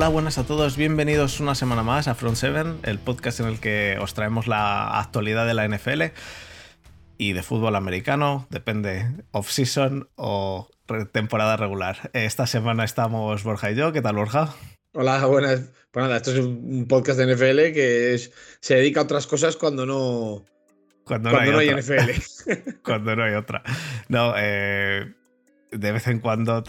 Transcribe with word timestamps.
Hola, 0.00 0.08
buenas 0.08 0.38
a 0.38 0.46
todos, 0.46 0.78
bienvenidos 0.78 1.40
una 1.40 1.54
semana 1.54 1.82
más 1.82 2.08
a 2.08 2.14
Front 2.14 2.38
7, 2.38 2.62
el 2.84 2.98
podcast 2.98 3.40
en 3.40 3.48
el 3.48 3.60
que 3.60 3.98
os 4.00 4.14
traemos 4.14 4.46
la 4.46 4.98
actualidad 4.98 5.46
de 5.46 5.52
la 5.52 5.68
NFL 5.68 6.04
y 7.18 7.34
de 7.34 7.42
fútbol 7.42 7.76
americano, 7.76 8.46
depende 8.48 9.04
off-season 9.32 10.08
o 10.14 10.70
temporada 11.12 11.58
regular. 11.58 12.08
Esta 12.14 12.46
semana 12.46 12.82
estamos 12.84 13.44
Borja 13.44 13.72
y 13.72 13.74
yo, 13.74 13.92
¿qué 13.92 14.00
tal 14.00 14.16
Borja? 14.16 14.54
Hola, 14.94 15.26
buenas. 15.26 15.70
Pues 15.90 16.02
nada, 16.02 16.16
esto 16.16 16.30
es 16.30 16.38
un 16.38 16.86
podcast 16.88 17.18
de 17.18 17.34
NFL 17.34 17.74
que 17.74 18.18
se 18.60 18.76
dedica 18.76 19.00
a 19.00 19.02
otras 19.02 19.26
cosas 19.26 19.58
cuando 19.58 19.84
no, 19.84 20.46
cuando, 21.04 21.30
no, 21.30 21.58
hay, 21.58 21.74
NFL. 21.74 22.78
cuando 22.82 23.16
no 23.16 23.24
hay 23.24 23.34
otra. 23.34 23.62
No, 24.08 24.32
eh, 24.38 25.12
de 25.70 25.92
vez 25.92 26.06
en 26.06 26.20
cuando 26.20 26.62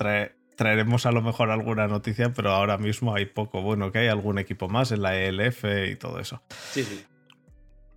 traeremos 0.55 1.05
a 1.05 1.11
lo 1.11 1.21
mejor 1.21 1.49
alguna 1.49 1.87
noticia, 1.87 2.33
pero 2.33 2.51
ahora 2.51 2.77
mismo 2.77 3.15
hay 3.15 3.25
poco. 3.25 3.61
Bueno, 3.61 3.91
que 3.91 3.99
hay 3.99 4.07
algún 4.07 4.39
equipo 4.39 4.69
más 4.69 4.91
en 4.91 5.01
la 5.01 5.17
ELF 5.17 5.63
y 5.91 5.95
todo 5.95 6.19
eso. 6.19 6.41
Sí, 6.71 6.83
sí. 6.83 7.03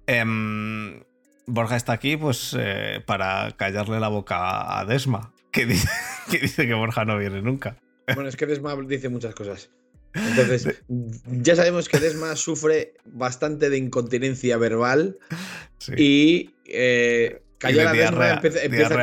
Em, 0.06 1.02
Borja 1.46 1.76
está 1.76 1.92
aquí 1.92 2.16
pues 2.16 2.54
eh, 2.58 3.02
para 3.06 3.52
callarle 3.56 4.00
la 4.00 4.08
boca 4.08 4.78
a 4.78 4.84
Desma, 4.84 5.32
que 5.50 5.66
dice, 5.66 5.88
que 6.30 6.38
dice 6.38 6.66
que 6.66 6.74
Borja 6.74 7.04
no 7.04 7.18
viene 7.18 7.42
nunca. 7.42 7.76
Bueno, 8.14 8.28
es 8.28 8.36
que 8.36 8.46
Desma 8.46 8.76
dice 8.86 9.08
muchas 9.08 9.34
cosas. 9.34 9.70
Entonces, 10.14 10.82
ya 11.26 11.56
sabemos 11.56 11.88
que 11.88 11.98
Desma 11.98 12.36
sufre 12.36 12.94
bastante 13.04 13.68
de 13.68 13.78
incontinencia 13.78 14.56
verbal 14.58 15.18
y 15.96 16.54
eh, 16.66 17.42
callar 17.64 17.88
a 17.88 17.92
Desma 17.92 18.30
empieza, 18.62 18.94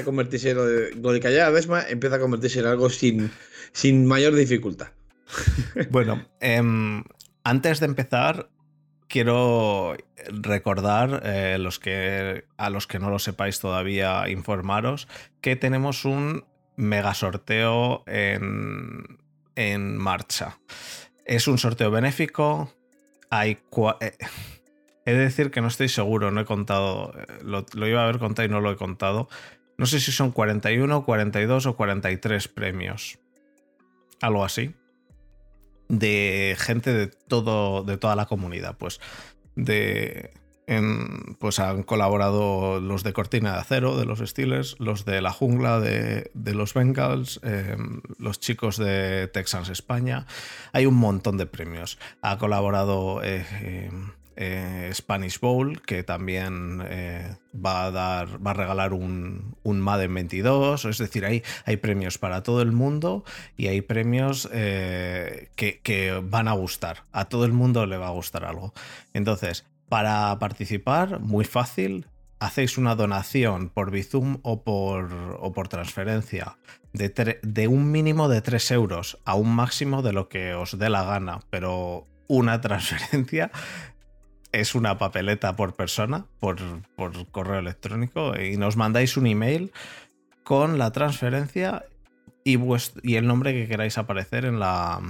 a, 0.00 0.04
convertirse 0.04 0.54
lo 0.54 0.64
de, 0.66 1.20
callar 1.20 1.48
a 1.48 1.50
Desma 1.52 1.82
empieza 1.88 2.16
a 2.16 2.18
convertirse 2.18 2.60
en 2.60 2.66
algo 2.66 2.90
sin, 2.90 3.30
sin 3.72 4.06
mayor 4.06 4.34
dificultad. 4.34 4.88
Bueno, 5.90 6.26
em, 6.40 7.04
antes 7.44 7.80
de 7.80 7.86
empezar, 7.86 8.48
quiero 9.08 9.96
recordar 10.28 11.22
eh, 11.24 11.58
los 11.58 11.78
que, 11.78 12.44
a 12.56 12.70
los 12.70 12.86
que 12.86 12.98
no 12.98 13.10
lo 13.10 13.18
sepáis 13.18 13.60
todavía, 13.60 14.28
informaros 14.28 15.06
que 15.42 15.56
tenemos 15.56 16.04
un 16.06 16.46
mega 16.76 17.12
sorteo 17.12 18.04
en 18.06 19.18
en 19.58 19.96
marcha. 19.96 20.60
Es 21.24 21.48
un 21.48 21.58
sorteo 21.58 21.90
benéfico. 21.90 22.72
Hay. 23.28 23.58
Eh, 24.00 24.12
he 25.08 25.14
de 25.14 25.20
decir 25.20 25.50
que 25.50 25.60
no 25.60 25.68
estoy 25.68 25.88
seguro, 25.88 26.30
no 26.30 26.40
he 26.40 26.44
contado. 26.44 27.12
Eh, 27.18 27.26
lo, 27.42 27.86
iba 27.86 28.00
a 28.00 28.04
haber 28.04 28.18
contado 28.18 28.46
y 28.46 28.50
no 28.50 28.60
lo 28.60 28.70
he 28.70 28.76
contado. 28.76 29.28
No 29.76 29.86
sé 29.86 30.00
si 30.00 30.12
son 30.12 30.32
41, 30.32 31.04
42 31.04 31.66
o 31.66 31.76
43 31.76 32.48
premios. 32.48 33.18
Algo 34.20 34.44
así. 34.44 34.74
De 35.88 36.56
gente 36.58 36.92
de 36.92 37.06
todo. 37.06 37.84
de 37.84 37.96
toda 37.96 38.16
la 38.16 38.26
comunidad. 38.26 38.76
Pues. 38.76 39.00
De 39.56 40.30
pues 41.38 41.60
han 41.60 41.82
colaborado 41.82 42.78
los 42.78 43.02
de 43.02 43.14
Cortina 43.14 43.52
de 43.52 43.58
Acero, 43.60 43.96
de 43.96 44.04
los 44.04 44.18
Steelers, 44.18 44.76
los 44.78 45.06
de 45.06 45.22
La 45.22 45.32
Jungla, 45.32 45.80
de, 45.80 46.30
los 46.34 46.74
Bengals, 46.74 47.40
em, 47.42 48.02
los 48.18 48.38
chicos 48.38 48.76
de 48.76 49.28
Texans 49.28 49.70
España. 49.70 50.26
Hay 50.72 50.84
un 50.84 50.96
montón 50.96 51.38
de 51.38 51.46
premios. 51.46 51.98
Ha 52.20 52.36
colaborado 52.36 53.22
eh, 53.24 53.46
em, 53.62 54.10
eh, 54.40 54.90
Spanish 54.94 55.40
Bowl, 55.40 55.82
que 55.82 56.02
también 56.02 56.82
eh, 56.88 57.36
va 57.54 57.84
a 57.84 57.90
dar, 57.90 58.46
va 58.46 58.52
a 58.52 58.54
regalar 58.54 58.92
un, 58.94 59.56
un 59.64 59.80
Madden 59.80 60.14
22. 60.14 60.84
Es 60.86 60.98
decir, 60.98 61.24
hay, 61.26 61.42
hay 61.66 61.76
premios 61.76 62.18
para 62.18 62.42
todo 62.42 62.62
el 62.62 62.72
mundo 62.72 63.24
y 63.56 63.66
hay 63.66 63.82
premios 63.82 64.48
que, 64.48 65.80
que 65.82 66.22
van 66.24 66.48
a 66.48 66.52
gustar. 66.52 67.04
A 67.12 67.24
todo 67.26 67.44
el 67.44 67.52
mundo 67.52 67.84
le 67.84 67.96
va 67.98 68.06
a 68.06 68.12
gustar 68.12 68.44
algo. 68.44 68.72
Entonces, 69.12 69.66
para 69.88 70.38
participar, 70.38 71.20
muy 71.20 71.44
fácil, 71.44 72.06
hacéis 72.40 72.78
una 72.78 72.94
donación 72.94 73.68
por 73.68 73.90
Bizum 73.90 74.38
o 74.42 74.62
por, 74.62 75.12
o 75.40 75.52
por 75.52 75.68
transferencia 75.68 76.58
de, 76.92 77.38
de, 77.42 77.68
un 77.68 77.90
mínimo 77.90 78.28
de 78.28 78.40
3 78.40 78.70
euros 78.72 79.18
a 79.24 79.34
un 79.34 79.54
máximo 79.54 80.02
de 80.02 80.12
lo 80.12 80.28
que 80.28 80.54
os 80.54 80.78
dé 80.78 80.88
la 80.88 81.04
gana, 81.04 81.40
pero 81.50 82.06
una 82.26 82.60
transferencia 82.66 83.50
es 84.52 84.74
una 84.74 84.98
papeleta 84.98 85.56
por 85.56 85.74
persona, 85.74 86.26
por, 86.40 86.56
por 86.96 87.26
correo 87.30 87.58
electrónico, 87.58 88.38
y 88.40 88.56
nos 88.56 88.76
mandáis 88.76 89.16
un 89.16 89.26
email 89.26 89.72
con 90.42 90.78
la 90.78 90.90
transferencia 90.92 91.84
y, 92.44 92.58
y 93.02 93.16
el 93.16 93.26
nombre 93.26 93.52
que 93.52 93.68
queráis 93.68 93.98
aparecer 93.98 94.44
en 94.44 94.58
la, 94.58 95.00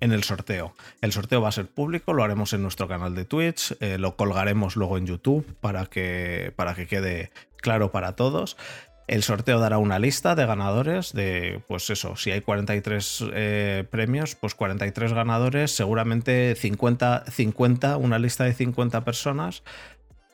en 0.00 0.12
el 0.12 0.24
sorteo. 0.24 0.74
El 1.00 1.12
sorteo 1.12 1.40
va 1.40 1.48
a 1.48 1.52
ser 1.52 1.68
público, 1.68 2.12
lo 2.12 2.24
haremos 2.24 2.52
en 2.52 2.62
nuestro 2.62 2.88
canal 2.88 3.14
de 3.14 3.24
Twitch, 3.24 3.76
eh, 3.80 3.98
lo 3.98 4.16
colgaremos 4.16 4.76
luego 4.76 4.98
en 4.98 5.06
YouTube 5.06 5.46
para 5.60 5.86
que, 5.86 6.52
para 6.56 6.74
que 6.74 6.86
quede 6.86 7.32
claro 7.56 7.90
para 7.90 8.16
todos. 8.16 8.56
El 9.12 9.22
sorteo 9.22 9.60
dará 9.60 9.76
una 9.76 9.98
lista 9.98 10.34
de 10.34 10.46
ganadores 10.46 11.12
de, 11.12 11.60
pues 11.68 11.90
eso, 11.90 12.16
si 12.16 12.30
hay 12.30 12.40
43 12.40 13.24
eh, 13.34 13.84
premios, 13.90 14.36
pues 14.36 14.54
43 14.54 15.12
ganadores, 15.12 15.70
seguramente 15.70 16.54
50, 16.54 17.24
50, 17.30 17.98
una 17.98 18.18
lista 18.18 18.44
de 18.44 18.54
50 18.54 19.04
personas 19.04 19.64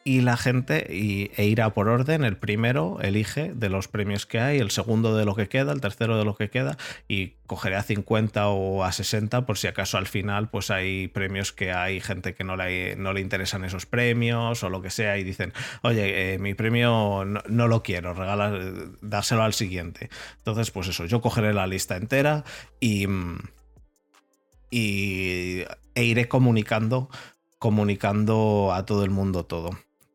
y 0.09 0.23
la 0.23 0.39
gente 0.39 0.87
y, 0.89 1.33
e 1.37 1.45
irá 1.45 1.75
por 1.75 1.87
orden. 1.87 2.25
El 2.25 2.39
primero 2.39 2.99
elige 3.03 3.53
de 3.53 3.69
los 3.69 3.89
premios 3.89 4.25
que 4.25 4.41
hay, 4.41 4.59
el 4.59 4.71
segundo 4.71 5.15
de 5.15 5.27
lo 5.27 5.35
que 5.35 5.51
queda, 5.51 5.71
el 5.71 5.83
tercero 5.83 6.17
de 6.17 6.25
lo 6.25 6.35
que 6.35 6.49
queda 6.49 6.79
y 7.09 7.35
cogeré 7.47 7.77
a 7.77 7.83
50 7.83 8.49
o 8.49 8.85
a 8.85 8.93
60 8.93 9.45
por 9.45 9.59
si 9.59 9.67
acaso 9.67 9.99
al 9.99 10.07
final 10.07 10.49
pues 10.49 10.71
hay 10.71 11.09
premios 11.09 11.53
que 11.53 11.73
hay 11.73 12.01
gente 12.01 12.35
que 12.35 12.43
no 12.43 12.57
le, 12.57 12.97
no 12.97 13.13
le 13.13 13.21
interesan 13.21 13.65
esos 13.65 13.85
premios 13.85 14.63
o 14.63 14.71
lo 14.71 14.81
que 14.81 14.89
sea 14.89 15.19
y 15.19 15.25
dicen, 15.25 15.53
oye, 15.83 16.33
eh, 16.33 16.39
mi 16.39 16.55
premio 16.55 17.27
no, 17.27 17.69
lo 17.69 17.83
quiero, 17.83 18.15
regala, 18.15 18.51
dárselo 19.03 19.43
al 19.43 19.53
siguiente. 19.53 20.09
Entonces 20.39 20.71
pues 20.71 20.89
eso, 20.89 21.05
yo 21.05 21.21
cogeré 21.21 21.53
la 21.53 21.67
lista 21.67 21.99
entera 21.99 22.45
y... 22.81 23.07
y 24.71 25.65
e 25.95 26.05
iré 26.05 26.29
comunicando 26.29 27.11
comunicando 27.59 28.73
a 28.73 28.87
todo 28.87 29.05
el 29.05 29.11
mundo 29.11 29.45
todo. 29.45 29.71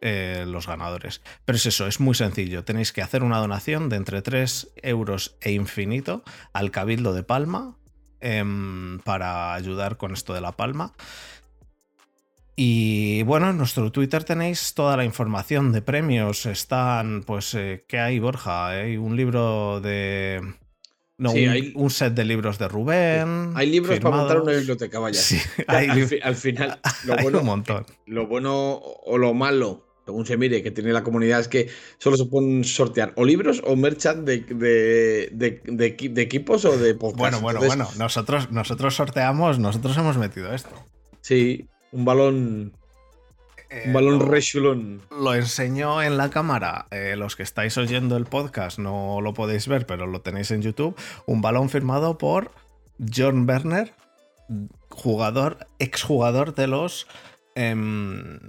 Eh, 0.06 0.44
los 0.46 0.68
ganadores. 0.68 1.22
Pero 1.46 1.56
es 1.56 1.66
eso, 1.66 1.88
es 1.88 2.02
muy 2.02 2.14
sencillo. 2.14 2.66
Tenéis 2.66 2.92
que 2.92 3.02
hacer 3.02 3.24
una 3.24 3.38
donación 3.38 3.88
de 3.88 3.96
entre 3.96 4.22
3 4.22 4.74
euros 4.82 5.38
e 5.40 5.54
infinito 5.54 6.26
al 6.52 6.72
Cabildo 6.72 7.14
de 7.14 7.24
Palma 7.24 7.78
em, 8.20 9.00
para 9.06 9.54
ayudar 9.54 9.96
con 9.96 10.12
esto 10.12 10.34
de 10.34 10.42
la 10.42 10.52
Palma. 10.52 10.92
Y 12.58 13.24
bueno, 13.24 13.52
en 13.52 13.58
nuestro 13.58 13.94
Twitter 13.94 14.26
tenéis 14.26 14.74
toda 14.74 14.98
la 14.98 15.06
información 15.06 15.72
de 15.72 15.82
premios. 15.82 16.48
Están, 16.48 17.24
pues, 17.24 17.54
eh, 17.54 17.86
¿qué 17.88 18.00
hay, 18.00 18.20
Borja? 18.20 18.68
Hay 18.68 18.98
un 18.98 19.16
libro 19.16 19.80
de. 19.80 20.42
No, 21.18 21.32
un, 21.32 21.90
set 21.90 22.14
de 22.14 22.26
libros 22.26 22.60
de 22.60 22.68
Rubén. 22.68 23.54
Hay 23.56 23.70
libros 23.70 23.98
para 24.02 24.18
montar 24.18 24.42
una 24.42 24.52
biblioteca, 24.52 25.00
vaya. 25.00 25.22
al, 25.68 26.36
final, 26.36 26.82
lo 27.06 27.16
bueno, 27.16 27.40
un 27.40 27.46
montón. 27.46 27.86
Lo 28.06 28.28
bueno 28.28 28.82
o 28.82 29.18
lo 29.18 29.34
malo 29.34 29.93
según 30.06 30.26
se 30.26 30.38
mire, 30.38 30.62
que 30.62 30.72
tiene 30.72 30.92
la 30.92 31.04
comunidad, 31.04 31.40
es 31.40 31.48
que 31.48 31.70
solo 31.98 32.18
se 32.18 32.26
pueden 32.26 32.64
sortear 32.64 33.14
o 33.16 33.26
libros 33.26 33.62
o 33.66 33.76
merchant 33.76 34.26
de, 34.26 34.40
de, 35.32 36.22
equipos 36.22 36.66
o 36.66 36.78
de 36.78 36.96
podcasts. 36.96 37.42
Bueno, 37.42 37.60
bueno, 37.60 37.60
bueno. 37.60 37.88
Nosotros, 37.98 38.52
nosotros 38.52 38.96
sorteamos, 38.96 39.60
nosotros 39.60 39.98
hemos 39.98 40.18
metido 40.18 40.54
esto. 40.54 40.72
Sí, 41.22 41.68
un 41.92 42.04
balón. 42.04 42.74
un 43.86 43.94
balón 43.94 44.22
eh, 44.22 44.26
rechulón. 44.26 45.02
Lo 45.10 45.34
enseño 45.34 46.02
en 46.02 46.18
la 46.18 46.30
cámara. 46.30 46.88
Eh, 46.92 47.16
los 47.18 47.36
que 47.38 47.44
estáis 47.44 47.78
oyendo 47.78 48.18
el 48.18 48.26
podcast 48.26 48.80
no 48.80 49.22
lo 49.22 49.34
podéis 49.34 49.68
ver, 49.68 49.86
pero 49.86 50.06
lo 50.06 50.22
tenéis 50.22 50.52
en 50.52 50.62
YouTube. 50.62 50.96
Un 51.26 51.42
balón 51.42 51.70
firmado 51.70 52.18
por 52.18 52.52
John 53.14 53.48
Werner, 53.48 53.94
jugador, 54.90 55.66
exjugador 55.80 56.56
de 56.56 56.68
los 56.68 57.08
em, 57.56 58.40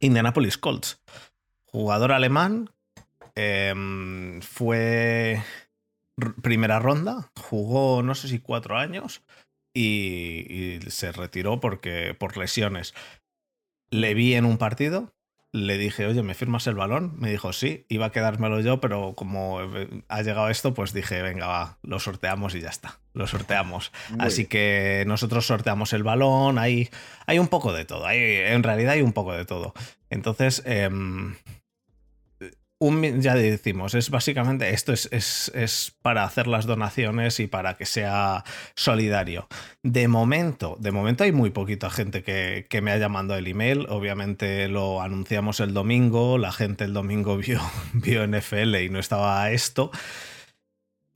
Indianapolis 0.00 0.58
Colts. 0.58 1.02
Jugador 1.64 2.12
alemán, 2.12 2.70
em, 3.34 4.40
fue 4.40 5.42
primera 6.42 6.78
ronda, 6.78 7.30
jugó 7.36 8.02
no 8.02 8.14
sé 8.14 8.28
si 8.28 8.40
cuatro 8.40 8.76
años 8.76 9.22
y, 9.74 10.80
se 10.88 11.12
retiró 11.12 11.60
porque, 11.60 12.14
por 12.18 12.36
lesiones. 12.36 12.94
Le 13.90 14.14
vi 14.14 14.34
en 14.34 14.44
un 14.44 14.58
partido, 14.58 15.14
le 15.52 15.78
dije, 15.78 16.06
oye, 16.06 16.22
¿me 16.22 16.34
firmas 16.34 16.66
el 16.66 16.74
balón? 16.74 17.14
Me 17.18 17.30
dijo, 17.30 17.52
sí, 17.52 17.86
iba 17.88 18.06
a 18.06 18.12
quedármelo 18.12 18.60
yo, 18.60 18.80
pero 18.80 19.14
como 19.14 19.62
eh, 19.62 20.04
ha 20.08 20.22
llegado 20.22 20.48
esto, 20.48 20.74
pues 20.74 20.92
dije, 20.92 21.22
venga, 21.22 21.46
va, 21.46 21.78
lo 21.82 21.98
sorteamos 22.00 22.54
y 22.54 22.60
ya 22.60 22.68
está, 22.68 23.00
lo 23.18 23.26
sorteamos. 23.26 23.92
Así 24.18 24.46
que 24.46 25.04
nosotros 25.06 25.46
sorteamos 25.46 25.92
el 25.92 26.04
balón, 26.04 26.58
hay, 26.58 26.88
hay 27.26 27.38
un 27.38 27.48
poco 27.48 27.72
de 27.72 27.84
todo, 27.84 28.06
hay, 28.06 28.18
en 28.18 28.62
realidad 28.62 28.92
hay 28.92 29.02
un 29.02 29.12
poco 29.12 29.34
de 29.34 29.44
todo. 29.44 29.74
Entonces, 30.08 30.62
em, 30.64 31.34
ya 32.80 33.34
decimos, 33.34 33.94
es 33.94 34.08
básicamente 34.08 34.70
esto 34.70 34.92
es, 34.92 35.08
es, 35.10 35.96
para 36.00 36.22
hacer 36.22 36.46
las 36.46 36.64
donaciones 36.64 37.40
y 37.40 37.48
para 37.48 37.74
que 37.74 37.86
sea 37.86 38.44
solidario. 38.76 39.48
De 39.82 40.06
momento, 40.06 40.76
de 40.78 40.92
momento 40.92 41.24
hay 41.24 41.32
muy 41.32 41.50
poquita 41.50 41.90
gente 41.90 42.22
que, 42.22 42.66
que 42.70 42.80
me 42.80 42.92
haya 42.92 43.08
mandado 43.08 43.40
el 43.40 43.48
email. 43.48 43.86
Obviamente 43.88 44.68
lo 44.68 45.02
anunciamos 45.02 45.58
el 45.58 45.74
domingo, 45.74 46.38
la 46.38 46.52
gente 46.52 46.84
el 46.84 46.92
domingo 46.92 47.36
vio, 47.38 47.60
vio 47.94 48.24
NFL 48.26 48.76
y 48.76 48.88
no 48.90 49.00
estaba 49.00 49.50
esto. 49.50 49.90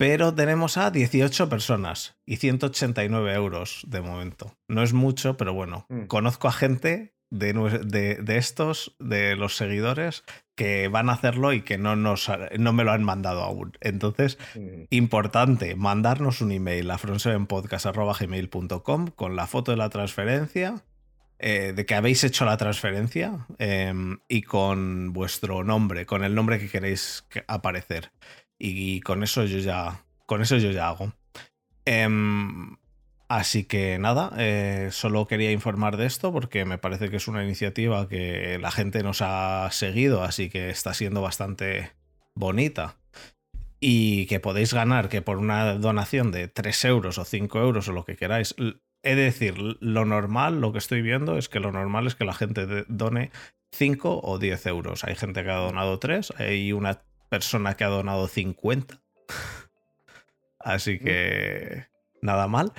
Pero 0.02 0.34
tenemos 0.34 0.76
a 0.78 0.90
18 0.90 1.48
personas 1.48 2.16
y 2.26 2.38
189 2.38 3.34
euros 3.34 3.84
de 3.86 4.00
momento. 4.00 4.56
No 4.66 4.82
es 4.82 4.94
mucho, 4.94 5.36
pero 5.36 5.54
bueno, 5.54 5.86
mm. 5.90 6.06
conozco 6.06 6.48
a 6.48 6.52
gente 6.52 7.14
de, 7.30 8.18
estos, 8.26 8.96
de 8.98 9.36
los 9.36 9.56
seguidores, 9.56 10.24
que 10.56 10.88
van 10.88 11.08
a 11.08 11.12
hacerlo 11.12 11.52
y 11.52 11.62
que 11.62 11.78
no, 11.78 11.94
nos, 11.94 12.28
no 12.58 12.72
me 12.72 12.82
lo 12.82 12.90
han 12.90 13.04
mandado 13.04 13.44
aún. 13.44 13.74
Entonces, 13.80 14.38
mm. 14.56 14.86
importante, 14.90 15.76
mandarnos 15.76 16.40
un 16.40 16.50
email 16.50 16.90
a 16.90 16.98
fronsevenpodcast.gmail.com 16.98 19.06
con 19.06 19.36
la 19.36 19.46
foto 19.46 19.70
de 19.70 19.76
la 19.76 19.88
transferencia, 19.88 20.82
eh, 21.38 21.72
de 21.76 21.86
que 21.86 21.94
habéis 21.94 22.24
hecho 22.24 22.44
la 22.44 22.56
transferencia 22.56 23.46
em, 23.58 24.18
y 24.28 24.42
con 24.42 25.12
vuestro 25.12 25.62
nombre, 25.62 26.06
con 26.06 26.24
el 26.24 26.34
nombre 26.34 26.58
que 26.58 26.68
queréis 26.68 27.24
aparecer. 27.46 28.10
Y 28.64 29.00
con 29.00 29.22
eso 29.22 29.44
yo 29.44 29.58
ya, 29.58 30.04
con 30.26 30.40
eso 30.40 30.56
yo 30.56 30.70
ya 30.70 30.88
hago. 30.88 31.12
Em, 31.84 32.76
Así 33.32 33.64
que 33.64 33.98
nada, 33.98 34.30
eh, 34.36 34.88
solo 34.90 35.26
quería 35.26 35.52
informar 35.52 35.96
de 35.96 36.04
esto 36.04 36.34
porque 36.34 36.66
me 36.66 36.76
parece 36.76 37.08
que 37.08 37.16
es 37.16 37.28
una 37.28 37.42
iniciativa 37.42 38.06
que 38.06 38.58
la 38.60 38.70
gente 38.70 39.02
nos 39.02 39.22
ha 39.22 39.70
seguido, 39.70 40.22
así 40.22 40.50
que 40.50 40.68
está 40.68 40.92
siendo 40.92 41.22
bastante 41.22 41.92
bonita. 42.34 42.98
Y 43.80 44.26
que 44.26 44.38
podéis 44.38 44.74
ganar 44.74 45.08
que 45.08 45.22
por 45.22 45.38
una 45.38 45.76
donación 45.76 46.30
de 46.30 46.48
3 46.48 46.84
euros 46.84 47.16
o 47.16 47.24
5 47.24 47.58
euros 47.58 47.88
o 47.88 47.92
lo 47.92 48.04
que 48.04 48.16
queráis. 48.16 48.54
He 49.02 49.14
de 49.14 49.22
decir, 49.22 49.54
lo 49.56 50.04
normal, 50.04 50.60
lo 50.60 50.72
que 50.72 50.78
estoy 50.78 51.00
viendo 51.00 51.38
es 51.38 51.48
que 51.48 51.58
lo 51.58 51.72
normal 51.72 52.06
es 52.06 52.14
que 52.14 52.26
la 52.26 52.34
gente 52.34 52.84
done 52.88 53.30
5 53.72 54.20
o 54.22 54.38
10 54.38 54.66
euros. 54.66 55.04
Hay 55.04 55.16
gente 55.16 55.42
que 55.42 55.50
ha 55.50 55.56
donado 55.56 55.98
3, 55.98 56.34
hay 56.36 56.74
una 56.74 57.00
persona 57.32 57.74
que 57.74 57.84
ha 57.84 57.88
donado 57.88 58.28
50. 58.28 59.00
Así 60.60 60.98
que 60.98 61.86
nada 62.20 62.46
mal 62.46 62.72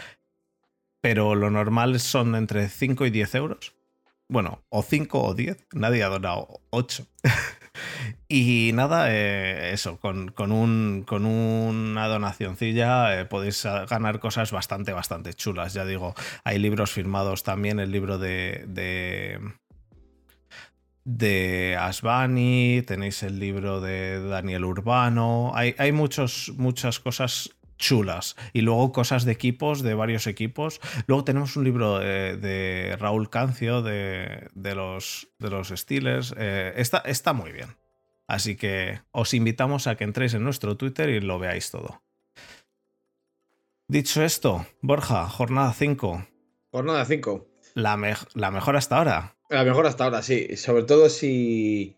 pero 1.03 1.35
lo 1.35 1.51
normal 1.51 1.99
son 1.99 2.33
entre 2.33 2.69
5 2.69 3.05
y 3.07 3.09
10 3.09 3.35
euros. 3.35 3.75
Bueno, 4.29 4.63
o 4.69 4.83
5 4.83 5.21
o 5.21 5.33
10, 5.33 5.67
nadie 5.73 6.01
ha 6.01 6.07
donado 6.07 6.61
8. 6.69 7.05
y 8.29 8.71
nada, 8.73 9.07
eh, 9.11 9.73
eso, 9.73 9.99
con, 9.99 10.29
con, 10.31 10.53
un, 10.53 11.03
con 11.05 11.25
una 11.25 12.07
donacioncilla 12.07 13.19
eh, 13.19 13.25
podéis 13.25 13.65
ganar 13.89 14.21
cosas 14.21 14.53
bastante, 14.53 14.93
bastante 14.93 15.33
chulas. 15.33 15.73
Ya 15.73 15.83
digo, 15.83 16.15
hay 16.45 16.57
libros 16.57 16.93
firmados 16.93 17.43
también, 17.43 17.81
el 17.81 17.91
libro 17.91 18.17
de, 18.17 18.63
de 18.69 19.41
de 21.05 21.77
Asbani, 21.79 22.81
tenéis 22.85 23.23
el 23.23 23.39
libro 23.39 23.81
de 23.81 24.21
Daniel 24.25 24.65
Urbano, 24.65 25.51
hay, 25.53 25.75
hay 25.77 25.91
muchos, 25.91 26.53
muchas 26.55 26.99
cosas 26.99 27.51
chulas. 27.77 28.35
Y 28.53 28.61
luego 28.61 28.91
cosas 28.91 29.25
de 29.25 29.31
equipos, 29.31 29.81
de 29.81 29.93
varios 29.93 30.27
equipos. 30.27 30.79
Luego 31.07 31.23
tenemos 31.23 31.55
un 31.57 31.65
libro 31.65 31.99
de, 31.99 32.95
Raúl 32.99 33.29
Cancio 33.29 33.81
de, 33.81 34.49
los, 34.55 35.27
de 35.39 35.49
los 35.49 35.69
Steelers. 35.69 36.33
Eh, 36.37 36.73
está, 36.77 36.99
está 36.99 37.33
muy 37.33 37.51
bien. 37.51 37.75
Así 38.27 38.55
que 38.55 39.01
os 39.11 39.33
invitamos 39.33 39.87
a 39.87 39.95
que 39.95 40.05
entréis 40.05 40.33
en 40.33 40.43
nuestro 40.43 40.77
Twitter 40.77 41.09
y 41.09 41.19
lo 41.19 41.39
veáis 41.39 41.71
todo. 41.71 42.01
Dicho 43.87 44.23
esto, 44.23 44.65
Borja, 44.81 45.27
jornada 45.27 45.73
5. 45.73 46.25
Jornada 46.71 47.05
5. 47.05 47.47
La, 47.75 47.99
la 48.33 48.51
mejor 48.51 48.77
hasta 48.77 48.97
ahora. 48.97 49.35
La 49.53 49.63
mejor 49.63 49.85
hasta 49.85 50.05
ahora, 50.05 50.23
sí. 50.23 50.57
Sobre 50.57 50.81
todo 50.81 51.09
si, 51.09 51.95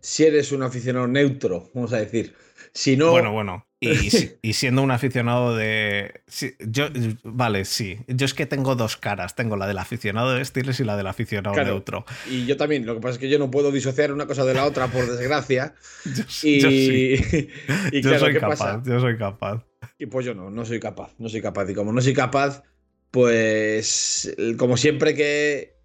si 0.00 0.24
eres 0.26 0.52
un 0.52 0.62
aficionado 0.62 1.06
neutro, 1.06 1.70
vamos 1.72 1.94
a 1.94 1.96
decir. 1.96 2.34
Si 2.74 2.94
no. 2.94 3.10
Bueno, 3.10 3.32
bueno. 3.32 3.66
Y, 3.80 4.52
siendo 4.52 4.82
un 4.82 4.90
aficionado 4.90 5.56
de. 5.56 6.20
yo, 6.58 6.88
vale, 7.24 7.64
sí. 7.64 7.96
Yo 8.06 8.26
es 8.26 8.34
que 8.34 8.44
tengo 8.44 8.74
dos 8.74 8.98
caras. 8.98 9.34
Tengo 9.34 9.56
la 9.56 9.66
del 9.66 9.78
aficionado 9.78 10.34
de 10.34 10.44
Steelers 10.44 10.78
y 10.80 10.84
la 10.84 10.98
del 10.98 11.06
aficionado 11.06 11.56
neutro. 11.56 12.04
Y 12.28 12.44
yo 12.44 12.58
también. 12.58 12.84
Lo 12.84 12.94
que 12.96 13.00
pasa 13.00 13.14
es 13.14 13.18
que 13.18 13.30
yo 13.30 13.38
no 13.38 13.50
puedo 13.50 13.72
disociar 13.72 14.12
una 14.12 14.26
cosa 14.26 14.44
de 14.44 14.52
la 14.52 14.66
otra, 14.66 14.88
por 14.88 15.06
desgracia. 15.06 15.74
yo, 16.04 16.24
y, 16.42 18.02
yo 18.02 18.18
soy 18.18 18.34
capaz. 18.34 18.82
Yo 18.84 19.00
soy 19.00 19.16
capaz. 19.16 19.64
Y 19.98 20.04
pues 20.04 20.26
yo 20.26 20.34
no, 20.34 20.50
no 20.50 20.66
soy 20.66 20.80
capaz. 20.80 21.14
No 21.18 21.30
soy 21.30 21.40
capaz. 21.40 21.70
Y 21.70 21.74
como 21.74 21.94
no 21.94 22.02
soy 22.02 22.12
capaz, 22.12 22.62
pues. 23.10 24.36
Como 24.58 24.76
siempre 24.76 25.14
que, 25.14 25.79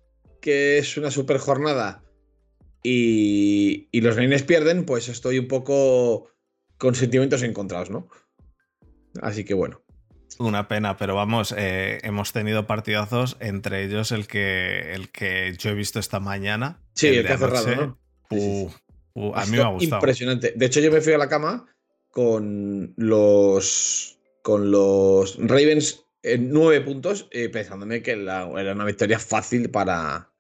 que 0.46 0.78
es 0.78 0.96
una 0.96 1.10
super 1.10 1.40
jornada 1.40 2.04
y, 2.84 3.90
y 3.92 4.02
los 4.02 4.16
Niners 4.16 4.44
pierden, 4.44 4.86
pues 4.86 5.10
estoy 5.10 5.40
un 5.40 5.48
poco 5.48 6.30
con 6.78 6.94
sentimientos 6.94 7.42
encontrados, 7.42 7.90
¿no? 7.90 8.08
Así 9.24 9.44
que 9.44 9.56
bueno. 9.56 9.82
Una 10.38 10.68
pena, 10.68 10.98
pero 10.98 11.16
vamos, 11.16 11.52
eh, 11.58 11.98
hemos 12.04 12.32
tenido 12.32 12.68
partidazos, 12.68 13.38
entre 13.40 13.86
ellos 13.86 14.12
el 14.12 14.28
que, 14.28 14.94
el 14.94 15.10
que 15.10 15.56
yo 15.58 15.72
he 15.72 15.74
visto 15.74 15.98
esta 15.98 16.20
mañana. 16.20 16.80
Sí, 16.94 17.08
el, 17.08 17.26
que 17.26 17.34
ha 17.34 17.38
cerrado, 17.40 17.76
¿no? 17.76 19.34
a 19.34 19.46
mí 19.48 19.52
me 19.58 19.64
ha 19.64 19.70
gustado. 19.70 20.00
Impresionante. 20.00 20.54
De 20.56 20.66
hecho, 20.68 20.80
yo 20.80 20.92
me 20.92 21.02
fui 21.02 21.14
a 21.14 21.18
la 21.18 21.28
cama 21.28 21.66
con 22.12 22.94
los, 22.98 24.20
con 24.44 24.70
los 24.70 25.40
Ravens 25.40 26.06
en 26.22 26.52
nueve 26.52 26.82
puntos, 26.82 27.28
eh, 27.32 27.50
pensándome 27.50 28.04
que 28.04 28.12
era 28.12 28.46
una 28.46 28.86
victoria 28.86 29.18
fácil 29.18 29.72
para, 29.72 30.35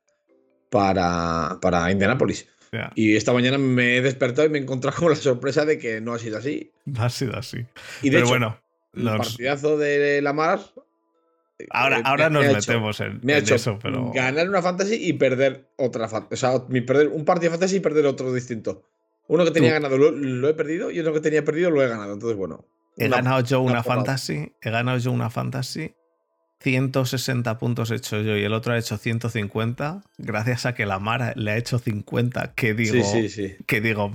para, 0.75 1.57
para 1.61 1.89
Indianapolis. 1.89 2.49
Y 2.95 3.15
esta 3.15 3.31
mañana 3.31 3.57
me 3.57 3.95
he 3.95 4.01
despertado 4.01 4.45
y 4.45 4.49
me 4.51 4.57
he 4.57 4.61
encontrado 4.61 4.97
con 4.97 5.09
la 5.09 5.15
sorpresa 5.15 5.63
de 5.63 5.79
que 5.79 6.01
no 6.01 6.13
ha 6.13 6.19
sido 6.19 6.37
así. 6.37 6.73
No 6.83 7.01
ha 7.01 7.09
sido 7.09 7.37
así. 7.37 7.65
Y 8.01 8.09
de 8.09 8.17
Pero 8.17 8.27
bueno, 8.27 8.59
el 8.93 9.05
partidazo 9.05 9.77
de 9.77 10.21
Lamar. 10.21 10.59
Ahora, 11.69 11.99
eh, 11.99 12.01
ahora 12.03 12.29
nos 12.29 12.45
metemos 12.45 12.99
en, 12.99 13.21
me 13.23 13.35
ha 13.35 13.37
hecho 13.37 13.55
eso, 13.55 13.79
pero. 13.81 14.11
Ganar 14.11 14.49
una 14.49 14.61
fantasy 14.61 14.95
y 14.95 15.13
perder 15.13 15.69
otra 15.77 16.09
O 16.29 16.35
sea, 16.35 16.67
perder 16.67 17.07
un 17.07 17.23
partido 17.23 17.51
de 17.51 17.57
fantasy 17.57 17.77
y 17.77 17.79
perder 17.79 18.05
otro 18.07 18.33
distinto. 18.33 18.83
Uno 19.29 19.45
que 19.45 19.51
tenía 19.51 19.71
ganado 19.71 19.97
lo, 19.97 20.49
he 20.49 20.53
perdido 20.55 20.91
y 20.91 20.99
uno 20.99 21.13
que 21.13 21.21
tenía 21.21 21.45
perdido 21.45 21.71
lo 21.71 21.81
he 21.81 21.87
ganado. 21.87 22.11
Entonces, 22.11 22.37
bueno. 22.37 22.65
He 22.97 23.07
ganado 23.07 23.39
yo 23.39 23.61
una 23.61 23.81
fantasy. 23.81 24.51
He 24.61 24.69
ganado 24.69 24.97
yo 24.97 25.13
una 25.13 25.29
fantasy 25.29 25.95
160 26.61 27.57
puntos 27.57 27.91
he 27.91 27.95
hecho 27.95 28.21
yo 28.21 28.37
y 28.37 28.43
el 28.43 28.53
otro 28.53 28.73
ha 28.73 28.77
hecho 28.77 28.97
150, 28.97 30.03
gracias 30.17 30.65
a 30.65 30.73
que 30.73 30.85
la 30.85 30.99
Mara 30.99 31.33
le 31.35 31.51
ha 31.51 31.57
hecho 31.57 31.79
50, 31.79 32.53
que 32.55 32.73
digo, 32.73 33.03
que 33.67 33.81
digo, 33.81 34.11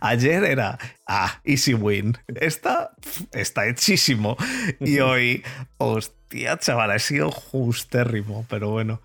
ayer 0.00 0.44
era, 0.44 0.78
ah, 1.06 1.40
easy 1.44 1.74
win, 1.74 2.16
esta 2.40 2.92
está 3.32 3.66
hechísimo 3.66 4.36
y 4.80 4.98
hoy, 5.00 5.42
hostia, 5.78 6.58
chaval, 6.58 6.90
ha 6.90 6.98
sido 6.98 7.30
justérrimo, 7.30 8.46
pero 8.48 8.70
bueno. 8.70 9.00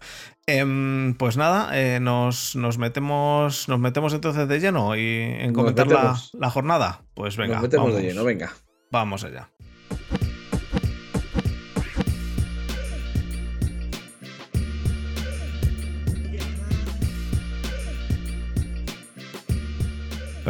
Em, 0.47 1.13
pues 1.13 1.37
nada, 1.37 1.69
eh, 1.79 1.99
nos, 1.99 2.55
metemos, 2.77 3.69
nos 3.69 3.79
metemos 3.79 4.13
entonces 4.13 4.47
de 4.47 4.59
lleno 4.59 4.95
y 4.95 5.05
en 5.39 5.53
comentar 5.53 5.87
la, 5.87 6.49
jornada. 6.49 7.03
Pues 7.13 7.37
venga. 7.37 7.55
Nos 7.55 7.63
metemos 7.63 7.95
de 7.95 8.01
lleno, 8.01 8.23
venga. 8.23 8.51
Vamos 8.89 9.23
allá. 9.23 9.49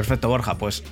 Perfecto, 0.01 0.29
Borja. 0.29 0.58
Pues 0.58 0.84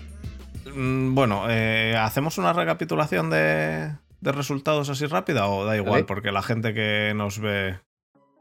mm, 0.71 1.15
bueno, 1.15 1.45
eh, 1.49 1.95
¿hacemos 1.97 2.37
una 2.37 2.53
recapitulación 2.53 3.31
de, 3.31 3.97
resultados 4.21 4.87
así 4.89 5.07
rápida 5.07 5.47
o 5.47 5.65
da 5.65 5.75
igual? 5.75 6.05
Porque 6.05 6.31
la 6.31 6.43
gente 6.43 6.75
que 6.75 7.13
nos 7.15 7.39
ve 7.39 7.79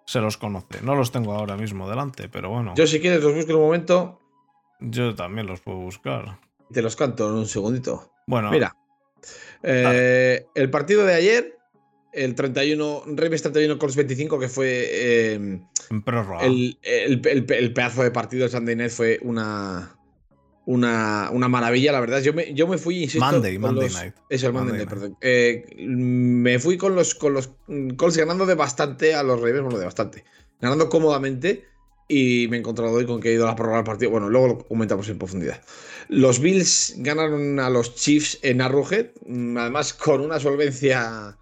se 0.04 0.20
los 0.20 0.36
conoce. 0.36 0.82
No 0.82 0.94
los 0.94 1.10
tengo 1.10 1.32
ahora 1.32 1.56
mismo 1.56 1.88
delante, 1.88 2.28
pero 2.28 2.50
bueno. 2.50 2.74
Yo 2.76 2.86
si 2.86 3.00
quieres 3.00 3.22
los 3.22 3.34
busco 3.34 3.52
en 3.52 3.56
un 3.56 3.62
momento. 3.62 4.20
Yo 4.78 5.14
también 5.14 5.46
los 5.46 5.62
puedo 5.62 5.78
buscar. 5.78 6.38
Te 6.70 6.82
los 6.82 6.96
canto 6.96 7.30
en 7.30 7.36
un 7.36 7.46
segundito. 7.46 8.12
Bueno. 8.26 8.50
Mira. 8.50 8.76
Eh, 9.62 10.44
el 10.54 10.68
partido 10.68 11.06
de 11.06 11.14
ayer, 11.14 11.58
el 12.12 12.34
31, 12.34 13.04
Remes 13.06 13.40
31 13.40 13.78
Colts 13.78 13.96
25, 13.96 14.38
que 14.38 14.48
fue. 14.50 14.86
Eh, 14.86 15.60
el, 16.42 16.78
el, 16.84 17.72
pedazo 17.72 18.02
de 18.02 18.10
partido 18.10 18.44
de 18.44 18.50
Sunday 18.50 18.76
Night 18.76 18.90
fue 18.90 19.18
una, 19.22 19.97
una, 20.68 21.48
maravilla, 21.48 21.92
la 21.92 22.00
verdad. 22.00 22.20
Yo 22.20 22.34
me, 22.34 22.52
yo 22.52 22.66
me 22.68 22.76
fui, 22.76 23.04
insisto. 23.04 23.24
Monday, 23.24 23.58
Monday 23.58 23.88
Night. 23.88 24.14
Eso, 24.28 24.48
el 24.48 24.52
Monday, 24.52 24.84
perdón. 24.84 25.16
Eh, 25.22 25.64
me 25.78 26.58
fui 26.58 26.76
con 26.76 26.94
los, 26.94 27.14
con 27.14 27.32
los 27.32 27.50
Colts 27.96 28.18
ganando 28.18 28.44
de 28.44 28.54
bastante 28.54 29.14
a 29.14 29.22
los 29.22 29.40
Ravens, 29.40 29.62
bueno, 29.62 29.78
de 29.78 29.86
bastante. 29.86 30.24
Ganando 30.60 30.90
cómodamente. 30.90 31.64
y 32.06 32.48
me 32.48 32.56
he 32.56 32.60
encontrado 32.60 32.92
hoy 32.92 33.06
con 33.06 33.20
que 33.20 33.30
he 33.30 33.32
ido 33.32 33.44
a 33.44 33.48
la 33.48 33.56
prórroga 33.56 33.78
del 33.78 33.86
partido. 33.86 34.10
Bueno, 34.10 34.28
luego 34.28 34.48
lo 34.48 34.58
comentamos 34.58 35.08
en 35.08 35.18
profundidad. 35.18 35.62
Los 36.08 36.38
Bills 36.38 36.94
ganaron 36.98 37.60
a 37.60 37.70
los 37.70 37.94
Chiefs 37.94 38.38
en 38.42 38.60
Arrowhead, 38.60 39.08
mm, 39.26 39.56
además 39.56 39.94
con 39.94 40.20
una 40.20 40.38
solvencia 40.38 41.38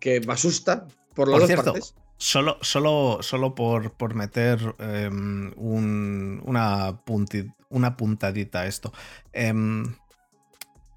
que 0.00 0.20
me 0.20 0.34
asusta 0.34 0.86
por 1.14 1.28
las 1.28 1.48
dos 1.48 1.64
partes. 1.64 1.94
Solo, 2.22 2.56
solo, 2.60 3.18
solo 3.20 3.56
por, 3.56 3.94
por 3.94 4.14
meter 4.14 4.76
em, 4.78 5.52
una, 5.56 7.02
una 7.68 7.96
puntadita 7.96 8.60
a 8.60 8.66
esto. 8.66 8.92
Em, 9.32 9.96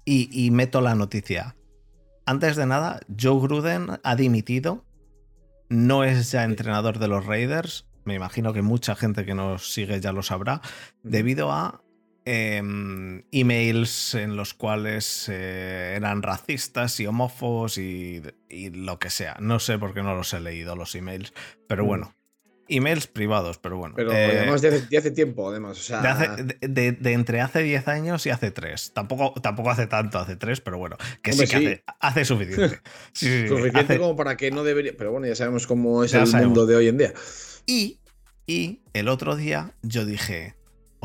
y, 0.04 0.52
meto 0.52 0.80
la 0.80 0.94
noticia. 0.94 1.56
Antes 2.26 2.54
de 2.54 2.66
nada, 2.66 3.00
Joe 3.20 3.40
Gruden 3.40 3.98
ha 4.04 4.14
dimitido. 4.14 4.84
No 5.68 6.04
es 6.04 6.30
ya 6.30 6.44
entrenador 6.44 7.00
de 7.00 7.08
los 7.08 7.26
Raiders. 7.26 7.88
Me 8.04 8.14
imagino 8.14 8.52
que 8.52 8.62
mucha 8.62 8.94
gente 8.94 9.26
que 9.26 9.34
nos 9.34 9.72
sigue 9.72 10.00
ya 10.00 10.12
lo 10.12 10.22
sabrá. 10.22 10.60
Debido 11.02 11.50
a 11.50 11.82
Em, 12.28 13.22
emails 13.30 14.16
en 14.16 14.34
los 14.34 14.52
cuales 14.52 15.28
eh, 15.28 15.94
eran 15.94 16.22
racistas 16.22 16.98
y 16.98 17.06
homófobos 17.06 17.78
y, 17.78 18.20
lo 18.50 18.98
que 18.98 19.10
sea. 19.10 19.36
No 19.38 19.60
sé 19.60 19.78
por 19.78 19.94
qué 19.94 20.02
no 20.02 20.16
los 20.16 20.34
he 20.34 20.40
leído 20.40 20.74
los 20.74 20.96
emails, 20.96 21.32
pero 21.68 21.84
mm. 21.84 21.86
bueno. 21.86 22.16
Emails 22.68 23.06
privados, 23.06 23.58
pero 23.58 23.76
bueno. 23.76 23.94
Pero 23.94 24.10
eh, 24.10 24.40
además 24.40 24.60
de 24.60 24.98
hace, 24.98 25.12
tiempo, 25.12 25.48
además. 25.48 25.88
de, 26.60 26.96
entre 27.12 27.40
hace 27.40 27.62
10 27.62 27.86
años 27.86 28.26
y 28.26 28.30
hace 28.30 28.50
3. 28.50 28.92
Tampoco, 28.92 29.40
tampoco 29.40 29.70
hace 29.70 29.86
tanto, 29.86 30.18
hace 30.18 30.34
3, 30.34 30.60
pero 30.62 30.78
bueno. 30.78 30.96
Que 31.22 31.32
sí 31.32 31.46
que 31.46 31.84
Hace, 32.00 32.24
suficiente. 32.24 32.80
suficiente 33.12 33.98
como 34.00 34.16
para 34.16 34.36
que 34.36 34.50
no 34.50 34.64
debería. 34.64 34.94
Pero 34.98 35.12
bueno, 35.12 35.28
ya 35.28 35.36
sabemos 35.36 35.68
cómo 35.68 36.02
es 36.02 36.12
el 36.12 36.26
mundo 36.26 36.66
de 36.66 36.74
hoy 36.74 36.88
en 36.88 36.98
día. 36.98 37.14
Y, 37.66 38.00
y 38.48 38.80
el 38.94 39.06
otro 39.06 39.36
día 39.36 39.76
yo 39.82 40.04
dije 40.04 40.56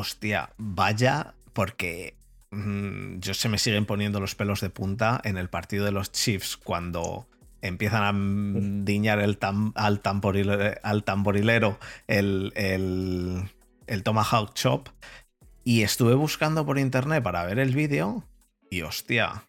hostia, 0.01 0.49
vaya, 0.57 1.33
porque 1.53 2.15
mm, 2.51 3.19
yo 3.19 3.33
se 3.33 3.49
me 3.49 3.57
siguen 3.57 3.85
poniendo 3.85 4.19
los 4.19 4.35
pelos 4.35 4.61
de 4.61 4.69
punta 4.69 5.21
en 5.23 5.37
el 5.37 5.49
partido 5.49 5.85
de 5.85 5.91
los 5.91 6.11
Chiefs 6.11 6.57
cuando 6.57 7.27
empiezan 7.61 8.03
a 8.03 8.11
diñar 8.83 9.19
al, 9.19 10.01
tamborilero, 10.01 11.79
el, 12.07 12.51
el, 12.55 13.43
el 13.87 14.03
Tomahawk 14.03 14.53
Chop. 14.53 14.89
Y 15.63 15.83
estuve 15.83 16.15
buscando 16.15 16.65
por 16.65 16.79
internet 16.79 17.23
para 17.23 17.45
ver 17.45 17.59
el 17.59 17.75
vídeo 17.75 18.23
y 18.71 18.81
hostia, 18.81 19.45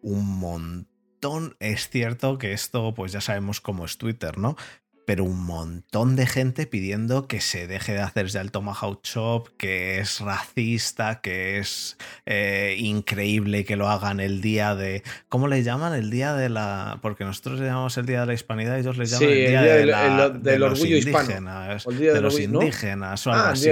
un 0.00 0.38
montón. 0.38 1.56
Es 1.60 1.90
cierto 1.90 2.38
que 2.38 2.52
esto, 2.52 2.94
pues 2.94 3.12
ya 3.12 3.20
sabemos 3.20 3.60
cómo 3.60 3.84
es 3.84 3.98
Twitter, 3.98 4.38
¿no? 4.38 4.56
Pero 5.04 5.24
un 5.24 5.44
montón 5.44 6.16
de 6.16 6.26
gente 6.26 6.66
pidiendo 6.66 7.26
que 7.26 7.40
se 7.40 7.66
deje 7.66 7.92
de 7.92 8.00
hacer 8.00 8.26
ya 8.26 8.40
el 8.40 8.50
Tomahawk 8.50 9.02
Chop, 9.02 9.48
que 9.56 9.98
es 9.98 10.20
racista, 10.20 11.20
que 11.20 11.58
es 11.58 11.96
eh, 12.26 12.76
increíble 12.78 13.64
que 13.64 13.76
lo 13.76 13.88
hagan 13.88 14.20
el 14.20 14.40
día 14.40 14.74
de. 14.74 15.02
¿Cómo 15.28 15.48
le 15.48 15.62
llaman? 15.62 15.94
El 15.94 16.10
día 16.10 16.34
de 16.34 16.48
la. 16.48 16.98
Porque 17.02 17.24
nosotros 17.24 17.60
le 17.60 17.66
llamamos 17.66 17.96
el 17.98 18.06
día 18.06 18.20
de 18.20 18.26
la 18.26 18.34
hispanidad, 18.34 18.78
ellos 18.78 18.96
le 18.96 19.06
llaman 19.06 19.28
el 19.28 19.46
día, 19.48 19.62
de, 19.62 19.86
la, 19.86 20.28
del 20.28 20.62
orgullo 20.62 20.96
indígenas, 20.96 21.84
de, 21.84 22.20
los 22.20 22.38
indígenas 22.38 23.26
o 23.26 23.32
algo 23.32 23.44
ah, 23.44 23.50
así. 23.50 23.70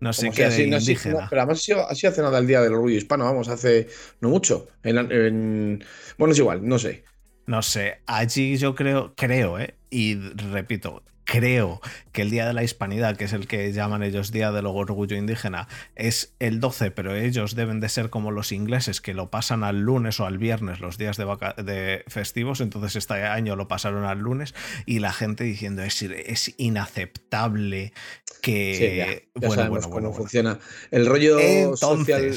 no 0.00 0.12
sé 0.12 0.30
qué, 0.30 0.48
indígena. 0.62 1.26
pero 1.28 1.42
además 1.42 1.58
ha 1.58 1.94
sido, 1.94 2.10
hace 2.10 2.22
nada 2.22 2.38
el 2.38 2.46
día 2.46 2.62
del 2.62 2.72
orgullo 2.72 2.96
hispano, 2.96 3.24
vamos, 3.24 3.48
hace 3.48 3.88
no 4.20 4.30
mucho. 4.30 4.68
bueno, 4.82 6.32
es 6.32 6.38
igual, 6.38 6.66
no 6.66 6.78
sé. 6.78 7.04
No 7.46 7.62
sé, 7.62 8.00
allí 8.06 8.56
yo 8.56 8.74
creo, 8.74 9.14
creo, 9.14 9.60
¿eh? 9.60 9.75
Y 9.90 10.16
repito, 10.16 11.02
creo 11.26 11.80
que 12.12 12.22
el 12.22 12.30
Día 12.30 12.46
de 12.46 12.54
la 12.54 12.62
Hispanidad, 12.62 13.16
que 13.16 13.24
es 13.24 13.32
el 13.32 13.46
que 13.46 13.72
llaman 13.72 14.02
ellos 14.02 14.32
Día 14.32 14.52
del 14.52 14.64
Orgullo 14.64 15.16
Indígena, 15.16 15.68
es 15.94 16.34
el 16.38 16.60
12, 16.60 16.92
pero 16.92 17.14
ellos 17.14 17.54
deben 17.54 17.80
de 17.80 17.88
ser 17.88 18.08
como 18.08 18.30
los 18.30 18.52
ingleses, 18.52 19.00
que 19.00 19.12
lo 19.12 19.30
pasan 19.30 19.64
al 19.64 19.80
lunes 19.80 20.18
o 20.20 20.26
al 20.26 20.38
viernes, 20.38 20.80
los 20.80 20.96
días 20.96 21.18
de, 21.18 21.26
de 21.62 22.04
festivos, 22.06 22.60
entonces 22.60 22.96
este 22.96 23.14
año 23.14 23.56
lo 23.56 23.68
pasaron 23.68 24.04
al 24.04 24.20
lunes, 24.20 24.54
y 24.86 25.00
la 25.00 25.12
gente 25.12 25.44
diciendo 25.44 25.82
es, 25.82 26.00
es 26.00 26.54
inaceptable 26.56 27.92
que... 28.40 29.28
bueno, 29.34 29.68
bueno, 29.68 29.90
cómo 29.90 30.12
funciona. 30.14 30.58
El 30.90 31.06
rollo 31.06 31.76
social 31.76 32.32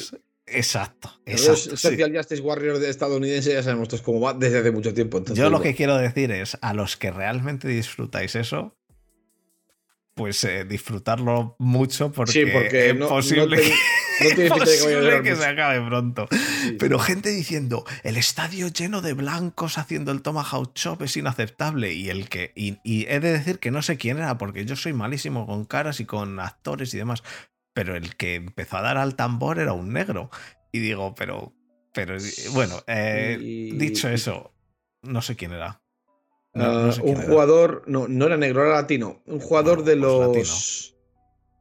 Exacto. 0.51 1.12
exacto 1.25 1.77
Social 1.77 2.15
Justice 2.15 2.41
Warrior 2.41 2.79
de 2.79 2.89
estadounidense 2.89 3.53
ya 3.53 3.63
sabemos 3.63 3.89
cómo 4.01 4.20
va 4.20 4.34
desde 4.34 4.60
hace 4.60 4.72
mucho 4.72 4.94
tiempo. 4.94 5.24
Yo 5.34 5.50
lo 5.50 5.62
que 5.62 5.75
quiero 5.75 5.98
decir 5.98 6.32
es, 6.32 6.58
a 6.62 6.74
los 6.74 6.98
que 6.98 7.12
realmente 7.12 7.68
disfrutáis 7.68 8.36
eso, 8.36 8.75
pues 10.20 10.44
eh, 10.44 10.65
disfrutarlo 10.65 11.56
mucho 11.60 12.12
porque, 12.12 12.32
sí, 12.34 12.46
porque 12.51 12.89
es 12.89 12.96
posible, 12.98 13.58
que, 15.24 15.36
se 15.36 15.46
acabe 15.46 15.79
pronto. 15.88 16.27
Pero 16.77 17.00
gente 17.00 17.29
diciendo, 17.29 17.86
el 18.03 18.18
estadio 18.18 18.68
lleno 18.68 19.01
de 19.01 19.13
blancos 19.13 19.77
haciendo 19.77 20.12
el 20.12 20.22
Tomahawk 20.22 20.74
Chop 20.74 21.01
es 21.03 21.15
inaceptable. 21.15 21.94
Y 21.94 22.10
el 22.10 22.27
que. 22.27 22.51
Y, 22.53 22.79
y, 22.84 23.06
he 23.08 23.22
de 23.22 23.32
decir 23.32 23.60
que 23.60 23.72
no 23.72 23.82
sé 23.82 23.96
quién 23.96 24.18
era, 24.18 24.38
porque 24.38 24.65
yo 24.65 24.75
soy 24.75 24.91
malísimo 24.91 25.48
con 25.48 25.63
caras 25.63 26.01
y 26.01 26.06
con 26.06 26.38
actores 26.41 26.94
y 26.94 26.98
demás 26.98 27.24
pero 27.79 27.95
el 27.95 28.17
que 28.17 28.36
empezó 28.36 28.75
a 28.75 28.81
dar 28.81 28.98
al 28.98 29.15
tambor 29.15 29.57
era 29.57 29.71
un 29.71 29.93
negro. 29.93 30.29
Y 30.74 30.79
digo, 30.79 31.15
pero, 31.15 31.53
pero 31.93 32.17
bueno, 32.51 32.75
eh, 32.88 33.38
dicho 33.39 34.09
eso, 34.09 34.51
no 35.01 35.21
sé 35.21 35.38
quién 35.38 35.53
era. 35.53 35.81
Ah, 36.55 36.91
un 37.01 37.15
jugador, 37.15 37.83
no, 37.88 38.09
no 38.09 38.25
era 38.25 38.36
negro, 38.36 38.65
era 38.65 38.74
latino. 38.74 39.21
Un 39.27 39.39
jugador 39.39 39.86
de 39.86 39.95
los. 39.95 40.93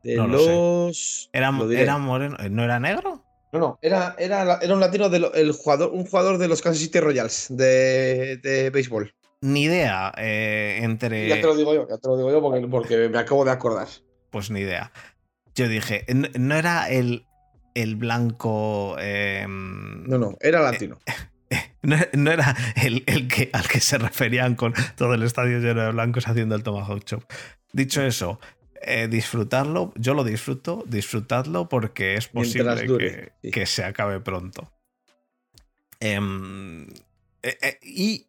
De 0.02 0.16
los. 0.16 1.30
Era, 1.32 1.56
era 1.70 1.98
moreno, 1.98 2.36
eh, 2.40 2.50
¿no 2.50 2.64
era 2.64 2.80
negro? 2.80 3.24
No, 3.52 3.60
no, 3.60 3.78
era, 3.80 4.16
era, 4.18 4.58
era 4.60 4.74
un 4.74 4.80
latino, 4.80 5.08
de 5.10 5.18
el 5.34 5.52
jugador, 5.52 5.92
un 5.92 6.04
jugador 6.04 6.38
de 6.38 6.48
los 6.48 6.62
Kansas 6.62 6.82
City 6.82 6.98
Royals 6.98 7.46
de, 7.50 8.38
de 8.38 8.70
béisbol. 8.70 9.14
Ni 9.40 9.62
idea 9.62 10.12
eh, 10.16 10.80
entre. 10.82 11.28
Ya 11.28 11.36
te 11.36 11.46
lo 11.46 11.54
digo 11.54 11.74
yo, 11.74 11.86
ya 11.88 11.96
te 11.96 12.08
lo 12.08 12.16
digo 12.16 12.32
yo 12.32 12.42
porque, 12.42 12.66
porque 12.66 13.08
me 13.08 13.18
acabo 13.18 13.44
de 13.44 13.52
acordar. 13.52 13.86
Pues 14.30 14.50
ni 14.50 14.60
idea 14.60 14.90
yo 15.58 15.66
dije, 15.66 16.06
no 16.38 16.54
era 16.54 16.88
el, 16.88 17.26
el 17.74 17.96
blanco. 17.96 18.96
Em, 19.00 20.04
no, 20.04 20.16
no, 20.16 20.36
era 20.40 20.62
latino. 20.62 20.98
no, 21.82 22.30
era 22.30 22.56
el, 22.76 23.04
que, 23.26 23.50
al 23.52 23.66
que 23.66 23.80
se 23.80 23.98
referían 23.98 24.54
con 24.54 24.72
todo 24.96 25.14
el 25.14 25.24
estadio 25.24 25.58
lleno 25.58 25.82
de 25.82 25.90
blancos 25.90 26.28
haciendo 26.28 26.54
el 26.54 26.62
Tomahawk 26.62 27.04
Chop. 27.04 27.24
Dicho 27.72 28.02
eso, 28.02 28.38
eh, 28.82 29.08
disfrutarlo, 29.08 29.92
yo 29.96 30.14
lo 30.14 30.22
disfruto, 30.22 30.84
disfrutadlo 30.86 31.68
porque 31.68 32.14
es 32.14 32.28
posible 32.28 33.32
que, 33.42 33.66
se 33.66 33.82
acabe 33.82 34.20
pronto. 34.20 34.70
Em, 35.98 36.84
eh, 37.42 37.58
eh, 37.60 37.78
y 37.82 38.28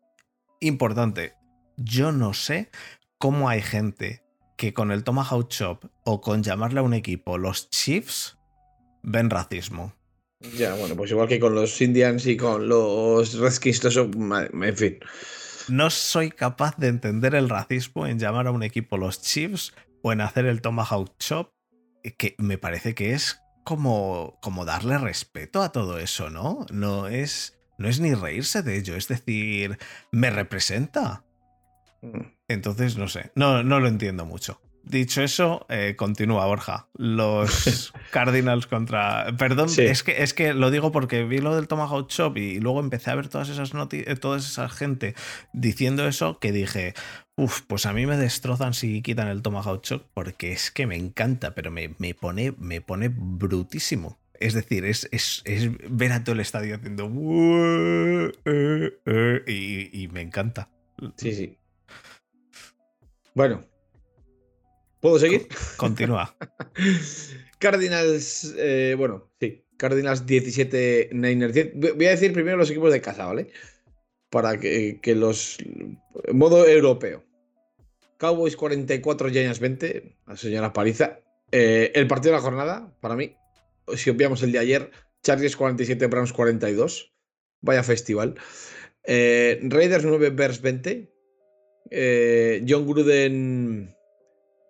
importante, 0.61 1.33
yo 1.77 2.11
no 2.11 2.33
sé 2.33 2.71
cómo 3.19 3.49
hay 3.49 3.61
gente 3.61 4.23
que 4.59 4.73
con 4.73 4.91
el 4.91 5.05
Tomahawk 5.05 5.47
Chop 5.47 5.85
o 6.03 6.19
con 6.19 6.43
llamarle 6.43 6.81
a 6.81 6.83
un 6.83 6.93
equipo 6.93 7.37
los 7.37 7.69
Chiefs 7.69 8.37
ven 9.03 9.29
racismo. 9.29 9.95
Ya, 10.57 10.75
bueno, 10.75 10.97
pues 10.97 11.11
igual 11.11 11.29
que 11.29 11.39
con 11.39 11.55
los 11.55 11.79
Indians 11.79 12.27
y 12.27 12.35
con 12.35 12.67
los 12.67 13.35
Redskins, 13.35 13.85
eso, 13.85 14.11
en 14.11 14.75
fin. 14.75 14.99
No 15.69 15.89
soy 15.89 16.29
capaz 16.29 16.75
de 16.75 16.89
entender 16.89 17.35
el 17.35 17.47
racismo 17.47 18.05
en 18.05 18.19
llamar 18.19 18.47
a 18.47 18.51
un 18.51 18.61
equipo 18.61 18.97
los 18.97 19.21
Chiefs 19.21 19.73
o 20.03 20.11
en 20.11 20.19
hacer 20.19 20.45
el 20.45 20.61
Tomahawk 20.61 21.17
Chop, 21.19 21.53
que 22.17 22.35
me 22.37 22.57
parece 22.57 22.93
que 22.93 23.13
es 23.13 23.39
como, 23.63 24.39
como 24.41 24.65
darle 24.65 24.97
respeto 24.97 25.61
a 25.61 25.71
todo 25.71 25.99
eso, 25.99 26.29
¿no? 26.29 26.65
No 26.69 27.07
es, 27.07 27.57
no 27.77 27.87
es 27.87 28.01
ni 28.01 28.13
reírse 28.13 28.61
de 28.61 28.77
ello, 28.77 28.97
es 28.97 29.07
decir, 29.07 29.77
me 30.11 30.29
representa. 30.31 31.23
Mm. 32.01 32.38
Entonces, 32.49 32.97
no 32.97 33.07
sé, 33.07 33.31
no, 33.35 33.63
no 33.63 33.79
lo 33.79 33.87
entiendo 33.87 34.25
mucho. 34.25 34.59
Dicho 34.83 35.21
eso, 35.21 35.67
eh, 35.69 35.93
continúa 35.95 36.47
Borja. 36.47 36.87
Los 36.95 37.93
Cardinals 38.11 38.65
contra. 38.65 39.35
Perdón, 39.37 39.69
es, 39.77 40.01
que, 40.01 40.23
es 40.23 40.33
que 40.33 40.55
lo 40.55 40.71
digo 40.71 40.91
porque 40.91 41.25
vi 41.25 41.37
lo 41.37 41.55
del 41.55 41.67
Tomahawk 41.67 42.07
Chop 42.07 42.37
y 42.37 42.59
luego 42.59 42.79
empecé 42.79 43.11
a 43.11 43.15
ver 43.15 43.27
todas 43.27 43.49
esas 43.49 43.75
noticias, 43.75 44.11
eh, 44.11 44.15
toda 44.15 44.39
esa 44.39 44.67
gente 44.67 45.13
diciendo 45.53 46.07
eso 46.07 46.39
que 46.39 46.51
dije, 46.51 46.95
uff, 47.35 47.61
pues 47.67 47.85
a 47.85 47.93
mí 47.93 48.07
me 48.07 48.17
destrozan 48.17 48.73
si 48.73 49.03
quitan 49.03 49.27
el 49.27 49.43
Tomahawk 49.43 49.83
Chop 49.83 50.07
porque 50.15 50.53
es 50.53 50.71
que 50.71 50.87
me 50.87 50.95
encanta, 50.95 51.53
pero 51.53 51.69
me, 51.69 51.93
me 51.99 52.15
pone, 52.15 52.55
me 52.57 52.81
pone 52.81 53.09
brutísimo. 53.09 54.17
Es 54.39 54.55
decir, 54.55 54.85
es, 54.85 55.07
es, 55.11 55.43
es, 55.45 55.69
ver 55.87 56.13
a 56.13 56.23
todo 56.23 56.33
el 56.33 56.39
estadio 56.39 56.77
haciendo. 56.77 57.11
Y, 59.45 60.03
y 60.03 60.07
me 60.07 60.21
encanta. 60.21 60.69
Sí, 61.17 61.33
sí. 61.33 61.58
Bueno, 63.35 63.63
¿puedo 64.99 65.19
seguir? 65.19 65.47
Continúa. 65.77 66.35
Cardinals, 67.59 68.55
eh, 68.57 68.95
bueno, 68.97 69.29
sí, 69.39 69.65
Cardinals 69.77 70.25
17, 70.25 71.09
Niners 71.13 71.53
10. 71.53 71.95
Voy 71.95 72.05
a 72.05 72.11
decir 72.11 72.33
primero 72.33 72.57
los 72.57 72.69
equipos 72.69 72.91
de 72.91 73.01
casa, 73.01 73.25
¿vale? 73.25 73.51
Para 74.29 74.59
que, 74.59 74.99
que 75.01 75.15
los. 75.15 75.57
modo 76.33 76.67
europeo. 76.67 77.23
Cowboys 78.17 78.55
44, 78.55 79.29
Giants 79.29 79.59
20. 79.59 80.17
La 80.27 80.37
señora 80.37 80.73
paliza. 80.73 81.19
Eh, 81.51 81.91
el 81.95 82.07
partido 82.07 82.33
de 82.33 82.37
la 82.37 82.43
jornada, 82.43 82.93
para 82.99 83.15
mí, 83.15 83.35
si 83.95 84.09
obviamos 84.09 84.43
el 84.43 84.51
de 84.51 84.59
ayer, 84.59 84.91
Chargers 85.23 85.55
47, 85.55 86.07
Browns 86.07 86.33
42. 86.33 87.13
Vaya 87.61 87.83
festival. 87.83 88.35
Eh, 89.03 89.59
Raiders 89.63 90.05
9, 90.05 90.29
Bears 90.29 90.61
20. 90.61 91.11
Eh, 91.91 92.63
John 92.67 92.87
Gruden 92.87 93.95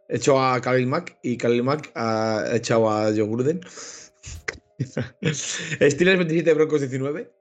echó 0.08 0.42
a 0.42 0.60
Khalil 0.60 0.88
Mack 0.88 1.18
y 1.24 1.38
Khalil 1.38 1.64
Mack 1.64 1.92
ha 1.96 2.46
echado 2.54 2.90
a 2.90 3.12
John 3.16 3.32
Gruden. 3.32 3.62
Steelers 5.32 6.18
27, 6.18 6.54
Broncos 6.54 6.82
19. 6.82 7.32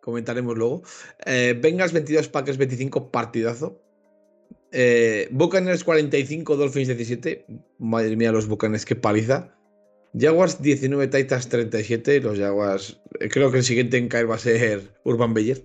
Comentaremos 0.00 0.56
luego. 0.56 0.82
Eh, 1.24 1.58
Bengals 1.60 1.92
22, 1.92 2.28
Packers 2.28 2.58
25, 2.58 3.10
partidazo. 3.10 3.80
Eh, 4.70 5.28
Buccaneers 5.30 5.84
45, 5.84 6.56
Dolphins 6.56 6.88
17. 6.88 7.46
Madre 7.78 8.16
mía, 8.16 8.32
los 8.32 8.46
Buccaneers, 8.46 8.84
qué 8.84 8.96
paliza. 8.96 9.56
Jaguars 10.16 10.60
19, 10.60 11.08
Titans 11.08 11.48
37. 11.48 12.20
Los 12.20 12.38
Jaguars. 12.38 13.00
Eh, 13.20 13.28
creo 13.28 13.50
que 13.50 13.58
el 13.58 13.64
siguiente 13.64 13.96
en 13.96 14.08
caer 14.08 14.30
va 14.30 14.34
a 14.34 14.38
ser 14.38 14.82
Urban 15.04 15.32
Beyer. 15.32 15.62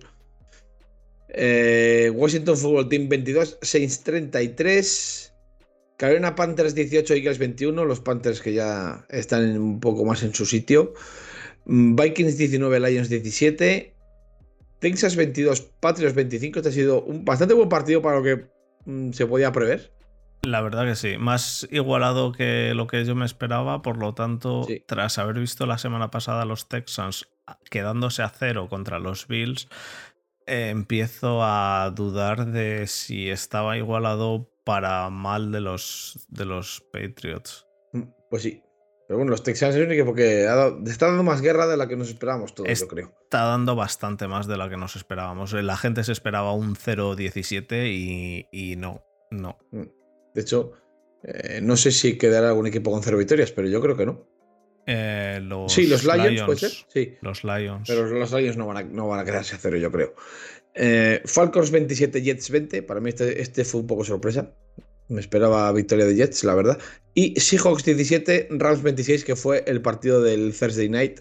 Eh, 1.34 2.10
Washington 2.14 2.56
Football 2.56 2.88
Team 2.88 3.08
22, 3.08 3.58
Saints 3.62 4.02
33. 4.02 5.32
Carolina 5.96 6.34
Panthers 6.34 6.74
18, 6.74 7.14
Eagles 7.14 7.38
21. 7.38 7.84
Los 7.84 8.00
Panthers 8.00 8.40
que 8.40 8.52
ya 8.52 9.04
están 9.10 9.58
un 9.58 9.80
poco 9.80 10.04
más 10.04 10.22
en 10.22 10.34
su 10.34 10.46
sitio. 10.46 10.94
Mm, 11.66 11.94
Vikings 11.96 12.38
19, 12.38 12.80
Lions 12.80 13.08
17. 13.08 13.94
Texas 14.78 15.14
22, 15.16 15.60
Patriots 15.80 16.14
25. 16.14 16.58
Este 16.58 16.68
ha 16.70 16.72
sido 16.72 17.02
un 17.02 17.24
bastante 17.24 17.54
buen 17.54 17.68
partido 17.68 18.00
para 18.02 18.16
lo 18.16 18.22
que 18.22 18.46
mm, 18.86 19.12
se 19.12 19.26
podía 19.26 19.52
prever. 19.52 19.92
La 20.42 20.62
verdad 20.62 20.86
que 20.86 20.96
sí, 20.96 21.18
más 21.18 21.68
igualado 21.70 22.32
que 22.32 22.72
lo 22.74 22.86
que 22.86 23.04
yo 23.04 23.14
me 23.14 23.26
esperaba, 23.26 23.82
por 23.82 23.98
lo 23.98 24.14
tanto, 24.14 24.66
tras 24.86 25.18
haber 25.18 25.38
visto 25.38 25.66
la 25.66 25.76
semana 25.76 26.10
pasada 26.10 26.46
los 26.46 26.66
Texans 26.66 27.28
quedándose 27.68 28.22
a 28.22 28.30
cero 28.30 28.68
contra 28.70 28.98
los 28.98 29.26
Bills, 29.28 29.68
eh, 30.50 30.70
empiezo 30.70 31.42
a 31.42 31.92
dudar 31.94 32.46
de 32.46 32.86
si 32.86 33.30
estaba 33.30 33.76
igualado 33.76 34.50
para 34.64 35.08
mal 35.10 35.52
de 35.52 35.60
los, 35.60 36.26
de 36.28 36.44
los 36.44 36.84
Patriots. 36.92 37.66
Mm, 37.92 38.02
pues 38.28 38.42
sí. 38.42 38.62
Pero 39.06 39.18
bueno, 39.18 39.30
los 39.30 39.42
Texans 39.42 39.74
es 39.74 39.84
un 39.84 39.90
equipo 39.90 40.14
que 40.14 40.44
está 40.86 41.06
dando 41.06 41.22
más 41.24 41.40
guerra 41.40 41.66
de 41.66 41.76
la 41.76 41.88
que 41.88 41.96
nos 41.96 42.10
esperábamos 42.10 42.54
todos, 42.54 42.78
yo 42.78 42.86
creo. 42.86 43.12
Está 43.22 43.44
dando 43.44 43.74
bastante 43.74 44.28
más 44.28 44.46
de 44.46 44.56
la 44.56 44.68
que 44.68 44.76
nos 44.76 44.94
esperábamos. 44.94 45.52
La 45.52 45.76
gente 45.76 46.04
se 46.04 46.12
esperaba 46.12 46.52
un 46.52 46.76
0-17 46.76 47.92
y, 47.92 48.46
y 48.52 48.76
no, 48.76 49.02
no. 49.30 49.58
Mm. 49.72 49.82
De 50.34 50.40
hecho, 50.40 50.72
eh, 51.22 51.60
no 51.62 51.76
sé 51.76 51.90
si 51.90 52.16
quedará 52.16 52.48
algún 52.48 52.66
equipo 52.66 52.90
con 52.90 53.02
cero 53.02 53.18
victorias, 53.18 53.52
pero 53.52 53.68
yo 53.68 53.80
creo 53.80 53.96
que 53.96 54.06
no. 54.06 54.26
Eh, 54.86 55.40
los 55.42 55.72
sí, 55.72 55.86
los 55.86 56.04
Lions, 56.04 56.42
puede 56.42 56.58
ser. 56.58 56.70
Sí. 56.88 57.14
Los 57.20 57.44
Lions. 57.44 57.86
Pero 57.86 58.06
los 58.06 58.32
Lions 58.32 58.56
no 58.56 58.66
van 58.66 58.76
a, 58.78 58.82
no 58.82 59.08
van 59.08 59.20
a 59.20 59.24
quedarse 59.24 59.54
a 59.54 59.58
cero, 59.58 59.76
yo 59.76 59.90
creo. 59.90 60.14
Eh, 60.74 61.22
Falcons 61.24 61.70
27, 61.70 62.22
Jets 62.22 62.50
20. 62.50 62.82
Para 62.82 63.00
mí 63.00 63.10
este, 63.10 63.40
este, 63.40 63.64
fue 63.64 63.80
un 63.80 63.86
poco 63.86 64.04
sorpresa. 64.04 64.54
Me 65.08 65.20
esperaba 65.20 65.70
victoria 65.72 66.06
de 66.06 66.14
Jets, 66.14 66.44
la 66.44 66.54
verdad. 66.54 66.78
Y 67.14 67.38
Seahawks 67.38 67.84
17, 67.84 68.48
Rams 68.50 68.82
26, 68.82 69.24
que 69.24 69.36
fue 69.36 69.64
el 69.66 69.82
partido 69.82 70.22
del 70.22 70.54
Thursday 70.56 70.88
Night. 70.88 71.20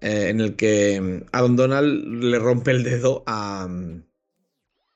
en 0.00 0.40
el 0.40 0.56
que 0.56 1.00
mm, 1.00 1.26
Adam 1.32 1.56
Donald 1.56 2.24
le 2.24 2.38
rompe 2.38 2.70
el 2.70 2.84
dedo 2.84 3.24
a. 3.26 3.66
Mm, 3.68 4.04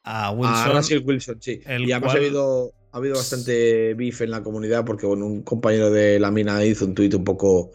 a 0.04 0.30
Wilson. 0.32 0.76
Russell 0.76 1.02
Wilson, 1.04 1.40
sí. 1.40 1.60
Y 1.66 1.92
además 1.92 2.14
ha 2.14 2.18
habido 2.18 2.72
ha 2.94 2.98
habido 2.98 3.16
bastante 3.16 3.94
beef 3.94 4.20
en 4.20 4.30
la 4.30 4.44
comunidad 4.44 4.84
porque 4.84 5.04
bueno, 5.04 5.26
un 5.26 5.42
compañero 5.42 5.90
de 5.90 6.20
la 6.20 6.30
mina 6.30 6.64
hizo 6.64 6.84
un 6.84 6.94
tuit 6.94 7.12
un 7.14 7.24
poco 7.24 7.72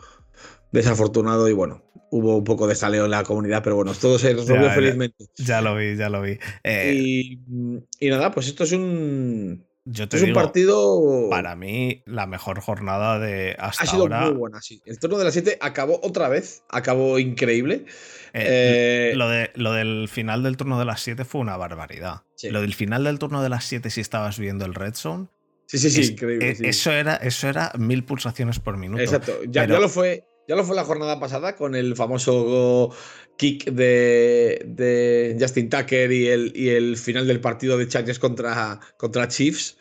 desafortunado 0.71 1.49
y 1.49 1.53
bueno, 1.53 1.84
hubo 2.10 2.38
un 2.38 2.45
poco 2.45 2.67
de 2.67 2.75
saleo 2.75 3.03
en 3.03 3.12
la 3.12 3.23
comunidad, 3.23 3.62
pero 3.62 3.75
bueno, 3.75 3.93
todo 3.93 4.17
se 4.17 4.32
resolvió 4.34 4.71
felizmente. 4.71 5.25
Ya 5.36 5.60
lo 5.60 5.75
vi, 5.75 5.97
ya 5.97 6.08
lo 6.08 6.21
vi. 6.21 6.39
Eh, 6.63 6.93
y, 6.95 8.10
nada, 8.10 8.32
pues 8.32 8.47
esto 8.47 8.63
es 8.63 8.71
un. 8.71 9.67
Yo 9.84 10.05
es 10.10 10.21
un 10.21 10.32
partido. 10.32 11.27
Para 11.29 11.58
mí, 11.58 12.01
la 12.05 12.25
mejor 12.25 12.62
jornada 12.62 13.19
de 13.19 13.58
hasta 13.60 13.84
Ha 13.84 13.88
sido 13.88 14.08
muy 14.08 14.34
buena, 14.34 14.62
sí. 14.62 14.82
El 14.86 14.99
turno 14.99 15.17
de 15.17 15.25
las 15.25 15.34
7 15.34 15.58
acabó 15.60 15.99
otra 16.01 16.29
vez, 16.29 16.63
acabó 16.69 17.19
increíble. 17.19 17.86
Eh, 18.34 19.12
eh, 19.12 19.15
lo, 19.15 19.30
de, 19.30 19.52
lo 19.56 19.74
del 19.74 20.08
final 20.08 20.44
del 20.44 20.58
turno 20.58 20.80
de 20.80 20.86
las 20.86 21.02
7 21.02 21.26
fue 21.26 21.42
una 21.42 21.58
barbaridad. 21.58 22.24
Lo 22.44 22.62
del 22.62 22.74
final 22.74 23.04
del 23.04 23.20
turno 23.20 23.42
de 23.44 23.50
las 23.50 23.65
7, 23.65 23.89
si 23.89 24.02
estabas 24.02 24.39
viendo 24.39 24.65
el 24.65 24.74
Red 24.74 24.96
Zone. 24.96 25.28
Sí, 25.65 25.78
sí, 25.78 25.89
sí, 25.89 26.13
increíble. 26.13 26.56
E, 26.60 26.70
eso, 26.70 26.92
era, 26.92 27.15
eso 27.18 27.48
era 27.48 27.72
mil 27.78 28.04
pulsaciones 28.04 28.60
por 28.60 28.78
minuto. 28.78 29.02
Exacto. 29.04 29.39
Ya, 29.48 29.68
lo 29.68 29.89
fue. 29.89 30.26
Ya 30.48 30.56
lo 30.56 30.63
fue 30.63 30.76
la 30.76 30.84
jornada 30.84 31.20
pasada 31.20 31.56
con 31.56 31.76
el 31.76 31.96
famoso 31.96 32.92
kick 33.38 33.65
de, 33.65 35.38
Justin 35.39 35.70
Tucker 35.70 36.12
y 36.12 36.28
el, 36.28 36.52
y 36.56 36.70
el, 36.70 36.98
final 36.98 37.28
del 37.28 37.39
partido 37.39 37.78
de 37.78 37.88
Chargers 37.88 38.18
contra, 38.18 38.80
contra 38.98 39.28
Chiefs. 39.28 39.78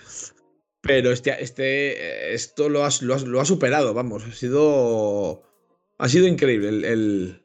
Pero 0.83 1.11
este, 1.11 1.43
este, 1.43 2.35
esto 2.35 2.69
lo, 2.69 2.87
lo, 3.01 3.41
ha 3.41 3.45
superado, 3.45 3.95
vamos. 3.95 4.25
Ha 4.25 4.33
sido. 4.33 5.43
Ha 5.97 6.09
sido 6.09 6.27
increíble 6.27 6.69
el, 6.69 6.85
el 6.85 7.43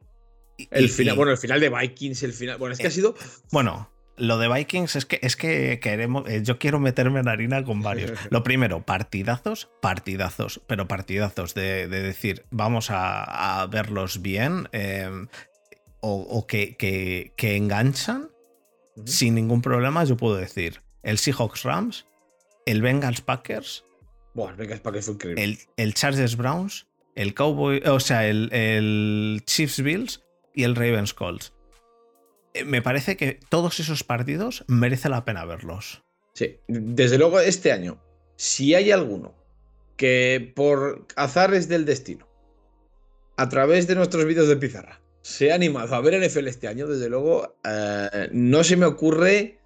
final, 0.90 1.16
bueno, 1.16 1.32
el 1.32 1.38
final 1.38 1.60
de 1.60 1.70
Vikings, 1.70 2.24
el 2.24 2.34
final. 2.34 2.58
Bueno, 2.58 2.74
es 2.74 2.80
que 2.80 2.88
ha 2.88 2.90
eh, 2.90 2.92
sido. 2.92 3.16
Bueno, 3.52 3.90
lo 4.18 4.38
de 4.38 4.48
Vikings 4.48 4.96
es 4.96 5.06
que 5.06 5.20
es 5.22 5.36
que 5.36 5.80
queremos. 5.80 6.30
Eh, 6.30 6.42
yo 6.44 6.60
quiero 6.60 6.80
meterme 6.80 7.20
en 7.20 7.28
harina 7.28 7.64
con 7.64 7.82
varios. 7.82 8.12
Lo 8.30 8.44
primero, 8.44 8.86
partidazos, 8.86 9.70
partidazos, 9.82 10.62
pero 10.68 10.88
partidazos 10.88 11.54
de, 11.56 11.88
decir, 11.88 12.46
vamos 12.52 12.88
a, 12.90 13.68
verlos 13.72 14.22
bien. 14.22 14.70
Em, 14.72 15.28
o, 16.06 16.46
que, 16.48 16.76
que, 16.76 17.56
enganchan 17.56 18.30
sin 19.06 19.36
ningún 19.36 19.62
problema. 19.62 20.04
Yo 20.04 20.18
puedo 20.18 20.36
decir 20.36 20.82
el 21.02 21.18
Seahawks 21.18 21.64
Rams, 21.64 22.06
el 22.66 22.82
Bengals 22.82 23.22
Packers. 23.22 23.86
Bueno, 24.34 24.52
el 24.52 24.58
Bengals 24.58 24.82
Packers 24.82 25.06
fue 25.06 25.14
increíble. 25.16 25.44
El, 25.44 25.60
el 25.78 25.94
Chargers 25.94 26.36
Browns, 26.36 26.88
el 27.16 27.34
Cowboy, 27.34 27.82
o 27.86 28.00
sea, 28.00 28.28
el, 28.28 28.52
el 28.52 29.44
Chiefs 29.46 29.82
Bills 29.82 30.24
y 30.54 30.64
el 30.64 30.76
Ravens 30.76 31.14
Colts. 31.14 31.54
Eh, 32.54 32.64
me 32.66 32.82
parece 32.82 33.18
que 33.18 33.40
todos 33.50 33.80
esos 33.80 34.04
partidos 34.04 34.64
merece 34.68 35.10
la 35.10 35.26
pena 35.26 35.46
verlos. 35.46 36.04
Sí, 36.34 36.60
desde 36.68 37.18
luego 37.18 37.40
este 37.40 37.72
año, 37.72 38.02
si 38.36 38.74
hay 38.74 38.92
alguno 38.92 39.36
que 39.98 40.52
por 40.56 41.06
azares 41.16 41.68
del 41.68 41.86
destino, 41.86 42.28
a 43.38 43.50
través 43.50 43.88
de 43.88 43.96
nuestros 43.96 44.26
vídeos 44.26 44.48
de 44.48 44.58
pizarra, 44.58 45.02
se 45.22 45.52
ha 45.52 45.56
animado 45.56 45.96
a 45.96 46.02
ver 46.02 46.20
NFL 46.20 46.48
este 46.48 46.68
año, 46.68 46.88
desde 46.88 47.10
luego, 47.10 47.56
eh, 47.64 48.30
no 48.32 48.64
se 48.64 48.76
me 48.76 48.86
ocurre 48.86 49.60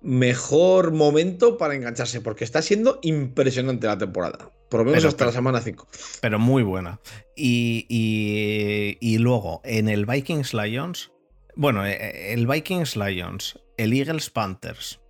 mejor 0.00 0.92
momento 0.92 1.58
para 1.58 1.74
engancharse, 1.74 2.20
porque 2.20 2.44
está 2.44 2.62
siendo 2.62 2.98
impresionante 3.02 3.86
la 3.86 3.98
temporada. 3.98 4.52
Por 4.68 4.80
lo 4.80 4.86
menos 4.86 5.04
hasta 5.04 5.26
la 5.26 5.32
semana 5.32 5.60
5. 5.60 5.86
Pero 6.20 6.38
muy 6.38 6.62
buena. 6.62 7.00
Y, 7.34 7.86
y, 9.00 9.18
luego, 9.18 9.60
en 9.64 9.88
el 9.88 10.04
Vikings 10.04 10.52
Lions, 10.52 11.10
bueno, 11.56 11.86
eh, 11.86 11.92
eh, 11.92 12.32
el 12.34 12.46
Vikings 12.46 12.96
Lions, 12.96 13.58
el 13.76 13.92
Eagles 13.92 14.30
Panthers 14.30 15.00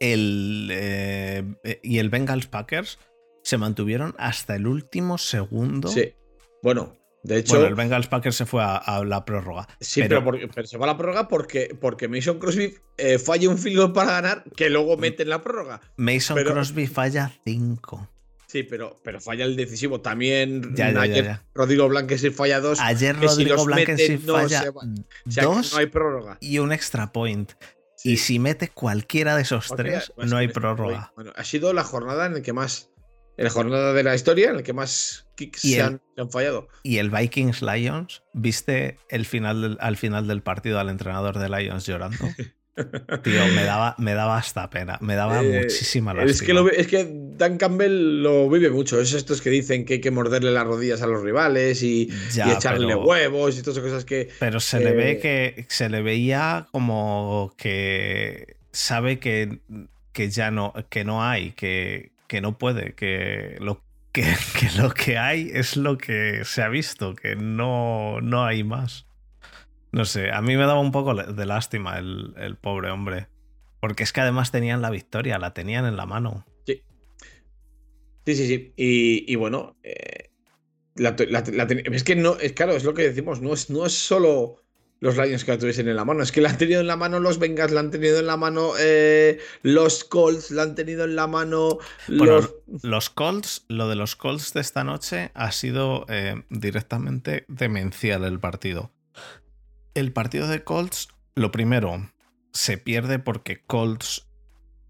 el, 0.00 0.68
eh, 0.72 1.44
y 1.82 1.98
el 1.98 2.10
Bengals 2.10 2.46
Packers 2.46 2.98
se 3.42 3.56
mantuvieron 3.56 4.14
hasta 4.18 4.56
el 4.56 4.66
último 4.66 5.16
segundo. 5.16 5.88
Sí. 5.88 6.12
Bueno, 6.62 6.96
de 7.22 7.38
hecho. 7.38 7.54
Bueno, 7.54 7.68
el 7.68 7.74
Bengals 7.76 8.08
Packers 8.08 8.34
se 8.34 8.46
fue 8.46 8.62
a, 8.64 9.02
la 9.06 9.24
prórroga. 9.24 9.68
Sí, 9.80 10.02
pero, 10.08 10.22
se 10.64 10.76
fue 10.76 10.86
a 10.86 10.90
la 10.90 10.96
prórroga 10.98 11.28
porque, 11.28 11.76
porque 11.80 12.08
Mason 12.08 12.40
Crosby 12.40 12.74
falla 13.24 13.48
un 13.48 13.58
field 13.58 13.92
para 13.92 14.12
ganar 14.12 14.44
que 14.56 14.68
luego 14.68 14.96
mete 14.96 15.22
en 15.22 15.30
la 15.30 15.42
prórroga. 15.42 15.80
Mason 15.96 16.42
Crosby 16.42 16.88
falla 16.88 17.32
5. 17.44 18.08
Sí, 18.46 18.62
pero, 18.62 19.00
pero 19.02 19.20
falla 19.20 19.44
el 19.44 19.56
decisivo. 19.56 20.00
También 20.00 20.74
ayer 20.78 21.40
Rodrigo 21.54 21.88
Blanques 21.88 22.20
sí 22.20 22.30
falla 22.30 22.60
dos. 22.60 22.78
Ayer 22.80 23.16
Rodrigo 23.16 23.64
Blanques 23.64 24.06
sí 24.06 24.18
falla 24.18 24.72
dos 25.24 25.72
no 25.72 25.78
hay 25.78 25.86
prórroga. 25.86 26.38
y 26.40 26.58
un 26.58 26.72
extra 26.72 27.12
point. 27.12 27.52
Y 28.04 28.18
si 28.18 28.38
mete 28.38 28.68
cualquiera 28.68 29.34
de 29.34 29.42
esos 29.42 29.68
tres, 29.76 30.12
no 30.16 30.36
hay 30.36 30.48
prórroga. 30.48 31.12
Bueno, 31.16 31.32
ha 31.34 31.44
sido 31.44 31.72
la 31.72 31.82
jornada 31.82 32.26
en 32.26 32.34
la 32.34 32.42
que 32.42 32.52
más. 32.52 32.90
la 33.36 33.50
jornada 33.50 33.92
de 33.92 34.02
la 34.04 34.14
historia 34.14 34.50
en 34.50 34.56
la 34.56 34.62
que 34.62 34.72
más 34.72 35.26
kicks 35.34 35.62
se, 35.62 35.82
han, 35.82 36.00
fallado. 36.30 36.68
Y 36.84 36.98
el 36.98 37.10
Vikings 37.10 37.62
Lions, 37.62 38.22
¿viste 38.32 38.98
el 39.08 39.26
final 39.26 39.76
al 39.80 39.96
final 39.96 40.28
del 40.28 40.42
partido 40.42 40.78
al 40.78 40.88
entrenador 40.88 41.38
de 41.38 41.48
Lions 41.48 41.84
llorando? 41.84 42.16
Tío, 43.22 43.46
me 43.54 43.64
daba, 43.64 43.94
me 43.98 44.14
daba 44.14 44.36
hasta 44.36 44.68
pena, 44.68 44.98
me 45.00 45.14
daba 45.14 45.42
eh, 45.42 45.62
muchísima 45.62 46.12
lástima. 46.12 46.32
Es 46.32 46.42
que, 46.42 46.80
es 46.80 46.86
que 46.86 47.08
Dan 47.36 47.56
Campbell 47.56 48.22
lo 48.22 48.48
vive 48.50 48.70
mucho. 48.70 49.00
Es 49.00 49.12
estos 49.12 49.40
que 49.40 49.50
dicen 49.50 49.84
que 49.84 49.94
hay 49.94 50.00
que 50.00 50.10
morderle 50.10 50.50
las 50.50 50.66
rodillas 50.66 51.02
a 51.02 51.06
los 51.06 51.22
rivales 51.22 51.82
y, 51.82 52.10
echarle 52.34 52.94
huevos 52.94 53.58
y 53.58 53.62
todas 53.62 53.78
esas 53.78 53.90
cosas 53.90 54.04
que. 54.04 54.28
Pero 54.38 54.60
se 54.60 54.80
le 54.80 54.92
ve 54.92 55.18
que 55.18 55.66
se 55.68 55.88
le 55.88 56.02
veía 56.02 56.66
como 56.70 57.54
que 57.56 58.56
sabe 58.72 59.18
que, 59.18 59.58
que 60.12 60.30
ya 60.30 60.50
no, 60.50 60.74
que 60.90 61.04
no 61.04 61.24
hay, 61.24 61.52
que, 61.52 62.12
que 62.26 62.40
no 62.40 62.58
puede, 62.58 62.94
que 62.94 63.56
lo 63.58 63.82
que, 64.12 64.24
lo 64.78 64.92
que 64.92 65.18
hay 65.18 65.50
es 65.52 65.76
lo 65.76 65.96
que 65.96 66.44
se 66.44 66.62
ha 66.62 66.68
visto, 66.68 67.14
que 67.14 67.36
no, 67.36 68.20
no 68.20 68.44
hay 68.44 68.64
más. 68.64 69.05
No 69.92 70.04
sé, 70.04 70.30
a 70.30 70.42
mí 70.42 70.56
me 70.56 70.66
daba 70.66 70.80
un 70.80 70.92
poco 70.92 71.14
de 71.14 71.46
lástima 71.46 71.98
el, 71.98 72.34
el 72.36 72.56
pobre 72.56 72.90
hombre. 72.90 73.28
Porque 73.80 74.02
es 74.02 74.12
que 74.12 74.20
además 74.20 74.50
tenían 74.50 74.82
la 74.82 74.90
victoria, 74.90 75.38
la 75.38 75.54
tenían 75.54 75.86
en 75.86 75.96
la 75.96 76.06
mano. 76.06 76.44
Sí. 76.66 76.82
Sí, 78.24 78.34
sí, 78.34 78.46
sí. 78.46 78.72
Y, 78.76 79.34
bueno, 79.36 79.76
eh, 79.82 80.30
es 80.96 82.04
que 82.04 82.16
no, 82.16 82.36
es 82.36 82.52
claro, 82.52 82.72
es 82.72 82.84
lo 82.84 82.94
que 82.94 83.02
decimos, 83.02 83.40
no 83.40 83.52
es, 83.54 83.70
no 83.70 83.86
es 83.86 83.92
solo 83.92 84.62
los 84.98 85.16
Lions 85.16 85.44
que 85.44 85.52
la 85.52 85.58
tuviesen 85.58 85.88
en 85.88 85.96
la 85.96 86.04
mano. 86.04 86.22
Es 86.22 86.32
que 86.32 86.40
la 86.40 86.50
han 86.50 86.58
tenido 86.58 86.80
en 86.80 86.86
la 86.86 86.96
mano 86.96 87.20
los 87.20 87.38
Bengals, 87.38 87.72
la 87.72 87.80
han 87.80 87.90
tenido 87.90 88.18
en 88.18 88.26
la 88.26 88.36
mano 88.36 88.72
eh, 88.78 89.38
los 89.62 90.04
Colts, 90.04 90.50
la 90.50 90.62
han 90.62 90.74
tenido 90.74 91.04
en 91.04 91.14
la 91.14 91.26
mano 91.26 91.78
los... 92.08 92.54
los 92.82 93.10
Colts, 93.10 93.66
lo 93.68 93.88
de 93.88 93.96
los 93.96 94.16
Colts 94.16 94.54
de 94.54 94.62
esta 94.62 94.84
noche 94.84 95.30
ha 95.34 95.52
sido 95.52 96.06
eh, 96.08 96.42
directamente 96.48 97.44
demencial 97.48 98.24
el 98.24 98.40
partido. 98.40 98.90
El 99.96 100.12
partido 100.12 100.46
de 100.46 100.62
Colts, 100.62 101.08
lo 101.34 101.50
primero, 101.50 102.10
se 102.52 102.76
pierde 102.76 103.18
porque 103.18 103.64
Colts, 103.64 104.28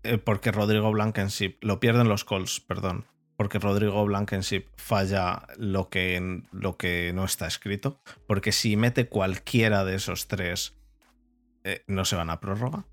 eh, 0.03 0.19
porque 0.19 0.51
Rodrigo 0.51 0.91
Blankenship, 0.91 1.59
lo 1.61 1.79
pierden 1.79 2.09
los 2.09 2.25
Colts, 2.25 2.59
perdón, 2.59 3.07
porque 3.37 3.61
Rodrigo 3.61 4.05
Blankenship 4.05 4.65
falla 4.77 5.47
lo 5.59 5.91
que, 5.91 6.43
lo 6.51 6.77
que 6.77 7.13
no 7.15 7.25
está 7.25 7.47
escrito, 7.47 8.01
porque 8.27 8.51
si 8.51 8.77
mete 8.77 9.09
cualquiera 9.09 9.85
de 9.85 9.95
esos 9.95 10.27
tres, 10.27 10.75
eh, 11.63 11.85
no 11.87 12.05
se 12.05 12.17
van 12.17 12.31
a 12.31 12.41
prórroga. 12.41 12.85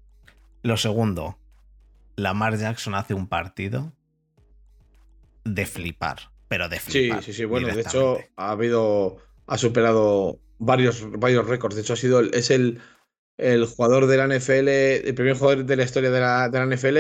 Lo 0.62 0.78
segundo, 0.78 1.40
Lamar 2.16 2.60
Jackson 2.60 2.94
hace 2.94 3.16
un 3.16 3.26
partido 3.26 3.92
de 5.46 5.66
flipar, 5.66 6.32
pero 6.48 6.70
de 6.70 6.80
flipar. 6.80 7.24
Sí, 7.24 7.32
sí, 7.32 7.38
sí, 7.40 7.46
bueno, 7.46 7.70
de 7.70 7.82
hecho 7.82 8.20
ha 8.36 8.52
habido, 8.52 9.18
ha 9.54 9.58
superado 9.60 10.40
varios, 10.58 11.06
varios 11.12 11.48
récords, 11.48 11.76
de 11.76 11.82
hecho 11.82 11.94
ha 11.94 11.96
sido, 11.96 12.22
es 12.22 12.50
el, 12.50 12.82
el 13.38 13.68
jugador 13.68 14.08
de 14.08 14.18
la 14.18 14.28
NFL, 14.28 14.68
el 14.68 15.14
primer 15.14 15.36
jugador 15.36 15.64
de 15.64 15.76
la 15.76 15.84
historia 15.84 16.10
de 16.10 16.20
la, 16.20 16.50
de 16.50 16.58
la 16.58 16.66
NFL 16.66 16.98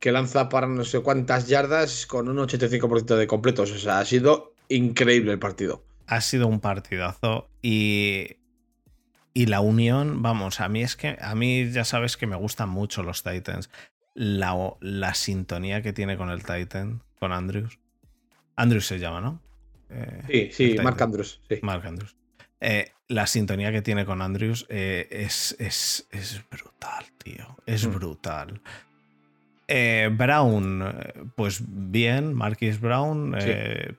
que 0.00 0.10
lanza 0.10 0.48
para 0.48 0.66
no 0.66 0.82
sé 0.82 0.98
cuántas 0.98 1.46
yardas 1.46 2.06
con 2.06 2.28
un 2.28 2.38
85% 2.38 3.14
de 3.14 3.28
completos. 3.28 3.70
O 3.70 3.78
sea, 3.78 4.00
ha 4.00 4.04
sido 4.04 4.52
increíble 4.68 5.30
el 5.30 5.38
partido. 5.38 5.84
Ha 6.08 6.20
sido 6.20 6.48
un 6.48 6.58
partidazo 6.58 7.48
y, 7.62 8.38
y 9.32 9.46
la 9.46 9.60
unión, 9.60 10.22
vamos, 10.22 10.60
a 10.60 10.68
mí 10.68 10.82
es 10.82 10.96
que, 10.96 11.16
a 11.20 11.36
mí 11.36 11.70
ya 11.70 11.84
sabes 11.84 12.16
que 12.16 12.26
me 12.26 12.34
gustan 12.34 12.68
mucho 12.68 13.04
los 13.04 13.22
Titans. 13.22 13.70
La, 14.12 14.56
la 14.80 15.14
sintonía 15.14 15.82
que 15.82 15.92
tiene 15.92 16.16
con 16.16 16.30
el 16.30 16.42
Titan, 16.42 17.04
con 17.20 17.32
Andrews. 17.32 17.78
Andrews 18.56 18.86
se 18.86 18.98
llama, 18.98 19.20
¿no? 19.20 19.51
Eh, 20.28 20.50
sí, 20.52 20.72
sí, 20.74 20.82
Mark 20.82 21.02
Andrews. 21.02 21.40
Sí. 21.48 21.58
Mark 21.62 21.86
Andrews. 21.86 22.16
Eh, 22.60 22.92
la 23.08 23.26
sintonía 23.26 23.72
que 23.72 23.82
tiene 23.82 24.04
con 24.04 24.22
Andrews 24.22 24.66
eh, 24.68 25.08
es, 25.10 25.56
es, 25.58 26.06
es, 26.10 26.42
brutal, 26.50 27.04
tío. 27.18 27.56
Es 27.66 27.86
mm. 27.86 27.92
brutal. 27.92 28.60
Brown, 30.12 30.84
pues 31.34 31.62
bien, 31.66 32.34
Marquis 32.34 32.78
Brown, 32.78 33.34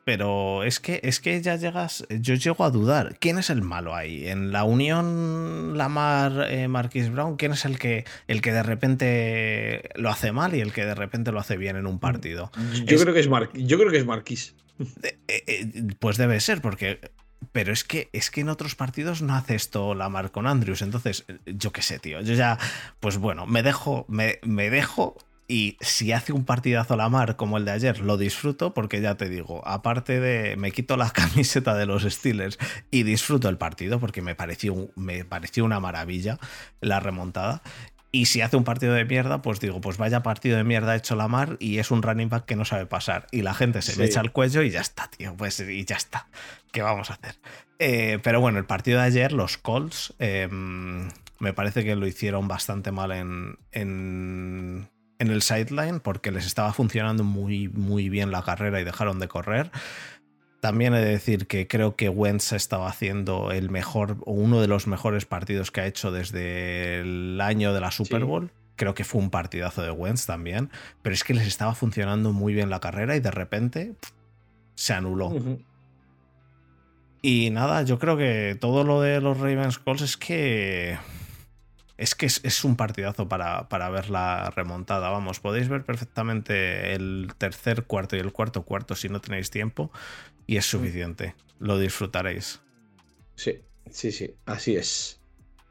pero 0.06 0.64
es 0.64 0.80
que, 0.80 1.00
es 1.02 1.20
que 1.20 1.42
ya 1.42 1.56
llegas, 1.56 2.06
yo 2.12 2.36
llego 2.36 2.64
a 2.64 2.70
dudar, 2.70 3.18
¿quién 3.20 3.40
es 3.40 3.50
el 3.50 3.64
malo 3.64 3.96
ahí? 3.96 4.28
En 4.28 4.52
la 4.52 4.66
unión 4.66 5.76
Lamar 5.76 6.48
Marquis 6.70 7.10
Brown, 7.12 7.38
¿quién 7.38 7.54
es 7.54 7.66
el 7.66 7.80
que, 7.80 8.06
el 8.28 8.44
que 8.44 8.52
de 8.52 8.62
repente 8.62 9.90
lo 9.96 10.12
hace 10.12 10.32
mal 10.32 10.54
y 10.54 10.62
el 10.62 10.74
que 10.74 10.86
de 10.86 10.94
repente 10.94 11.32
lo 11.32 11.40
hace 11.40 11.58
bien 11.58 11.76
en 11.76 11.88
un 11.88 11.98
partido? 11.98 12.52
Yo 12.86 13.00
creo 13.00 13.16
que 13.16 13.22
es 13.22 13.28
Mar 13.28 13.50
yo 13.56 13.80
creo 13.80 13.90
que 13.90 13.98
es 13.98 14.06
Marquis. 14.06 14.54
Pues 16.00 16.18
debe 16.18 16.40
ser, 16.40 16.62
porque 16.62 17.00
pero 17.52 17.74
es 17.74 17.84
que, 17.84 18.10
es 18.14 18.32
que 18.32 18.42
en 18.42 18.50
otros 18.50 18.76
partidos 18.76 19.22
no 19.22 19.36
hace 19.36 19.56
esto 19.56 19.94
Lamar 19.96 20.32
con 20.32 20.48
Andrews. 20.48 20.82
Entonces, 20.82 21.26
yo 21.46 21.72
qué 21.72 21.82
sé, 21.82 22.00
tío. 22.00 22.22
Yo 22.22 22.34
ya, 22.34 22.58
pues 23.00 23.18
bueno, 23.18 23.46
me 23.46 23.64
dejo, 23.64 24.06
me, 24.08 24.40
me 24.44 24.70
dejo 24.70 25.18
y 25.48 25.78
si 25.82 26.14
hace 26.14 26.32
un 26.32 26.46
partidazo 26.46 26.96
la 26.96 27.10
mar 27.10 27.36
como 27.36 27.58
el 27.58 27.66
de 27.66 27.72
ayer, 27.72 28.00
lo 28.00 28.18
disfruto 28.18 28.74
porque 28.74 29.02
ya 29.02 29.16
te 29.16 29.28
digo, 29.28 29.62
aparte 29.68 30.20
de 30.20 30.56
me 30.56 30.72
quito 30.72 30.96
la 30.96 31.10
camiseta 31.12 31.76
de 31.76 31.86
los 31.86 32.04
Steelers 32.04 32.58
y 32.92 33.04
disfruto 33.04 33.50
el 33.50 33.58
partido 33.58 34.00
porque 34.00 34.22
me 34.22 34.36
pareció, 34.36 34.90
me 34.96 35.26
pareció 35.26 35.66
una 35.66 35.80
maravilla 35.80 36.40
la 36.80 37.00
remontada. 37.00 37.62
Y 38.16 38.26
si 38.28 38.42
hace 38.42 38.56
un 38.56 38.64
partido 38.64 38.94
de 38.94 39.06
mierda, 39.06 39.42
pues 39.42 39.60
digo, 39.60 39.82
pues 39.82 39.98
vaya 39.98 40.22
partido 40.22 40.56
de 40.56 40.64
mierda 40.64 40.96
hecho 40.96 41.16
la 41.16 41.28
mar 41.28 41.58
y 41.60 41.80
es 41.80 41.90
un 41.90 42.04
running 42.04 42.30
back 42.30 42.46
que 42.46 42.56
no 42.56 42.64
sabe 42.64 42.86
pasar. 42.86 43.26
Y 43.32 43.42
la 43.42 43.56
gente 43.56 43.82
se 43.82 43.98
me 43.98 44.06
echa 44.06 44.22
el 44.22 44.32
cuello 44.32 44.62
y 44.62 44.70
ya 44.70 44.82
está, 44.82 45.10
tío. 45.10 45.36
Pues 45.36 45.60
y 45.60 45.84
ya 45.84 45.96
está. 45.96 46.28
¿Qué 46.72 46.84
vamos 46.84 47.10
a 47.10 47.16
hacer? 47.16 47.40
Eh, 47.80 48.20
pero 48.22 48.40
bueno, 48.40 48.60
el 48.60 48.66
partido 48.66 49.00
de 49.00 49.06
ayer, 49.06 49.32
los 49.32 49.58
Colts, 49.58 50.14
em, 50.20 51.10
me 51.40 51.54
parece 51.54 51.84
que 51.84 51.96
lo 51.96 52.06
hicieron 52.06 52.48
bastante 52.48 52.92
mal 52.92 53.12
en, 53.14 53.58
en, 53.72 54.90
en 55.18 55.28
el 55.32 55.42
sideline 55.42 56.00
porque 56.00 56.30
les 56.30 56.46
estaba 56.46 56.72
funcionando 56.72 57.24
muy, 57.24 57.68
muy 57.68 58.10
bien 58.10 58.30
la 58.30 58.44
carrera 58.44 58.80
y 58.80 58.84
dejaron 58.84 59.18
de 59.18 59.28
correr. 59.28 59.72
También 60.64 60.94
he 60.94 61.02
de 61.02 61.10
decir 61.10 61.46
que 61.46 61.68
creo 61.68 61.98
que 61.98 62.08
Wentz 62.08 62.54
estaba 62.54 62.88
haciendo 62.88 63.52
el 63.52 63.70
mejor 63.70 64.16
o 64.26 64.32
uno 64.32 64.62
de 64.62 64.70
los 64.70 64.88
mejores 64.88 65.26
partidos 65.26 65.72
que 65.72 65.82
ha 65.82 65.88
hecho 65.88 66.10
desde 66.10 67.02
el 67.02 67.42
año 67.42 67.74
de 67.74 67.82
la 67.82 67.92
Super 67.92 68.24
Bowl. 68.24 68.50
Creo 68.78 68.94
que 68.94 69.04
fue 69.04 69.20
un 69.20 69.30
partidazo 69.30 69.82
de 69.82 69.92
Wentz 69.92 70.26
también. 70.26 70.70
Pero 71.02 71.14
es 71.14 71.26
que 71.26 71.34
les 71.34 71.48
estaba 71.48 71.76
funcionando 71.76 72.32
muy 72.32 72.54
bien 72.54 72.70
la 72.70 72.80
carrera 72.80 73.18
y 73.18 73.20
de 73.20 73.30
repente 73.30 73.96
se 74.76 74.94
anuló. 74.94 75.34
Y 77.22 77.50
nada, 77.50 77.84
yo 77.84 78.00
creo 78.00 78.16
que 78.16 78.58
todo 78.58 78.86
lo 78.86 79.02
de 79.02 79.20
los 79.20 79.38
Ravens 79.42 79.80
Calls 79.80 80.02
es 80.02 80.16
que 80.16 80.98
es 81.98 82.16
que 82.16 82.26
es, 82.26 82.64
un 82.64 82.76
partidazo 82.76 83.30
para, 83.30 83.70
para, 83.70 83.90
ver 83.90 84.10
la 84.10 84.50
remontada. 84.50 85.10
Vamos, 85.10 85.40
podéis 85.40 85.70
ver 85.70 85.84
perfectamente 85.84 86.96
el 86.96 87.34
tercer 87.38 87.84
cuarto 87.84 88.16
y 88.16 88.20
el 88.20 88.32
cuarto 88.32 88.64
cuarto 88.64 88.96
si 88.96 89.10
no 89.10 89.22
tenéis 89.22 89.52
tiempo 89.52 89.92
y 90.48 90.58
es 90.58 90.66
suficiente. 90.66 91.36
Lo 91.60 91.80
disfrutaréis. 91.80 92.62
Sí, 93.36 93.60
sí, 93.90 94.12
sí, 94.12 94.36
así 94.46 94.76
es. 94.76 95.20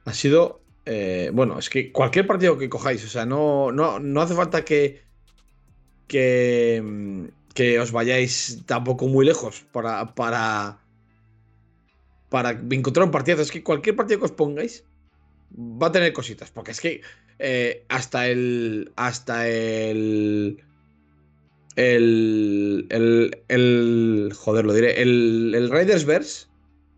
Ha 0.05 0.15
sido, 0.15 0.63
eh, 0.87 1.31
bueno, 1.33 1.59
es 1.59 1.71
que 1.71 1.93
cualquier 1.93 2.27
partido 2.27 2.59
que 2.59 2.69
cojáis, 2.69 3.05
o 3.05 3.09
sea, 3.09 3.27
no, 3.27 3.71
no, 3.73 3.99
no 4.01 4.21
hace 4.21 4.35
falta 4.35 4.65
que, 4.65 5.03
que, 6.09 7.31
que 7.55 7.79
os 7.79 7.93
vayáis 7.93 8.63
tampoco 8.67 9.07
muy 9.07 9.25
lejos 9.27 9.65
para, 9.73 10.15
para, 10.15 10.81
para 12.29 12.51
encontrar 12.51 13.07
un 13.07 13.13
partido. 13.13 13.43
Es 13.43 13.51
que 13.51 13.63
cualquier 13.63 13.97
partido 13.97 14.21
que 14.21 14.27
os 14.27 14.33
pongáis 14.33 14.85
va 15.55 15.89
a 15.89 15.93
tener 15.93 16.13
cositas, 16.13 16.51
porque 16.51 16.73
es 16.73 16.81
que 16.81 17.03
eh, 17.39 17.85
hasta 17.89 18.29
el. 18.29 18.93
Hasta 18.97 19.49
el. 19.49 20.63
El, 21.77 22.87
el, 22.91 23.43
el. 23.49 24.33
Joder, 24.37 24.65
lo 24.65 24.75
diré. 24.75 25.03
El, 25.03 25.55
el 25.55 25.71
Raiders 25.71 26.05
Verse. 26.05 26.47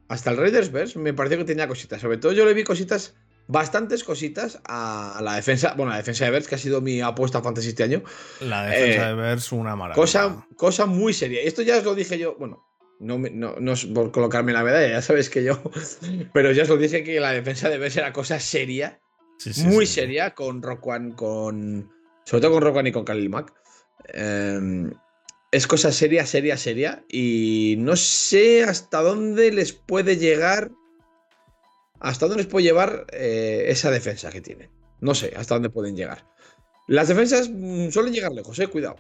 Hasta 0.09 0.31
el 0.31 0.37
Raiders 0.37 0.71
Verse 0.71 0.99
me 0.99 1.15
pareció 1.15 1.39
que 1.39 1.45
tenía 1.45 1.69
cositas. 1.69 2.01
Sobre 2.01 2.19
todo 2.19 2.33
yo 2.33 2.45
le 2.45 2.55
vi 2.55 2.65
cositas. 2.65 3.15
Bastantes 3.47 4.05
cositas 4.05 4.59
a 4.65 5.21
la 5.23 5.35
defensa. 5.35 5.75
Bueno, 5.77 5.91
la 5.91 5.99
defensa 5.99 6.25
de 6.25 6.31
Verse, 6.31 6.49
que 6.49 6.55
ha 6.55 6.59
sido 6.59 6.81
mi 6.81 7.03
apuesta 7.03 7.43
fantasy 7.43 7.69
este 7.69 7.83
año. 7.83 8.03
La 8.41 8.65
defensa 8.65 9.05
eh, 9.05 9.09
de 9.09 9.15
Verse, 9.15 9.55
una 9.55 9.77
maravilla. 9.77 10.01
Cosa, 10.01 10.47
cosa 10.57 10.87
muy 10.87 11.13
seria. 11.13 11.43
Y 11.43 11.47
esto 11.47 11.61
ya 11.63 11.77
os 11.77 11.85
lo 11.85 11.95
dije 11.95 12.19
yo. 12.19 12.37
Bueno, 12.39 12.65
no, 13.01 13.19
no, 13.19 13.57
no, 13.59 13.73
es 13.73 13.85
por 13.87 14.13
colocarme 14.13 14.53
la 14.53 14.63
medalla, 14.63 14.89
ya 14.89 15.03
sabes 15.03 15.29
que 15.29 15.45
yo. 15.45 15.61
Pero 16.33 16.53
ya 16.53 16.63
os 16.63 16.69
lo 16.69 16.79
dije 16.79 17.05
que 17.05 17.21
la 17.21 17.33
defensa 17.33 17.69
debe 17.69 17.91
ser 17.91 18.05
una 18.05 18.13
cosa 18.13 18.41
seria. 18.41 19.01
muy 19.65 19.87
seria 19.87 20.35
con 20.35 20.63
Rockwan, 20.63 21.13
con. 21.13 21.91
Sobre 22.25 22.41
todo 22.41 22.53
con 22.53 22.63
Rockwan 22.63 22.87
y 22.87 22.93
con 22.93 23.05
Khalil 23.05 23.29
Mack. 23.29 23.53
Em, 24.09 24.93
es 25.51 25.67
cosa 25.67 25.93
seria, 25.93 26.27
seria, 26.27 26.57
seria. 26.57 27.05
Y 27.09 27.77
no 27.79 27.97
sé 27.97 28.65
hasta 28.65 29.03
dónde 29.03 29.53
les 29.53 29.73
puede 29.73 30.17
llegar. 30.17 30.71
Hasta 32.01 32.27
dónde 32.27 32.43
les 32.43 32.51
puede 32.51 32.65
llevar 32.65 33.07
eh, 33.13 33.67
esa 33.69 33.91
defensa 33.91 34.31
que 34.31 34.41
tienen. 34.41 34.71
No 35.01 35.15
sé 35.15 35.33
hasta 35.37 35.55
dónde 35.55 35.71
pueden 35.71 35.97
llegar. 35.97 36.27
Las 36.87 37.09
defensas 37.09 37.51
mm, 37.51 37.91
suelen 37.91 38.13
llegar 38.13 38.33
lejos, 38.33 38.59
eh, 38.59 38.67
cuidado. 38.67 38.97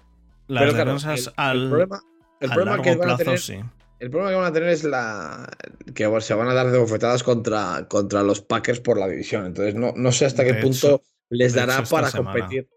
Las 0.46 0.74
defensas 0.74 1.32
al, 1.36 1.68
problema, 1.68 2.02
el 2.40 2.50
problema 2.50 2.82
que 2.82 2.96
van 2.96 3.10
a 3.10 3.16
tener, 3.16 3.38
sí. 3.38 3.60
El 3.98 4.10
problema 4.10 4.30
que 4.30 4.36
van 4.36 4.46
a 4.46 4.52
tener 4.52 4.68
es 4.68 4.84
la 4.84 5.50
que 5.94 6.20
se 6.20 6.34
van 6.34 6.48
a 6.48 6.54
dar 6.54 6.70
de 6.70 6.78
bofetadas 6.78 7.22
contra, 7.22 7.86
contra 7.88 8.22
los 8.22 8.40
Packers 8.42 8.80
por 8.80 8.98
la 8.98 9.08
división. 9.08 9.46
Entonces 9.46 9.74
no, 9.74 9.92
no 9.96 10.12
sé 10.12 10.26
hasta 10.26 10.44
qué 10.44 10.54
punto 10.54 11.02
les 11.30 11.54
dará 11.54 11.82
para 11.84 12.10
competir. 12.10 12.68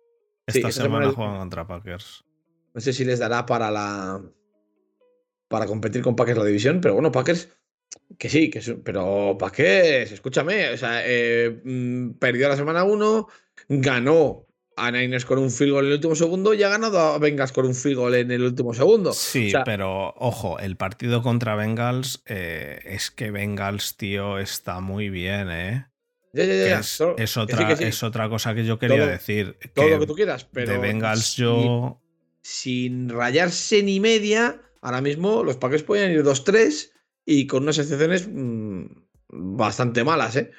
Esta, 0.47 0.71
semana, 0.71 1.11
juegan 1.11 1.37
contra 1.37 1.67
Packers. 1.67 2.23
No 2.73 2.81
sé 2.81 2.93
si 2.93 3.05
les 3.05 3.19
dará 3.19 3.45
para 3.45 3.69
la 3.69 4.21
para 5.47 5.65
competir 5.65 6.01
con 6.01 6.15
Packers 6.15 6.37
la 6.37 6.45
división, 6.45 6.81
pero 6.81 6.93
bueno, 6.93 7.11
Packers 7.11 7.49
que 8.17 8.29
sí, 8.29 8.49
que 8.49 8.61
pero 8.83 9.37
Packers, 9.37 10.11
escúchame, 10.11 10.69
o 10.69 10.77
sea, 10.77 11.01
eh, 11.05 11.61
mm, 11.63 12.11
perdió 12.13 12.49
la 12.49 12.55
semana 12.55 12.83
1, 12.83 13.27
ganó 13.69 14.45
a 14.77 14.91
Niners 14.91 15.25
con 15.25 15.39
un 15.39 15.49
field 15.49 15.71
goal 15.71 15.85
en 15.85 15.91
el 15.91 15.95
último 15.95 16.15
segundo 16.15 16.53
y 16.53 16.63
ha 16.63 16.69
ganado 16.69 16.99
a 16.99 17.17
Bengals 17.17 17.51
con 17.51 17.65
un 17.65 17.73
field 17.73 17.97
goal 17.97 18.15
en 18.15 18.31
el 18.31 18.43
último 18.43 18.73
segundo. 18.73 19.11
Sí, 19.11 19.51
pero 19.65 20.13
ojo, 20.17 20.59
el 20.59 20.77
partido 20.77 21.23
contra 21.23 21.55
Bengals 21.55 22.21
eh, 22.27 22.79
es 22.85 23.09
que 23.09 23.31
Bengals, 23.31 23.97
tío, 23.97 24.37
está 24.37 24.79
muy 24.79 25.09
bien, 25.09 25.49
¿eh? 25.49 25.87
Ya, 26.37 26.45
ya, 26.45 26.53
ya. 26.53 26.79
Es, 26.79 27.01
otra, 27.35 27.73
es 27.73 28.03
otra 28.03 28.29
cosa 28.29 28.53
que 28.53 28.63
yo 28.63 28.77
quería 28.77 29.07
decir. 29.07 29.57
Todo 29.73 29.89
lo 29.89 29.99
que 29.99 30.05
tú 30.05 30.13
quieras, 30.13 30.45
pero. 30.45 30.71
De 30.71 30.77
Bengals 30.77 31.35
yo. 31.35 31.99
Sin, 32.43 33.09
rayarse 33.09 33.81
ni 33.81 33.99
media, 33.99 34.61
ahora 34.81 35.01
mismo 35.01 35.43
los 35.43 35.57
Packers 35.57 35.81
pueden 35.81 36.11
ir 36.11 36.23
2-3 36.23 36.91
y 37.25 37.47
con 37.47 37.63
unas 37.63 37.79
excepciones 37.79 38.29
mm, 38.31 38.85
bastante 39.29 40.03
malas, 40.03 40.35
¿eh? 40.35 40.51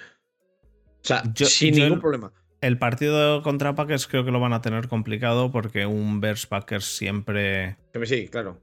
O 1.00 1.06
sea, 1.06 1.22
sin 1.34 1.76
ningún 1.76 2.00
problema. 2.00 2.32
El 2.60 2.76
partido 2.76 3.42
contra 3.42 3.76
Packers 3.76 4.08
creo 4.08 4.24
que 4.24 4.32
lo 4.32 4.40
van 4.40 4.52
a 4.52 4.60
tener 4.60 4.88
complicado 4.88 5.52
porque 5.52 5.86
un 5.86 6.20
Bears 6.20 6.46
Packers 6.46 6.84
siempre. 6.84 7.76
Sí, 8.04 8.26
claro. 8.26 8.60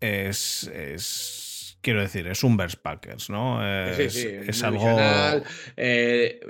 Es, 0.00 0.70
quiero 1.80 2.00
decir, 2.00 2.26
es 2.26 2.44
un 2.44 2.56
Bears 2.56 2.76
Packers, 2.76 3.30
¿no? 3.30 3.64
Es, 3.66 3.96
sí, 3.96 4.10
sí, 4.10 4.28
es 4.46 4.62
algo. 4.62 4.96
Eh, 5.76 6.40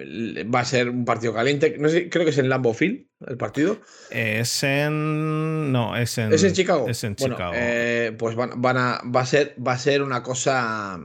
va 0.52 0.60
a 0.60 0.64
ser 0.64 0.88
un 0.90 1.04
partido 1.04 1.34
caliente. 1.34 1.76
No 1.78 1.88
sé, 1.88 2.08
creo 2.08 2.24
que 2.24 2.30
es 2.30 2.38
en 2.38 2.48
Lambeau 2.48 2.74
Field 2.74 3.06
el 3.26 3.36
partido. 3.36 3.80
Es 4.10 4.62
en. 4.62 5.72
No, 5.72 5.96
es 5.96 6.18
en. 6.18 6.32
Es 6.32 6.44
en 6.44 6.52
Chicago. 6.52 6.88
Es 6.88 7.02
en 7.04 7.16
Chicago. 7.16 7.52
Eh, 7.54 8.14
pues 8.18 8.36
van, 8.36 8.60
van, 8.60 8.76
a. 8.76 9.00
Va 9.04 9.22
a 9.22 9.26
ser, 9.26 9.54
va 9.64 9.72
a 9.72 9.78
ser 9.78 10.02
una 10.02 10.22
cosa 10.22 11.00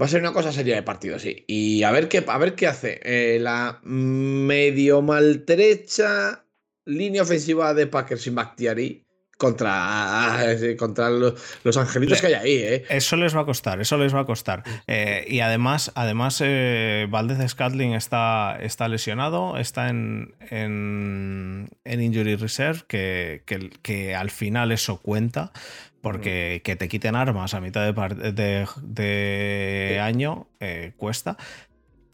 Va 0.00 0.06
a 0.06 0.08
ser 0.08 0.20
una 0.20 0.32
cosa 0.32 0.52
seria 0.52 0.74
de 0.74 0.82
partido, 0.82 1.20
sí. 1.20 1.44
Y 1.46 1.84
a 1.84 1.92
ver 1.92 2.08
qué, 2.08 2.24
a 2.26 2.38
ver 2.38 2.56
qué 2.56 2.66
hace. 2.66 3.00
Eh, 3.04 3.38
la 3.40 3.80
medio 3.84 5.02
maltrecha 5.02 6.44
línea 6.84 7.22
ofensiva 7.22 7.72
de 7.74 7.86
Packers 7.86 8.22
sin 8.22 8.34
Bakhtiari 8.34 9.03
contra, 9.36 10.46
contra 10.78 11.10
los, 11.10 11.76
angelitos 11.76 12.20
que 12.20 12.28
hay 12.28 12.34
ahí. 12.34 12.56
¿eh? 12.56 12.84
Eso 12.88 13.16
les 13.16 13.36
va 13.36 13.40
a 13.40 13.44
costar, 13.44 13.80
eso 13.80 13.98
les 13.98 14.14
va 14.14 14.20
a 14.20 14.24
costar. 14.24 14.62
Eh, 14.86 15.24
y 15.28 15.40
además, 15.40 15.92
además 15.94 16.40
eh, 16.44 17.06
Valdez 17.10 17.50
Scatling 17.50 17.94
está, 17.94 18.58
está 18.60 18.88
lesionado, 18.88 19.58
está 19.58 19.88
en, 19.88 20.34
en, 20.50 21.68
Injury 21.84 22.36
Reserve, 22.36 22.80
que, 22.86 23.42
que, 23.46 23.70
que, 23.82 24.14
al 24.14 24.30
final 24.30 24.72
eso 24.72 24.98
cuenta. 24.98 25.52
Porque 26.00 26.60
que 26.62 26.76
te 26.76 26.86
quiten 26.86 27.16
armas 27.16 27.54
a 27.54 27.62
mitad 27.62 27.82
de, 27.82 28.66
de, 28.82 30.00
año 30.02 30.46
eh, 30.60 30.92
cuesta. 30.98 31.38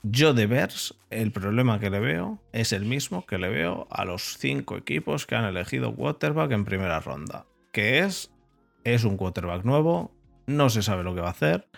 Yo 0.02 0.32
de 0.32 0.46
Bears, 0.46 0.94
el 1.10 1.30
problema 1.30 1.78
que 1.78 1.90
le 1.90 2.00
veo 2.00 2.42
es 2.52 2.72
el 2.72 2.84
mismo 2.84 3.26
que 3.26 3.38
le 3.38 3.48
veo 3.48 3.86
a 3.90 4.04
los 4.04 4.38
cinco 4.38 4.76
equipos 4.76 5.26
que 5.26 5.34
han 5.34 5.44
elegido 5.44 5.94
quarterback 5.94 6.52
en 6.52 6.64
primera 6.64 7.00
ronda. 7.00 7.46
Que 7.70 8.00
es, 8.00 8.32
es 8.84 9.04
un 9.04 9.16
quarterback 9.16 9.64
nuevo, 9.64 10.12
no 10.46 10.70
se 10.70 10.82
sabe 10.82 11.04
lo 11.04 11.14
que 11.14 11.20
va 11.20 11.28
a 11.28 11.32
hacer. 11.32 11.68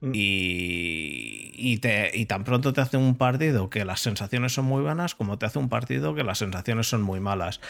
Mm. 0.00 0.12
Y, 0.14 1.50
y, 1.54 1.78
te, 1.78 2.12
y 2.14 2.26
tan 2.26 2.44
pronto 2.44 2.72
te 2.72 2.80
hace 2.80 2.96
un 2.96 3.16
partido 3.16 3.70
que 3.70 3.84
las 3.84 4.00
sensaciones 4.00 4.52
son 4.52 4.66
muy 4.66 4.82
buenas, 4.82 5.14
como 5.14 5.38
te 5.38 5.46
hace 5.46 5.58
un 5.58 5.68
partido 5.68 6.14
que 6.14 6.22
las 6.22 6.38
sensaciones 6.38 6.86
son 6.86 7.02
muy 7.02 7.18
malas 7.18 7.60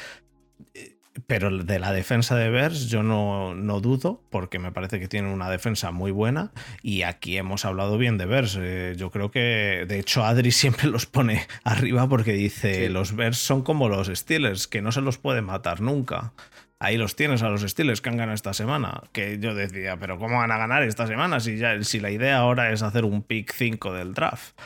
pero 1.27 1.51
de 1.51 1.79
la 1.79 1.93
defensa 1.93 2.35
de 2.37 2.51
Bears 2.51 2.89
yo 2.89 3.03
no, 3.03 3.55
no, 3.55 3.81
dudo, 3.81 4.21
porque 4.31 4.59
me 4.59 4.73
parece 4.73 4.99
que 4.99 5.09
tienen 5.09 5.31
una 5.31 5.49
defensa 5.49 5.91
muy 5.91 6.11
buena. 6.11 6.53
Y 6.83 7.03
aquí 7.03 7.37
hemos 7.37 7.65
hablado 7.65 7.99
bien 7.99 8.19
de 8.19 8.27
Bears. 8.27 8.59
Eh, 8.61 8.95
yo 8.97 9.11
creo 9.11 9.31
que, 9.31 9.85
de 9.89 9.99
hecho, 9.99 10.25
Adri 10.25 10.51
siempre 10.53 10.89
los 10.89 11.07
pone 11.07 11.47
arriba 11.63 12.09
porque 12.09 12.33
dice: 12.33 12.89
los 12.91 13.15
Bears 13.15 13.39
son 13.39 13.63
como 13.63 13.89
los 13.89 14.09
Steelers, 14.09 14.67
que 14.67 14.83
no 14.83 14.93
se 14.93 15.01
los 15.01 15.19
puede 15.19 15.43
matar 15.43 15.81
nunca. 15.81 16.33
Ahí 16.81 16.99
los 16.99 17.17
tienes 17.17 17.43
a 17.43 17.49
los 17.49 17.63
Steelers 17.63 18.01
que 18.01 18.11
han 18.11 18.17
ganado 18.17 18.35
esta 18.35 18.53
semana. 18.53 19.05
Que 19.13 19.39
yo 19.39 19.55
decía, 19.55 19.97
pero 19.97 20.19
¿cómo 20.19 20.39
van 20.39 20.51
a 20.51 20.59
ganar 20.59 20.83
esta 20.83 21.07
semana 21.07 21.41
si, 21.41 21.57
ya, 21.57 21.83
si 21.83 22.01
la 22.01 22.11
idea 22.11 22.39
ahora 22.39 22.73
es 22.73 22.83
hacer 22.83 23.05
un 23.05 23.23
pick 23.23 23.53
5 23.53 23.93
del 23.93 24.13
draft? 24.13 24.59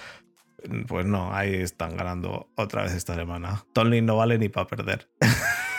Pues 0.88 1.06
no, 1.06 1.32
ahí 1.32 1.54
están 1.54 1.96
ganando 1.96 2.50
otra 2.56 2.82
vez 2.82 2.94
esta 2.94 3.14
semana. 3.14 3.64
Tonlin 3.72 4.06
no 4.06 4.16
vale 4.16 4.38
ni 4.38 4.48
para 4.48 4.66
perder. 4.66 5.08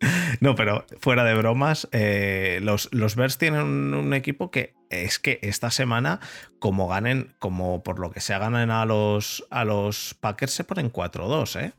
No, 0.40 0.54
pero 0.54 0.84
fuera 1.00 1.24
de 1.24 1.34
bromas, 1.34 1.88
eh, 1.92 2.60
los, 2.62 2.88
los 2.92 3.16
Bears 3.16 3.38
tienen 3.38 3.94
un, 3.94 4.14
equipo 4.14 4.50
que 4.50 4.74
es 4.90 5.18
que 5.18 5.38
esta 5.42 5.70
semana, 5.70 6.20
como 6.58 6.88
ganen, 6.88 7.34
como 7.38 7.82
por 7.82 7.98
lo 7.98 8.10
que 8.10 8.20
sea 8.20 8.38
ganen 8.38 8.70
a 8.70 8.84
los, 8.84 9.44
a 9.50 9.64
los 9.64 10.14
Packers, 10.20 10.52
se 10.52 10.64
ponen 10.64 10.92
4-2, 10.92 11.60
¿eh? 11.60 11.72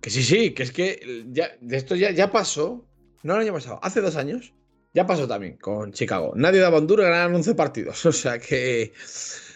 Que 0.00 0.10
sí, 0.10 0.22
sí, 0.22 0.52
que 0.52 0.62
es 0.62 0.72
que 0.72 1.24
ya, 1.30 1.50
esto 1.70 1.96
ya, 1.96 2.10
ya 2.10 2.30
pasó. 2.30 2.84
No 3.22 3.34
el 3.34 3.40
año 3.40 3.52
pasado, 3.52 3.80
hace 3.82 4.00
dos 4.00 4.16
años. 4.16 4.52
Ya 4.94 5.06
pasó 5.06 5.26
también 5.28 5.56
con 5.56 5.92
Chicago. 5.92 6.32
Nadie 6.36 6.60
daba 6.60 6.78
un 6.78 6.86
duro 6.86 7.02
ganaron 7.02 7.34
11 7.34 7.54
partidos. 7.54 8.06
O 8.06 8.12
sea 8.12 8.38
que. 8.38 8.92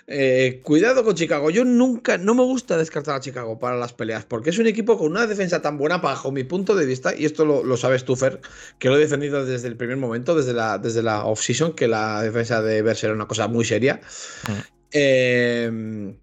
Eh, 0.07 0.61
cuidado 0.62 1.05
con 1.05 1.15
Chicago. 1.15 1.51
Yo 1.51 1.65
nunca, 1.65 2.19
no 2.19 2.35
me 2.35 2.43
gusta 2.43 2.77
descartar 2.77 3.17
a 3.17 3.21
Chicago 3.21 3.59
para 3.59 3.77
las 3.77 3.93
peleas, 3.93 4.25
porque 4.25 4.51
es 4.51 4.59
un 4.59 4.67
equipo 4.67 4.99
con 4.99 5.12
una 5.12 5.27
defensa 5.27 5.62
tan 5.62 5.79
buena 5.79 5.99
bajo 5.99 6.33
mi 6.33 6.45
punto 6.45 6.75
de 6.75 6.87
vista, 6.87 7.15
y 7.17 7.25
esto 7.25 7.45
lo, 7.45 7.77
sabes 7.77 8.05
tú, 8.05 8.17
Fer, 8.17 8.41
que 8.79 8.88
lo 8.88 8.97
he 8.97 9.01
defendido 9.01 9.45
desde 9.45 9.69
el 9.69 9.77
primer 9.77 9.97
momento, 9.97 10.35
desde 10.35 10.53
la, 10.53 10.79
desde 10.79 11.03
la 11.03 11.25
off-season, 11.25 11.75
que 11.75 11.88
la 11.88 12.23
defensa 12.23 12.62
de 12.62 12.83
Verse 12.83 13.07
era 13.07 13.15
una 13.15 13.29
cosa 13.29 13.49
muy 13.49 13.65
seria. 13.65 14.01
Mm. 14.49 14.53
Em, 14.91 16.17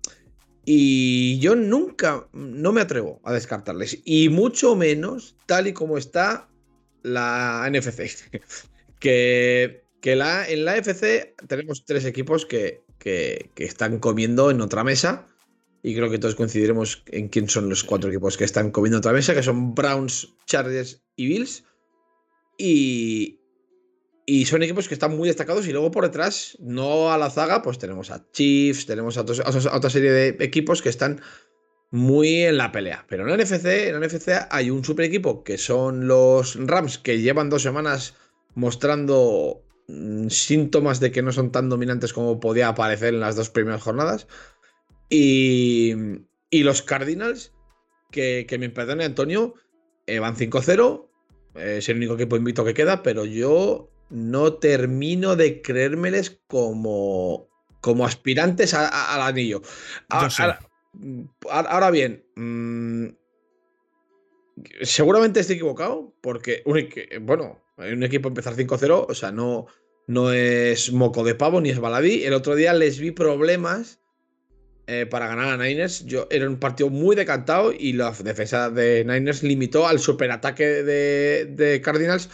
y 0.66 1.40
yo 1.40 1.56
nunca, 1.56 2.28
no 2.34 2.72
me 2.72 2.82
atrevo 2.82 3.22
a 3.24 3.34
descartarles, 3.34 4.00
y 4.04 4.30
mucho 4.30 4.76
menos 4.76 5.36
tal 5.46 5.68
y 5.68 5.74
como 5.74 5.98
está 5.98 6.50
la 7.02 7.68
NFC. 7.72 8.32
que, 9.00 9.84
que 10.02 10.16
la, 10.16 10.48
en 10.48 10.66
la 10.66 10.78
NFC 10.78 11.34
tenemos 11.48 11.86
tres 11.86 12.04
equipos 12.06 12.46
que 12.46 12.82
que, 13.00 13.52
están 13.56 14.00
comiendo 14.00 14.52
en 14.52 14.62
otra 14.62 14.84
mesa. 14.84 15.28
Y 15.82 15.96
creo 15.96 16.10
que 16.10 16.20
todos 16.20 16.36
coincidiremos 16.36 17.04
en 17.08 17.30
quién 17.30 17.50
son 17.50 17.70
los 17.70 17.84
cuatro 17.84 18.10
equipos 18.10 18.38
que 18.38 18.44
están 18.44 18.72
comiendo 18.72 18.98
en 18.98 19.00
otra 19.00 19.14
mesa, 19.14 19.34
que 19.34 19.44
son 19.44 19.74
Browns, 19.74 20.36
Chargers 20.46 21.02
y 21.16 21.28
Bills. 21.28 21.64
Y, 22.58 23.40
y 24.26 24.46
son 24.46 24.62
equipos 24.62 24.90
que 24.90 24.94
están 24.94 25.16
muy 25.16 25.30
destacados. 25.30 25.68
Y 25.68 25.72
luego 25.72 25.90
por 25.90 26.04
detrás, 26.04 26.58
no 26.60 27.12
a 27.12 27.18
la 27.18 27.30
zaga, 27.30 27.62
pues 27.62 27.80
tenemos 27.80 28.12
a 28.12 28.30
Chiefs, 28.32 28.86
tenemos 28.86 29.18
a, 29.18 29.22
otra 29.22 29.90
serie 29.90 30.12
de 30.12 30.28
equipos 30.44 30.82
que 30.82 30.90
están 30.90 31.22
muy 31.92 32.44
en 32.44 32.58
la 32.58 32.72
pelea. 32.72 33.06
Pero 33.08 33.24
en 33.24 33.30
la 33.30 33.44
NFC, 33.44 33.66
en 33.66 34.00
la 34.00 34.06
NFC 34.06 34.30
hay 34.52 34.70
un 34.70 34.84
super 34.84 35.06
equipo 35.06 35.44
que 35.44 35.58
son 35.58 36.08
los 36.08 36.56
Rams, 36.60 36.98
que 36.98 37.22
llevan 37.22 37.50
dos 37.50 37.64
semanas 37.64 38.16
mostrando 38.54 39.64
síntomas 40.30 41.00
de 41.00 41.12
que 41.12 41.22
no 41.22 41.32
son 41.32 41.52
tan 41.52 41.70
dominantes 41.70 42.14
como 42.14 42.40
podía 42.40 42.76
parecer 42.76 43.14
en 43.14 43.20
las 43.20 43.36
dos 43.36 43.50
primeras 43.50 43.82
jornadas. 43.82 44.28
Y, 45.10 45.94
y 46.50 46.64
los 46.64 46.82
Cardinals, 46.82 47.54
que, 48.12 48.46
me 48.60 48.70
perdone 48.70 49.06
Antonio, 49.06 49.56
eh, 50.08 50.20
van 50.20 50.36
5-0. 50.36 51.08
es 51.56 51.90
el 51.90 51.98
único 51.98 52.16
equipo 52.16 52.38
invito 52.38 52.66
que 52.66 52.74
queda, 52.74 53.04
pero 53.04 53.26
yo 53.26 53.90
no 54.10 54.54
termino 54.54 55.36
de 55.36 55.62
creérmeles 55.62 56.40
como, 56.48 57.48
como 57.82 58.06
aspirantes 58.06 58.74
al 58.74 59.22
anillo. 59.22 59.62
Ahora, 61.50 61.92
bien, 61.92 62.24
mm, 62.36 63.08
seguramente 64.82 65.40
estoy 65.40 65.58
equivocado, 65.58 66.14
porque, 66.22 66.64
bueno, 67.22 67.60
un 67.80 68.04
equipo 68.04 68.28
empezar 68.28 68.56
5-0, 68.56 69.06
o 69.10 69.14
sea, 69.14 69.32
no, 69.32 69.68
no 70.08 70.32
es 70.32 70.92
moco 70.92 71.24
de 71.24 71.36
pavo 71.36 71.62
ni 71.62 71.70
es 71.70 71.80
baladí. 71.80 72.24
El 72.24 72.34
otro 72.34 72.56
día 72.56 72.74
les 72.74 73.00
vi 73.00 73.12
problemas 73.12 74.00
eh, 74.88 75.06
para 75.06 75.28
ganar 75.28 75.50
a 75.50 75.64
Niners. 75.64 76.06
Yo, 76.06 76.28
era 76.32 76.50
un 76.50 76.58
partido 76.58 76.90
muy 76.90 77.16
decantado 77.16 77.72
y 77.72 77.94
la 77.94 78.12
defensa 78.12 78.72
de 78.72 79.06
Niners 79.06 79.44
limitó 79.44 79.88
al 79.88 80.00
superataque 80.00 80.66
de, 80.66 81.46
de 81.46 81.80
Cardinals 81.82 82.30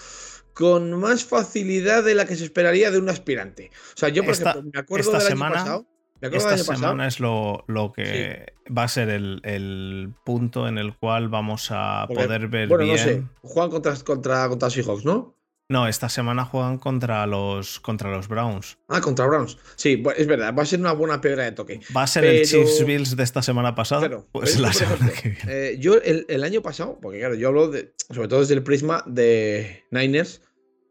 con 0.53 0.93
más 0.93 1.25
facilidad 1.25 2.01
de 2.03 2.15
la 2.15 2.25
que 2.25 2.37
se 2.37 2.45
esperaría 2.45 2.89
de 2.89 2.97
un 2.97 3.09
aspirante. 3.09 3.71
O 3.93 3.97
sea, 3.97 4.07
yo, 4.07 4.23
por 4.23 4.33
ejemplo, 4.33 4.63
me 4.63 4.79
acuerdo 4.79 5.11
del 5.11 5.27
año 5.33 5.37
pasado. 5.37 5.85
esta 6.21 6.57
semana 6.57 7.07
es 7.07 7.19
lo, 7.19 7.65
lo 7.67 7.91
que 7.91 8.53
va 8.75 8.83
a 8.83 8.87
ser 8.87 9.09
el, 9.09 10.13
punto 10.23 10.69
en 10.69 10.77
el 10.77 10.95
cual 10.95 11.27
vamos 11.27 11.67
a 11.71 12.07
poder 12.07 12.47
ver. 12.47 12.69
Bueno, 12.69 12.85
no 12.85 12.97
sé. 12.97 13.21
Juegan 13.41 13.69
contra, 13.69 13.95
contra, 13.97 14.47
contra 14.47 14.69
Seahawks, 14.69 15.03
¿no? 15.03 15.34
No, 15.67 15.87
esta 15.87 16.09
semana 16.09 16.45
juegan 16.45 16.77
contra 16.77 17.25
los, 17.25 17.79
contra 17.79 18.11
los 18.11 18.27
Browns. 18.27 18.77
Ah, 18.87 19.01
contra 19.01 19.25
Browns. 19.25 19.57
Sí, 19.75 20.03
es 20.15 20.27
verdad, 20.27 20.53
va 20.55 20.61
a 20.61 20.65
ser 20.65 20.79
una 20.79 20.91
buena 20.91 21.21
piedra 21.21 21.43
de 21.43 21.53
toque. 21.53 21.79
¿Va 21.95 22.03
a 22.03 22.07
ser 22.07 22.23
el 22.23 22.45
Chiefs 22.45 22.85
Bills 22.85 23.15
de 23.15 23.23
esta 23.23 23.41
semana 23.41 23.73
pasada? 23.73 24.23
pues 24.31 24.59
la 24.59 24.71
semana 24.71 25.11
que 25.11 25.29
viene. 25.29 25.43
Eh, 25.47 25.77
yo 25.79 25.95
el, 25.95 26.43
año 26.43 26.61
pasado, 26.61 26.99
porque 27.01 27.17
claro, 27.17 27.33
yo 27.33 27.47
hablo 27.47 27.69
de, 27.69 27.93
sobre 28.11 28.27
todo 28.27 28.41
desde 28.41 28.53
el 28.53 28.61
prisma 28.61 29.03
de 29.07 29.83
Niners, 29.89 30.41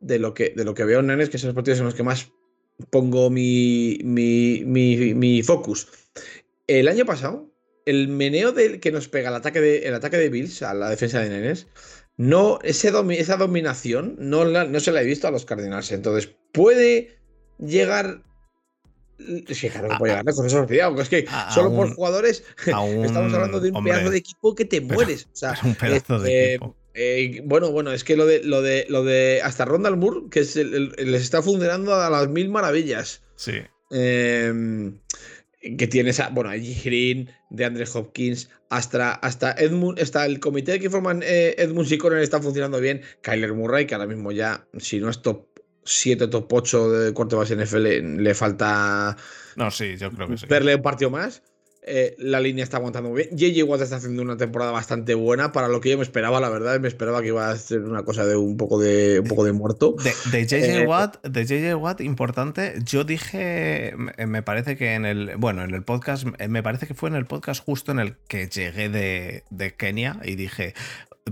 de 0.00 0.18
lo 0.18 0.34
que, 0.34 0.52
de 0.56 0.64
lo 0.64 0.74
que 0.74 0.84
veo 0.84 1.00
en 1.00 1.06
Niners, 1.06 1.30
que 1.30 1.38
son 1.38 1.48
los 1.48 1.54
partidos 1.54 1.78
en 1.78 1.84
los 1.84 1.94
que 1.94 2.02
más 2.02 2.32
pongo 2.90 3.30
mi, 3.30 3.98
mi, 4.02 4.64
mi, 4.64 5.14
mi 5.14 5.42
focus. 5.44 5.86
El 6.66 6.88
año 6.88 7.04
pasado, 7.04 7.48
el 7.86 8.08
meneo 8.08 8.50
del 8.50 8.80
que 8.80 8.90
nos 8.90 9.08
pega 9.08 9.28
el 9.28 9.36
ataque 9.36 9.60
de, 9.60 9.86
el 9.86 9.94
ataque 9.94 10.16
de 10.16 10.30
Bills 10.30 10.62
a 10.62 10.74
la 10.74 10.90
defensa 10.90 11.20
de 11.20 11.28
Nenes, 11.28 11.68
no, 12.16 12.58
ese 12.62 12.92
esa 13.10 13.36
dominación 13.36 14.16
no, 14.18 14.44
no 14.44 14.80
se 14.80 14.92
la 14.92 15.02
he 15.02 15.04
visto 15.04 15.26
a 15.26 15.30
los 15.30 15.44
Cardinals. 15.44 15.90
Entonces, 15.92 16.34
puede 16.52 17.18
llegar 17.58 18.22
es 19.18 19.60
que 19.60 19.70
claro, 19.70 19.88
no 19.88 19.98
puede 19.98 20.12
llegar 20.12 20.24
lejos, 20.24 20.44
eso 20.44 20.66
es 21.00 21.08
que 21.08 21.26
solo 21.52 21.74
por 21.74 21.94
jugadores 21.94 22.44
estamos 22.58 23.32
hablando 23.32 23.60
de 23.60 23.70
un 23.70 23.84
pedazo 23.84 24.10
de 24.10 24.18
equipo 24.18 24.54
que 24.54 24.64
te 24.64 24.80
mueres. 24.80 25.26
O 25.26 25.36
sea, 25.36 25.58
un 25.62 25.74
pedazo 25.74 26.18
de 26.18 26.54
equipo. 26.54 26.76
Eh, 26.94 27.42
bueno, 27.44 27.72
bueno, 27.72 27.92
es 27.92 28.04
que 28.04 28.16
lo 28.16 28.24
de 28.24 28.44
lo 28.44 28.62
de 28.62 28.86
lo 28.88 29.02
de 29.02 29.40
hasta 29.42 29.64
Ronald 29.64 29.96
Moore, 29.96 30.28
que 30.30 30.40
les 30.40 31.22
está 31.22 31.42
funcionando 31.42 31.94
a 31.94 32.08
las 32.08 32.28
mil 32.28 32.48
maravillas. 32.48 33.22
Sí. 33.34 33.62
Em, 33.90 34.98
que 35.78 35.86
tienes 35.86 36.20
a, 36.20 36.28
bueno, 36.28 36.50
a 36.50 36.56
Green, 36.56 37.30
de 37.50 37.64
Andre 37.64 37.84
Hopkins, 37.92 38.50
hasta, 38.68 39.12
hasta 39.12 39.52
Edmund, 39.52 39.98
está 39.98 40.26
el 40.26 40.40
comité 40.40 40.78
que 40.78 40.90
forman 40.90 41.22
eh, 41.24 41.54
Edmund 41.58 41.90
y 41.90 41.98
Conner 41.98 42.20
está 42.20 42.40
funcionando 42.40 42.80
bien. 42.80 43.02
Kyler 43.22 43.54
Murray, 43.54 43.86
que 43.86 43.94
ahora 43.94 44.06
mismo 44.06 44.32
ya, 44.32 44.66
si 44.78 45.00
no 45.00 45.08
es 45.08 45.22
top 45.22 45.46
7, 45.84 46.28
top 46.28 46.52
8 46.52 46.90
de 46.90 47.12
cuarto 47.12 47.38
base 47.38 47.56
NFL, 47.56 48.20
le 48.22 48.34
falta. 48.34 49.16
No, 49.56 49.70
sí, 49.70 49.96
yo 49.96 50.10
creo 50.10 50.28
que 50.28 50.36
sí. 50.36 50.46
Verle 50.46 50.74
un 50.74 50.82
partido 50.82 51.10
más. 51.10 51.42
Eh, 51.86 52.14
la 52.18 52.40
línea 52.40 52.64
está 52.64 52.78
aguantando 52.78 53.10
muy 53.10 53.24
bien. 53.24 53.36
JJ 53.36 53.62
Watt 53.64 53.82
está 53.82 53.96
haciendo 53.96 54.22
una 54.22 54.38
temporada 54.38 54.72
bastante 54.72 55.14
buena 55.14 55.52
para 55.52 55.68
lo 55.68 55.82
que 55.82 55.90
yo 55.90 55.98
me 55.98 56.02
esperaba, 56.02 56.40
la 56.40 56.48
verdad. 56.48 56.80
Me 56.80 56.88
esperaba 56.88 57.20
que 57.20 57.28
iba 57.28 57.50
a 57.50 57.56
ser 57.56 57.80
una 57.82 58.04
cosa 58.04 58.24
de 58.24 58.36
un 58.36 58.56
poco 58.56 58.78
de, 58.78 59.20
un 59.20 59.28
poco 59.28 59.44
de 59.44 59.52
muerto. 59.52 59.94
De, 60.32 60.46
JJ 60.46 60.54
eh, 60.54 60.86
Watt, 60.86 61.22
de 61.26 61.44
JJ 61.44 61.74
Watt, 61.74 62.00
importante. 62.00 62.74
Yo 62.84 63.04
dije, 63.04 63.94
me 64.26 64.42
parece 64.42 64.76
que 64.76 64.94
en 64.94 65.04
el, 65.04 65.36
bueno, 65.36 65.62
en 65.62 65.74
el 65.74 65.82
podcast, 65.82 66.24
me 66.24 66.62
parece 66.62 66.86
que 66.86 66.94
fue 66.94 67.10
en 67.10 67.16
el 67.16 67.26
podcast 67.26 67.62
justo 67.62 67.92
en 67.92 67.98
el 67.98 68.16
que 68.28 68.48
llegué 68.48 68.88
de, 68.88 69.44
de 69.50 69.74
Kenia 69.74 70.20
y 70.24 70.36
dije, 70.36 70.74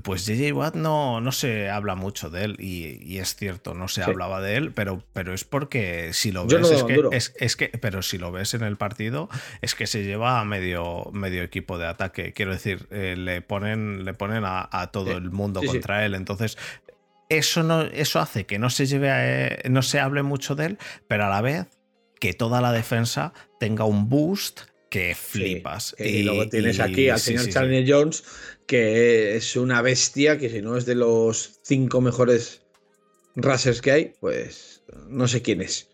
pues 0.00 0.24
JJ 0.24 0.52
Watt 0.52 0.74
no, 0.74 1.20
no 1.20 1.32
se 1.32 1.68
habla 1.68 1.94
mucho 1.96 2.30
de 2.30 2.44
él 2.44 2.56
y, 2.58 3.18
es 3.18 3.36
cierto, 3.36 3.74
no 3.74 3.88
se 3.88 4.02
hablaba 4.02 4.40
de 4.40 4.56
él, 4.56 4.72
pero, 4.72 5.04
pero 5.12 5.34
es 5.34 5.44
porque 5.44 6.14
si 6.14 6.32
lo 6.32 6.46
ves 6.46 6.70
es, 6.70 6.84
que, 6.84 7.44
es, 7.44 7.56
que, 7.56 7.68
pero 7.68 8.00
si 8.00 8.16
lo 8.16 8.32
ves 8.32 8.54
en 8.54 8.62
el 8.62 8.78
partido 8.78 9.28
es 9.60 9.74
que 9.74 9.86
se 9.86 10.02
lleva 10.02 10.40
a 10.40 10.46
medio, 10.46 11.10
medio 11.12 11.42
equipo 11.42 11.76
de 11.76 11.86
ataque. 11.86 12.32
Quiero 12.32 12.52
decir, 12.52 12.86
eh, 12.90 13.16
le 13.18 13.42
ponen, 13.42 14.06
le 14.06 14.14
ponen 14.14 14.44
a, 14.46 14.90
todo 14.92 15.12
el 15.12 15.30
mundo 15.30 15.60
contra 15.62 16.06
él. 16.06 16.14
Entonces, 16.14 16.56
eso, 17.28 17.62
no, 17.62 17.82
eso 17.82 18.18
hace 18.18 18.46
que 18.46 18.58
no 18.58 18.70
se 18.70 18.86
lleve 18.86 19.08
eh, 19.10 19.68
no 19.68 19.82
se 19.82 20.00
hable 20.00 20.22
mucho 20.22 20.54
de 20.54 20.66
él, 20.66 20.78
pero 21.06 21.26
a 21.26 21.28
la 21.28 21.42
vez 21.42 21.66
que 22.18 22.32
toda 22.32 22.62
la 22.62 22.72
defensa 22.72 23.34
tenga 23.60 23.84
un 23.84 24.08
boost 24.08 24.71
que 24.92 25.14
flipas. 25.14 25.96
y, 25.98 26.22
luego 26.22 26.50
tienes 26.50 26.78
aquí 26.78 27.08
al 27.08 27.18
señor 27.18 27.48
Charlie 27.48 27.90
Jones 27.90 28.22
que 28.66 29.36
es 29.36 29.56
una 29.56 29.80
bestia, 29.80 30.36
que 30.36 30.50
si 30.50 30.60
no 30.60 30.76
es 30.76 30.84
de 30.84 30.94
los 30.94 31.60
cinco 31.62 32.02
mejores 32.02 32.60
racers 33.34 33.80
que 33.80 33.90
hay, 33.90 34.12
pues 34.20 34.82
no 35.08 35.26
sé 35.26 35.40
quién 35.40 35.62
es. 35.62 35.88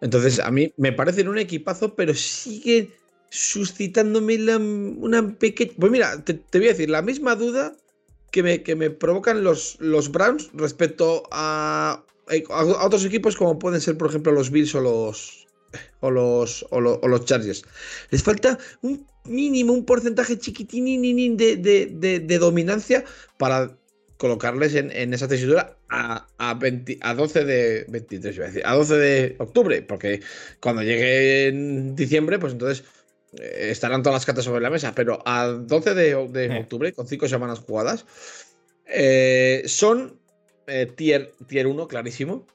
Entonces, 0.00 0.40
a 0.40 0.50
mí 0.50 0.74
me 0.76 0.92
parecen 0.92 1.28
un 1.28 1.38
equipazo, 1.38 1.94
pero 1.94 2.14
sigue 2.14 2.90
suscitándome 3.30 4.56
una 4.56 5.38
pequeña... 5.38 5.72
Pues 5.78 5.92
mira, 5.92 6.24
te, 6.24 6.34
voy 6.52 6.66
a 6.66 6.72
decir, 6.72 6.90
la 6.90 7.02
misma 7.02 7.36
duda 7.36 7.76
que 8.32 8.42
me, 8.42 8.62
que 8.64 8.74
me 8.74 8.90
provocan 8.90 9.44
los, 9.44 9.76
los 9.78 10.10
Browns 10.10 10.50
respecto 10.52 11.22
a, 11.30 12.04
a, 12.28 12.64
otros 12.84 13.04
equipos 13.04 13.36
como 13.36 13.58
pueden 13.58 13.80
ser, 13.80 13.96
por 13.96 14.08
ejemplo, 14.08 14.32
los 14.32 14.50
Bills 14.50 14.74
o 14.74 14.80
los, 14.80 15.45
o 16.00 16.10
los, 16.10 16.66
o 16.70 16.80
los 16.80 17.24
Chargers. 17.24 17.64
Les 18.10 18.22
falta 18.22 18.58
un 18.82 19.06
mínimo, 19.24 19.72
un 19.72 19.84
porcentaje 19.84 20.38
chiquitín 20.38 21.36
de, 21.36 21.56
de, 21.56 22.20
de, 22.20 22.38
dominancia 22.38 23.04
para 23.38 23.76
colocarles 24.16 24.74
en, 24.74 25.12
esa 25.12 25.28
tesitura 25.28 25.76
a, 25.88 26.26
a, 26.38 26.58
a 27.02 27.14
12 27.14 27.44
de 27.44 27.84
23, 27.88 28.62
a 28.64 28.74
12 28.74 28.94
de 28.94 29.36
octubre, 29.38 29.82
porque 29.82 30.20
cuando 30.60 30.82
llegue 30.82 31.48
en 31.48 31.94
diciembre, 31.94 32.38
pues 32.38 32.52
entonces 32.52 32.84
eh, 33.38 33.68
estarán 33.70 34.02
todas 34.02 34.14
las 34.14 34.26
cartas 34.26 34.44
sobre 34.44 34.62
la 34.62 34.70
mesa, 34.70 34.94
pero 34.94 35.22
a 35.26 35.46
12 35.46 35.94
de, 35.94 36.28
de 36.28 36.58
octubre, 36.58 36.92
con 36.92 37.06
5 37.06 37.28
semanas 37.28 37.58
jugadas, 37.58 38.06
eh, 38.86 39.62
son 39.66 40.18
eh, 40.66 40.86
tier, 40.94 41.32
tier 41.46 41.66
1, 41.66 41.88
clarísimo, 41.88 42.46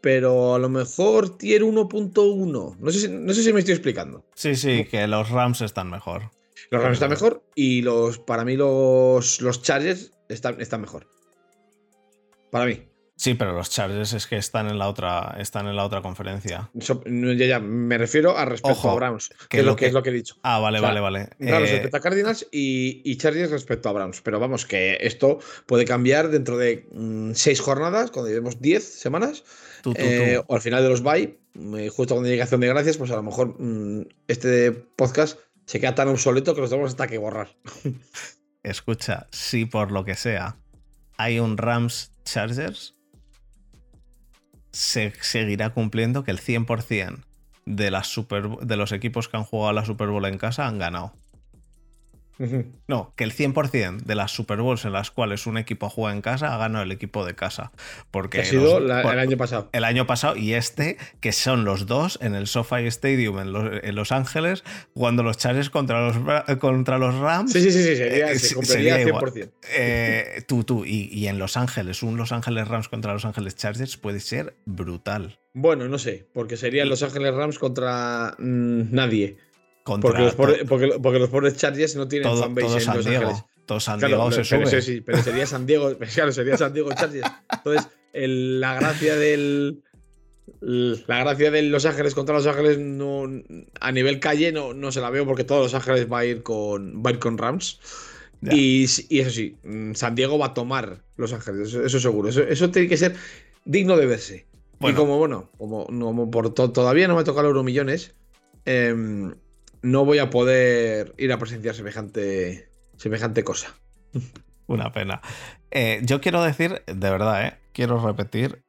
pero 0.00 0.54
a 0.54 0.58
lo 0.58 0.68
mejor 0.68 1.36
tier 1.36 1.62
1.1. 1.62 2.76
No, 2.78 2.90
sé 2.90 3.00
si, 3.00 3.08
no 3.08 3.32
sé 3.32 3.42
si 3.42 3.52
me 3.52 3.60
estoy 3.60 3.74
explicando. 3.74 4.24
Sí, 4.34 4.56
sí, 4.56 4.84
que 4.84 5.06
los 5.06 5.30
Rams 5.30 5.60
están 5.60 5.90
mejor. 5.90 6.30
Los 6.70 6.82
Rams 6.82 6.94
están 6.94 7.10
mejor 7.10 7.42
y 7.54 7.82
los, 7.82 8.18
para 8.18 8.44
mí 8.44 8.56
los, 8.56 9.40
los 9.40 9.62
Chargers 9.62 10.12
están, 10.28 10.60
están 10.60 10.80
mejor. 10.80 11.06
Para 12.50 12.66
mí. 12.66 12.90
Sí, 13.20 13.34
pero 13.34 13.52
los 13.52 13.68
Chargers 13.68 14.14
es 14.14 14.26
que 14.26 14.38
están 14.38 14.66
en 14.68 14.78
la 14.78 14.88
otra, 14.88 15.36
están 15.38 15.66
en 15.66 15.76
la 15.76 15.84
otra 15.84 16.00
conferencia. 16.00 16.70
ya, 16.72 17.46
ya, 17.46 17.60
me 17.60 17.98
refiero 17.98 18.34
a 18.38 18.46
respecto 18.46 18.88
a 18.88 18.94
Browns, 18.94 19.28
que, 19.50 19.58
es 19.58 19.64
lo 19.66 19.76
que, 19.76 19.88
es 19.88 19.92
lo 19.92 20.02
que 20.02 20.08
he 20.08 20.12
dicho. 20.14 20.36
Ah, 20.42 20.58
vale, 20.58 20.80
vale, 20.80 21.00
vale. 21.00 21.28
Browns 21.38 21.68
eh, 21.68 21.72
respecto 21.72 21.98
a 21.98 22.00
Cardinals 22.00 22.46
y, 22.50 23.02
y, 23.04 23.16
Chargers 23.18 23.50
respecto 23.50 23.90
a 23.90 23.92
Browns. 23.92 24.22
Pero 24.22 24.40
vamos, 24.40 24.64
que 24.64 24.96
esto 25.02 25.38
puede 25.66 25.84
cambiar 25.84 26.30
dentro 26.30 26.56
de 26.56 26.86
mm, 26.92 27.32
seis 27.34 27.60
jornadas, 27.60 28.10
cuando 28.10 28.30
llevemos 28.30 28.58
diez 28.62 28.84
semanas. 28.84 29.44
Eh, 29.96 30.40
o 30.46 30.54
al 30.54 30.60
final 30.60 30.82
de 30.82 30.88
los 30.88 31.02
bye, 31.02 31.38
eh, 31.78 31.88
justo 31.88 32.14
cuando 32.14 32.28
llegue 32.28 32.42
acción 32.42 32.60
de 32.60 32.68
gracias, 32.68 32.96
pues 32.96 33.10
a 33.10 33.16
lo 33.16 33.22
mejor 33.22 33.60
mm, 33.60 34.06
este 34.28 34.72
podcast 34.72 35.38
se 35.66 35.80
queda 35.80 35.94
tan 35.94 36.08
obsoleto 36.08 36.54
que 36.54 36.60
los 36.60 36.70
tenemos 36.70 36.90
hasta 36.90 37.06
que 37.06 37.18
borrar. 37.18 37.48
Escucha, 38.62 39.28
si 39.30 39.64
por 39.64 39.92
lo 39.92 40.04
que 40.04 40.14
sea 40.14 40.56
hay 41.16 41.38
un 41.38 41.58
Rams 41.58 42.12
Chargers, 42.24 42.96
se 44.72 45.12
seguirá 45.20 45.70
cumpliendo 45.70 46.24
que 46.24 46.30
el 46.30 46.40
100% 46.40 47.24
de, 47.66 47.90
las 47.90 48.06
super, 48.06 48.48
de 48.48 48.76
los 48.76 48.92
equipos 48.92 49.28
que 49.28 49.36
han 49.36 49.44
jugado 49.44 49.72
la 49.72 49.84
Super 49.84 50.08
Bowl 50.08 50.24
en 50.24 50.38
casa 50.38 50.66
han 50.66 50.78
ganado. 50.78 51.12
No, 52.88 53.12
que 53.16 53.24
el 53.24 53.34
100% 53.34 53.98
de 53.98 54.14
las 54.14 54.30
Super 54.30 54.62
Bowls 54.62 54.86
en 54.86 54.92
las 54.92 55.10
cuales 55.10 55.46
un 55.46 55.58
equipo 55.58 55.90
juega 55.90 56.14
en 56.14 56.22
casa 56.22 56.54
ha 56.54 56.56
ganado 56.56 56.84
el 56.84 56.90
equipo 56.90 57.26
de 57.26 57.34
casa. 57.34 57.70
Porque 58.10 58.40
ha 58.40 58.44
sido 58.44 58.78
el 58.78 58.90
año 58.90 59.36
pasado. 59.36 59.68
El 59.72 59.84
año 59.84 60.06
pasado 60.06 60.36
y 60.36 60.54
este, 60.54 60.96
que 61.20 61.32
son 61.32 61.66
los 61.66 61.86
dos 61.86 62.18
en 62.22 62.34
el 62.34 62.46
SoFi 62.46 62.86
Stadium 62.86 63.38
en 63.40 63.94
Los, 63.94 64.12
Ángeles, 64.12 64.64
jugando 64.94 65.22
los 65.22 65.36
Chargers 65.36 65.68
contra 65.68 66.00
los, 66.06 66.16
contra 66.58 66.98
los 66.98 67.14
Rams. 67.16 67.52
Sí, 67.52 67.60
sí, 67.60 67.70
sí, 67.70 67.82
sí 67.82 67.96
sería, 67.96 68.32
eh, 68.32 68.38
se 68.38 68.54
cumpliría 68.54 68.98
100%. 69.04 69.50
Eh, 69.76 70.42
tú, 70.46 70.64
tú, 70.64 70.84
y, 70.86 71.26
en 71.26 71.38
Los 71.38 71.58
Ángeles, 71.58 72.02
un 72.02 72.16
Los 72.16 72.32
Ángeles 72.32 72.68
Rams 72.68 72.88
contra 72.88 73.12
Los 73.12 73.26
Ángeles 73.26 73.54
Chargers 73.56 73.98
puede 73.98 74.20
ser 74.20 74.56
brutal. 74.64 75.38
Bueno, 75.52 75.88
no 75.88 75.98
sé, 75.98 76.26
porque 76.32 76.56
serían 76.56 76.88
Los 76.88 77.02
Ángeles 77.02 77.34
Rams 77.34 77.58
contra 77.58 78.34
mm, 78.38 78.94
nadie 78.94 79.49
porque, 79.98 80.22
los 80.22 80.34
pobres, 80.34 80.64
porque, 80.66 81.18
los 81.18 81.28
pobres 81.30 81.56
Chargers 81.56 81.96
no 81.96 82.06
tienen 82.06 82.36
fanbase 82.36 82.66
en 82.66 82.74
Los 82.74 83.06
Ángeles. 83.06 83.44
Todo 83.66 83.80
San 83.80 84.00
Diego 84.00 84.30
se 84.32 84.44
sube. 84.44 84.64
Pero, 84.64 84.82
sí, 84.82 85.00
pero 85.00 85.22
sería 85.22 85.46
San 85.46 85.66
Diego, 85.66 85.96
claro, 86.14 86.32
sería 86.32 86.56
San 86.56 86.72
Diego 86.72 86.92
Chargers. 86.92 87.30
Entonces, 87.52 87.88
la 88.12 88.74
gracia 88.74 89.16
del. 89.16 89.82
La 90.60 91.20
gracia 91.20 91.50
de 91.50 91.62
Los 91.62 91.86
Ángeles 91.86 92.14
contra 92.14 92.34
Los 92.34 92.46
Ángeles 92.46 92.78
no, 92.78 93.24
a 93.80 93.92
nivel 93.92 94.18
calle 94.18 94.52
no, 94.52 94.74
no 94.74 94.90
se 94.92 95.00
la 95.00 95.08
veo 95.08 95.24
porque 95.24 95.44
todos 95.44 95.62
Los 95.62 95.74
Ángeles 95.74 96.10
va 96.10 96.18
a 96.18 96.24
ir 96.24 96.42
con, 96.42 97.02
va 97.04 97.10
a 97.10 97.12
ir 97.12 97.18
con 97.18 97.38
Rams. 97.38 97.80
Y, 98.42 98.86
y, 99.08 99.20
eso 99.20 99.30
sí, 99.30 99.56
San 99.94 100.14
Diego 100.14 100.38
va 100.38 100.46
a 100.46 100.54
tomar 100.54 101.02
Los 101.16 101.32
Ángeles, 101.32 101.72
eso, 101.74 102.00
seguro. 102.00 102.28
Eso, 102.28 102.42
eso, 102.42 102.70
tiene 102.70 102.88
que 102.88 102.96
ser 102.96 103.14
digno 103.64 103.96
de 103.96 104.06
verse. 104.06 104.46
Y 104.80 104.92
como 104.94 105.18
bueno, 105.18 105.50
como, 105.58 105.86
como 105.86 106.30
por 106.30 106.52
todavía 106.54 107.06
no 107.06 107.14
me 107.14 107.20
ha 107.20 107.24
tocado 107.24 107.46
el 107.46 107.50
Euromillones, 107.50 108.14
eh, 108.64 108.94
no 109.82 110.04
voy 110.04 110.18
a 110.18 110.30
poder 110.30 111.14
ir 111.18 111.32
a 111.32 111.38
presenciar 111.38 111.74
semejante, 111.74 112.68
semejante 112.96 113.44
cosa. 113.44 113.74
Una 114.66 114.92
pena. 114.92 115.20
Eh, 115.70 116.00
yo 116.04 116.20
quiero 116.20 116.42
decir, 116.42 116.82
de 116.86 117.10
verdad, 117.10 117.46
eh, 117.46 117.58
quiero 117.72 118.04
repetir, 118.04 118.62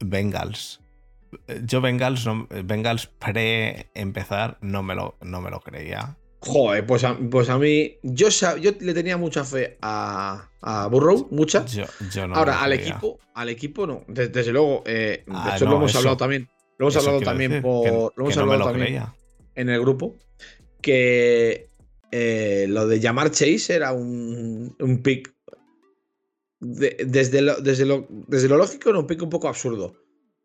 Bengals. 0.00 0.80
Yo 1.64 1.80
Bengals, 1.80 2.28
Bengals 2.64 3.06
pre-empezar 3.06 4.58
no 4.60 4.82
me, 4.82 4.94
lo, 4.94 5.16
no 5.22 5.40
me 5.40 5.50
lo 5.50 5.60
creía. 5.60 6.16
Joder, 6.40 6.86
pues 6.86 7.02
a, 7.04 7.16
pues 7.30 7.48
a 7.48 7.58
mí, 7.58 7.96
yo, 8.02 8.28
yo 8.28 8.70
le 8.78 8.94
tenía 8.94 9.16
mucha 9.16 9.44
fe 9.44 9.78
a, 9.80 10.48
a 10.60 10.86
Burrow, 10.88 11.28
mucha. 11.30 11.64
Ahora, 12.32 12.62
al 12.62 12.74
equipo, 12.74 13.18
al 13.34 13.48
equipo 13.48 13.86
no. 13.86 14.04
Desde, 14.06 14.52
luego, 14.52 14.82
eh, 14.86 15.24
de 15.26 15.32
ah, 15.34 15.54
hecho 15.56 15.64
lo 15.64 15.76
hemos 15.76 15.96
hablado 15.96 16.16
también. 16.16 16.48
Lo 16.78 16.86
hemos 16.86 16.96
hablado 16.98 17.20
también 17.20 17.62
por. 17.62 18.12
lo 18.14 18.24
hemos 18.24 18.36
hablado 18.36 18.64
también 18.70 19.02
en 19.54 19.70
el 19.70 19.80
grupo 19.80 20.16
que 20.80 21.70
eh, 22.10 22.66
lo 22.68 22.86
de 22.86 23.00
llamar 23.00 23.30
Chase 23.30 23.74
era 23.74 23.92
un, 23.92 24.76
un 24.78 25.02
pick. 25.02 25.34
desde, 26.60 27.42
lo, 27.42 27.56
desde, 27.56 27.84
lo, 27.84 28.06
desde 28.08 28.48
lo 28.48 28.56
lógico 28.56 28.90
era 28.90 28.98
un 28.98 29.06
pick 29.06 29.22
un 29.22 29.30
poco 29.30 29.48
absurdo, 29.48 29.94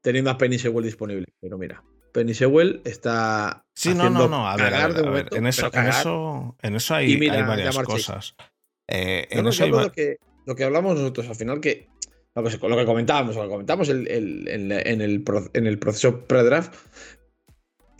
teniendo 0.01 0.29
a 0.31 0.37
Penny 0.37 0.59
Sewell 0.59 0.85
disponible. 0.85 1.27
Pero 1.39 1.57
mira. 1.57 1.83
Penny 2.11 2.33
Sewell 2.33 2.81
está. 2.83 3.65
Sí, 3.73 3.93
no, 3.93 4.09
no, 4.09 4.27
no. 4.27 4.47
A 4.47 4.57
ver, 4.57 4.73
a 4.73 4.87
ver, 4.87 5.29
en, 5.31 5.47
eso, 5.47 5.69
en, 5.71 5.87
eso, 5.87 6.57
en, 6.61 6.75
eso, 6.75 6.95
hay, 6.95 7.13
hay 7.13 7.43
varias 7.43 7.77
cosas. 7.79 8.35
Eh, 8.87 9.27
en 9.29 9.47
eso 9.47 9.63
hay... 9.63 9.71
lo, 9.71 9.91
que, 9.91 10.17
lo 10.45 10.55
que 10.55 10.63
hablamos 10.65 10.97
nosotros 10.97 11.29
al 11.29 11.35
final, 11.35 11.61
que 11.61 11.87
lo 12.35 12.43
que, 12.43 12.57
lo 12.67 12.77
que 12.77 12.85
comentábamos, 12.85 13.35
lo 13.35 13.43
que 13.43 13.49
comentábamos 13.49 13.89
en, 13.89 14.07
el, 14.09 14.47
en, 14.47 15.01
el, 15.01 15.23
en 15.53 15.67
el 15.67 15.79
proceso 15.79 16.25
pre-draft, 16.25 16.75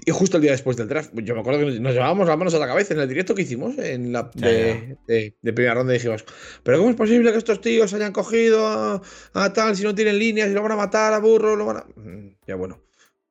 y 0.04 0.12
justo 0.12 0.38
el 0.38 0.44
día 0.44 0.52
después 0.52 0.78
del 0.78 0.88
draft, 0.88 1.12
yo 1.14 1.36
me 1.36 1.42
acuerdo 1.42 1.60
que 1.60 1.80
nos 1.80 1.94
llevábamos 1.94 2.28
las 2.28 2.38
manos 2.38 2.54
a 2.56 2.60
la 2.60 2.68
cabeza 2.68 2.94
en 2.94 3.02
el 3.02 3.08
directo 3.08 3.36
que 3.36 3.44
hicimos 3.44 3.78
en 3.78 4.12
la 4.12 4.32
de, 4.34 5.36
primera 5.42 5.76
ronda. 5.76 5.94
Dijimos, 5.94 6.26
pero 6.64 6.80
¿cómo 6.80 6.90
es 6.90 6.96
posible 6.96 7.32
que 7.32 7.38
estos 7.38 7.62
tíos 7.62 7.94
hayan 7.94 8.12
cogido 8.12 8.68
a, 8.68 9.54
tal 9.54 9.76
si 9.76 9.84
no 9.84 9.94
tienen 9.94 10.18
líneas 10.18 10.50
y 10.50 10.54
lo 10.54 10.64
van 10.64 10.72
a 10.72 10.76
matar 10.76 11.14
a 11.14 11.20
burro? 11.20 11.56
Lo 11.56 11.66
van 11.66 11.78
a... 11.78 11.86
Mm, 11.96 12.36
ya 12.48 12.56
bueno, 12.56 12.82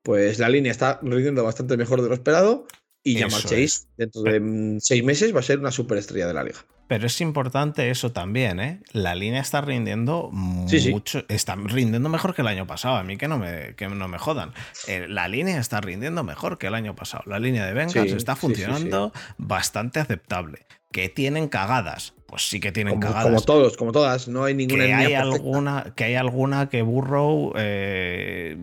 pues 0.03 0.39
la 0.39 0.49
línea 0.49 0.71
está 0.71 1.01
rindiendo 1.03 1.43
bastante 1.43 1.77
mejor 1.77 2.03
de 2.03 2.09
lo 2.09 2.15
esperado 2.15 2.67
y 3.03 3.19
ya 3.19 3.29
Chase 3.29 3.89
dentro 3.97 4.23
de 4.23 4.39
mm, 4.39 4.79
seis 4.81 5.03
meses 5.03 5.35
va 5.35 5.41
a 5.41 5.45
ser 5.45 5.59
una 5.59 5.73
superestrella 5.73 6.29
de 6.29 6.35
la 6.35 6.45
liga. 6.45 6.65
Pero 6.91 7.07
es 7.07 7.21
importante 7.21 7.89
eso 7.89 8.11
también, 8.11 8.59
¿eh? 8.59 8.81
La 8.91 9.15
línea 9.15 9.41
está 9.41 9.61
rindiendo 9.61 10.29
mucho, 10.33 11.23
está 11.29 11.55
rindiendo 11.55 12.09
mejor 12.09 12.35
que 12.35 12.43
el 12.43 12.49
año 12.49 12.67
pasado. 12.67 12.97
A 12.97 13.05
mí 13.05 13.17
que 13.17 13.29
no 13.29 13.39
me, 13.39 13.77
que 13.77 13.87
no 13.87 14.09
me 14.09 14.19
jodan. 14.19 14.51
Eh, 14.89 15.07
la 15.09 15.29
línea 15.29 15.61
está 15.61 15.81
rindiendo 15.81 16.25
mejor 16.25 16.59
que 16.59 16.67
el 16.67 16.75
año 16.75 16.97
pasado. 16.97 17.23
La 17.27 17.39
línea 17.39 17.65
de 17.65 17.75
Bengals 17.75 18.11
está 18.11 18.35
funcionando 18.35 19.13
bastante 19.39 20.01
aceptable. 20.01 20.67
¿Que 20.91 21.09
tienen 21.09 21.47
cagadas? 21.47 22.13
Pues 22.27 22.49
sí 22.49 22.59
que 22.59 22.73
tienen 22.73 22.99
cagadas. 22.99 23.23
Como 23.23 23.41
todos, 23.43 23.77
como 23.77 23.93
todas. 23.93 24.27
No 24.27 24.43
hay 24.43 24.55
ninguna 24.55 24.85
que 24.87 24.93
hay 24.93 25.15
alguna 25.15 25.93
Que 25.95 26.03
hay 26.03 26.15
alguna 26.17 26.69
que 26.69 26.83
Burrow 26.83 27.53
eh, 27.55 28.57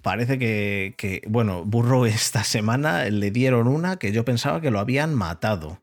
parece 0.00 0.38
que, 0.38 0.94
que, 0.96 1.20
bueno, 1.28 1.62
Burrow 1.66 2.06
esta 2.06 2.42
semana 2.42 3.04
le 3.10 3.30
dieron 3.30 3.68
una 3.68 3.98
que 3.98 4.12
yo 4.12 4.24
pensaba 4.24 4.62
que 4.62 4.70
lo 4.70 4.78
habían 4.78 5.14
matado. 5.14 5.82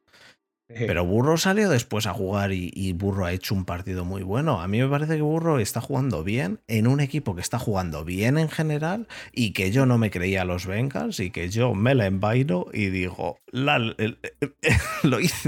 Pero 0.75 1.05
Burro 1.05 1.37
salió 1.37 1.69
después 1.69 2.07
a 2.07 2.13
jugar 2.13 2.51
y, 2.51 2.93
Burro 2.93 3.25
ha 3.25 3.31
hecho 3.31 3.55
un 3.55 3.65
partido 3.65 4.05
muy 4.05 4.23
bueno. 4.23 4.61
A 4.61 4.67
mí 4.67 4.79
me 4.79 4.87
parece 4.87 5.15
que 5.15 5.21
Burro 5.21 5.59
está 5.59 5.81
jugando 5.81 6.23
bien 6.23 6.59
en 6.67 6.87
un 6.87 6.99
equipo 6.99 7.35
que 7.35 7.41
está 7.41 7.59
jugando 7.59 8.05
bien 8.05 8.37
en 8.37 8.49
general 8.49 9.07
y 9.31 9.51
que 9.51 9.71
yo 9.71 9.85
no 9.85 9.97
me 9.97 10.11
creía 10.11 10.43
a 10.43 10.45
los 10.45 10.65
Bengals 10.65 11.19
y 11.19 11.31
que 11.31 11.49
yo 11.49 11.73
me 11.73 11.95
la 11.95 12.05
envaino 12.05 12.65
y 12.73 12.87
digo, 12.87 13.37
lo, 13.51 13.95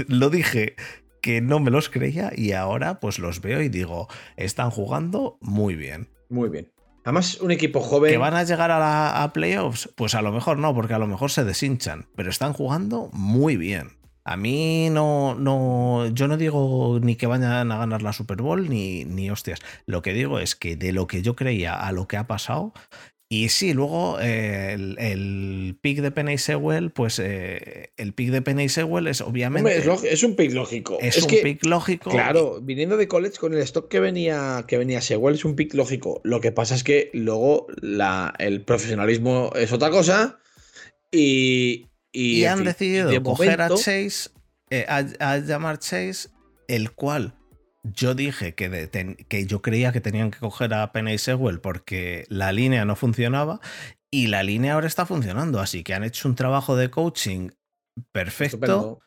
lo 0.08 0.30
dije 0.30 0.76
que 1.22 1.40
no 1.40 1.58
me 1.58 1.70
los 1.70 1.88
creía 1.88 2.32
y 2.34 2.52
ahora 2.52 3.00
pues 3.00 3.18
los 3.18 3.40
veo 3.40 3.60
y 3.60 3.68
digo, 3.68 4.08
están 4.36 4.70
jugando 4.70 5.38
muy 5.40 5.74
bien. 5.74 6.08
Muy 6.28 6.48
bien. 6.48 6.72
Además, 7.04 7.40
un 7.40 7.52
equipo 7.52 7.80
joven. 7.80 8.10
¿Que 8.10 8.18
van 8.18 8.34
a 8.34 8.42
llegar 8.42 8.72
a, 8.72 9.22
a, 9.22 9.32
playoffs? 9.32 9.88
Pues 9.94 10.16
a 10.16 10.22
lo 10.22 10.32
mejor 10.32 10.58
no, 10.58 10.74
porque 10.74 10.94
a 10.94 10.98
lo 10.98 11.06
mejor 11.06 11.30
se 11.30 11.44
deshinchan, 11.44 12.08
pero 12.16 12.30
están 12.30 12.52
jugando 12.52 13.10
muy 13.12 13.56
bien. 13.56 13.96
A 14.28 14.36
mí 14.36 14.90
no, 14.90 15.36
no, 15.36 16.08
yo 16.08 16.26
no 16.26 16.36
digo 16.36 16.98
ni 17.00 17.14
que 17.14 17.28
vayan 17.28 17.70
a 17.70 17.78
ganar 17.78 18.02
la 18.02 18.12
Super 18.12 18.42
Bowl 18.42 18.68
ni, 18.68 19.04
ni 19.04 19.30
hostias. 19.30 19.60
Lo 19.86 20.02
que 20.02 20.12
digo 20.12 20.40
es 20.40 20.56
que 20.56 20.74
de 20.74 20.92
lo 20.92 21.06
que 21.06 21.22
yo 21.22 21.36
creía 21.36 21.74
a 21.74 21.92
lo 21.92 22.08
que 22.08 22.16
ha 22.16 22.26
pasado, 22.26 22.72
y 23.28 23.48
sí, 23.50 23.72
luego 23.72 24.18
eh, 24.20 24.72
el, 24.98 25.78
pick 25.80 26.00
de 26.00 26.10
Penny 26.10 26.38
Sewell, 26.38 26.90
pues 26.90 27.20
eh, 27.20 27.90
el 27.96 28.14
pick 28.14 28.30
de 28.30 28.42
Penny 28.42 28.68
Sewell 28.68 29.06
es 29.06 29.20
obviamente. 29.20 29.78
es, 29.78 30.22
un 30.24 30.34
pick 30.34 30.52
lógico. 30.52 30.98
Es, 31.00 31.22
un 31.22 31.30
pick 31.42 31.64
lógico. 31.64 32.10
Claro, 32.10 32.60
viniendo 32.60 32.96
de 32.96 33.06
college 33.06 33.38
con 33.38 33.54
el 33.54 33.60
stock 33.60 33.88
que 33.88 33.98
venía, 33.98 34.64
que 34.66 34.76
venía 34.76 35.00
Sewell, 35.00 35.36
es 35.36 35.44
un 35.44 35.54
pick 35.54 35.74
lógico. 35.74 36.20
Lo 36.24 36.40
que 36.40 36.50
pasa 36.50 36.74
es 36.74 36.82
que 36.82 37.10
luego 37.14 37.68
la, 37.80 38.34
el 38.38 38.62
profesionalismo 38.62 39.52
es 39.54 39.72
otra 39.72 39.90
cosa. 39.90 40.38
Y, 41.10 41.86
y, 42.16 42.44
han 42.46 42.64
decidido 42.64 43.22
coger 43.22 43.60
a 43.60 43.68
Chase, 43.68 44.30
eh, 44.70 44.86
a, 44.88 45.38
llamar 45.38 45.78
Chase, 45.78 46.30
el 46.66 46.92
cual 46.92 47.34
yo 47.84 48.14
dije 48.14 48.54
que, 48.54 48.88
que, 49.28 49.46
yo 49.46 49.62
creía 49.62 49.92
que 49.92 50.00
tenían 50.00 50.30
que 50.30 50.38
coger 50.38 50.72
a 50.74 50.92
Penny 50.92 51.18
Sewell 51.18 51.60
porque 51.60 52.24
la 52.28 52.52
línea 52.52 52.84
no 52.84 52.96
funcionaba 52.96 53.60
y 54.10 54.28
la 54.28 54.42
línea 54.42 54.74
ahora 54.74 54.86
está 54.86 55.04
funcionando, 55.04 55.60
así 55.60 55.84
que 55.84 55.94
han 55.94 56.04
hecho 56.04 56.28
un 56.28 56.34
trabajo 56.34 56.74
de 56.74 56.90
coaching 56.90 57.50
perfecto 58.12 59.00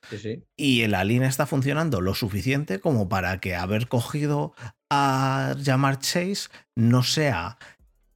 y 0.56 0.88
la 0.88 1.04
línea 1.04 1.30
está 1.30 1.46
funcionando 1.46 2.02
lo 2.02 2.16
suficiente 2.16 2.80
como 2.80 3.10
para 3.10 3.40
que 3.40 3.56
haber 3.56 3.88
cogido 3.88 4.54
a 4.90 5.56
llamar 5.60 6.00
Chase 6.00 6.50
no 6.76 7.04
sea 7.04 7.58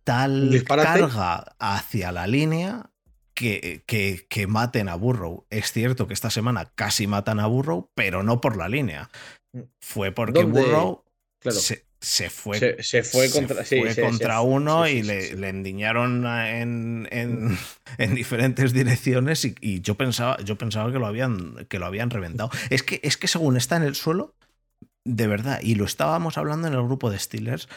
tal 0.03 0.63
carga 0.65 1.55
hacia 1.59 2.11
la 2.11 2.25
línea 2.25 2.92
que, 3.33 3.83
que, 4.29 4.47
maten 4.47 4.89
a 4.89 4.95
Burrow. 4.95 5.45
Es 5.49 5.71
cierto 5.71 6.07
que 6.07 6.13
esta 6.13 6.29
semana 6.29 6.71
casi 6.75 7.07
matan 7.07 7.39
a 7.39 7.47
Burrow, 7.47 7.89
pero 7.95 8.23
no 8.23 8.41
por 8.41 8.57
la 8.57 8.69
línea. 8.69 9.09
Mm. 9.53 9.61
Fue 9.79 10.11
porque 10.11 10.43
Burrow 10.43 11.03
se, 12.03 12.29
fue, 12.29 12.83
se, 12.83 13.03
fue 13.03 13.29
contra, 13.29 13.63
contra 14.01 14.41
uno 14.41 14.87
y 14.87 15.01
le, 15.03 15.35
le, 15.35 15.49
endiñaron 15.49 16.25
en, 16.25 17.07
en, 17.11 17.57
en 17.97 18.15
diferentes 18.15 18.73
direcciones 18.73 19.45
y, 19.45 19.81
yo 19.81 19.95
pensaba, 19.95 20.37
yo 20.43 20.57
pensaba 20.57 20.91
que, 20.91 20.99
lo 20.99 21.07
habían, 21.07 21.65
que 21.69 21.79
lo 21.79 21.85
habían 21.85 22.09
reventado. 22.09 22.49
Es 22.69 22.83
que, 22.83 22.99
es 23.03 23.17
que 23.17 23.27
según 23.27 23.57
está 23.57 23.77
en 23.77 23.83
el 23.83 23.95
suelo, 23.95 24.35
de 25.05 25.27
verdad, 25.27 25.59
y 25.61 25.75
lo 25.75 25.85
estábamos 25.85 26.37
hablando 26.37 26.67
en 26.67 26.73
el 26.73 26.83
grupo 26.83 27.09
de 27.09 27.19
Steelers, 27.19 27.67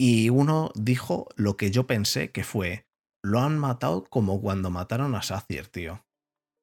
y 0.00 0.30
uno 0.30 0.72
dijo 0.74 1.28
lo 1.36 1.56
que 1.56 1.70
yo 1.70 1.86
pensé 1.86 2.30
que 2.30 2.44
fue 2.44 2.86
lo 3.22 3.40
han 3.40 3.58
matado 3.58 4.04
como 4.04 4.40
cuando 4.40 4.70
mataron 4.70 5.14
a 5.14 5.22
Sacier, 5.22 5.68
tío. 5.68 6.04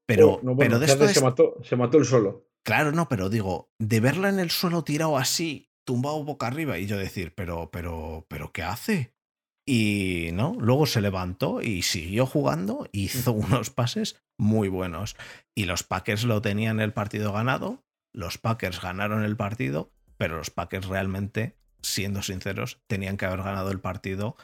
Pero, 0.05 0.41
oh, 0.43 0.57
pero 0.57 0.80
de 0.80 0.88
esto 0.88 1.07
se, 1.07 1.22
mató, 1.22 1.55
se 1.64 1.76
mató 1.76 1.97
el 1.97 2.05
suelo. 2.05 2.47
Claro, 2.64 2.91
no, 2.91 3.07
pero 3.07 3.30
digo, 3.30 3.72
de 3.80 3.99
verla 3.99 4.30
en 4.30 4.39
el 4.39 4.49
suelo 4.49 4.84
tirado 4.84 5.18
así, 5.18 5.70
tumbado 5.86 6.24
boca 6.24 6.47
arriba, 6.47 6.78
y 6.78 6.88
yo 6.88 6.97
decir, 6.97 7.34
pero, 7.36 7.70
pero, 7.72 8.26
pero, 8.28 8.51
¿qué 8.51 8.64
hace? 8.64 9.14
Y 9.68 10.30
no, 10.34 10.55
luego 10.60 10.88
se 10.88 11.01
levantó 11.01 11.62
y 11.62 11.84
siguió 11.84 12.26
jugando, 12.26 12.88
hizo 12.91 13.32
unos 13.34 13.70
pases 13.70 14.22
muy 14.38 14.68
buenos. 14.68 15.16
Y 15.55 15.66
los 15.66 15.84
Packers 15.84 16.24
lo 16.24 16.41
tenían 16.41 16.80
el 16.80 16.91
partido 16.91 17.32
ganado, 17.32 17.84
los 18.14 18.38
Packers 18.38 18.82
ganaron 18.82 19.24
el 19.24 19.38
partido, 19.38 19.91
pero 20.18 20.38
los 20.38 20.49
Packers 20.49 20.88
realmente, 20.88 21.55
siendo 21.82 22.24
sinceros, 22.24 22.82
tenían 22.88 23.16
que 23.16 23.26
haber 23.26 23.43
ganado 23.43 23.72
el 23.72 23.80
partido 23.80 24.36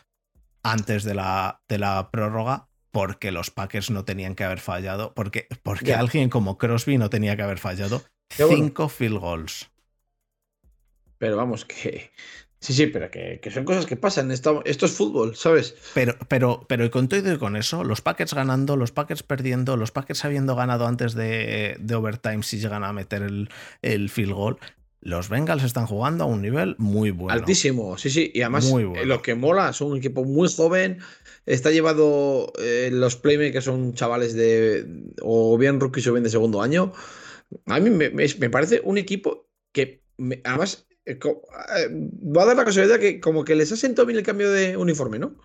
antes 0.65 1.03
de 1.03 1.13
la, 1.13 1.61
de 1.67 1.77
la 1.77 2.09
prórroga 2.11 2.67
porque 2.91 3.31
los 3.31 3.51
Packers 3.51 3.91
no 3.91 4.05
tenían 4.05 4.35
que 4.35 4.45
haber 4.45 4.59
fallado, 4.59 5.13
porque, 5.13 5.47
porque 5.63 5.93
alguien 5.93 6.29
como 6.29 6.57
Crosby 6.57 6.97
no 6.97 7.09
tenía 7.09 7.35
que 7.35 7.41
haber 7.43 7.59
fallado 7.59 8.01
cinco 8.29 8.87
field 8.87 9.17
goals. 9.19 9.69
Pero 11.17 11.35
vamos, 11.35 11.65
que. 11.65 12.11
Sí, 12.61 12.73
sí, 12.73 12.87
pero 12.87 13.11
que, 13.11 13.39
son 13.53 13.65
cosas 13.65 13.85
que 13.85 13.97
pasan. 13.97 14.31
Esto, 14.31 14.63
esto, 14.65 14.85
es 14.85 14.93
fútbol, 14.93 15.35
¿sabes? 15.35 15.75
Pero, 15.93 16.15
pero, 16.29 16.65
pero 16.67 16.89
con 16.89 17.09
todo 17.09 17.33
y 17.33 17.37
con 17.37 17.57
eso, 17.57 17.83
los 17.83 18.01
Packers 18.01 18.33
ganando, 18.33 18.77
los 18.77 18.91
Packers 18.91 19.23
perdiendo, 19.23 19.75
los 19.75 19.91
Packers 19.91 20.23
habiendo 20.23 20.55
ganado 20.55 20.87
antes 20.87 21.13
de, 21.13 21.75
de 21.79 21.95
overtime 21.95 22.43
si 22.43 22.59
llegan 22.59 22.85
a 22.85 22.93
meter 22.93 23.23
el, 23.23 23.49
el 23.81 24.09
field 24.09 24.31
goal, 24.31 24.57
los 25.05 25.29
Bengals 25.29 25.63
están 25.63 25.85
jugando 25.85 26.23
a 26.23 26.27
un 26.27 26.41
nivel 26.41 26.75
muy 26.79 27.11
bueno. 27.11 27.31
Altísimo, 27.31 27.95
sí, 27.95 28.09
sí. 28.09 28.31
Y 28.33 28.41
además, 28.41 28.73
eh, 28.73 29.05
lo 29.05 29.21
que 29.21 29.35
mola, 29.35 29.71
son 29.71 29.91
un 29.91 29.97
equipo 29.97 30.25
muy 30.25 30.49
joven. 30.51 30.97
Está 31.45 31.69
llevado. 31.69 32.51
Eh, 32.57 32.89
los 32.91 33.15
Playmakers 33.15 33.65
son 33.65 33.93
chavales 33.93 34.33
de. 34.33 34.83
O 35.21 35.59
bien 35.59 35.79
rookies 35.79 36.07
o 36.07 36.13
bien 36.13 36.23
de 36.23 36.31
segundo 36.31 36.59
año. 36.59 36.91
A 37.67 37.79
mí 37.79 37.91
me, 37.91 38.49
parece 38.49 38.81
un 38.83 38.97
equipo 38.97 39.47
que. 39.71 40.01
además, 40.43 40.87
eh, 41.05 41.19
va 41.21 42.41
a 42.41 42.45
dar 42.47 42.57
la 42.57 42.65
casualidad 42.65 42.99
que, 42.99 43.19
como 43.19 43.45
que 43.45 43.53
les 43.53 43.71
ha 43.71 43.75
sentado 43.75 44.07
bien 44.07 44.17
el 44.17 44.25
cambio 44.25 44.51
de 44.51 44.75
uniforme, 44.75 45.19
¿no? 45.19 45.35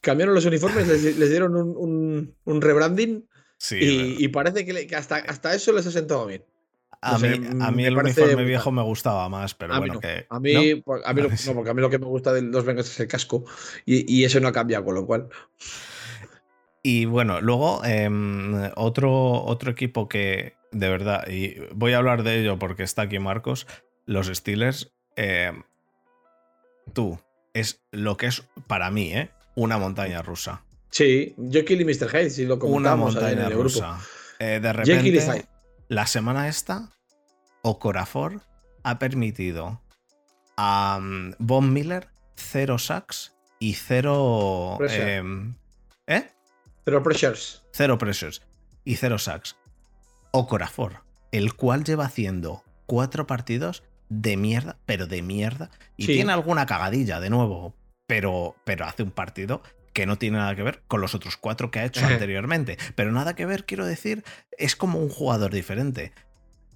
Cambiaron 0.00 0.34
los 0.34 0.46
uniformes, 0.46 0.88
les, 0.88 1.02
dieron 1.30 1.54
un, 1.54 2.62
rebranding. 2.62 3.28
y, 3.72 4.28
parece 4.28 4.64
que, 4.64 4.96
hasta, 4.96 5.16
hasta 5.16 5.54
eso 5.54 5.74
les 5.74 5.86
ha 5.86 5.90
sentado 5.90 6.24
bien. 6.24 6.42
A, 7.06 7.70
mí, 7.70 7.84
el 7.84 7.96
uniforme 7.96 8.44
viejo 8.44 8.72
me 8.72 8.82
gustaba 8.82 9.28
más, 9.28 9.54
pero 9.54 9.78
bueno, 9.78 10.00
que. 10.00 10.26
A 10.28 10.40
mí, 10.40 10.52
¿no? 10.52 10.94
a 11.04 11.12
mí 11.14 11.22
lo, 11.22 11.28
porque 11.54 11.70
a 11.70 11.74
mí 11.74 11.80
lo 11.80 11.90
que 11.90 11.98
me 11.98 12.06
gusta 12.06 12.32
de 12.32 12.42
los 12.42 12.64
Bengals 12.64 12.90
es 12.90 13.00
el 13.00 13.08
casco 13.08 13.44
y, 13.84 14.24
eso 14.24 14.40
no 14.40 14.48
ha 14.48 14.52
cambiado, 14.52 14.84
con 14.84 14.94
lo 14.94 15.06
cual. 15.06 15.28
Y 16.82 17.04
bueno, 17.04 17.40
luego 17.40 17.84
em, 17.84 18.70
otro, 18.76 19.44
otro 19.44 19.70
equipo 19.70 20.08
que 20.08 20.54
de 20.72 20.88
verdad, 20.88 21.26
y 21.28 21.56
voy 21.74 21.92
a 21.92 21.98
hablar 21.98 22.22
de 22.22 22.40
ello 22.40 22.58
porque 22.58 22.82
está 22.82 23.02
aquí 23.02 23.18
Marcos, 23.18 23.66
los 24.04 24.26
Steelers. 24.26 24.92
Em, 25.16 25.62
tú, 26.92 27.18
es 27.54 27.82
lo 27.90 28.16
que 28.16 28.26
es 28.26 28.42
para 28.66 28.90
mí, 28.90 29.12
¿eh? 29.12 29.30
Una 29.54 29.78
montaña 29.78 30.22
rusa. 30.22 30.62
Sí, 30.90 31.34
yo 31.38 31.60
y 31.60 31.84
Mr. 31.84 32.08
Hyde, 32.10 32.30
si 32.30 32.44
lo 32.44 32.58
comentamos 32.58 33.16
Una 33.16 33.22
montaña 33.22 33.48
rusa. 33.48 33.98
Eh, 34.38 34.60
de 34.60 34.72
repente, 34.72 35.48
la 35.88 36.06
semana 36.06 36.48
esta, 36.48 36.90
Ocorafor 37.66 38.42
ha 38.84 39.00
permitido 39.00 39.82
a 40.56 40.98
um, 41.00 41.32
Von 41.40 41.72
Miller 41.72 42.08
cero 42.36 42.78
sacks 42.78 43.34
y 43.58 43.74
cero. 43.74 44.78
Em, 44.88 45.56
¿Eh? 46.06 46.28
Cero 46.84 47.02
pressures. 47.02 47.64
Cero 47.72 47.98
pressures. 47.98 48.42
Y 48.84 48.94
cero 48.94 49.18
sacks. 49.18 49.56
O 50.30 50.46
Corafor, 50.46 51.02
el 51.32 51.54
cual 51.54 51.82
lleva 51.82 52.04
haciendo 52.04 52.62
cuatro 52.86 53.26
partidos 53.26 53.82
de 54.10 54.36
mierda, 54.36 54.78
pero 54.86 55.08
de 55.08 55.22
mierda. 55.22 55.72
Y 55.96 56.06
tiene 56.06 56.32
alguna 56.32 56.66
cagadilla, 56.66 57.18
de 57.18 57.30
nuevo. 57.30 57.74
Pero, 58.06 58.54
pero 58.64 58.84
hace 58.84 59.02
un 59.02 59.10
partido 59.10 59.60
que 59.92 60.06
no 60.06 60.18
tiene 60.18 60.38
nada 60.38 60.54
que 60.54 60.62
ver 60.62 60.84
con 60.86 61.00
los 61.00 61.16
otros 61.16 61.36
cuatro 61.36 61.72
que 61.72 61.80
ha 61.80 61.84
hecho 61.84 62.06
anteriormente. 62.06 62.78
Pero 62.94 63.10
nada 63.10 63.34
que 63.34 63.44
ver, 63.44 63.66
quiero 63.66 63.84
decir, 63.84 64.22
es 64.56 64.76
como 64.76 65.00
un 65.00 65.08
jugador 65.08 65.52
diferente. 65.52 66.12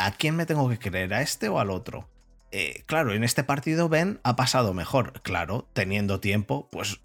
¿A 0.06 0.12
quién 0.12 0.36
me 0.36 0.46
tengo 0.46 0.68
que 0.68 0.78
creer? 0.78 1.12
¿A 1.14 1.22
este 1.22 1.48
o 1.48 1.58
al 1.58 1.70
otro? 1.70 2.08
Eh, 2.52 2.82
claro, 2.86 3.12
en 3.14 3.22
este 3.22 3.44
partido 3.44 3.88
Ben 3.88 4.20
ha 4.22 4.36
pasado 4.36 4.74
mejor. 4.74 5.20
Claro, 5.22 5.68
teniendo 5.72 6.20
tiempo, 6.20 6.68
pues. 6.70 7.00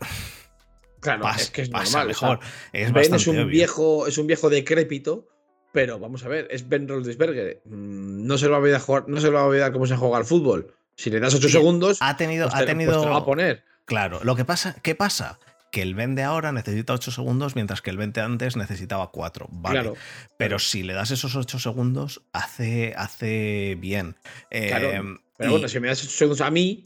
Claro, 0.99 1.29
es 1.37 1.51
que 1.51 1.61
es 1.61 1.69
normal. 1.69 2.07
Mejor. 2.07 2.39
ben 2.73 3.13
es 3.13 3.27
un, 3.27 3.47
viejo, 3.47 4.07
es 4.07 4.17
un 4.17 4.25
viejo 4.25 4.49
decrépito 4.49 5.27
pero 5.75 5.99
vamos 5.99 6.23
a 6.23 6.29
ver, 6.29 6.47
es 6.51 6.69
Ben 6.69 6.87
Roethlisberger. 6.87 7.61
Mm, 7.65 8.25
no 8.25 8.37
se 8.37 8.45
lo 8.45 8.51
va 8.51 8.57
a 8.57 8.61
olvidar 8.61 8.79
jugar, 8.79 9.09
no 9.09 9.19
se 9.19 9.27
lo 9.27 9.33
va 9.33 9.41
a 9.41 9.45
olvidar 9.45 9.73
cómo 9.73 9.85
se 9.85 9.97
juega 9.97 10.15
al 10.15 10.23
fútbol. 10.23 10.73
Si 10.95 11.09
le 11.09 11.19
das 11.19 11.35
8 11.35 11.49
segundos, 11.49 11.97
ha 11.99 12.15
tenido, 12.15 12.47
pues 12.47 12.61
ha 12.61 12.65
tenido, 12.65 12.93
pues 12.93 13.11
va 13.11 13.17
a 13.17 13.25
poner. 13.25 13.65
Claro, 13.83 14.21
lo 14.23 14.37
que 14.37 14.45
pasa, 14.45 14.77
¿qué 14.81 14.95
pasa? 14.95 15.37
Que 15.75 15.81
el 15.81 15.93
Ben 15.93 16.15
de 16.15 16.23
ahora 16.23 16.53
necesita 16.53 16.93
8 16.93 17.11
segundos, 17.11 17.55
mientras 17.55 17.81
que 17.81 17.89
el 17.89 17.97
Ben 17.97 18.13
de 18.13 18.21
antes 18.21 18.55
necesitaba 18.55 19.11
4. 19.11 19.49
Vale. 19.51 19.81
Claro, 19.81 19.97
pero 20.37 20.57
si 20.57 20.83
le 20.83 20.93
das 20.93 21.11
esos 21.11 21.35
8 21.35 21.59
segundos, 21.59 22.21
hace, 22.31 22.93
hace 22.95 23.75
bien. 23.77 24.15
Claro, 24.49 24.89
em, 24.89 25.17
pero 25.37 25.51
bueno, 25.51 25.67
si 25.67 25.81
me 25.81 25.89
das 25.89 26.01
8 26.01 26.11
segundos 26.11 26.39
a 26.39 26.49
mí, 26.49 26.85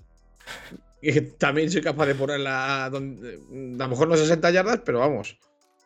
también 1.37 1.69
soy 1.69 1.83
capaz 1.83 2.07
de 2.07 2.15
ponerla 2.15 2.85
a, 2.85 2.89
donde, 2.89 3.35
a 3.35 3.83
lo 3.83 3.89
mejor 3.89 4.07
no 4.07 4.17
60 4.17 4.49
yardas, 4.49 4.81
pero 4.83 4.97
vamos. 4.97 5.37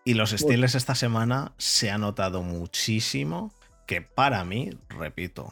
Y 0.05 0.13
los 0.13 0.31
estilos 0.31 0.73
esta 0.73 0.95
semana 0.95 1.51
se 1.57 1.91
ha 1.91 1.97
notado 1.97 2.41
muchísimo 2.41 3.53
que 3.85 4.01
para 4.01 4.45
mí, 4.45 4.69
repito, 4.87 5.51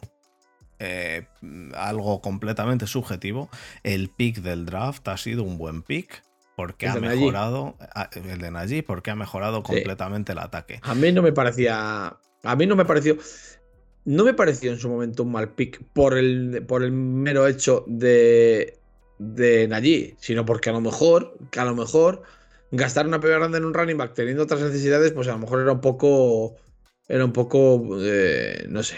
eh, 0.79 1.27
algo 1.75 2.21
completamente 2.21 2.87
subjetivo, 2.87 3.49
el 3.83 4.09
pick 4.09 4.37
del 4.37 4.65
draft 4.65 5.05
ha 5.09 5.17
sido 5.17 5.43
un 5.43 5.57
buen 5.57 5.81
pick 5.81 6.23
porque 6.55 6.87
ha 6.87 6.95
mejorado 6.95 7.75
ah, 7.79 8.09
el 8.13 8.39
de 8.39 8.51
Najee 8.51 8.83
porque 8.83 9.11
ha 9.11 9.15
mejorado 9.15 9.63
completamente 9.63 10.31
el 10.33 10.39
ataque. 10.39 10.79
A 10.83 10.95
mí 10.95 11.11
no 11.11 11.21
me 11.21 11.31
parecía 11.31 12.17
a 12.43 12.55
mí 12.55 12.65
no 12.65 12.75
me 12.75 12.85
pareció 12.85 13.17
no 14.05 14.23
me 14.23 14.33
pareció 14.33 14.71
en 14.71 14.79
su 14.79 14.89
momento 14.89 15.23
un 15.23 15.31
mal 15.31 15.49
pick 15.49 15.83
por 15.93 16.17
el, 16.17 16.65
por 16.67 16.83
el 16.83 16.91
mero 16.91 17.47
hecho 17.47 17.85
de 17.87 18.81
de 19.21 19.67
Najee, 19.67 20.15
sino 20.19 20.45
porque 20.45 20.71
a 20.71 20.73
lo 20.73 20.81
mejor, 20.81 21.37
que 21.51 21.59
a 21.59 21.65
lo 21.65 21.75
mejor 21.75 22.23
gastar 22.71 23.05
una 23.05 23.19
primera 23.19 23.39
ronda 23.39 23.59
en 23.59 23.65
un 23.65 23.73
running 23.73 23.97
back 23.97 24.13
teniendo 24.15 24.43
otras 24.43 24.61
necesidades, 24.61 25.11
pues 25.11 25.27
a 25.27 25.33
lo 25.33 25.39
mejor 25.39 25.61
era 25.61 25.71
un 25.71 25.81
poco. 25.81 26.55
Era 27.07 27.23
un 27.23 27.31
poco. 27.31 27.97
Eh, 27.99 28.65
no 28.69 28.81
sé. 28.81 28.95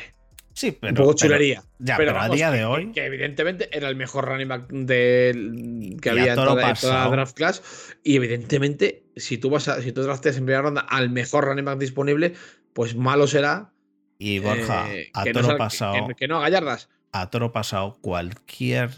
Sí, 0.54 0.72
pero. 0.72 0.92
Un 0.92 0.96
poco 0.96 1.14
chulería. 1.14 1.64
ya, 1.80 1.98
pero, 1.98 2.20
a 2.20 2.30
día 2.30 2.52
de 2.52 2.66
hoy. 2.66 2.92
Que, 2.92 3.06
evidentemente 3.06 3.70
era 3.76 3.90
el 3.90 3.96
mejor 3.96 4.26
running 4.26 4.48
back 4.48 4.68
de, 4.70 5.98
que 6.02 6.10
había 6.10 6.34
en 6.34 6.36
toda, 6.36 6.56
la 6.56 7.10
draft 7.10 7.36
class. 7.36 7.96
Y 8.04 8.16
evidentemente, 8.16 9.04
si 9.16 9.38
tú 9.38 9.50
vas 9.50 9.68
a, 9.68 9.82
si 9.82 9.92
tú 9.92 10.04
drafteas 10.04 10.38
en 10.38 10.46
primera 10.46 10.62
ronda 10.62 10.82
al 10.82 11.10
mejor 11.10 11.46
running 11.46 11.66
back 11.66 11.80
disponible, 11.80 12.34
pues 12.74 12.96
malo 12.96 13.28
será. 13.28 13.74
Y 14.20 14.40
Borja, 14.40 14.94
eh, 14.94 15.10
a 15.14 15.26
toro 15.26 15.58
pasado. 15.58 16.08
Que, 16.16 16.28
no 16.28 16.38
haga 16.38 16.50
yardas. 16.50 16.90
A 17.12 17.30
toro 17.30 17.52
pasado, 17.52 17.98
cualquier 18.02 18.92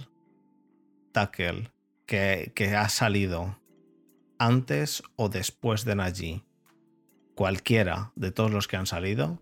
tackle 1.11 1.71
que, 2.05 2.51
que 2.53 2.75
ha 2.75 2.89
salido 2.89 3.57
antes 4.37 5.03
o 5.15 5.29
después 5.29 5.85
de 5.85 5.95
Najee, 5.95 6.43
cualquiera 7.35 8.11
de 8.15 8.31
todos 8.31 8.51
los 8.51 8.67
que 8.67 8.77
han 8.77 8.85
salido, 8.85 9.41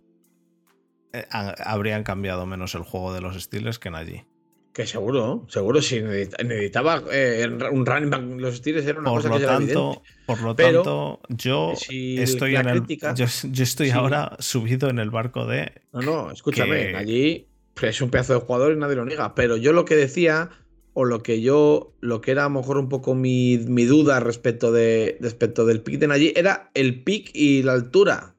habrían 1.32 2.03
cambiado 2.03 2.45
menos 2.45 2.76
el 2.76 2.84
juego 2.84 3.14
de 3.14 3.22
los 3.22 3.41
Steelers 3.41 3.80
que 3.80 3.91
Najee. 3.91 4.26
Que 4.74 4.88
seguro, 4.88 5.45
seguro, 5.49 5.84
si 5.84 6.01
necesitaba 6.01 7.03
eh, 7.11 7.47
un 7.72 7.86
running 7.86 8.09
back, 8.09 8.24
los 8.38 8.57
Steelers 8.57 8.88
era 8.88 8.99
una 8.99 9.11
por 9.11 9.22
cosa 9.22 9.30
lo 9.30 9.39
que 9.39 9.45
tanto, 9.45 10.01
Por 10.26 10.41
lo 10.41 10.55
tanto, 10.55 11.22
yo 11.30 11.74
estoy, 11.74 12.55
en 12.55 12.68
el, 12.68 12.84
yo, 12.88 13.64
estoy 13.64 13.91
ahora 13.91 14.36
subido 14.39 14.89
en 14.89 14.97
el 14.97 15.11
barco 15.11 15.45
de. 15.45 15.72
No, 15.91 16.01
no, 16.01 16.32
escúchame, 16.32 16.95
allí 16.95 17.47
es 17.82 18.01
un 18.01 18.09
pedazo 18.09 18.34
de 18.34 18.39
jugador 18.39 18.74
y 18.74 18.78
nadie 18.78 18.95
lo 18.95 19.05
niega. 19.05 19.36
Pero 19.36 19.57
yo 19.57 19.74
lo 19.74 19.86
que 19.86 19.95
decía 19.95 20.49
o 20.93 21.05
lo 21.05 21.24
que 21.24 21.41
yo, 21.41 21.93
lo 22.01 22.22
que 22.22 22.32
era 22.32 22.45
a 22.45 22.49
lo 22.49 22.61
mejor 22.61 22.78
un 22.78 22.89
poco 22.89 23.16
mi, 23.16 23.57
duda 23.57 24.20
respecto, 24.20 24.72
de, 24.72 25.18
respecto 25.20 25.66
del 25.66 25.82
pick 25.82 25.99
de 25.99 26.14
allí 26.14 26.34
era 26.36 26.70
el 26.74 27.03
pick 27.03 27.32
y 27.34 27.64
la 27.64 27.74
altura, 27.74 28.32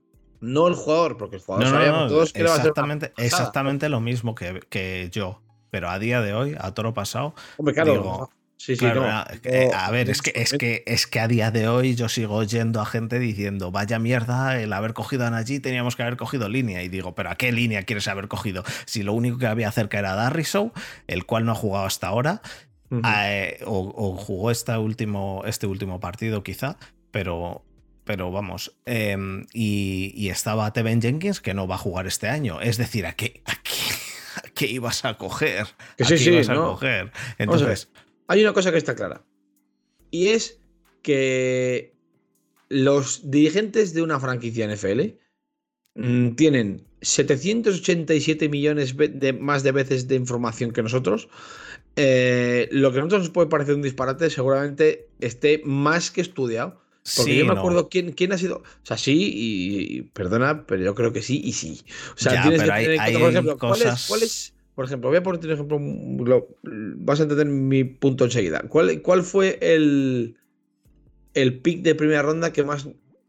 no 0.45 0.69
el 0.69 0.75
jugador, 0.75 1.17
porque 1.17 1.37
el 1.37 1.43
jugador 1.43 1.69
sabíamos 1.69 2.09
todos 2.09 2.33
que 2.33 2.43
exactamente, 2.43 3.13
exactamente 3.17 3.89
lo 3.89 4.01
mismo 4.01 4.35
que, 4.35 4.61
que, 4.69 5.09
yo. 5.11 5.41
Pero 5.71 5.91
a 5.91 5.99
día 5.99 6.21
de 6.21 6.35
hoy, 6.35 6.55
a 6.59 6.73
toro 6.73 6.95
pasado, 6.95 7.35
Hombre, 7.57 7.75
claro, 7.75 8.31
Sí, 8.57 8.77
sí, 8.77 8.87
no. 8.87 9.05
Eh, 9.43 9.71
a 9.75 9.91
ver, 9.91 10.09
es 10.09 10.23
que, 10.23 10.33
es, 10.35 10.53
que, 10.53 10.85
es 10.87 11.07
que 11.07 11.21
a 11.21 11.29
día 11.29 11.51
de 11.51 11.69
hoy 11.69 11.97
yo 11.97 12.09
sigo 12.09 12.37
oyendo 12.37 12.81
a 12.81 12.87
gente 12.87 13.19
diciendo, 13.19 13.71
vaya 13.71 13.99
mierda, 13.99 14.59
el 14.59 14.73
haber 14.73 14.95
cogido 14.95 15.27
a 15.27 15.31
Najee 15.31 15.61
teníamos 15.61 15.97
que 15.97 16.03
haber 16.03 16.17
cogido 16.17 16.49
línea. 16.49 16.83
Y 16.83 16.89
digo, 16.89 17.15
¿pero 17.15 17.31
a 17.31 17.35
qué 17.35 17.53
línea 17.53 17.83
quieres 17.83 18.09
haber 18.09 18.27
cogido? 18.27 18.65
Si 18.87 19.03
lo 19.03 19.13
único 19.13 19.37
que 19.37 19.49
había 19.49 19.71
cerca 19.71 19.99
era 19.99 20.15
Darrisow, 20.15 20.73
el 21.09 21.27
cual 21.27 21.45
no 21.45 21.53
ha 21.53 21.57
jugado 21.57 21.85
hasta 21.85 22.07
ahora, 22.07 22.41
eh, 22.91 23.59
o, 23.67 24.17
jugó 24.17 24.51
este 24.51 24.77
último, 24.79 25.43
este 25.45 25.67
último 25.67 26.01
partido 26.01 26.43
quizá, 26.43 26.79
pero, 27.11 27.65
pero 28.05 28.31
vamos, 28.31 28.77
em, 28.85 29.47
y, 29.53 30.29
estaba 30.29 30.73
Teven 30.73 31.01
Jenkins 31.01 31.41
que 31.41 31.55
no 31.55 31.67
va 31.67 31.77
a 31.77 31.79
jugar 31.79 32.07
este 32.07 32.29
año. 32.29 32.61
Es 32.61 32.77
decir, 32.77 33.07
¿a 33.07 33.15
qué, 33.15 33.43
a 33.47 33.61
qué, 34.55 34.67
ibas 34.67 35.05
a 35.05 35.17
coger? 35.17 35.67
¿A 36.01 36.07
qué 36.07 36.17
ibas 36.17 36.49
a 36.49 36.55
coger? 36.55 37.13
Entonces 37.39 37.89
hay 38.27 38.43
una 38.43 38.53
cosa 38.53 38.71
que 38.71 38.79
está 38.79 38.95
clara. 38.95 39.25
Y 40.11 40.29
es 40.29 40.61
que 41.03 41.95
los 42.69 43.31
dirigentes 43.31 43.95
de 43.95 44.03
una 44.03 44.21
franquicia 44.21 44.67
NFL 44.67 45.19
mm, 45.95 46.31
tienen 46.31 46.87
787 47.03 48.49
millones 48.49 48.97
de, 48.97 49.33
más 49.33 49.63
de 49.63 49.73
veces 49.73 50.09
de 50.09 50.17
información 50.17 50.73
que 50.73 50.83
nosotros. 50.83 51.29
Eh, 51.97 52.69
lo 52.73 52.93
que 52.93 52.99
a 52.99 53.03
nosotros 53.03 53.23
nos 53.23 53.31
puede 53.31 53.49
parecer 53.49 53.75
un 53.75 53.83
disparate 53.83 54.31
seguramente 54.31 55.09
esté 55.21 55.63
más 55.65 56.11
que 56.11 56.21
estudiado. 56.21 56.83
Porque 57.17 57.37
yo 57.37 57.45
me 57.45 57.53
acuerdo 57.53 57.89
quién, 57.89 58.13
quién, 58.13 58.33
ha 58.33 58.39
sido. 58.39 58.59
O 58.59 58.87
sea, 58.87 58.97
sí, 58.97 59.31
y, 59.35 60.03
perdona, 60.03 60.67
pero 60.67 60.83
yo 60.83 60.95
creo 60.95 61.13
que 61.13 61.23
sí 61.23 61.41
y 61.45 61.53
sí. 61.53 61.83
O 62.15 62.19
sea, 62.19 62.43
tienes 62.43 62.63
que 62.63 62.69
tener 62.69 63.21
por 63.21 63.31
ejemplo, 63.31 63.59
¿cuál 63.59 64.23
es 64.23 64.55
por 64.75 64.87
ejemplo, 64.87 65.09
voy 65.09 65.19
a 65.19 65.23
poner 65.23 65.45
un 65.45 65.53
ejemplo, 65.53 66.49
vas 66.63 67.21
a 67.21 67.23
entender 67.23 67.47
mi 67.47 67.85
punto 67.85 68.25
enseguida. 68.25 68.65
¿Cuál, 68.69 69.03
cuál 69.03 69.23
fue 69.23 69.59
el, 69.61 70.37
el 71.35 71.61
pick 71.61 71.83
de 71.83 71.95
primera 71.95 72.23
ronda 72.23 72.53
que 72.53 72.65
más 72.65 72.89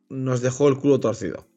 nos 0.10 0.42
dejó 0.42 0.68
el 0.70 0.78
culo 0.78 1.00
torcido? 1.00 1.48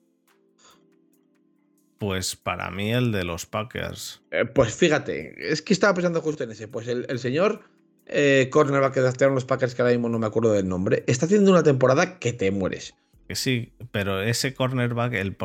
Pues 1.96 2.36
para 2.36 2.70
mí 2.70 2.92
el 2.92 3.12
de 3.12 3.24
los 3.24 3.46
Packers. 3.46 4.20
Eh, 4.30 4.44
pues 4.44 4.74
fíjate, 4.74 5.34
es 5.50 5.62
que 5.62 5.72
estaba 5.72 5.94
pensando 5.94 6.20
justo 6.20 6.44
en 6.44 6.50
ese. 6.50 6.68
Pues 6.68 6.86
el, 6.86 7.18
señor 7.18 7.62
eh, 8.08 8.48
cornerback 8.50 8.94
que 8.94 9.00
draftearon 9.00 9.34
los 9.34 9.44
Packers, 9.44 9.74
que 9.74 9.82
ahora 9.82 9.92
mismo 9.92 10.08
no 10.08 10.18
me 10.18 10.26
acuerdo 10.26 10.52
del 10.52 10.68
nombre, 10.68 11.04
está 11.06 11.26
haciendo 11.26 11.50
una 11.50 11.62
temporada 11.62 12.18
que 12.18 12.32
te 12.32 12.50
mueres. 12.50 12.94
Sí, 13.30 13.72
pero 13.90 14.22
ese 14.22 14.54
cornerback, 14.54 15.12
el, 15.14 15.36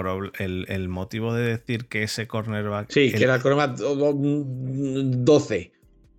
el, 0.69 0.89
motivo 0.89 1.33
de 1.33 1.43
decir 1.43 1.87
que 1.87 2.03
ese 2.03 2.27
cornerback. 2.27 2.89
Sí, 2.89 3.11
que 3.11 3.23
era 3.23 3.35
el 3.35 3.41
cornerback 3.41 3.77
12. 3.77 5.71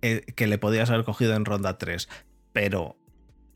Eh, 0.03 0.21
que 0.35 0.47
le 0.47 0.59
podías 0.59 0.91
haber 0.91 1.03
cogido 1.05 1.33
en 1.33 1.45
ronda 1.45 1.79
3. 1.79 2.07
Pero 2.53 2.95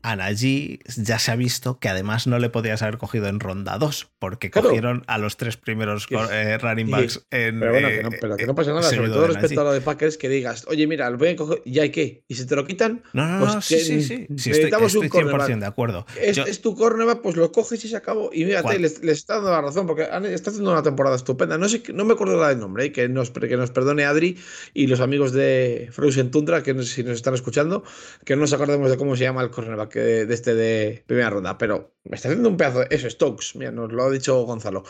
a 0.02 0.16
Najee 0.16 0.80
ya 0.96 1.18
se 1.18 1.30
ha 1.30 1.36
visto 1.36 1.78
que 1.78 1.88
además 1.88 2.26
no 2.26 2.38
le 2.38 2.50
podías 2.50 2.82
haber 2.82 2.98
cogido 2.98 3.26
en 3.26 3.40
ronda 3.40 3.78
2, 3.78 4.10
porque 4.18 4.50
cogieron 4.50 5.04
a 5.06 5.18
los 5.18 5.36
tres 5.36 5.56
primeros 5.56 6.06
eh, 6.10 6.58
running 6.58 6.90
backs 6.90 7.26
en. 7.30 7.60
Pero 7.60 7.72
bueno, 7.72 7.88
que 7.88 8.02
no, 8.02 8.10
pero 8.20 8.36
que 8.36 8.46
no 8.46 8.54
pasa 8.54 8.72
nada, 8.72 8.82
sobre 8.82 9.08
todo 9.08 9.26
respecto 9.26 9.60
a 9.60 9.64
lo 9.64 9.72
de 9.72 9.80
Packers, 9.80 10.16
que 10.16 10.28
digas, 10.28 10.64
oye, 10.68 10.86
mira, 10.86 11.10
lo 11.10 11.18
voy 11.18 11.28
a 11.28 11.36
coger, 11.36 11.62
¿y 11.64 11.78
hay 11.78 11.90
qué? 11.90 12.24
¿Y 12.28 12.34
si 12.34 12.46
te 12.46 12.56
lo 12.56 12.66
quitan? 12.66 13.02
No, 13.12 13.26
no, 13.26 13.40
pues 13.40 13.54
no, 13.54 13.60
sí, 13.60 13.80
sí, 13.80 14.02
sí, 14.02 14.26
Necesitamos 14.28 14.94
estoy, 14.94 15.06
estoy 15.06 15.22
100% 15.22 15.58
de 15.58 15.66
acuerdo. 15.66 16.06
Es, 16.20 16.60
tu 16.60 16.74
cornerback, 16.74 17.20
pues 17.20 17.36
lo 17.36 17.52
coges 17.52 17.84
y 17.84 17.88
se 17.88 17.96
acabó. 17.96 18.30
Y 18.32 18.44
mírate, 18.44 18.78
les, 18.78 19.02
está 19.02 19.34
dando 19.34 19.50
la 19.50 19.60
razón, 19.60 19.86
porque 19.86 20.02
está 20.02 20.50
haciendo 20.50 20.72
una 20.72 20.82
temporada 20.82 21.16
estupenda. 21.16 21.58
No 21.58 21.68
sé, 21.68 21.82
no 21.92 22.04
me 22.04 22.14
acuerdo 22.14 22.38
la 22.38 22.48
del 22.48 22.58
nombre, 22.58 22.86
¿eh? 22.86 22.92
que, 22.92 23.08
nos, 23.08 23.30
que 23.30 23.56
nos 23.56 23.70
perdone 23.70 24.04
Adri 24.04 24.38
y 24.74 24.86
los 24.86 25.00
amigos 25.00 25.32
de 25.32 25.88
Frozen 25.92 26.30
Tundra, 26.30 26.62
que 26.62 26.82
si 26.82 27.02
nos 27.02 27.16
están 27.16 27.34
escuchando, 27.34 27.84
que 28.24 28.34
no 28.34 28.40
nos 28.42 28.52
acordemos 28.52 28.90
de 28.90 28.96
cómo 28.96 29.16
se 29.16 29.24
llama 29.24 29.42
el 29.42 29.50
cornerback. 29.50 29.89
Que, 29.90 30.24
de 30.24 30.34
este 30.34 30.54
de 30.54 31.04
primera 31.06 31.28
ronda, 31.28 31.58
pero 31.58 31.94
me 32.04 32.16
está 32.16 32.28
haciendo 32.28 32.48
un 32.48 32.56
pedazo 32.56 32.80
de. 32.80 32.86
Eso, 32.90 33.10
Stokes, 33.10 33.56
mira, 33.56 33.70
nos 33.70 33.92
lo 33.92 34.04
ha 34.04 34.10
dicho 34.10 34.42
Gonzalo. 34.44 34.84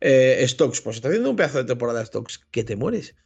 Eh, 0.00 0.44
Stokes, 0.46 0.80
pues 0.82 0.96
está 0.96 1.08
haciendo 1.08 1.30
un 1.30 1.36
pedazo 1.36 1.58
de 1.58 1.64
temporada 1.64 2.04
Stokes, 2.04 2.40
que 2.50 2.62
te 2.62 2.76
mueres. 2.76 3.16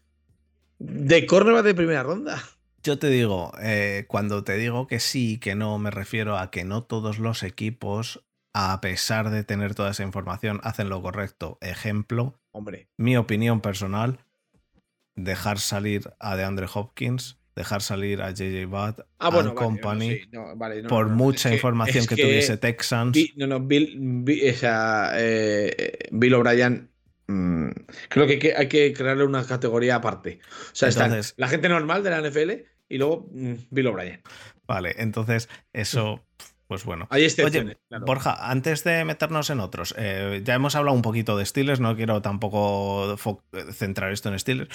De 0.79 1.27
cornerback 1.27 1.65
de 1.65 1.75
primera 1.75 2.03
ronda. 2.03 2.43
Yo 2.83 2.99
te 2.99 3.09
digo, 3.09 3.53
eh, 3.61 4.05
cuando 4.09 4.45
te 4.45 4.57
digo 4.57 4.87
que 4.87 5.01
sí, 5.01 5.39
que 5.39 5.55
no, 5.55 5.79
me 5.79 5.91
refiero 5.91 6.39
a 6.39 6.51
que 6.51 6.65
no 6.65 6.85
todos 6.85 7.19
los 7.19 7.43
equipos 7.43 8.25
a 8.59 8.81
pesar 8.81 9.29
de 9.29 9.45
tener 9.45 9.75
toda 9.75 9.91
esa 9.91 10.03
información, 10.03 10.61
hacen 10.63 10.89
lo 10.89 11.03
correcto. 11.03 11.59
Ejemplo, 11.61 12.41
Hombre. 12.53 12.89
mi 12.97 13.19
opinión 13.19 13.61
personal, 13.61 14.25
dejar 15.15 15.59
salir 15.59 16.15
a 16.21 16.37
DeAndre 16.37 16.67
Hopkins, 16.73 17.39
dejar 17.57 17.81
salir 17.81 18.21
a 18.21 18.31
JJ 18.31 18.67
Watt, 18.67 19.01
ah, 19.19 19.31
bueno, 19.31 19.55
Company, 19.55 20.21
por 20.89 21.09
mucha 21.09 21.53
información 21.53 22.07
que, 22.07 22.15
tuviese 22.15 22.59
Texans. 22.59 23.17
no, 23.37 23.47
no, 23.47 23.61
Bill, 23.61 23.97
Bill, 23.99 24.55
eh, 24.63 25.99
Bill 26.13 26.35
O'Brien 26.35 26.91
mm, 27.27 27.71
creo 28.11 28.27
que 28.27 28.55
hay, 28.57 28.69
que 28.69 28.93
crearle 28.93 29.25
una 29.25 29.45
categoría 29.47 29.97
aparte. 29.97 30.39
O 30.73 30.75
sea, 30.75 30.91
la 31.37 31.49
gente 31.49 31.69
normal 31.71 32.05
de 32.05 32.11
la 32.11 32.21
NFL 32.21 32.51
y 32.91 32.99
luego 32.99 33.27
mm, 33.33 33.55
Bill 33.71 33.87
O'Brien. 33.87 34.21
Vale, 34.67 34.95
entonces 34.99 35.49
eso 35.73 36.23
pues 36.67 36.85
bueno. 36.85 37.07
Hay 37.11 37.25
Oye, 37.25 37.79
Borja, 38.05 38.51
antes 38.51 38.83
de 38.83 39.05
meternos 39.05 39.51
en 39.51 39.61
otros, 39.61 39.95
eh, 39.97 40.43
ya 40.45 40.55
hemos 40.55 40.75
hablado 40.75 40.97
un 40.97 41.03
poquito 41.03 41.39
de 41.39 41.47
Steelers, 41.47 41.81
no 41.81 41.97
quiero 41.97 42.21
tampoco 42.23 43.17
centrar 43.73 44.13
esto 44.13 44.29
en 44.31 44.39
Steelers. 44.39 44.69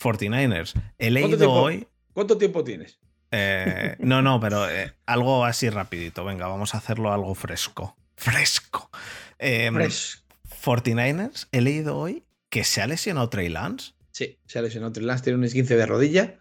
49ers. 0.00 0.74
He 0.98 1.10
leído 1.10 1.52
hoy. 1.52 1.86
¿Cuánto 2.14 2.38
tiempo 2.38 2.64
tienes? 2.64 2.98
Eh, 3.30 3.96
no, 3.98 4.22
no, 4.22 4.40
pero 4.40 4.70
eh, 4.70 4.92
algo 5.06 5.44
así 5.44 5.68
rapidito. 5.68 6.24
Venga, 6.24 6.46
vamos 6.46 6.74
a 6.74 6.78
hacerlo 6.78 7.12
algo 7.12 7.34
fresco. 7.34 7.96
Fresco. 8.16 8.90
49ers, 9.38 11.48
he 11.52 11.60
leído 11.60 11.98
hoy 11.98 12.24
que 12.48 12.64
se 12.64 12.80
ha 12.80 12.86
lesionado 12.86 13.28
Trey 13.28 13.48
Lance. 13.48 13.92
Sí, 14.12 14.38
se 14.46 14.58
ha 14.58 14.62
lesionado 14.62 14.92
Trey 14.92 15.04
Lance, 15.04 15.24
tiene 15.24 15.38
un 15.38 15.44
esguince 15.44 15.76
de 15.76 15.84
rodilla. 15.84 16.38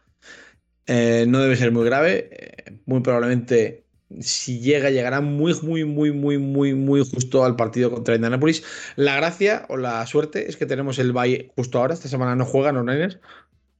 no 0.87 1.39
debe 1.39 1.55
ser 1.57 1.71
muy 1.71 1.83
grave. 1.83 2.29
muy 2.85 3.01
probablemente 3.01 3.83
si 4.21 4.59
llega, 4.59 4.89
llegará 4.89 5.21
muy, 5.21 5.53
muy, 5.61 5.85
muy, 5.85 6.11
muy, 6.11 6.37
muy, 6.37 6.73
muy 6.73 7.05
justo 7.05 7.43
al 7.43 7.55
partido 7.55 7.91
contra 7.91 8.15
Indianapolis. 8.15 8.63
La 8.95 9.15
gracia 9.15 9.65
o 9.69 9.77
la 9.77 10.05
suerte 10.05 10.49
es 10.49 10.57
que 10.57 10.65
tenemos 10.65 10.99
el 10.99 11.13
bye 11.13 11.51
justo 11.55 11.79
ahora. 11.79 11.93
Esta 11.93 12.09
semana 12.09 12.35
no 12.35 12.45
juegan 12.45 12.75
los 12.75 12.85
Niners. 12.85 13.19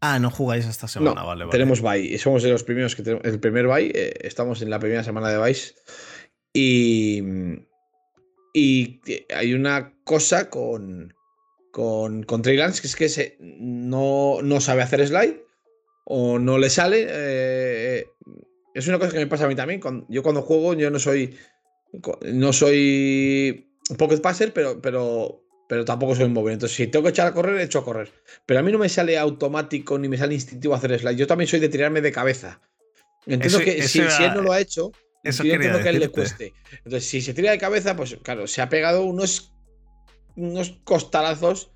Ah, 0.05 0.19
no 0.19 0.29
jugáis 0.29 0.65
esta 0.65 0.89
semana, 0.89 1.23
vale, 1.23 1.45
Tenemos 1.49 1.81
bye. 1.81 2.17
Somos 2.17 2.43
de 2.43 2.49
los 2.49 2.65
primeros 2.65 2.93
que 2.93 3.03
tenemos. 3.03 3.23
El 3.23 3.39
primer 3.39 3.67
bye. 3.67 3.89
Eh, 3.95 4.13
estamos 4.23 4.61
en 4.61 4.69
la 4.69 4.77
primera 4.77 5.01
semana 5.01 5.29
de 5.29 5.37
bye. 5.37 5.55
Y. 6.51 7.23
Y 8.53 8.99
hay 9.33 9.53
una 9.53 9.93
cosa 10.03 10.49
con. 10.49 11.13
Con, 11.71 12.23
con 12.23 12.41
Trey 12.41 12.57
Lance, 12.57 12.81
que 12.81 12.87
es 12.87 12.95
que 12.97 13.07
se, 13.07 13.37
no, 13.39 14.41
no 14.43 14.59
sabe 14.59 14.83
hacer 14.83 15.07
slide 15.07 15.41
o 16.03 16.37
no 16.37 16.57
le 16.57 16.69
sale. 16.69 17.07
Eh, 17.09 18.05
es 18.73 18.87
una 18.89 18.99
cosa 18.99 19.13
que 19.13 19.19
me 19.19 19.27
pasa 19.27 19.45
a 19.45 19.47
mí 19.47 19.55
también. 19.55 19.79
yo 20.09 20.21
cuando 20.21 20.41
juego, 20.41 20.73
yo 20.73 20.91
no 20.91 20.99
soy. 20.99 21.37
No 22.23 22.51
soy 22.51 23.73
pocket 23.97 24.19
passer, 24.19 24.51
pero, 24.51 24.81
pero, 24.81 25.42
pero 25.67 25.85
tampoco 25.85 26.15
soy 26.15 26.29
móvil. 26.29 26.53
Entonces, 26.53 26.75
si 26.75 26.87
tengo 26.87 27.03
que 27.03 27.09
echar 27.09 27.27
a 27.27 27.33
correr, 27.33 27.59
echo 27.61 27.79
a 27.79 27.85
correr. 27.85 28.11
Pero 28.45 28.59
a 28.59 28.63
mí 28.63 28.71
no 28.71 28.77
me 28.77 28.89
sale 28.89 29.17
automático 29.17 29.97
ni 29.97 30.09
me 30.09 30.17
sale 30.17 30.33
instintivo 30.33 30.75
hacer 30.75 30.99
slide. 30.99 31.15
Yo 31.15 31.27
también 31.27 31.47
soy 31.47 31.59
de 31.59 31.69
tirarme 31.69 32.01
de 32.01 32.11
cabeza. 32.11 32.61
Entiendo 33.25 33.59
que 33.59 33.81
si, 33.83 33.99
él 33.99 34.33
no 34.35 34.41
lo 34.41 34.51
ha 34.51 34.59
hecho, 34.59 34.91
eso 35.23 35.43
entiendo 35.43 35.81
que 35.81 35.87
a 35.87 35.91
él 35.91 35.99
le 35.99 36.09
cueste. 36.09 36.53
Entonces, 36.83 37.07
si 37.07 37.21
se 37.21 37.33
tira 37.33 37.51
de 37.51 37.57
cabeza, 37.57 37.95
pues 37.95 38.17
claro, 38.21 38.47
se 38.47 38.61
ha 38.61 38.69
pegado 38.69 39.03
unos, 39.03 39.53
unos 40.35 40.71
costalazos 40.83 41.71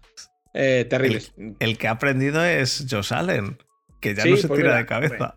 eh, 0.54 0.86
terribles. 0.90 1.34
El, 1.60 1.78
que 1.78 1.88
ha 1.88 1.92
aprendido 1.92 2.44
es 2.44 2.86
Josh 2.90 3.14
Allen, 3.14 3.58
que 4.02 4.16
ya 4.16 4.26
no 4.26 4.36
se 4.36 4.48
pues 4.48 4.60
tira 4.60 4.76
de 4.76 4.86
cabeza. 4.86 5.36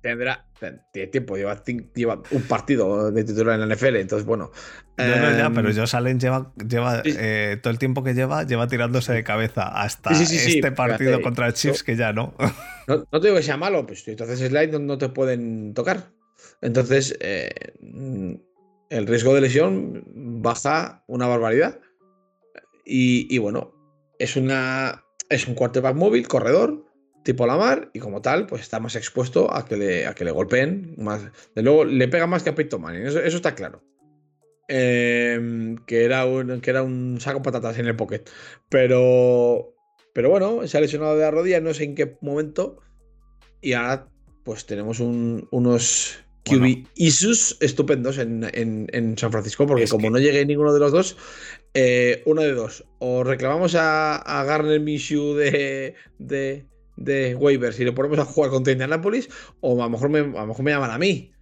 tendrá 0.00 0.46
tiene 0.92 1.08
tiempo, 1.08 1.36
lleva, 1.36 1.62
lleva, 1.64 2.22
un 2.30 2.42
partido 2.42 3.10
de 3.10 3.24
titular 3.24 3.60
en 3.60 3.68
la 3.68 3.74
NFL, 3.74 3.96
entonces 3.96 4.26
bueno. 4.26 4.50
No, 4.96 5.04
no, 5.04 5.36
ya, 5.36 5.50
pero 5.50 5.70
em, 5.70 5.76
Josh 5.76 5.96
Allen 5.96 6.20
lleva, 6.20 6.52
lleva 6.56 7.02
eh, 7.04 7.58
todo 7.62 7.72
el 7.72 7.78
tiempo 7.78 8.04
que 8.04 8.14
lleva, 8.14 8.44
lleva 8.44 8.68
tirándose 8.68 9.12
de 9.12 9.24
cabeza 9.24 9.68
hasta 9.68 10.10
este 10.12 10.70
partido 10.72 11.20
contra 11.20 11.52
Chiefs 11.52 11.82
que 11.82 11.96
ya 11.96 12.12
no. 12.12 12.34
no. 12.86 13.04
te 13.04 13.26
digo 13.26 13.36
que 13.36 13.42
sea 13.42 13.56
malo, 13.56 13.86
pues 13.86 14.06
entonces 14.06 14.38
slide 14.38 14.78
no 14.78 14.98
te 14.98 15.08
pueden 15.08 15.74
tocar. 15.74 16.12
Entonces, 16.60 17.16
eh, 17.20 17.50
el 18.90 19.06
riesgo 19.06 19.34
de 19.34 19.40
lesión 19.40 20.04
baja 20.42 21.02
una 21.06 21.26
barbaridad. 21.26 21.80
Y, 22.84 23.26
y 23.34 23.38
bueno, 23.38 23.72
es 24.18 24.36
una. 24.36 25.04
Es 25.30 25.48
un 25.48 25.54
quarterback 25.54 25.96
móvil, 25.96 26.28
corredor, 26.28 26.84
tipo 27.24 27.46
Lamar 27.46 27.90
y 27.92 27.98
como 27.98 28.22
tal, 28.22 28.46
pues 28.46 28.62
está 28.62 28.78
más 28.78 28.94
expuesto 28.94 29.52
a 29.52 29.64
que 29.64 29.76
le, 29.76 30.06
a 30.06 30.14
que 30.14 30.24
le 30.24 30.30
golpeen. 30.30 30.94
Más, 30.98 31.22
de 31.54 31.62
luego, 31.62 31.84
le 31.84 32.06
pega 32.06 32.26
más 32.26 32.44
que 32.44 32.50
a 32.50 32.54
Peyton 32.54 32.80
Manning, 32.80 33.06
eso, 33.06 33.18
está 33.20 33.54
claro. 33.54 33.82
Em, 34.68 35.76
que, 35.86 36.04
era 36.04 36.24
un, 36.26 36.60
que 36.60 36.70
era 36.70 36.82
un 36.82 37.18
saco 37.20 37.42
patatas 37.42 37.78
en 37.78 37.86
el 37.86 37.96
pocket. 37.96 38.24
Pero, 38.68 39.74
pero 40.12 40.30
bueno, 40.30 40.66
se 40.68 40.78
ha 40.78 40.80
lesionado 40.80 41.16
de 41.16 41.22
la 41.22 41.30
rodilla, 41.30 41.60
no 41.60 41.74
sé 41.74 41.84
en 41.84 41.94
qué 41.94 42.16
momento. 42.20 42.78
Y 43.60 43.72
ahora, 43.72 44.06
pues 44.44 44.66
tenemos 44.66 45.00
unos 45.00 46.18
QB 46.44 46.86
issues 46.96 47.56
estupendos 47.60 48.18
en, 48.18 49.16
San 49.16 49.32
Francisco, 49.32 49.66
porque 49.66 49.88
como 49.88 50.10
no 50.10 50.18
llegue 50.18 50.44
ninguno 50.44 50.74
de 50.74 50.80
los 50.80 50.92
dos, 50.92 51.16
eh, 51.72 52.22
uno 52.26 52.42
de 52.42 52.52
dos. 52.52 52.84
O 52.98 53.24
reclamamos 53.24 53.74
a, 53.76 54.16
a 54.16 54.44
Garner 54.44 54.78
Minshew 54.78 55.34
de, 55.34 55.94
de 56.18 56.66
de 56.96 57.34
waivers 57.34 57.78
y 57.80 57.84
le 57.84 57.92
ponemos 57.92 58.18
a 58.18 58.24
jugar 58.24 58.50
contra 58.50 58.72
Indianapolis, 58.72 59.28
o 59.60 59.80
a 59.80 59.84
lo 59.84 59.90
mejor 59.90 60.10
me, 60.10 60.20
a 60.20 60.42
lo 60.42 60.46
mejor 60.46 60.64
me 60.64 60.70
llaman 60.70 60.90
a 60.90 60.98
mí. 60.98 61.32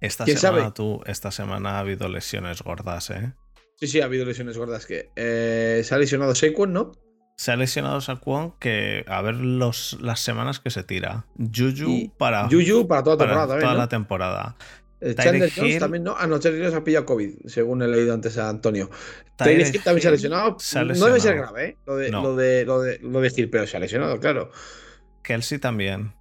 Esta 0.00 0.24
semana, 0.26 0.72
tú, 0.72 1.02
esta 1.06 1.30
semana 1.30 1.72
ha 1.72 1.78
habido 1.80 2.08
lesiones 2.08 2.62
gordas, 2.62 3.10
¿eh? 3.10 3.34
Sí, 3.76 3.86
sí, 3.86 4.00
ha 4.00 4.06
habido 4.06 4.24
lesiones 4.24 4.56
gordas. 4.56 4.86
que 4.86 5.10
eh, 5.16 5.82
Se 5.84 5.94
ha 5.94 5.98
lesionado 5.98 6.34
Saquon, 6.34 6.72
¿no? 6.72 6.92
Se 7.36 7.52
ha 7.52 7.56
lesionado 7.56 8.00
Saquon 8.00 8.54
que 8.58 9.04
a 9.08 9.22
ver 9.22 9.36
los, 9.36 9.98
las 10.00 10.20
semanas 10.20 10.60
que 10.60 10.70
se 10.70 10.84
tira. 10.84 11.26
Juju 11.38 12.12
para, 12.18 12.48
Juju 12.48 12.86
para 12.86 13.02
toda, 13.02 13.16
temporada, 13.16 13.58
toda 13.58 13.74
la 13.74 13.88
temporada. 13.88 14.56
Eh, 15.00 15.14
Chandler 15.14 15.50
Jones 15.54 15.78
también, 15.78 16.04
¿no? 16.04 16.14
Ah, 16.18 16.26
no, 16.26 16.38
Chandler 16.38 16.62
Jones 16.64 16.76
ha 16.76 16.84
pillado 16.84 17.06
COVID, 17.06 17.46
según 17.46 17.82
he 17.82 17.88
leído 17.88 18.12
antes 18.12 18.36
a 18.38 18.48
Antonio. 18.48 18.90
Tyler 19.36 19.66
Hill 19.66 19.82
también 19.82 20.02
se 20.02 20.08
ha, 20.08 20.10
lesionado. 20.10 20.56
No 20.96 21.06
debe 21.06 21.20
ser 21.20 21.36
grave, 21.36 21.64
¿eh? 21.64 21.76
Lo 21.86 21.96
de, 21.96 22.10
lo 22.10 22.36
de, 22.36 22.64
lo 22.64 22.82
de, 22.82 22.98
lo 23.00 23.20
de 23.20 23.48
pero 23.48 23.66
se 23.66 23.76
ha 23.76 23.80
lesionado, 23.80 24.20
claro. 24.20 24.50
Kelsey 25.22 25.58
también. 25.58 26.12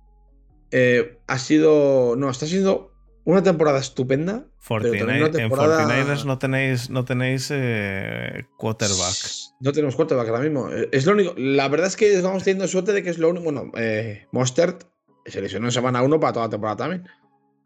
Eh, 0.71 1.19
ha 1.27 1.39
sido. 1.39 2.15
No, 2.15 2.29
está 2.29 2.45
siendo 2.45 2.93
una 3.25 3.43
temporada 3.43 3.79
estupenda. 3.79 4.45
49, 4.67 5.31
En 5.41 5.49
49ers 5.49 6.25
no 6.25 6.37
tenéis, 6.37 6.89
no 6.89 7.05
tenéis 7.05 7.49
eh, 7.51 8.45
quarterback. 8.57 9.15
No 9.59 9.71
tenemos 9.71 9.95
quarterback 9.95 10.27
ahora 10.27 10.41
mismo. 10.41 10.69
Eh, 10.69 10.89
es 10.91 11.05
lo 11.05 11.13
único. 11.13 11.33
La 11.37 11.67
verdad 11.69 11.87
es 11.87 11.95
que 11.95 12.13
estamos 12.13 12.43
teniendo 12.43 12.67
suerte 12.67 12.93
de 12.93 13.03
que 13.03 13.09
es 13.09 13.17
lo 13.17 13.29
único. 13.29 13.45
Bueno, 13.45 13.71
eh, 13.77 14.27
Mostert 14.31 14.83
se 15.25 15.41
lesionó 15.41 15.67
en 15.67 15.71
semana 15.71 16.01
1 16.01 16.19
para 16.19 16.33
toda 16.33 16.45
la 16.47 16.49
temporada 16.49 16.77
también. 16.77 17.07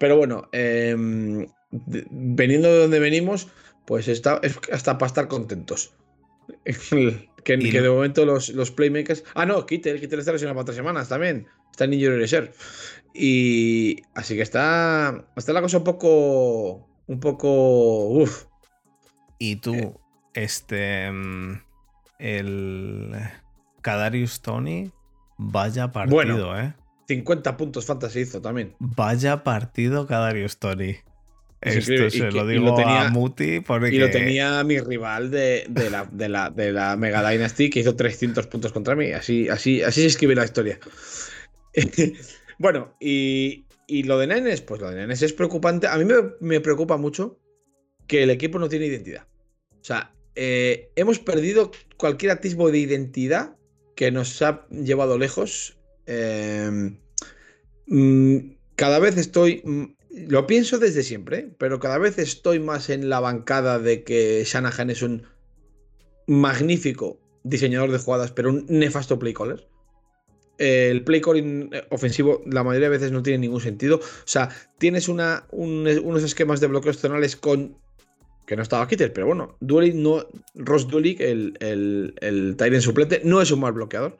Pero 0.03 0.17
bueno, 0.17 0.49
em, 0.51 1.47
veniendo 1.71 2.67
de 2.67 2.79
donde 2.79 2.99
venimos, 2.99 3.47
pues 3.85 4.09
está, 4.09 4.41
es 4.43 4.59
hasta 4.69 4.97
para 4.97 5.07
estar 5.07 5.29
contentos. 5.29 5.93
que, 7.45 7.57
de 7.57 7.89
momento 7.89 8.25
los, 8.25 8.49
los, 8.49 8.69
playmakers. 8.69 9.23
Ah, 9.33 9.45
no, 9.45 9.65
Kittel, 9.65 10.01
Kittel 10.01 10.19
está 10.19 10.33
lesionado 10.33 10.55
para 10.55 10.65
tres 10.65 10.75
semanas 10.75 11.07
también. 11.07 11.47
Está 11.71 11.85
en 11.85 11.93
Injury 11.93 12.17
Reserve. 12.17 12.51
Y 13.13 14.01
así 14.13 14.35
que 14.35 14.41
está, 14.41 15.25
está 15.37 15.53
la 15.53 15.61
cosa 15.61 15.77
un 15.77 15.85
poco. 15.85 16.85
Un 17.07 17.21
poco. 17.21 18.09
Uf. 18.09 18.43
Y 19.39 19.55
tú, 19.55 19.73
eh. 19.73 19.93
este. 20.33 21.05
Em, 21.05 21.61
el. 22.19 23.15
Kadarius 23.81 24.41
Tony, 24.41 24.91
vaya 25.37 25.93
partido, 25.93 26.59
¿eh? 26.59 26.73
50 27.07 27.57
puntos 27.57 27.85
fantasy 27.85 28.21
hizo 28.21 28.41
también. 28.41 28.75
Vaya 28.79 29.43
partido 29.43 30.07
Cadario 30.07 30.45
Story. 30.45 30.97
Esto 31.63 32.09
se 32.09 32.31
lo 32.31 32.45
digo 32.45 32.77
a 32.77 33.09
Muti 33.09 33.61
porque... 33.61 33.95
Y 33.95 33.97
lo 33.97 34.09
tenía 34.09 34.63
mi 34.63 34.79
rival 34.79 35.31
de, 35.31 35.65
la, 35.89 36.49
de, 36.49 36.71
la, 36.71 36.97
Mega 36.97 37.29
Dynasty 37.29 37.69
que 37.69 37.79
hizo 37.79 37.95
300 37.95 38.47
puntos 38.47 38.73
contra 38.73 38.95
mí. 38.95 39.11
Así, 39.13 39.47
así, 39.47 39.81
así 39.81 40.01
se 40.01 40.07
escribe 40.07 40.35
la 40.35 40.43
historia. 40.43 40.79
bueno, 42.59 42.95
y, 42.99 43.65
lo 44.03 44.19
de 44.19 44.27
Nenes, 44.27 44.61
pues 44.61 44.81
lo 44.81 44.89
de 44.89 44.97
Nenes 44.97 45.21
es 45.21 45.31
preocupante. 45.31 45.87
A 45.87 45.97
mí 45.97 46.05
me, 46.41 46.59
preocupa 46.59 46.97
mucho 46.97 47.39
que 48.07 48.23
el 48.23 48.29
equipo 48.29 48.59
no 48.59 48.67
tiene 48.67 48.87
identidad. 48.87 49.25
O 49.79 49.85
sea, 49.85 50.13
eh, 50.35 50.89
hemos 50.95 51.19
perdido 51.19 51.71
cualquier 51.95 52.33
atisbo 52.33 52.71
de 52.71 52.79
identidad 52.79 53.55
que 53.95 54.11
nos 54.11 54.41
ha 54.41 54.67
llevado 54.69 55.17
lejos 55.17 55.77
Em, 56.05 56.97
mm, 57.87 58.37
cada 58.75 58.99
vez 58.99 59.17
estoy, 59.17 59.61
mm, 59.63 59.83
lo 60.27 60.47
pienso 60.47 60.79
desde 60.79 61.03
siempre, 61.03 61.49
pero 61.57 61.79
cada 61.79 61.97
vez 61.97 62.17
estoy 62.17 62.59
más 62.59 62.89
en 62.89 63.09
la 63.09 63.19
bancada 63.19 63.79
de 63.79 64.03
que 64.03 64.43
Shanahan 64.45 64.89
es 64.89 65.01
un 65.01 65.23
magnífico 66.27 67.19
diseñador 67.43 67.91
de 67.91 67.97
jugadas, 67.97 68.31
pero 68.31 68.49
un 68.49 68.65
nefasto 68.67 69.19
play 69.19 69.33
caller. 69.33 69.67
El 70.59 71.03
play 71.03 71.19
calling 71.19 71.69
eh, 71.73 71.85
ofensivo 71.89 72.41
la 72.45 72.63
mayoría 72.63 72.89
de 72.89 72.97
veces 72.97 73.11
no 73.11 73.23
tiene 73.23 73.39
ningún 73.39 73.61
sentido. 73.61 73.97
O 73.97 74.25
sea, 74.25 74.49
tienes 74.77 75.09
unos 75.09 76.23
esquemas 76.23 76.59
de 76.59 76.67
bloqueos 76.67 76.99
zonales 76.99 77.35
con 77.35 77.77
que 78.45 78.55
no 78.55 78.61
estaba 78.61 78.87
Kittel, 78.87 79.11
pero 79.13 79.27
bueno, 79.27 79.57
no, 79.61 80.27
Ross 80.55 80.87
Dulik, 80.89 81.21
el, 81.21 81.57
el, 81.61 82.13
el 82.19 82.81
suplente, 82.81 83.21
no 83.23 83.41
es 83.41 83.51
un 83.51 83.61
mal 83.61 83.71
bloqueador. 83.71 84.17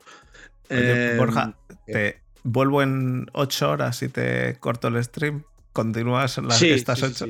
Borja, 1.17 1.55
em, 1.69 1.93
te 1.93 2.21
vuelvo 2.43 2.81
en 2.81 3.27
8 3.33 3.69
horas 3.69 4.01
y 4.03 4.09
te 4.09 4.55
corto 4.59 4.87
el 4.87 5.03
stream 5.03 5.43
¿Continúas 5.73 6.37
las 6.37 6.59
sí, 6.59 6.69
estas 6.69 7.01
ocho? 7.01 7.25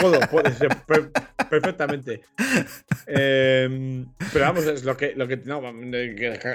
Puedo, 0.00 0.20
puede 0.30 0.54
ser, 0.54 0.70
perfectamente. 1.50 2.22
Em, 3.06 4.06
pero 4.32 4.46
vamos, 4.46 4.64
es 4.64 4.84
lo 4.84 4.96
que, 4.96 5.12
lo 5.14 5.28
que 5.28 5.36
no, 5.36 5.60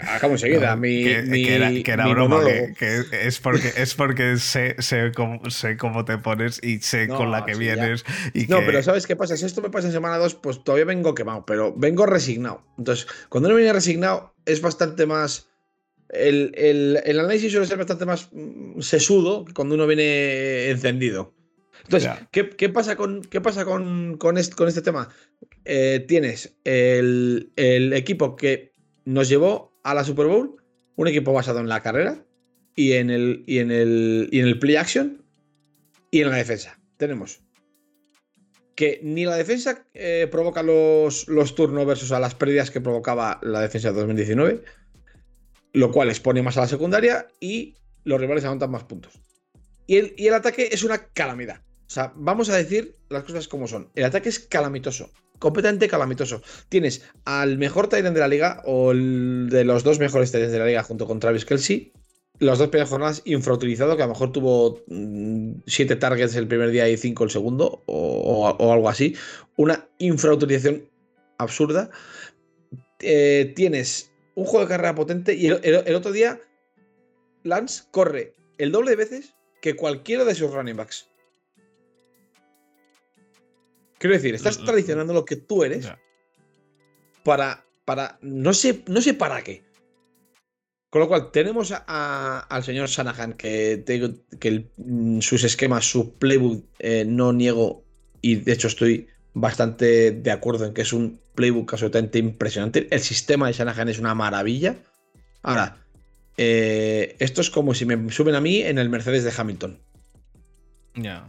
acabo 0.08 0.34
enseguida. 0.34 0.76
Mi, 0.76 1.04
que, 1.04 1.22
mi, 1.22 1.46
que, 1.46 1.56
era, 1.56 1.70
que 1.72 1.92
era 1.92 2.08
broma, 2.08 2.42
que, 2.44 3.04
es 3.12 3.40
porque, 3.40 3.74
es 3.78 3.94
porque 3.94 4.38
sé, 4.38 4.76
sé, 4.80 5.12
cómo, 5.16 5.48
sé 5.52 5.78
cómo 5.78 6.04
te 6.04 6.18
pones 6.18 6.60
y 6.64 6.80
sé 6.80 7.08
con 7.08 7.30
la 7.30 7.46
que 7.46 7.54
vienes. 7.56 8.04
Y 8.34 8.48
no, 8.48 8.62
pero 8.66 8.82
¿sabes 8.82 9.06
qué 9.06 9.16
pasa? 9.16 9.38
Si 9.38 9.46
esto 9.46 9.62
me 9.62 9.70
pasa 9.70 9.88
en 9.88 9.94
semana 9.94 10.18
2, 10.18 10.34
pues 10.36 10.64
todavía 10.64 10.86
vengo 10.86 11.14
quemado, 11.14 11.46
pero 11.46 11.76
vengo 11.76 12.08
resignado. 12.08 12.64
Entonces, 12.80 13.06
cuando 13.30 13.50
uno 13.50 13.58
viene 13.58 13.72
resignado, 13.72 14.34
es 14.48 14.62
bastante 14.62 15.06
más 15.06 15.53
el, 16.14 17.20
análisis 17.20 17.52
suele 17.52 17.68
ser 17.68 17.78
bastante 17.78 18.06
más 18.06 18.30
mm, 18.32 18.80
sesudo 18.82 19.46
cuando 19.54 19.76
uno 19.76 19.88
viene 19.88 20.70
encendido. 20.70 21.34
Entonces, 21.84 22.12
¿qué, 22.32 22.70
pasa 22.70 22.96
con, 22.96 23.22
qué 23.22 23.42
pasa 23.42 23.66
con, 23.66 24.18
con, 24.18 24.38
este, 24.38 24.82
tema? 24.82 25.10
Eh, 25.66 26.06
tienes 26.08 26.56
el, 26.64 27.52
equipo 27.58 28.38
que 28.38 28.72
nos 29.04 29.28
llevó 29.28 29.78
a 29.84 29.94
la 29.94 30.06
Super 30.06 30.28
Bowl, 30.28 30.56
un 30.96 31.08
equipo 31.08 31.34
basado 31.34 31.60
en 31.60 31.68
la 31.68 31.82
carrera 31.82 32.24
y 32.76 32.94
en 32.94 33.10
el, 33.10 33.44
y 33.48 33.60
en 33.60 33.72
el, 33.72 34.30
y 34.32 34.40
en 34.40 34.48
el 34.48 34.60
play 34.60 34.78
action 34.78 35.26
y 36.10 36.22
en 36.22 36.30
la 36.30 36.38
defensa. 36.38 36.80
Tenemos 36.96 37.42
que 38.76 39.00
ni 39.04 39.26
la 39.26 39.36
defensa 39.36 39.86
eh, 39.94 40.28
provoca 40.32 40.64
los, 40.64 41.28
los 41.28 41.54
turnovers, 41.54 42.02
o 42.02 42.06
sea, 42.08 42.20
las 42.20 42.34
pérdidas 42.34 42.72
que 42.72 42.82
provocaba 42.82 43.40
la 43.44 43.62
defensa 43.62 43.90
de 43.90 44.00
2019 44.00 44.64
lo 45.74 45.92
cual 45.92 46.10
expone 46.10 46.42
más 46.42 46.58
a 46.58 46.62
la 46.62 46.68
secundaria 46.68 47.28
y 47.40 47.76
los 48.04 48.22
rivales 48.22 48.46
anotan 48.46 48.72
más 48.72 48.84
puntos. 48.84 49.20
Y 49.88 49.98
el, 50.26 50.34
ataque 50.34 50.70
es 50.72 50.84
una 50.84 51.08
calamidad. 51.08 51.62
O 51.88 51.90
sea, 51.90 52.14
vamos 52.16 52.50
a 52.50 52.56
decir 52.56 52.96
las 53.10 53.24
cosas 53.24 53.48
como 53.48 53.68
son. 53.68 53.90
El 53.96 54.06
ataque 54.06 54.30
es 54.30 54.40
calamitoso, 54.40 55.10
completamente 55.40 55.90
calamitoso. 55.90 56.42
Tienes 56.70 57.04
al 57.26 57.58
mejor 57.58 57.90
Tyrant 57.90 58.14
de 58.14 58.22
la 58.22 58.28
liga 58.28 58.62
o 58.66 58.92
el 58.92 59.50
de 59.50 59.66
los 59.66 59.84
dos 59.84 60.00
mejores 60.00 60.32
Tyrants 60.32 60.54
de 60.54 60.60
la 60.60 60.66
liga 60.66 60.84
junto 60.84 61.06
con 61.06 61.20
Travis 61.20 61.46
Kelsey. 61.46 61.92
Los 62.40 62.58
dos 62.60 62.70
primeras 62.70 62.90
jornadas 62.90 63.22
infrautilizado, 63.26 63.96
que 63.96 64.04
a 64.04 64.08
lo 64.08 64.14
mejor 64.14 64.32
tuvo 64.32 64.84
7 64.88 65.96
mm, 65.96 66.00
targets 66.00 66.36
el 66.36 66.48
primer 66.48 66.72
día 66.72 66.90
y 66.90 66.98
5 66.98 67.26
el 67.26 67.30
segundo, 67.30 67.84
o, 67.86 68.72
algo 68.72 68.90
así. 68.90 69.16
Una 69.56 69.88
infrautilización 70.00 70.90
absurda. 71.38 71.92
Eh, 73.00 73.54
tienes 73.56 74.13
un 74.36 74.46
juego 74.46 74.66
de 74.66 74.70
carrera 74.70 74.96
potente 74.96 75.34
y 75.34 75.48
el, 75.48 75.96
otro 75.96 76.12
día 76.12 76.40
Lance 77.44 77.84
corre 77.92 78.34
el 78.58 78.72
doble 78.72 78.92
de 78.92 78.98
veces 78.98 79.36
que 79.62 79.76
cualquiera 79.76 80.26
de 80.26 80.36
sus 80.36 80.52
running 80.52 80.78
backs. 80.78 81.10
Quiero 83.98 84.16
decir, 84.16 84.36
estás 84.36 84.58
traicionando 84.64 85.14
lo 85.14 85.24
que 85.24 85.38
tú 85.38 85.64
eres 85.64 85.90
para, 87.24 87.66
para, 87.86 88.18
no 88.22 88.54
sé, 88.54 88.84
no 88.88 89.02
sé 89.02 89.14
para 89.14 89.42
qué. 89.44 89.64
Con 90.90 91.02
lo 91.02 91.08
cual, 91.08 91.32
tenemos 91.32 91.74
al 91.88 92.64
señor 92.64 92.88
Shanahan 92.88 93.34
que, 93.34 93.84
que 94.40 94.70
mm, 94.78 95.22
sus 95.22 95.44
esquemas, 95.44 95.86
su 95.86 96.14
playbook, 96.14 96.66
eh, 96.80 97.06
no 97.06 97.34
niego 97.34 97.84
y 98.22 98.36
de 98.36 98.54
hecho 98.54 98.68
estoy 98.68 99.08
bastante 99.34 100.12
de 100.12 100.32
acuerdo 100.32 100.66
en 100.66 100.74
que 100.74 100.82
es 100.82 100.94
un 100.94 101.23
playbook 101.36 101.74
absolutamente 101.74 102.20
impresionante. 102.20 102.88
El 102.92 103.00
sistema 103.00 103.48
de 103.48 103.54
Shanahan 103.54 103.90
es 103.90 104.00
una 104.00 104.16
maravilla. 104.16 104.78
Ahora, 105.42 105.78
eh, 106.38 107.16
esto 107.20 107.42
es 107.42 107.50
como 107.50 107.74
si 107.74 107.86
me 107.86 108.12
suben 108.12 108.36
a 108.36 108.42
mí 108.42 108.62
en 108.62 108.78
el 108.78 108.90
Mercedes 108.90 109.24
de 109.24 109.34
Hamilton. 109.36 109.80
Ya. 110.96 111.28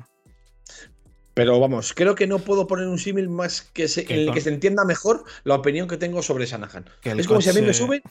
Pero 1.35 1.59
vamos, 1.59 1.93
creo 1.95 2.15
que 2.15 2.29
no 2.29 2.39
puedo 2.39 2.67
poner 2.67 2.87
un 2.87 2.99
símil 2.99 3.29
más 3.29 3.63
que 3.63 3.87
en 3.97 4.19
el 4.19 4.33
que 4.33 4.41
se 4.41 4.51
entienda 4.51 4.85
mejor 4.85 5.25
la 5.43 5.57
opinión 5.57 5.89
que 5.89 5.97
tengo 5.97 6.23
sobre 6.23 6.47
Shanahan. 6.47 6.89
Es 7.03 7.27
como 7.27 7.41
si 7.41 7.51
a 7.51 7.53
mí 7.53 7.61
me 7.61 7.75
suben 7.75 8.03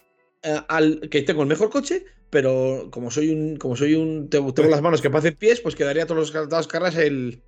al 0.67 1.09
que 1.09 1.21
tengo 1.21 1.43
el 1.43 1.47
mejor 1.47 1.69
coche, 1.69 2.05
pero 2.29 2.89
como 2.91 3.11
soy 3.11 3.29
un, 3.29 3.57
como 3.57 3.75
soy 3.75 3.95
un, 3.95 4.29
tengo, 4.29 4.53
las 4.69 4.81
manos 4.81 5.01
que 5.01 5.09
parecen 5.09 5.35
pies, 5.35 5.61
pues 5.61 5.75
quedaría 5.75 6.05
todos 6.05 6.33
los, 6.33 6.49
todas 6.49 6.67
carreras 6.67 6.95
el, 6.95 7.41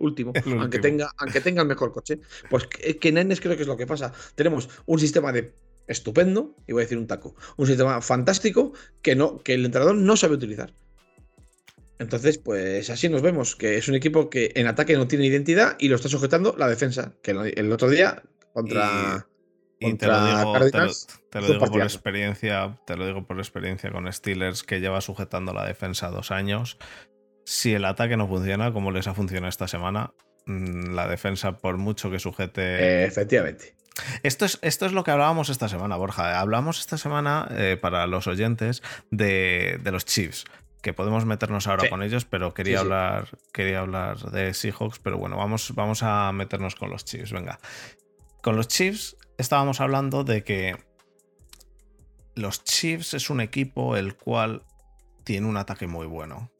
último, 0.00 0.32
aunque 0.58 0.78
tenga, 0.78 1.10
aunque 1.18 1.40
tenga 1.40 1.62
el 1.62 1.68
mejor 1.68 1.92
coche. 1.92 2.20
Pues 2.50 2.66
que, 2.66 2.98
que 2.98 3.12
Nenes 3.12 3.40
creo 3.40 3.56
que 3.56 3.62
es 3.62 3.68
lo 3.68 3.76
que 3.76 3.86
pasa. 3.86 4.12
Tenemos 4.34 4.68
un 4.86 4.98
sistema 4.98 5.32
de 5.32 5.54
estupendo, 5.86 6.54
y 6.66 6.72
voy 6.72 6.82
a 6.82 6.84
decir 6.84 6.98
un 6.98 7.06
taco, 7.06 7.34
un 7.56 7.66
sistema 7.66 8.00
fantástico 8.00 8.72
que 9.02 9.14
no, 9.14 9.38
que 9.38 9.54
el 9.54 9.64
entrenador 9.64 9.94
no 9.94 10.16
sabe 10.16 10.34
utilizar. 10.34 10.74
Entonces, 11.98 12.38
pues 12.38 12.90
así 12.90 13.08
nos 13.08 13.22
vemos, 13.22 13.56
que 13.56 13.78
es 13.78 13.88
un 13.88 13.94
equipo 13.94 14.28
que 14.28 14.52
en 14.54 14.66
ataque 14.66 14.96
no 14.96 15.08
tiene 15.08 15.26
identidad 15.26 15.76
y 15.78 15.88
lo 15.88 15.96
está 15.96 16.08
sujetando 16.08 16.54
la 16.58 16.68
defensa, 16.68 17.14
que 17.22 17.30
el 17.30 17.72
otro 17.72 17.88
día 17.88 18.22
contra... 18.52 19.26
Y 19.30 19.35
te 19.78 20.06
lo 20.06 21.46
digo, 21.46 21.66
por 21.66 21.82
experiencia, 21.82 22.78
te 22.86 22.96
lo 22.96 23.06
digo 23.06 23.26
por 23.26 23.38
experiencia 23.38 23.90
con 23.90 24.10
Steelers 24.10 24.62
que 24.62 24.80
lleva 24.80 25.00
sujetando 25.00 25.52
la 25.52 25.66
defensa 25.66 26.08
dos 26.08 26.30
años. 26.30 26.78
Si 27.44 27.74
el 27.74 27.84
ataque 27.84 28.16
no 28.16 28.26
funciona 28.26 28.72
como 28.72 28.90
les 28.90 29.06
ha 29.06 29.14
funcionado 29.14 29.48
esta 29.48 29.68
semana, 29.68 30.12
mm, 30.46 30.94
la 30.94 31.06
defensa, 31.06 31.58
por 31.58 31.76
mucho 31.76 32.10
que 32.10 32.18
sujete. 32.18 33.04
efectivamente. 33.04 33.76
Esto 34.22 34.44
es, 34.44 34.58
esto 34.62 34.86
es 34.86 34.92
lo 34.92 35.04
que 35.04 35.10
hablábamos 35.10 35.48
esta 35.48 35.68
semana, 35.68 35.96
Borja. 35.96 36.40
Hablamos 36.40 36.80
esta 36.80 36.98
semana, 36.98 37.48
eh, 37.52 37.78
para 37.80 38.06
los 38.06 38.26
oyentes, 38.26 38.82
de, 39.10 39.80
los 39.84 40.04
Chiefs. 40.04 40.44
Que 40.82 40.92
podemos 40.92 41.24
meternos 41.24 41.66
ahora 41.66 41.88
con 41.88 42.02
ellos, 42.02 42.24
pero 42.26 42.54
quería, 42.54 42.80
hablar, 42.80 43.28
quería 43.52 43.80
hablar 43.80 44.18
de 44.30 44.54
Seahawks. 44.54 44.98
Pero 45.00 45.18
bueno, 45.18 45.36
vamos, 45.36 45.74
vamos 45.74 46.02
a 46.02 46.30
meternos 46.32 46.76
con 46.76 46.90
los 46.90 47.04
Chiefs. 47.04 47.32
Venga. 47.32 47.58
Con 48.42 48.56
los 48.56 48.68
Chiefs 48.68 49.16
estábamos 49.38 49.80
hablando 49.80 50.24
de 50.24 50.44
que 50.44 50.76
los 52.34 52.64
Chiefs 52.64 53.14
es 53.14 53.30
un 53.30 53.40
equipo 53.40 53.96
el 53.96 54.16
cual 54.16 54.62
tiene 55.24 55.46
un 55.46 55.56
ataque 55.56 55.86
muy 55.86 56.06
bueno. 56.06 56.50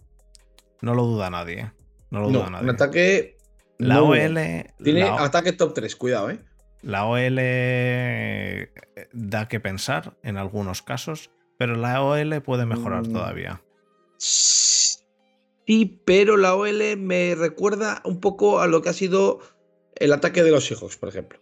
No 0.80 0.94
lo 0.94 1.04
duda 1.04 1.30
nadie. 1.30 1.72
No 2.10 2.20
lo 2.20 2.30
duda 2.30 2.50
nadie. 2.50 2.64
Un 2.64 2.70
ataque. 2.70 3.36
La 3.78 4.02
OL. 4.02 4.38
Tiene 4.82 5.02
ataque 5.02 5.52
top 5.52 5.74
3, 5.74 5.96
cuidado, 5.96 6.30
¿eh? 6.30 6.40
La 6.82 7.06
OL 7.06 7.36
eh, 7.38 8.72
da 9.12 9.48
que 9.48 9.60
pensar 9.60 10.16
en 10.22 10.36
algunos 10.36 10.82
casos, 10.82 11.30
pero 11.58 11.74
la 11.74 12.02
OL 12.02 12.40
puede 12.42 12.64
mejorar 12.64 13.06
mm. 13.06 13.12
todavía. 13.12 13.62
Sí, 14.18 16.00
pero 16.04 16.36
la 16.36 16.54
OL 16.54 16.96
me 16.96 17.34
recuerda 17.34 18.00
un 18.04 18.20
poco 18.20 18.60
a 18.60 18.66
lo 18.66 18.82
que 18.82 18.90
ha 18.90 18.94
sido 18.94 19.40
el 19.96 20.12
ataque 20.12 20.42
de 20.42 20.50
los 20.50 20.70
hijos, 20.70 20.96
por 20.96 21.08
ejemplo. 21.08 21.40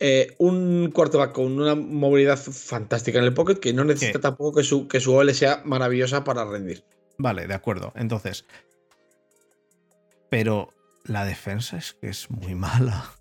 Eh, 0.00 0.36
un 0.38 0.92
quarterback 0.92 1.32
con 1.32 1.58
una 1.58 1.74
movilidad 1.74 2.38
fantástica 2.38 3.18
en 3.18 3.24
el 3.24 3.34
pocket 3.34 3.56
que 3.56 3.72
no 3.72 3.84
necesita 3.84 4.20
tampoco 4.20 4.58
que 4.58 4.64
su, 4.64 4.86
que 4.86 5.00
su 5.00 5.12
OL 5.12 5.34
sea 5.34 5.62
maravillosa 5.64 6.22
para 6.22 6.44
rendir. 6.44 6.84
Vale, 7.18 7.48
de 7.48 7.54
acuerdo. 7.54 7.92
Entonces. 7.96 8.44
Pero 10.30 10.72
la 11.04 11.24
defensa 11.24 11.78
es 11.78 11.94
que 11.94 12.08
es 12.08 12.30
muy 12.30 12.54
mala. 12.54 13.12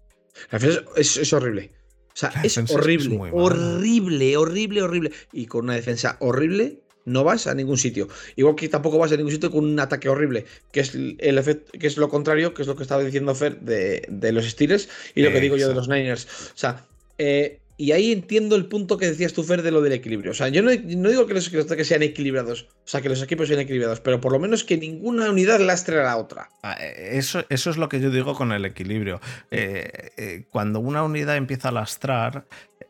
La 0.51 0.59
defensa 0.59 0.83
es, 0.95 1.33
horrible. 1.33 1.73
O 2.09 2.11
sea, 2.13 2.31
es 2.43 2.57
horrible. 2.69 3.31
horrible, 3.31 4.37
horrible, 4.37 4.81
horrible. 4.83 5.11
Y 5.31 5.47
con 5.47 5.65
una 5.65 5.73
defensa 5.73 6.17
horrible, 6.19 6.83
no 7.07 7.23
vas 7.23 7.47
a 7.47 7.55
ningún 7.55 7.77
sitio. 7.77 8.07
Igual 8.35 8.55
que 8.55 8.67
tampoco 8.67 8.97
vas 8.99 9.11
a 9.11 9.17
ningún 9.17 9.31
sitio 9.31 9.49
con 9.49 9.63
un 9.63 9.79
ataque 9.79 10.09
horrible, 10.09 10.45
que 10.71 10.81
es 10.81 10.93
el 10.93 11.37
efecto, 11.37 11.71
que 11.79 11.87
es 11.87 11.97
lo 11.97 12.09
contrario, 12.09 12.53
que 12.53 12.61
es 12.61 12.67
lo 12.67 12.75
que 12.75 12.83
estaba 12.83 13.01
diciendo 13.01 13.33
Fer 13.33 13.59
de, 13.61 14.31
los 14.31 14.45
Steelers 14.45 14.89
y 15.15 15.23
lo 15.23 15.31
que 15.31 15.39
digo 15.39 15.55
yo 15.55 15.69
de 15.69 15.73
los 15.75 15.87
Niners. 15.87 16.27
O 16.53 16.57
sea, 16.57 16.85
eh, 17.17 17.59
y 17.77 17.91
ahí 17.91 18.11
entiendo 18.11 18.55
el 18.55 18.65
punto 18.65 18.97
que 18.97 19.05
decías 19.05 19.31
tú, 19.31 19.43
Fer, 19.43 19.61
de 19.61 19.71
lo 19.71 19.81
del 19.81 19.93
equilibrio. 19.93 20.31
O 20.31 20.33
sea, 20.33 20.49
yo 20.49 20.61
no, 20.63 20.71
digo 20.71 21.27
que 21.27 21.33
los, 21.35 21.49
que 21.49 21.85
sean 21.85 22.03
equilibrados, 22.03 22.63
o 22.63 22.87
sea, 22.87 23.01
que 23.01 23.07
los 23.07 23.21
equipos 23.21 23.47
sean 23.47 23.61
equilibrados, 23.61 24.01
pero 24.01 24.19
por 24.19 24.33
lo 24.33 24.39
menos 24.39 24.63
que 24.65 24.77
ninguna 24.77 25.29
unidad 25.29 25.61
lastre 25.61 25.99
a 26.01 26.03
la 26.03 26.17
otra. 26.17 26.49
Ah, 26.63 26.75
eh, 26.81 27.11
eso, 27.13 27.45
eso 27.49 27.69
es 27.69 27.77
lo 27.77 27.87
que 27.87 28.01
yo 28.01 28.09
digo 28.09 28.33
con 28.33 28.51
el 28.51 28.65
equilibrio. 28.65 29.21
Eh, 29.51 30.43
cuando 30.49 30.79
una 30.79 31.03
unidad 31.03 31.37
empieza 31.37 31.69
a 31.69 31.71
lastrar, 31.71 32.47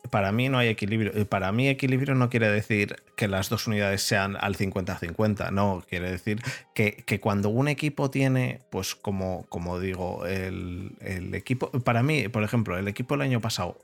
para 0.10 0.32
mí 0.32 0.50
no 0.50 0.58
hay 0.58 0.70
equilibrio. 0.70 1.28
Para 1.28 1.52
mí 1.52 1.68
equilibrio 1.70 2.16
no 2.16 2.30
quiere 2.30 2.50
decir 2.50 2.96
que 3.16 3.28
las 3.28 3.50
dos 3.50 3.68
unidades 3.68 4.02
sean 4.02 4.38
al 4.40 4.56
50-50, 4.56 5.52
no, 5.52 5.84
quiere 5.88 6.12
decir 6.12 6.42
que, 6.74 7.20
cuando 7.22 7.50
un 7.50 7.68
equipo 7.68 8.10
tiene, 8.10 8.62
pues 8.70 8.96
como, 8.96 9.46
como 9.50 9.80
digo, 9.80 10.26
el, 10.26 10.96
equipo, 11.34 11.72
para 11.72 12.04
mí, 12.04 12.28
por 12.30 12.44
ejemplo, 12.44 12.78
el 12.78 12.88
equipo 12.88 13.16
el 13.16 13.22
año 13.22 13.42
pasado 13.42 13.80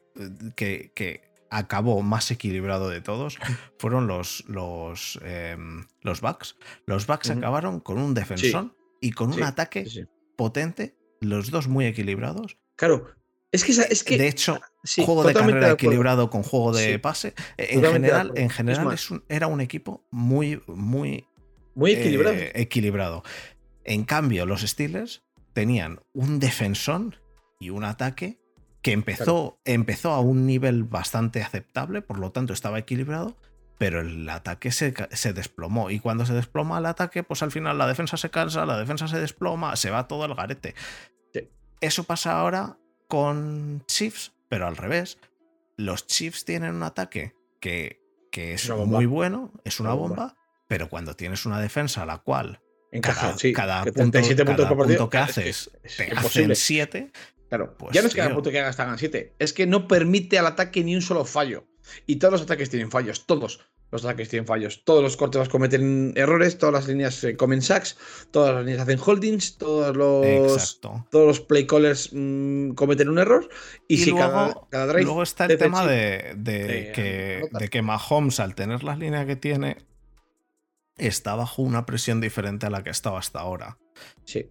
que, 0.55 0.91
que 0.95 1.33
acabó 1.53 2.01
más 2.01 2.31
equilibrado 2.31 2.89
de 2.89 3.01
todos 3.01 3.37
fueron 3.77 4.07
los, 4.07 4.43
los, 4.47 5.19
em, 5.23 5.85
los 6.01 6.21
Bucks. 6.21 6.55
Los 6.85 7.05
Bucks 7.05 7.29
acabaron 7.29 7.79
con 7.79 7.99
un 7.99 8.13
defensor 8.13 8.75
y 8.99 9.11
con 9.11 9.33
un 9.33 9.43
ataque 9.43 9.85
potente, 10.35 10.95
los 11.19 11.51
dos 11.51 11.67
muy 11.67 11.85
equilibrados. 11.85 12.57
Claro, 12.75 13.07
Es 13.53 13.63
que, 13.63 13.71
es 13.71 14.03
que 14.03 14.17
de 14.17 14.27
hecho, 14.27 14.59
juego 15.05 15.23
de 15.23 15.33
carrera 15.35 15.71
equilibrado 15.71 16.31
con 16.31 16.41
juego 16.41 16.73
de 16.73 16.97
pase. 16.97 17.35
En 17.57 17.83
general, 17.83 18.31
en 18.35 18.49
general 18.49 18.99
era 19.29 19.45
un 19.45 19.61
equipo 19.61 20.03
muy, 20.09 20.63
muy, 20.65 21.27
muy 21.75 21.91
equilibrado. 21.91 22.35
Eh, 22.35 22.51
equilibrado. 22.55 23.23
En 23.83 24.05
cambio, 24.05 24.47
los 24.47 24.61
Steelers 24.61 25.21
tenían 25.53 26.01
un 26.13 26.39
defensón 26.39 27.15
y 27.59 27.69
un 27.69 27.83
ataque 27.83 28.39
que 28.81 28.91
empezó, 28.91 29.59
empezó 29.65 30.13
a 30.13 30.19
un 30.19 30.47
nivel 30.47 30.83
bastante 30.83 31.43
aceptable, 31.43 32.01
por 32.01 32.17
lo 32.17 32.31
tanto 32.31 32.53
estaba 32.53 32.79
equilibrado, 32.79 33.37
pero 33.77 34.01
el 34.01 34.27
ataque 34.29 34.71
se, 34.71 34.93
desplomó. 35.33 35.91
Y 35.91 35.99
cuando 35.99 36.25
se 36.25 36.33
desploma 36.33 36.79
el 36.79 36.87
ataque, 36.87 37.21
pues 37.21 37.43
al 37.43 37.51
final 37.51 37.77
la 37.77 37.85
defensa 37.85 38.17
se 38.17 38.31
cansa, 38.31 38.65
la 38.65 38.79
defensa 38.79 39.07
se 39.07 39.19
desploma, 39.19 39.75
se 39.75 39.91
va 39.91 40.07
todo 40.07 40.25
el 40.25 40.33
garete. 40.33 40.73
Eso 41.81 42.03
pasa 42.05 42.39
ahora 42.39 42.79
con 43.13 43.83
Chiefs, 43.85 44.33
pero 44.49 44.65
al 44.65 44.75
revés. 44.75 45.19
Los 45.77 46.07
Chiefs 46.07 46.45
tienen 46.45 46.73
un 46.73 46.81
ataque 46.81 47.35
que, 47.59 48.01
que 48.31 48.55
es 48.55 48.67
muy 48.71 49.05
bueno, 49.05 49.53
es 49.63 49.79
una, 49.79 49.93
bomba, 49.93 50.35
pero 50.67 50.89
cuando 50.89 51.15
tienes 51.15 51.45
una 51.45 51.61
defensa 51.61 52.01
a 52.01 52.05
la 52.07 52.17
cual 52.17 52.59
cada, 53.03 53.35
cada, 53.53 53.83
punto, 53.83 54.19
punto, 54.75 55.09
que 55.11 55.17
haces 55.19 55.69
es, 55.83 55.95
te 55.95 56.11
hacen 56.11 56.55
7. 56.55 57.11
Claro, 57.49 57.77
pues, 57.77 57.93
ya 57.93 58.01
no 58.01 58.07
es 58.07 58.15
que 58.15 58.21
cada 58.21 58.33
punto 58.33 58.49
que 58.49 58.59
hagas 58.59 58.77
te 58.77 58.81
hagan 58.81 58.97
7, 58.97 59.35
es 59.37 59.53
que 59.53 59.67
no 59.67 59.87
permite 59.87 60.39
al 60.39 60.47
ataque 60.47 60.83
ni 60.83 60.95
un 60.95 61.03
solo 61.03 61.23
fallo. 61.23 61.67
Y 62.07 62.15
todos 62.15 62.31
los 62.31 62.41
ataques 62.41 62.71
tienen 62.71 62.89
fallos, 62.89 63.27
todos 63.27 63.59
los 63.93 64.03
ataques 64.03 64.27
tienen 64.29 64.47
fallos. 64.47 64.83
Todos 64.83 65.03
los 65.03 65.15
cortes 65.15 65.47
cometen 65.49 66.13
errores, 66.15 66.57
todas 66.57 66.73
las 66.73 66.87
líneas 66.87 67.23
eh, 67.23 67.37
comen 67.37 67.61
sacks, 67.61 67.95
todas 68.31 68.55
las 68.55 68.65
líneas 68.65 68.81
hacen 68.81 68.99
holdings, 68.99 69.57
todos 69.57 69.95
los, 69.95 70.81
todos 70.81 71.27
los 71.27 71.39
play 71.39 71.67
callers 71.67 72.09
mm, 72.11 72.71
cometen 72.71 73.09
un 73.09 73.19
error. 73.19 73.47
Y, 73.87 73.97
si 73.97 74.09
luego, 74.09 74.67
cada, 74.71 74.87
drive 74.87 75.03
Luego 75.03 75.21
está 75.21 75.45
el 75.45 75.59
tema 75.59 75.85
de, 75.85 76.33
que, 76.43 77.43
de 77.51 77.69
que 77.69 77.81
Mahomes, 77.83 78.39
al 78.39 78.55
tener 78.55 78.83
las 78.83 78.97
líneas 78.97 79.27
que 79.27 79.35
tiene, 79.35 79.77
está 80.97 81.35
bajo 81.35 81.61
una 81.61 81.85
presión 81.85 82.19
diferente 82.19 82.65
a 82.65 82.71
la 82.71 82.83
que 82.83 82.89
estaba 82.89 83.19
hasta 83.19 83.41
ahora. 83.41 83.77
Sí. 84.25 84.49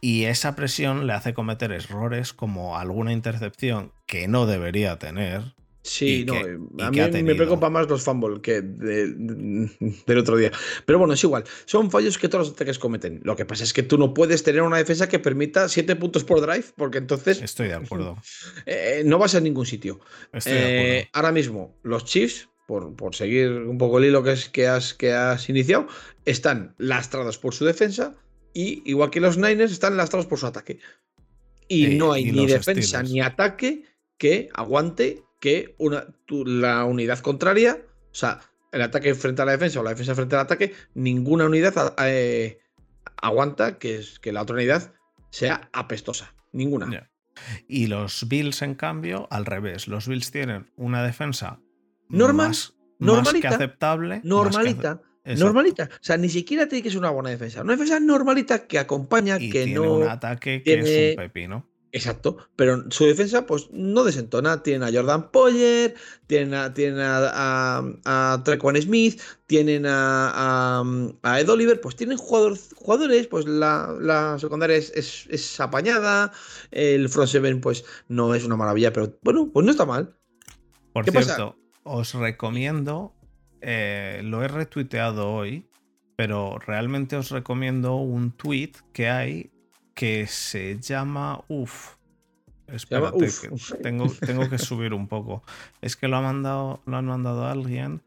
Y 0.00 0.26
esa 0.26 0.54
presión 0.54 1.08
le 1.08 1.14
hace 1.14 1.34
cometer 1.34 1.72
errores 1.72 2.32
como 2.32 2.78
alguna 2.78 3.12
intercepción 3.12 3.92
que 4.06 4.28
no 4.28 4.46
debería 4.46 5.00
tener. 5.00 5.53
Sí, 5.86 6.24
no, 6.24 6.34
a 6.82 6.90
mí 6.90 7.22
me 7.22 7.34
preocupa 7.34 7.68
más 7.68 7.86
los 7.90 8.02
fumbles 8.02 8.40
que 8.40 8.62
del 8.62 10.18
otro 10.18 10.38
día. 10.38 10.50
Pero 10.86 10.98
bueno, 10.98 11.12
es 11.12 11.22
igual. 11.22 11.44
Son 11.66 11.90
fallos 11.90 12.16
que 12.16 12.26
todos 12.26 12.46
los 12.46 12.54
ataques 12.54 12.78
cometen. 12.78 13.20
Lo 13.22 13.36
que 13.36 13.44
pasa 13.44 13.64
es 13.64 13.74
que 13.74 13.82
tú 13.82 13.98
no 13.98 14.14
puedes 14.14 14.42
tener 14.42 14.62
una 14.62 14.78
defensa 14.78 15.10
que 15.10 15.18
permita 15.18 15.68
7 15.68 15.94
puntos 15.96 16.24
por 16.24 16.40
drive, 16.40 16.64
porque 16.74 16.96
entonces. 16.96 17.42
Estoy 17.42 17.68
de 17.68 17.74
acuerdo. 17.74 18.16
Eh, 18.66 19.02
no 19.04 19.18
vas 19.18 19.34
a 19.34 19.40
ningún 19.40 19.66
sitio. 19.66 20.00
Eh, 20.46 21.08
ahora 21.12 21.32
mismo, 21.32 21.76
los 21.82 22.04
Chiefs 22.04 22.48
por, 22.66 23.14
seguir 23.14 23.50
un 23.50 23.76
poco 23.76 23.98
el 23.98 24.06
hilo 24.06 24.22
que, 24.22 24.32
es, 24.32 24.48
que, 24.48 24.66
has, 24.66 24.94
que 24.94 25.12
has 25.12 25.48
iniciado, 25.48 25.86
están 26.24 26.74
lastrados 26.78 27.36
por 27.36 27.54
su 27.54 27.64
defensa 27.64 28.14
y, 28.54 28.82
igual 28.88 29.10
que 29.10 29.20
los 29.20 29.36
Niners, 29.36 29.72
están 29.72 29.96
lastrados 29.96 30.26
por 30.26 30.38
su 30.38 30.46
ataque. 30.46 30.78
Y 31.68 31.88
no 31.96 32.12
hay 32.12 32.32
ni 32.32 32.46
defensa 32.46 33.02
ni 33.02 33.20
ataque 33.20 33.84
que 34.16 34.48
aguante 34.54 35.23
que 35.44 35.74
una, 35.76 36.06
la 36.46 36.86
unidad 36.86 37.18
contraria, 37.18 37.78
o 38.10 38.14
sea, 38.14 38.40
el 38.72 38.80
ataque 38.80 39.14
frente 39.14 39.42
a 39.42 39.44
la 39.44 39.52
defensa 39.52 39.78
o 39.78 39.82
la 39.82 39.90
defensa 39.90 40.14
frente 40.14 40.36
al 40.36 40.40
ataque, 40.40 40.72
ninguna 40.94 41.44
unidad 41.44 41.94
eh, 41.98 42.60
aguanta 43.20 43.76
que, 43.78 43.96
es, 43.96 44.18
que 44.20 44.32
la 44.32 44.40
otra 44.40 44.56
unidad 44.56 44.94
sea 45.28 45.68
apestosa. 45.74 46.34
Ninguna. 46.52 47.10
Y 47.68 47.88
los 47.88 48.26
Bills, 48.26 48.62
en 48.62 48.74
cambio, 48.74 49.28
al 49.30 49.44
revés. 49.44 49.86
Los 49.86 50.08
Bills 50.08 50.30
tienen 50.30 50.72
una 50.76 51.04
defensa 51.04 51.60
normal, 52.08 52.56
normalita, 52.98 53.50
aceptable. 53.50 54.22
Normalita. 54.24 55.02
Normalita. 55.26 55.90
O 55.92 55.98
sea, 56.00 56.16
ni 56.16 56.30
siquiera 56.30 56.66
tiene 56.68 56.82
que 56.82 56.88
ser 56.88 57.00
una 57.00 57.10
buena 57.10 57.28
defensa. 57.28 57.60
Una 57.60 57.74
defensa 57.74 58.00
normalita 58.00 58.66
que 58.66 58.78
acompaña, 58.78 59.38
que 59.38 59.50
tiene 59.50 59.74
no. 59.74 59.96
un 59.96 60.08
ataque 60.08 60.62
que 60.62 60.72
es 60.72 61.18
un 61.18 61.22
pepino. 61.22 61.68
Exacto, 61.94 62.38
pero 62.56 62.90
su 62.90 63.04
defensa 63.04 63.46
pues 63.46 63.68
no 63.70 64.02
desentona. 64.02 64.64
Tienen 64.64 64.82
a 64.82 64.92
Jordan 64.92 65.30
Poyer, 65.30 65.94
tienen 66.26 66.52
a, 66.52 66.74
tienen 66.74 66.98
a, 66.98 67.78
a, 68.04 68.42
Smith, 68.80 69.20
tienen 69.46 69.86
a, 69.86 70.82
a, 71.22 71.40
Ed 71.40 71.48
Oliver, 71.48 71.80
pues 71.80 71.94
tienen 71.94 72.18
jugadores, 72.18 73.28
pues 73.28 73.46
la, 73.46 73.96
la 74.00 74.36
secundaria 74.40 74.76
es, 74.76 75.28
es, 75.30 75.60
apañada, 75.60 76.32
el 76.72 77.08
front 77.08 77.30
seven 77.30 77.60
pues 77.60 77.84
no 78.08 78.34
es 78.34 78.44
una 78.44 78.56
maravilla, 78.56 78.92
pero 78.92 79.16
bueno, 79.22 79.48
pues 79.52 79.64
no 79.64 79.70
está 79.70 79.86
mal. 79.86 80.16
Por 80.92 81.08
cierto, 81.08 81.56
os 81.84 82.12
recomiendo, 82.14 83.14
eh, 83.60 84.20
lo 84.24 84.42
he 84.42 84.48
retuiteado 84.48 85.32
hoy, 85.32 85.70
pero 86.16 86.58
realmente 86.58 87.14
os 87.14 87.30
recomiendo 87.30 87.94
un 87.94 88.32
tweet 88.32 88.72
que 88.92 89.08
hay 89.08 89.53
que 89.94 90.26
se 90.26 90.78
llama 90.80 91.42
Uf. 91.48 91.96
Espérate, 92.66 93.28
tengo, 93.82 94.08
tengo, 94.08 94.48
que 94.48 94.58
subir 94.58 94.94
un 94.94 95.06
poco. 95.06 95.42
Es 95.82 95.96
que 95.96 96.08
lo 96.08 96.16
ha 96.16 96.22
mandado, 96.22 96.82
lo 96.86 96.96
han 96.96 97.06
mandado 97.06 97.44
a 97.44 97.52
alguien. 97.52 98.02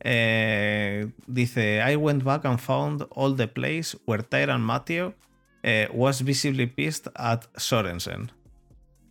Eh, 0.00 1.08
dice: 1.26 1.82
I 1.88 1.96
went 1.96 2.22
back 2.22 2.44
and 2.44 2.58
found 2.58 3.06
all 3.10 3.34
the 3.34 3.48
place 3.48 3.96
where 4.06 4.22
Tyron 4.22 4.60
Matthew 4.60 5.14
eh, 5.62 5.88
was 5.92 6.22
visibly 6.22 6.66
pissed 6.66 7.08
at 7.14 7.44
Sorensen. 7.56 8.32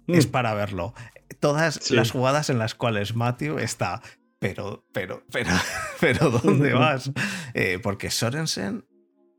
Es 0.07 0.27
mm. 0.27 0.31
para 0.31 0.53
verlo 0.53 0.93
todas 1.41 1.91
las 1.91 2.11
jugadas 2.11 2.49
en 2.49 2.59
las 2.59 2.75
cuales 2.75 3.15
Matthew 3.15 3.59
está. 3.59 4.01
Pero, 4.39 4.85
pero, 4.93 5.23
pero, 5.31 5.51
pero, 5.99 6.31
¿dónde 6.31 6.73
vas? 6.73 7.11
Eh, 7.53 7.79
porque 7.81 8.09
Sorensen 8.09 8.85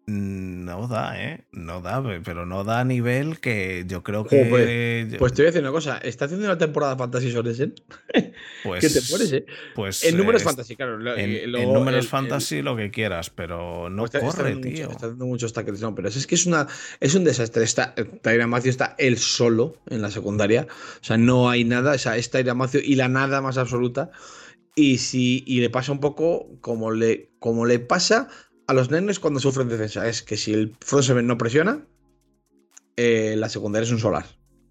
no 0.06 0.88
da, 0.88 1.22
¿eh? 1.22 1.44
No 1.52 1.80
da, 1.80 2.02
pero 2.24 2.44
no 2.44 2.64
da 2.64 2.80
a 2.80 2.84
nivel 2.84 3.38
que 3.38 3.84
yo 3.86 4.02
creo 4.02 4.24
que. 4.24 5.16
pues 5.18 5.32
te 5.32 5.42
voy 5.42 5.46
a 5.46 5.50
decir 5.50 5.62
una 5.62 5.70
cosa: 5.70 5.98
¿está 5.98 6.24
haciendo 6.24 6.46
una 6.46 6.58
temporada 6.58 6.96
fantasy 6.96 7.30
Sorensen? 7.30 7.74
Pues. 8.64 8.80
¿Qué 8.80 8.88
te 8.88 9.00
pones, 9.02 9.32
eh? 9.32 9.46
Pues. 9.76 10.02
En 10.02 10.16
números 10.16 10.42
fantasy, 10.42 10.74
claro. 10.74 11.16
En, 11.16 11.52
números 11.52 12.08
fantasy 12.08 12.62
lo 12.62 12.76
que 12.76 12.90
quieras, 12.90 13.30
pero 13.30 13.88
no 13.90 14.06
pues 14.06 14.24
corre, 14.24 14.56
tío. 14.56 14.90
está 14.90 15.06
haciendo 15.06 15.26
muchos 15.26 15.52
tackles, 15.52 15.80
no, 15.80 15.94
pero 15.94 16.08
es, 16.08 16.26
que 16.26 16.34
es, 16.34 16.46
una, 16.46 16.66
es 16.98 17.14
un 17.14 17.22
desastre. 17.22 17.62
Está, 17.62 17.94
Tyra 17.94 18.48
Macio 18.48 18.70
está 18.70 18.96
él 18.98 19.18
solo 19.18 19.76
en 19.88 20.02
la 20.02 20.10
secundaria. 20.10 20.66
O 21.00 21.04
sea, 21.04 21.16
no 21.16 21.48
hay 21.48 21.64
nada. 21.64 21.92
O 21.92 21.98
sea, 21.98 22.16
es 22.16 22.28
Tyra 22.28 22.54
Macio 22.54 22.80
y 22.82 22.96
la 22.96 23.06
nada 23.06 23.40
más 23.40 23.56
absoluta. 23.56 24.10
Y, 24.74 24.98
si, 24.98 25.44
y 25.46 25.60
le 25.60 25.70
pasa 25.70 25.92
un 25.92 26.00
poco 26.00 26.48
como 26.60 26.90
le, 26.90 27.30
como 27.38 27.66
le 27.66 27.78
pasa 27.78 28.28
a 28.66 28.74
los 28.74 28.90
nenes 28.90 29.20
cuando 29.20 29.40
sufren 29.40 29.68
defensa. 29.68 30.06
Es 30.08 30.22
que 30.22 30.36
si 30.36 30.52
el 30.52 30.76
front 30.80 31.04
seven 31.04 31.26
no 31.26 31.38
presiona, 31.38 31.80
eh, 32.96 33.34
la 33.36 33.48
secundaria 33.48 33.86
es 33.86 33.92
un 33.92 33.98
solar. 33.98 34.26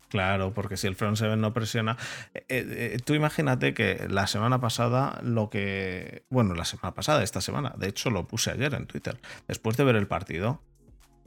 Claro, 0.10 0.54
porque 0.54 0.76
si 0.76 0.88
el 0.88 0.96
front 0.96 1.16
seven 1.16 1.40
no 1.40 1.54
presiona. 1.54 1.98
Eh, 2.34 2.44
eh, 2.50 2.98
tú 3.04 3.14
imagínate 3.14 3.74
que 3.74 4.08
la 4.10 4.28
semana 4.28 4.60
pasada, 4.60 5.22
lo 5.24 5.50
que. 5.50 6.26
Bueno, 6.30 6.54
la 6.54 6.66
semana 6.66 6.94
pasada, 6.94 7.24
esta 7.24 7.40
semana, 7.40 7.74
de 7.78 7.88
hecho 7.88 8.10
lo 8.10 8.28
puse 8.28 8.52
ayer 8.52 8.74
en 8.74 8.88
Twitter. 8.88 9.20
Después 9.48 9.78
de 9.78 9.86
ver 9.86 9.96
el 9.96 10.08
partido, 10.08 10.62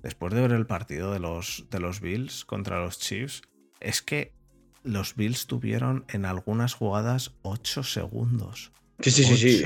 después 0.02 0.34
de 0.34 0.42
ver 0.42 0.52
el 0.52 0.66
partido 0.66 1.12
de 1.12 1.18
los, 1.18 1.64
de 1.70 1.80
los 1.80 2.00
Bills 2.00 2.44
contra 2.44 2.78
los 2.78 2.98
Chiefs, 2.98 3.40
es 3.80 4.02
que 4.02 4.34
los 4.82 5.16
Bills 5.16 5.46
tuvieron 5.46 6.04
en 6.08 6.26
algunas 6.26 6.74
jugadas 6.74 7.32
8 7.40 7.84
segundos. 7.84 8.70
Sí, 9.00 9.10
sí, 9.10 9.24
sí, 9.24 9.36
sí. 9.36 9.64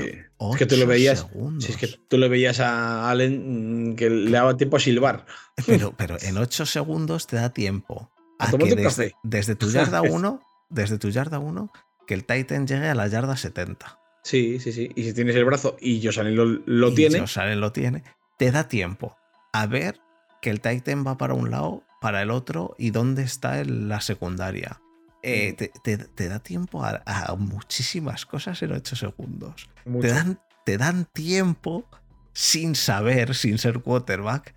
Es 0.51 0.57
que 0.57 0.65
tú 0.65 0.77
lo 0.77 0.87
veías. 0.87 1.27
es 1.67 1.77
que 1.77 1.87
tú 1.87 2.17
lo 2.17 2.29
veías 2.29 2.59
a 2.59 3.09
Allen 3.09 3.91
mm, 3.91 3.95
que 3.95 4.09
le 4.09 4.31
daba 4.31 4.57
tiempo 4.57 4.77
a 4.77 4.79
silbar. 4.79 5.25
Pero, 5.65 5.93
pero 5.95 6.17
en 6.21 6.37
8 6.37 6.65
segundos 6.65 7.27
te 7.27 7.35
da 7.35 7.51
tiempo 7.51 8.11
a 8.39 8.51
que 8.51 8.75
desde, 8.75 9.13
desde, 9.23 9.55
tu 9.55 9.69
yarda 9.69 10.01
1, 10.03 10.41
desde 10.69 10.97
tu 10.97 11.09
yarda 11.09 11.39
1, 11.39 11.71
que 12.07 12.13
el 12.13 12.25
Titan 12.25 12.65
llegue 12.67 12.87
a 12.87 12.95
la 12.95 13.07
yarda 13.07 13.35
70. 13.35 13.99
Sí, 14.23 14.59
sí, 14.59 14.71
sí. 14.71 14.91
Y 14.95 15.03
si 15.03 15.13
tienes 15.13 15.35
el 15.35 15.45
brazo 15.45 15.77
y 15.79 16.03
Josh 16.03 16.19
lo, 16.19 16.45
lo 16.45 16.89
y 16.89 16.95
tiene. 16.95 17.19
Josh 17.19 17.37
lo 17.55 17.71
tiene, 17.71 18.03
te 18.37 18.51
da 18.51 18.67
tiempo 18.67 19.17
a 19.53 19.67
ver 19.67 19.99
que 20.41 20.49
el 20.49 20.61
Titan 20.61 21.05
va 21.05 21.17
para 21.17 21.33
un 21.33 21.51
lado, 21.51 21.83
para 22.01 22.21
el 22.21 22.31
otro 22.31 22.75
y 22.77 22.91
dónde 22.91 23.23
está 23.23 23.63
la 23.63 24.01
secundaria. 24.01 24.81
Eh, 25.21 25.53
te, 25.83 26.29
da 26.29 26.39
tiempo 26.39 26.83
a, 26.83 27.35
muchísimas 27.37 28.25
cosas 28.25 28.61
en 28.61 28.71
8 28.71 28.95
segundos. 28.95 29.69
Te 30.01 30.07
dan, 30.07 30.39
te 30.65 30.77
dan 30.77 31.05
tiempo 31.11 31.85
sin 32.33 32.75
saber, 32.75 33.35
sin 33.35 33.57
ser 33.57 33.79
quarterback. 33.79 34.53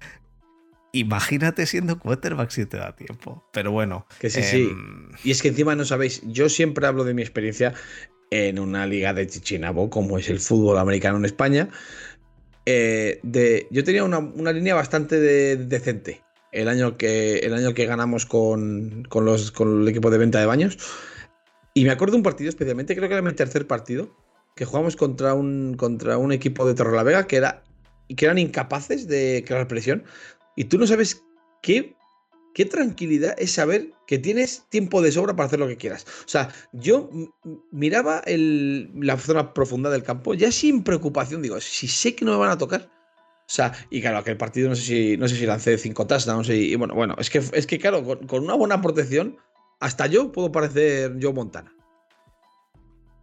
Imagínate 0.93 1.67
siendo 1.67 1.99
quarterback 1.99 2.51
si 2.51 2.67
te 2.67 2.77
da 2.77 2.95
tiempo. 2.95 3.49
Pero 3.53 3.73
bueno. 3.73 4.07
Que 4.21 4.31
sí, 4.31 4.43
sí. 4.43 4.69
Em, 4.71 5.11
y 5.25 5.31
es 5.31 5.43
que 5.43 5.49
encima 5.49 5.75
no 5.75 5.85
sabéis, 5.85 6.23
yo 6.27 6.49
siempre 6.49 6.87
hablo 6.87 7.05
de 7.05 7.15
mi 7.15 7.23
experiencia 7.23 7.75
en 8.31 8.59
una 8.59 8.87
liga 8.87 9.13
de 9.13 9.27
Chichinabo, 9.27 9.91
como 9.91 10.19
es 10.19 10.29
el 10.29 10.39
fútbol 10.39 10.79
americano 10.79 11.19
en 11.19 11.25
España. 11.25 11.69
Eh, 12.67 13.19
de, 13.23 13.67
yo 13.71 13.83
tenía 13.85 14.05
una, 14.05 14.53
línea 14.53 14.75
bastante 14.75 15.19
decente 15.57 16.23
el 16.53 16.69
año 16.69 16.97
que, 16.97 17.39
el 17.39 17.55
año 17.55 17.75
que 17.75 17.87
ganamos 17.87 18.27
con, 18.27 19.09
los, 19.13 19.51
con 19.51 19.83
el 19.83 19.89
equipo 19.89 20.11
de 20.11 20.19
venta 20.19 20.39
de 20.39 20.47
baños. 20.47 20.79
Y 21.75 21.85
me 21.85 21.91
acuerdo 21.91 22.13
de 22.13 22.19
un 22.19 22.23
partido 22.23 22.51
especialmente, 22.51 22.95
creo 22.95 23.09
que 23.09 23.15
era 23.15 23.23
mi 23.23 23.33
tercer 23.33 23.67
partido, 23.67 24.15
que 24.55 24.67
jugamos 24.67 24.95
contra 24.97 25.35
un, 25.35 25.75
contra 25.75 26.19
un 26.19 26.31
equipo 26.31 26.67
de 26.67 26.75
Torrelavega 26.75 27.27
que, 27.27 27.37
era, 27.37 27.65
que 28.15 28.27
eran 28.27 28.39
incapaces 28.39 29.09
de 29.09 29.43
crear 29.47 29.67
presión. 29.67 30.05
Y 30.55 30.65
tú 30.65 30.77
no 30.77 30.87
sabes 30.87 31.25
qué, 31.63 31.97
qué 32.55 32.67
tranquilidad 32.67 33.35
es 33.39 33.53
saber 33.53 33.91
que 34.07 34.19
tienes 34.19 34.65
tiempo 34.69 35.01
de 35.01 35.13
sobra 35.13 35.35
para 35.35 35.47
hacer 35.47 35.59
lo 35.59 35.69
que 35.69 35.79
quieras. 35.79 36.05
O 36.27 36.29
sea, 36.29 36.51
yo 36.75 37.09
miraba 37.71 38.19
el, 38.27 38.91
la 39.01 39.17
zona 39.17 39.55
profunda 39.55 39.89
del 39.89 40.03
campo 40.03 40.35
ya 40.35 40.53
sin 40.53 40.85
preocupación. 40.85 41.41
Digo, 41.41 41.59
si 41.63 41.89
sé 41.89 42.15
que 42.15 42.27
no 42.27 42.33
me 42.33 42.39
van 42.39 42.51
a 42.51 42.59
tocar. 42.59 42.91
O 43.53 43.55
sea, 43.55 43.71
y 43.91 44.01
claro, 44.01 44.17
aquel 44.17 44.39
partido 44.39 44.71
no 44.71 44.75
sé 44.75 44.83
si, 44.83 45.17
no 45.19 45.29
sé 45.29 45.37
si 45.37 45.45
lancé 45.45 45.77
cinco 45.77 46.07
touchdowns 46.07 46.49
y, 46.49 46.73
y 46.73 46.75
bueno, 46.75 46.95
bueno, 46.95 47.17
es 47.19 47.29
que, 47.29 47.37
es 47.37 47.67
que 47.67 47.79
claro, 47.79 48.03
con, 48.03 48.45
una 48.45 48.55
buena 48.55 48.81
protección, 48.81 49.37
hasta 49.79 50.07
yo 50.07 50.33
puedo 50.33 50.51
parecer 50.51 51.19
Joe 51.21 51.35
Montana. 51.35 51.71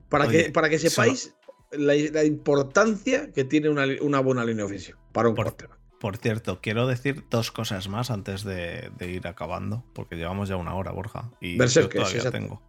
Para, 0.07 0.27
que, 0.27 0.51
para 0.51 0.69
que 0.69 0.77
sepáis 0.77 1.33
la, 1.71 2.23
importancia 2.23 3.31
que 3.31 3.43
tiene 3.43 3.69
una, 3.69 4.19
buena 4.19 4.45
línea 4.45 4.65
ofensiva 4.65 4.99
para 5.13 5.29
un 5.29 5.35
por, 5.35 5.55
Por 5.99 6.17
cierto, 6.17 6.59
quiero 6.61 6.85
decir 6.85 7.25
dos 7.31 7.51
cosas 7.51 7.89
más 7.89 8.11
antes 8.11 8.43
de, 8.43 8.91
ir 8.99 9.27
acabando, 9.27 9.83
porque 9.95 10.15
llevamos 10.15 10.47
ya 10.47 10.57
una 10.57 10.75
hora, 10.75 10.91
Borja, 10.91 11.31
y 11.41 11.57
yo 11.57 11.89
todavía 11.89 12.29
tengo. 12.29 12.61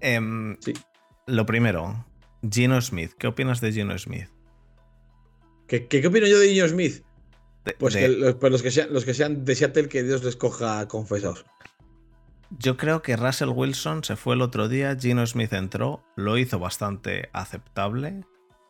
Em, 0.00 0.56
sí. 0.60 0.72
Lo 1.26 1.44
primero, 1.44 2.06
Gino 2.50 2.80
Smith. 2.80 3.12
¿Qué 3.18 3.26
opinas 3.26 3.60
de 3.60 3.72
Gino 3.72 3.98
Smith? 3.98 4.33
¿Qué, 5.66 5.86
qué, 5.86 6.06
opino 6.06 6.26
yo 6.26 6.38
de 6.38 6.48
Gino 6.48 6.68
Smith? 6.68 7.02
pues, 7.78 7.94
que, 7.94 8.08
los, 8.08 8.34
pues 8.34 8.52
los, 8.52 8.62
que 8.62 8.70
sean, 8.70 8.92
los 8.92 9.04
que 9.04 9.14
sean 9.14 9.44
de 9.44 9.54
Seattle, 9.54 9.88
que 9.88 10.02
Dios 10.02 10.22
les 10.22 10.36
coja 10.36 10.86
confesados. 10.88 11.44
Yo 12.58 12.76
creo 12.76 13.02
que 13.02 13.16
Russell 13.16 13.48
Wilson 13.48 14.04
se 14.04 14.16
fue 14.16 14.34
el 14.34 14.42
otro 14.42 14.68
día, 14.68 14.96
Gino 14.98 15.26
Smith 15.26 15.52
entró, 15.52 16.04
lo 16.14 16.38
hizo 16.38 16.58
bastante 16.58 17.30
aceptable, 17.32 18.24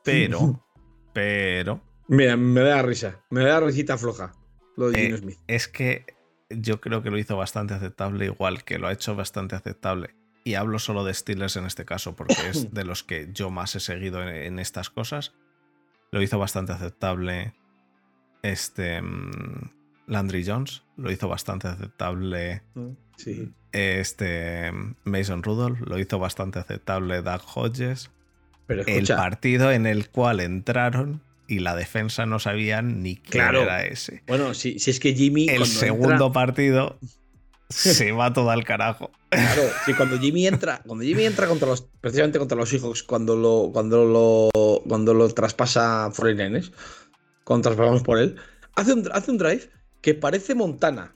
pero, 0.05 0.65
pero... 1.13 1.83
Mira, 2.07 2.37
me 2.37 2.61
da 2.61 2.83
risa, 2.83 3.21
me 3.31 3.45
da 3.45 3.61
risita 3.61 3.99
floja 3.99 4.33
lo 4.77 4.91
de 4.91 5.01
Gino 5.01 5.17
eh, 5.17 5.19
Smith. 5.19 5.39
Es 5.49 5.69
que 5.69 6.07
yo 6.51 6.81
creo 6.81 7.03
que 7.03 7.11
lo 7.11 7.19
hizo 7.19 7.37
bastante 7.37 7.75
aceptable, 7.75 8.27
igual 8.27 8.65
que 8.65 8.79
lo 8.79 8.87
ha 8.87 8.93
hecho 8.93 9.15
bastante 9.15 9.57
aceptable. 9.57 10.15
Y 10.45 10.55
hablo 10.55 10.79
solo 10.79 11.05
de 11.05 11.15
Steelers 11.15 11.57
en 11.57 11.65
este 11.65 11.85
caso, 11.85 12.17
porque 12.17 12.37
es 12.51 12.71
de 12.75 12.85
los 12.85 13.03
que 13.03 13.31
yo 13.33 13.51
más 13.51 13.75
he 13.77 13.81
seguido 13.81 14.27
en, 14.27 14.59
estas 14.59 14.91
cosas. 14.91 15.33
Lo 16.15 16.23
hizo 16.23 16.39
bastante 16.39 16.73
aceptable 16.73 17.55
este 18.43 19.03
mm, 19.03 19.71
Landry 20.07 20.45
Jones, 20.47 20.85
lo 20.97 21.11
hizo 21.11 21.29
bastante 21.29 21.69
aceptable. 21.69 22.63
Mm, 22.75 22.91
sí 23.17 23.53
este 23.75 24.71
Mason 25.03 25.43
Rudolph, 25.43 25.81
lo 25.81 25.99
hizo 25.99 26.19
bastante 26.19 26.61
aceptable 26.61 27.21
Doug 27.23 27.43
Hodges. 27.55 28.11
Pero 28.67 28.85
el 28.87 29.07
partido 29.07 29.73
en 29.73 29.85
el 29.85 30.09
cual 30.09 30.41
entraron 30.41 31.21
y 31.47 31.59
la 31.59 31.77
defensa 31.77 32.25
no 32.25 32.39
sabían 32.39 33.03
ni 33.03 33.17
qué 33.17 33.39
era 33.39 33.85
ese. 33.85 34.23
Bueno, 34.27 34.55
si, 34.55 34.79
si, 34.79 34.91
es 34.91 35.01
que 35.01 35.13
Jimmy. 35.13 35.49
El 35.49 35.67
segundo 35.67 36.33
partido 36.33 36.99
se 37.69 38.13
va 38.13 38.33
todo 38.33 38.51
al 38.51 38.65
carajo. 38.65 39.11
Claro, 39.31 39.63
si 39.85 39.95
cuando 39.95 40.19
Jimmy 40.19 40.47
entra, 40.47 40.83
cuando 40.87 41.05
Jimmy 41.05 41.25
entra 41.25 41.49
contra 41.49 41.69
los, 41.69 41.83
precisamente 42.01 42.39
contra 42.39 42.57
los 42.57 42.73
hijos, 42.73 43.03
cuando 43.03 43.37
lo, 43.37 43.71
cuando 43.73 44.05
lo, 44.05 44.83
cuando 44.87 45.15
lo 45.15 45.29
traspasa 45.31 46.11
Foreigners, 46.13 46.73
cuando 47.45 47.69
traspasamos 47.69 48.03
por 48.03 48.19
él, 48.19 48.37
hace 48.77 48.93
un, 48.93 49.09
hace 49.13 49.31
un 49.31 49.39
drive 49.39 49.71
que 50.01 50.15
parece 50.15 50.55
Montana 50.55 51.15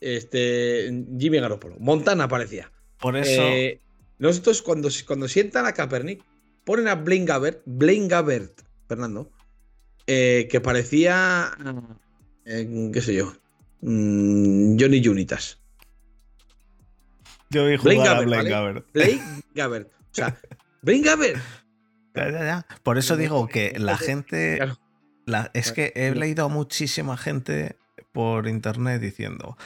este, 0.00 1.04
Jimmy 1.18 1.40
Garoppolo. 1.40 1.76
Montana 1.78 2.28
parecía. 2.28 2.70
Por 3.00 3.16
eso. 3.16 3.42
Eh, 3.42 3.80
nosotros, 4.18 4.62
cuando, 4.62 4.88
cuando 5.06 5.28
sientan 5.28 5.66
a 5.66 5.72
Kaepernick, 5.72 6.22
ponen 6.64 6.88
a 6.88 6.94
Blaine 6.94 7.24
Gabbert, 7.24 7.62
Blaine 7.64 8.08
Gabbert, 8.08 8.60
Fernando, 8.86 9.30
eh, 10.06 10.48
que 10.50 10.60
parecía. 10.60 11.52
Eh, 12.44 12.90
¿Qué 12.92 13.00
sé 13.00 13.14
yo? 13.14 13.32
Mm, 13.82 14.76
Johnny 14.78 15.02
Junitas. 15.04 15.60
Yo 17.50 17.66
vi 17.66 17.76
jugar 17.76 18.08
a 18.08 18.20
Blaine 18.20 18.48
Gabbert. 18.48 18.86
Blaine 18.92 19.42
Gabbert. 19.54 19.88
O 19.88 20.12
sea, 20.12 20.38
Blaine 20.82 21.04
Gabbert. 21.04 21.40
Por 22.82 22.98
eso 22.98 23.16
digo 23.16 23.48
que 23.48 23.74
la 23.78 23.96
gente. 23.96 24.60
es 25.54 25.72
que 25.72 25.92
he 25.96 26.14
leído 26.14 26.44
a 26.44 26.48
muchísima 26.48 27.16
gente 27.16 27.76
por 28.12 28.48
internet 28.48 29.00
diciendo 29.00 29.56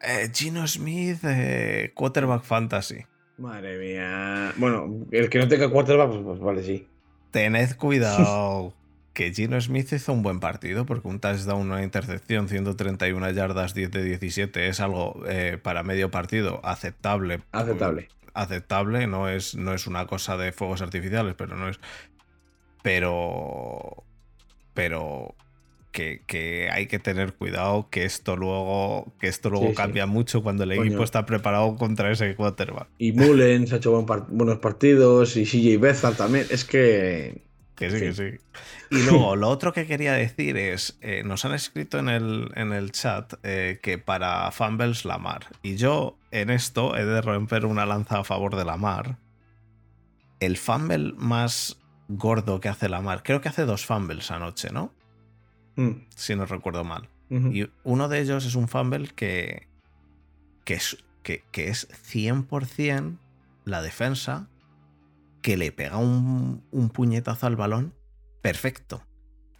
eh, 0.00 0.30
Gino 0.32 0.66
Smith, 0.66 1.18
eh, 1.24 1.92
quarterback 1.94 2.42
fantasy. 2.42 3.04
Madre 3.38 3.78
mía. 3.78 4.52
Bueno, 4.56 5.06
el 5.10 5.30
que 5.30 5.38
no 5.38 5.48
tenga 5.48 5.68
quarterback, 5.70 6.10
pues, 6.10 6.22
pues 6.24 6.40
vale, 6.40 6.62
sí. 6.62 6.86
Tened 7.30 7.76
cuidado. 7.76 8.74
Que 9.12 9.32
Gino 9.32 9.60
Smith 9.60 9.92
hizo 9.92 10.12
un 10.12 10.22
buen 10.22 10.40
partido 10.40 10.86
porque 10.86 11.08
un 11.08 11.20
touchdown, 11.20 11.70
una 11.70 11.82
intercepción, 11.82 12.48
131 12.48 13.30
yardas, 13.32 13.74
10 13.74 13.90
de 13.90 14.04
17 14.04 14.68
es 14.68 14.80
algo 14.80 15.22
eh, 15.28 15.58
para 15.62 15.82
medio 15.82 16.10
partido 16.10 16.60
aceptable. 16.64 17.40
Aceptable. 17.52 18.08
Aceptable, 18.34 19.06
no 19.06 19.28
es, 19.28 19.56
no 19.56 19.74
es 19.74 19.86
una 19.86 20.06
cosa 20.06 20.36
de 20.36 20.52
fuegos 20.52 20.82
artificiales, 20.82 21.34
pero 21.36 21.56
no 21.56 21.68
es. 21.68 21.80
Pero. 22.82 24.04
Pero 24.74 25.34
que, 25.92 26.68
hay 26.72 26.86
que 26.86 26.98
tener 26.98 27.34
cuidado 27.34 27.88
que 27.90 28.04
esto 28.04 28.36
luego, 28.36 29.12
que 29.18 29.26
esto 29.26 29.50
luego 29.50 29.74
cambia 29.74 30.06
mucho 30.06 30.42
cuando 30.42 30.64
el 30.64 30.72
equipo 30.72 31.02
está 31.02 31.26
preparado 31.26 31.74
contra 31.76 32.10
ese 32.10 32.34
quarterback. 32.36 32.88
Y 32.98 33.12
Mullens 33.12 33.72
ha 33.72 33.76
hecho 33.76 34.06
buenos 34.28 34.58
partidos 34.58 35.36
y 35.36 35.44
CJ 35.44 35.80
Bethard 35.80 36.16
también. 36.16 36.46
Es 36.50 36.64
que. 36.64 37.42
Que 37.80 37.90
sí, 37.90 37.98
que 37.98 38.12
sí. 38.12 38.38
Y 38.90 39.02
luego, 39.04 39.36
lo 39.36 39.48
otro 39.48 39.72
que 39.72 39.86
quería 39.86 40.12
decir 40.12 40.58
es: 40.58 40.98
eh, 41.00 41.22
nos 41.24 41.46
han 41.46 41.54
escrito 41.54 41.98
en 41.98 42.10
el, 42.10 42.52
en 42.54 42.74
el 42.74 42.92
chat 42.92 43.32
eh, 43.42 43.80
que 43.82 43.96
para 43.96 44.50
Fumbles 44.52 45.06
Lamar. 45.06 45.46
Y 45.62 45.76
yo 45.76 46.18
en 46.30 46.50
esto 46.50 46.94
he 46.94 47.06
de 47.06 47.22
romper 47.22 47.64
una 47.64 47.86
lanza 47.86 48.18
a 48.18 48.24
favor 48.24 48.54
de 48.54 48.66
Lamar. 48.66 49.16
El 50.40 50.58
fumble 50.58 51.14
más 51.16 51.78
gordo 52.08 52.60
que 52.60 52.68
hace 52.68 52.90
Lamar, 52.90 53.22
creo 53.22 53.40
que 53.40 53.48
hace 53.48 53.64
dos 53.64 53.86
fumbles 53.86 54.30
anoche, 54.30 54.68
¿no? 54.70 54.92
Mm. 55.76 56.02
si 56.14 56.36
no 56.36 56.44
recuerdo 56.44 56.84
mal. 56.84 57.08
Y 57.30 57.66
uno 57.84 58.08
de 58.08 58.20
ellos 58.20 58.44
es 58.44 58.56
un 58.56 58.66
fumble 58.66 59.08
que, 59.14 59.68
que, 60.64 60.74
es, 60.74 60.98
que, 61.22 61.44
es 61.54 61.88
100% 61.88 63.16
la 63.64 63.80
defensa 63.82 64.48
que 65.42 65.56
le 65.56 65.72
pega 65.72 65.96
un, 65.96 66.62
puñetazo 66.92 67.46
al 67.46 67.56
balón 67.56 67.94
perfecto. 68.42 69.06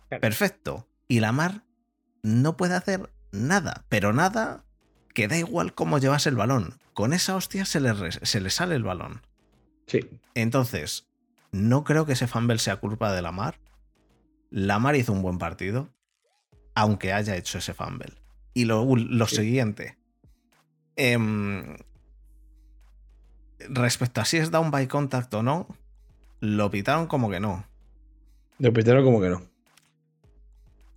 Perfecto. 0.08 0.88
Y 1.08 1.20
la 1.20 1.32
mar 1.32 1.64
no 2.22 2.56
puede 2.56 2.74
hacer 2.74 3.12
nada, 3.32 3.84
pero 3.88 4.12
nada 4.12 4.64
que 5.14 5.28
da 5.28 5.36
igual 5.36 5.74
cómo 5.74 5.98
llevas 5.98 6.26
el 6.26 6.36
balón. 6.36 6.74
Con 6.94 7.12
esa 7.12 7.36
hostia 7.36 7.64
se 7.64 7.80
le, 7.80 8.12
se 8.12 8.40
le 8.40 8.50
sale 8.50 8.74
el 8.74 8.82
balón. 8.82 9.22
Sí. 9.86 10.08
Entonces, 10.34 11.08
no 11.52 11.84
creo 11.84 12.06
que 12.06 12.12
ese 12.12 12.26
fumble 12.26 12.58
sea 12.58 12.76
culpa 12.76 13.12
de 13.12 13.22
la 13.22 13.32
mar. 13.32 13.60
La 14.50 14.78
mar 14.78 14.96
hizo 14.96 15.12
un 15.12 15.22
buen 15.22 15.38
partido 15.38 15.90
aunque 16.74 17.12
haya 17.12 17.36
hecho 17.36 17.58
ese 17.58 17.74
fumble. 17.74 18.14
Y 18.54 18.64
lo, 18.64 18.86
siguiente. 19.26 19.98
Em, 20.96 21.76
respecto 23.68 24.20
a 24.20 24.24
si 24.24 24.38
es 24.38 24.50
down 24.50 24.70
by 24.70 24.86
contact 24.88 25.32
o 25.34 25.42
no, 25.42 25.68
lo 26.40 26.70
pitaron 26.70 27.06
como 27.06 27.30
que 27.30 27.40
no. 27.40 27.64
Lo 28.58 28.72
pitaron 28.72 29.04
como 29.04 29.20
que 29.20 29.28
no. 29.28 29.42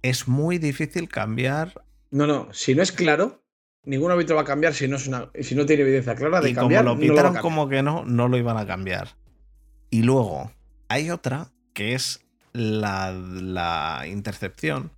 Es 0.01 0.27
muy 0.27 0.57
difícil 0.57 1.09
cambiar. 1.09 1.83
No, 2.11 2.27
no, 2.27 2.47
si 2.51 2.75
no 2.75 2.83
es 2.83 2.91
claro, 2.91 3.43
ningún 3.85 4.11
árbitro 4.11 4.35
va 4.35 4.41
a 4.41 4.45
cambiar 4.45 4.73
si 4.73 4.87
no, 4.87 4.97
es 4.97 5.07
una, 5.07 5.29
si 5.39 5.55
no 5.55 5.65
tiene 5.65 5.83
evidencia 5.83 6.15
clara 6.15 6.41
de 6.41 6.49
y 6.49 6.53
cambiar. 6.53 6.83
Como 6.83 6.95
lo 6.95 7.01
pitaron 7.01 7.35
como 7.37 7.69
que 7.69 7.83
no, 7.83 8.05
no 8.05 8.27
lo 8.27 8.37
iban 8.37 8.57
a 8.57 8.65
cambiar. 8.65 9.09
Y 9.89 10.03
luego, 10.03 10.51
hay 10.89 11.09
otra 11.09 11.51
que 11.73 11.93
es 11.93 12.21
la, 12.53 13.11
la 13.11 14.05
intercepción 14.07 14.91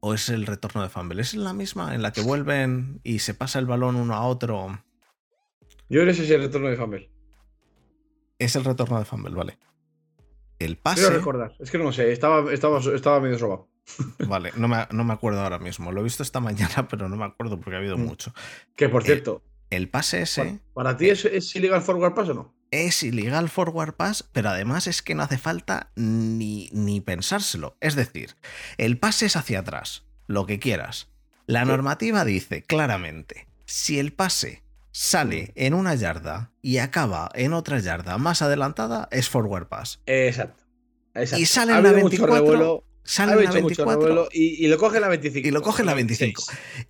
o 0.00 0.14
es 0.14 0.28
el 0.28 0.46
retorno 0.46 0.82
de 0.82 0.88
fumble? 0.88 1.22
¿Es 1.22 1.34
la 1.34 1.52
misma 1.52 1.94
en 1.94 2.02
la 2.02 2.12
que 2.12 2.22
vuelven 2.22 3.00
y 3.04 3.20
se 3.20 3.34
pasa 3.34 3.58
el 3.58 3.66
balón 3.66 3.96
uno 3.96 4.14
a 4.14 4.22
otro? 4.22 4.82
Yo 5.90 6.00
creo 6.00 6.06
que 6.06 6.22
es 6.22 6.30
el 6.30 6.40
retorno 6.40 6.68
de 6.68 6.76
fumble. 6.76 7.10
Es 8.38 8.56
el 8.56 8.64
retorno 8.64 8.98
de 8.98 9.04
fumble, 9.04 9.34
vale. 9.34 9.58
El 10.58 10.78
pase. 10.78 11.02
Quiero 11.02 11.16
recordar, 11.16 11.54
es 11.58 11.70
que 11.70 11.78
no 11.78 11.92
sé, 11.92 12.12
estaba, 12.12 12.52
estaba, 12.52 12.78
estaba 12.78 13.20
medio 13.20 13.38
robado. 13.38 13.68
Vale, 14.28 14.52
no 14.56 14.68
me, 14.68 14.76
no 14.92 15.04
me, 15.04 15.12
acuerdo 15.14 15.40
ahora 15.40 15.58
mismo. 15.58 15.90
Lo 15.90 16.00
he 16.00 16.04
visto 16.04 16.22
esta 16.22 16.38
mañana, 16.38 16.86
pero 16.90 17.08
no 17.08 17.16
me 17.16 17.24
acuerdo 17.24 17.58
porque 17.58 17.74
ha 17.74 17.78
habido 17.78 17.96
mm. 17.96 18.04
mucho. 18.04 18.32
Que 18.76 18.88
por 18.88 19.02
cierto. 19.02 19.42
El, 19.70 19.88
pase 19.88 20.22
ese. 20.22 20.60
¿Para, 20.74 20.96
ti 20.96 21.08
es, 21.08 21.24
es 21.24 21.56
illegal 21.56 21.82
forward 21.82 22.14
pass 22.14 22.28
o 22.28 22.34
no? 22.34 22.54
es 22.70 23.02
ilegal 23.02 23.48
forward 23.48 23.94
pass, 23.94 24.22
pero 24.32 24.50
además 24.50 24.86
es 24.86 25.02
que 25.02 25.14
no 25.14 25.22
hace 25.22 25.38
falta 25.38 25.90
ni, 25.96 26.68
ni 26.72 27.00
pensárselo. 27.00 27.76
Es 27.80 27.96
decir, 27.96 28.36
el 28.78 28.98
pase 28.98 29.26
es 29.26 29.36
hacia 29.36 29.60
atrás, 29.60 30.04
lo 30.26 30.46
que 30.46 30.58
quieras. 30.58 31.08
La 31.46 31.64
normativa 31.64 32.24
dice 32.24 32.62
claramente, 32.62 33.48
si 33.64 33.98
el 33.98 34.12
pase 34.12 34.62
sale 34.92 35.52
en 35.54 35.74
una 35.74 35.94
yarda 35.94 36.52
y 36.62 36.78
acaba 36.78 37.30
en 37.34 37.52
otra 37.52 37.78
yarda 37.78 38.18
más 38.18 38.42
adelantada, 38.42 39.08
es 39.10 39.28
forward 39.28 39.68
pass. 39.68 40.00
Exacto. 40.06 40.64
Y 41.36 41.46
sale 41.46 41.76
en 41.76 41.82
la 41.82 41.92
24. 41.92 42.84
Sale 43.02 43.32
en 43.32 43.44
la 43.44 43.50
24 43.50 44.28
y, 44.32 44.68
lo 44.68 44.78
coge 44.78 44.96
en 44.96 45.02
la 45.02 45.08
25. 45.08 45.48
Y 45.48 45.50
lo 45.50 45.62
coge 45.62 45.82
en 45.82 45.86
la 45.86 45.94
25. 45.94 46.42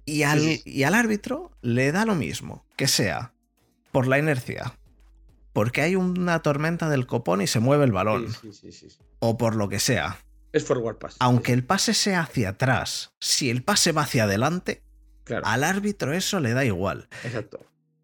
Y 0.04 0.22
al, 0.24 0.60
y 0.64 0.82
al 0.82 0.94
árbitro 0.94 1.52
le 1.62 1.92
da 1.92 2.04
lo 2.04 2.14
mismo, 2.14 2.66
que 2.76 2.88
sea 2.88 3.32
por 3.92 4.06
la 4.06 4.18
inercia, 4.18 4.76
porque 5.52 5.82
hay 5.82 5.96
una 5.96 6.40
tormenta 6.40 6.88
del 6.88 7.06
copón 7.06 7.40
y 7.40 7.46
se 7.46 7.60
mueve 7.60 7.84
el 7.84 7.92
balón. 7.92 8.26
o 9.18 9.38
por 9.38 9.56
lo 9.56 9.68
que 9.68 9.78
sea. 9.78 10.18
Es 10.52 10.64
forward 10.64 10.98
pass. 10.98 11.16
Aunque 11.20 11.52
el 11.52 11.64
pase 11.64 11.94
sea 11.94 12.22
hacia 12.22 12.50
atrás, 12.50 13.12
si 13.20 13.50
el 13.50 13.62
pase 13.62 13.92
va 13.92 14.02
hacia 14.02 14.24
adelante, 14.24 14.82
al 15.44 15.64
árbitro 15.64 16.12
eso 16.12 16.40
le 16.40 16.52
da 16.52 16.64
igual. 16.64 17.08
Exacto. 17.24 17.60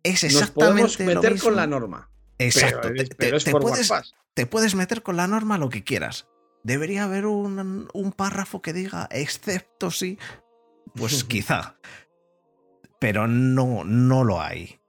Es 0.06 0.22
exactamente 0.22 0.82
Nos 0.82 0.96
podemos 0.96 1.00
meter 1.00 1.38
con 1.40 1.56
la 1.56 1.66
norma. 1.66 2.10
Exacto. 2.38 2.90
Pero, 3.16 3.38
te, 3.40 3.50
puedes, 3.52 3.90
te, 4.34 4.46
puedes, 4.46 4.74
meter 4.74 5.02
con 5.02 5.16
la 5.16 5.26
norma 5.26 5.58
lo 5.58 5.68
que 5.68 5.82
quieras. 5.82 6.28
Debería 6.62 7.04
haber 7.04 7.26
un, 7.26 7.88
un 7.92 8.12
párrafo 8.12 8.62
que 8.62 8.72
diga, 8.72 9.08
excepto 9.10 9.90
si. 9.90 10.18
Pues 10.94 11.24
quizá. 11.28 11.76
Pero 13.00 13.26
no, 13.26 13.84
no 13.84 14.24
lo 14.24 14.40
hay. 14.40 14.80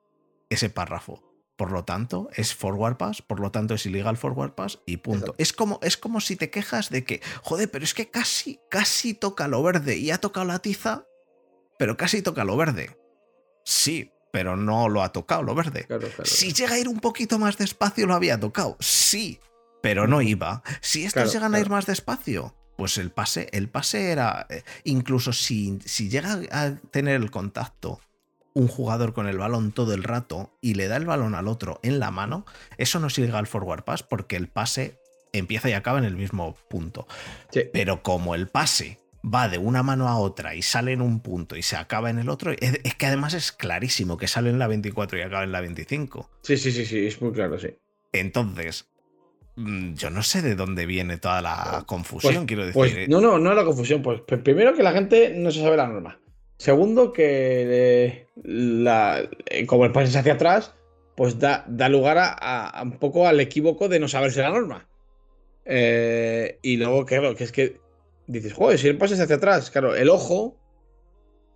Ese 0.50 0.70
párrafo. 0.70 1.24
Por 1.58 1.72
lo 1.72 1.84
tanto, 1.84 2.30
es 2.36 2.54
forward 2.54 2.98
pass, 2.98 3.24
por 3.24 3.40
lo 3.40 3.50
tanto 3.50 3.74
es 3.74 3.86
ilegal 3.88 4.16
forward 4.16 4.54
pass 4.54 4.80
y 4.86 4.98
punto. 4.98 5.34
Es 5.40 5.54
como, 5.54 5.80
es 5.82 5.98
como 5.98 6.22
si 6.22 6.36
te 6.36 6.52
quejas 6.52 6.92
de 6.92 7.04
que, 7.04 7.20
joder, 7.42 7.72
pero 7.72 7.84
es 7.84 7.96
que 7.96 8.12
casi, 8.12 8.60
casi 8.70 9.16
toca 9.16 9.48
lo 9.48 9.64
verde 9.64 9.98
y 9.98 10.12
ha 10.12 10.20
tocado 10.20 10.46
la 10.46 10.60
tiza, 10.60 11.06
pero 11.80 11.98
casi 11.98 12.22
toca 12.22 12.44
lo 12.44 12.56
verde. 12.58 12.96
Sí, 13.66 14.12
pero 14.38 14.56
no 14.56 14.88
lo 14.88 15.02
ha 15.02 15.12
tocado 15.12 15.42
lo 15.42 15.56
verde. 15.56 15.88
Si 16.24 16.54
llega 16.54 16.76
a 16.76 16.78
ir 16.78 16.88
un 16.88 17.00
poquito 17.00 17.40
más 17.40 17.58
despacio, 17.58 18.06
lo 18.06 18.14
había 18.14 18.40
tocado. 18.40 18.78
Sí, 18.80 19.40
pero 19.82 20.06
no 20.06 20.22
iba. 20.22 20.62
Si 20.80 21.06
estos 21.06 21.34
llegan 21.34 21.56
a 21.56 21.60
ir 21.60 21.72
más 21.72 21.88
despacio, 21.88 22.54
pues 22.76 23.00
el 23.00 23.10
pase, 23.10 23.50
el 23.52 23.68
pase 23.68 24.12
era. 24.12 24.46
Eh, 24.52 24.62
incluso 24.84 25.34
si, 25.34 25.80
si 25.84 26.08
llega 26.08 26.40
a 26.52 26.76
tener 26.92 27.16
el 27.16 27.32
contacto 27.32 28.00
un 28.54 28.68
jugador 28.68 29.14
con 29.14 29.28
el 29.28 29.40
balón 29.40 29.72
todo 29.72 29.96
el 29.96 30.04
rato 30.04 30.56
y 30.62 30.76
le 30.76 30.88
da 30.88 30.98
el 30.98 31.08
balón 31.08 31.34
al 31.34 31.48
otro 31.48 31.80
en 31.82 31.98
la 31.98 32.12
mano, 32.12 32.46
eso 32.78 33.00
no 33.00 33.10
sigue 33.10 33.32
al 33.32 33.48
forward 33.48 33.86
pass 33.86 34.04
porque 34.04 34.36
el 34.36 34.50
pase 34.50 35.00
empieza 35.34 35.68
y 35.68 35.74
acaba 35.74 35.98
en 35.98 36.06
el 36.06 36.16
mismo 36.16 36.56
punto. 36.70 37.08
Pero 37.74 38.04
como 38.04 38.36
el 38.36 38.50
pase 38.50 39.00
va 39.34 39.50
de 39.50 39.58
una 39.58 39.84
mano 39.84 40.08
a 40.08 40.18
otra 40.18 40.56
y 40.56 40.62
sale 40.62 40.94
en 40.94 41.02
un 41.02 41.20
punto 41.20 41.56
y 41.56 41.62
se 41.62 41.76
acaba 41.76 42.10
en 42.10 42.20
el 42.20 42.30
otro, 42.30 42.52
es, 42.52 42.96
que 42.96 43.06
además 43.06 43.34
es 43.34 43.52
clarísimo 43.52 44.18
que 44.18 44.28
sale 44.28 44.50
en 44.50 44.60
la 44.60 44.68
24 44.68 45.18
y 45.18 45.22
acaba 45.22 45.44
en 45.44 45.52
la 45.52 45.62
25. 45.62 46.30
Sí, 46.42 46.58
sí, 46.58 46.72
sí, 46.72 46.86
sí, 46.86 47.08
es 47.08 47.22
muy 47.22 47.32
claro, 47.32 47.60
sí. 47.60 47.70
Entonces, 48.14 48.88
mm, 49.56 49.94
yo 49.94 50.10
no 50.10 50.24
sé 50.24 50.42
de 50.42 50.56
dónde 50.56 50.86
viene 50.86 51.18
toda 51.18 51.42
la 51.42 51.84
confusión, 51.86 52.34
pues, 52.34 52.48
quiero 52.48 52.72
pues, 52.74 52.94
decir. 52.94 53.10
no, 53.10 53.22
no, 53.22 53.38
no 53.38 53.54
la 53.54 53.66
confusión. 53.66 54.02
Pues 54.02 54.22
primero 54.22 54.74
que 54.74 54.84
la 54.84 54.92
gente 54.92 55.34
no 55.36 55.52
se 55.52 55.62
sabe 55.62 55.78
la 55.78 55.88
norma. 55.88 56.20
Segundo, 56.58 57.14
que 57.14 58.28
la, 58.44 59.30
eh, 59.46 59.66
como 59.68 59.86
el 59.86 59.92
pase 59.92 60.18
hacia 60.18 60.34
atrás, 60.34 60.74
pues 61.16 61.40
da, 61.40 61.66
da 61.68 61.88
lugar 61.88 62.18
a, 62.20 62.82
un 62.84 62.98
poco 62.98 63.28
al 63.28 63.40
equívoco 63.40 63.90
de 63.90 64.00
no 64.00 64.08
saberse 64.08 64.42
la 64.42 64.50
norma. 64.50 64.88
Eh, 65.66 66.58
y 66.62 66.78
luego, 66.78 67.06
claro, 67.06 67.36
que 67.36 67.44
es 67.44 67.52
que 67.52 67.80
dices, 68.28 68.54
joder, 68.54 68.78
si 68.78 68.88
el 68.88 68.98
pase 68.98 69.22
hacia 69.22 69.36
atrás, 69.36 69.72
claro, 69.72 69.96
el 69.96 70.10
ojo, 70.10 70.60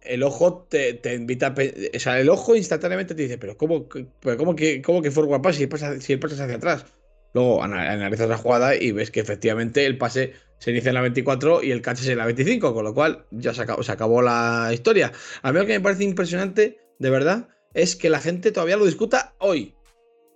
el 0.02 0.24
ojo 0.24 0.68
te, 0.70 1.00
invita 1.14 1.48
a. 1.48 1.56
O 1.96 2.00
sea, 2.00 2.20
el 2.20 2.30
ojo 2.30 2.56
instantáneamente 2.56 3.14
te 3.14 3.24
dice, 3.24 3.38
pero 3.38 3.58
¿cómo, 3.58 3.88
pero 3.88 4.38
cómo 4.38 4.56
que, 4.56 4.82
cómo 4.82 5.02
que 5.02 5.12
forward 5.12 5.42
pass 5.42 5.58
si 5.58 5.64
el 5.64 5.70
pase, 5.70 6.02
si 6.02 6.14
el 6.14 6.20
pase 6.20 6.36
es 6.36 6.42
hacia 6.42 6.56
atrás? 6.56 6.86
Luego 7.34 7.64
analizas 7.64 8.28
la 8.28 8.38
jugada 8.38 8.76
y 8.76 8.92
ves 8.92 9.10
que 9.10 9.22
efectivamente 9.22 9.86
el 9.86 9.98
pase 9.98 10.34
se 10.62 10.72
inicia 10.72 10.90
en 10.90 10.96
la 10.96 11.02
24 11.02 11.64
y 11.64 11.72
el 11.72 11.82
catch 11.82 12.02
es 12.02 12.08
en 12.10 12.18
la 12.18 12.26
25, 12.26 12.74
con 12.74 12.84
lo 12.84 12.94
cual 12.94 13.26
ya 13.32 13.54
se 13.54 13.62
acabó, 13.62 13.84
se 13.84 13.92
acabó 13.92 14.22
la 14.22 14.70
historia. 14.74 15.12
A 15.42 15.52
mí 15.52 15.60
lo 15.60 15.66
que 15.66 15.74
me 15.74 15.80
parece 15.80 16.04
impresionante, 16.04 16.78
de 17.00 17.10
verdad, 17.10 17.48
es 17.74 17.96
que 17.96 18.10
la 18.10 18.20
gente 18.20 18.52
todavía 18.52 18.78
lo 18.78 18.86
discuta 18.86 19.34
hoy. 19.40 19.76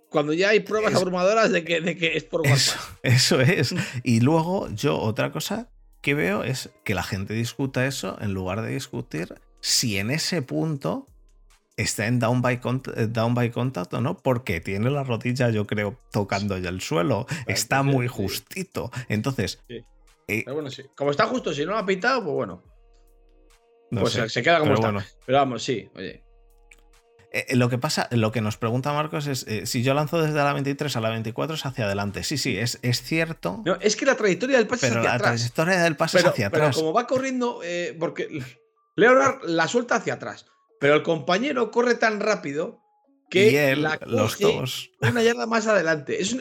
Cuando 0.08 0.32
ya 0.32 0.50
hay 0.50 0.60
pruebas 0.60 0.94
abrumadoras 0.94 1.52
de 1.52 1.64
que, 1.64 1.80
de 1.80 1.96
que 1.96 2.16
es 2.16 2.24
por 2.24 2.40
WhatsApp. 2.40 2.80
Eso, 3.02 3.40
es. 3.40 3.74
Y 4.02 4.20
luego 4.20 4.68
yo 4.74 4.98
otra 4.98 5.30
cosa 5.30 5.68
que 6.06 6.14
veo 6.14 6.44
es 6.44 6.70
que 6.84 6.94
la 6.94 7.02
gente 7.02 7.34
discuta 7.34 7.84
eso 7.84 8.16
en 8.20 8.32
lugar 8.32 8.62
de 8.62 8.68
discutir 8.68 9.40
si 9.58 9.98
en 9.98 10.12
ese 10.12 10.40
punto 10.40 11.08
está 11.76 12.06
en 12.06 12.20
down 12.20 12.42
by, 12.42 12.60
contact, 12.60 12.96
eh, 12.96 13.08
down 13.08 13.34
by 13.34 13.50
contact 13.50 13.92
o 13.92 14.00
no, 14.00 14.16
porque 14.16 14.60
tiene 14.60 14.88
la 14.88 15.02
rodilla, 15.02 15.50
yo 15.50 15.66
creo, 15.66 15.98
tocando 16.12 16.58
ya 16.58 16.68
el 16.68 16.80
suelo. 16.80 17.26
Está 17.48 17.82
muy 17.82 18.06
justito. 18.06 18.92
Entonces, 19.08 19.58
eh, 20.28 20.44
como 20.94 21.10
está 21.10 21.26
justo, 21.26 21.52
si 21.52 21.64
no 21.64 21.72
lo 21.72 21.78
ha 21.78 21.84
pitado, 21.84 22.22
pues 22.22 22.34
bueno. 22.36 22.62
pues 23.90 24.12
se 24.12 24.42
queda 24.44 24.60
como 24.60 24.74
está. 24.74 25.04
Pero 25.26 25.38
vamos, 25.38 25.64
sí, 25.64 25.90
oye. 25.96 26.22
Eh, 27.36 27.54
lo 27.56 27.68
que 27.68 27.76
pasa, 27.76 28.08
lo 28.12 28.32
que 28.32 28.40
nos 28.40 28.56
pregunta 28.56 28.94
Marcos 28.94 29.26
es 29.26 29.46
eh, 29.46 29.66
si 29.66 29.82
yo 29.82 29.92
lanzo 29.92 30.22
desde 30.22 30.36
la 30.36 30.54
23 30.54 30.96
a 30.96 31.00
la 31.00 31.10
24 31.10 31.56
es 31.56 31.66
hacia 31.66 31.84
adelante. 31.84 32.22
Sí, 32.24 32.38
sí, 32.38 32.56
es, 32.56 32.78
es 32.80 33.02
cierto. 33.02 33.62
No, 33.66 33.76
es 33.80 33.94
que 33.94 34.06
la 34.06 34.16
trayectoria 34.16 34.56
del 34.56 34.66
pase 34.66 34.86
es 34.86 34.92
hacia 34.92 35.02
la 35.02 35.14
atrás. 35.14 35.32
trayectoria 35.32 35.82
del 35.82 35.96
pase 35.96 36.18
es 36.18 36.24
hacia 36.24 36.46
atrás. 36.46 36.74
Pero 36.74 36.80
como 36.80 36.94
va 36.94 37.06
corriendo, 37.06 37.60
porque 37.98 38.42
Leonard 38.94 39.44
la 39.44 39.68
suelta 39.68 39.96
hacia 39.96 40.14
atrás, 40.14 40.46
pero 40.80 40.94
el 40.94 41.02
compañero 41.02 41.70
corre 41.70 41.94
tan 41.94 42.20
rápido 42.20 42.80
que 43.28 43.72
él, 43.72 43.86
los 44.06 44.38
dos. 44.38 44.90
una 45.00 45.22
yarda 45.22 45.46
más 45.46 45.66
adelante. 45.66 46.22
Es, 46.22 46.36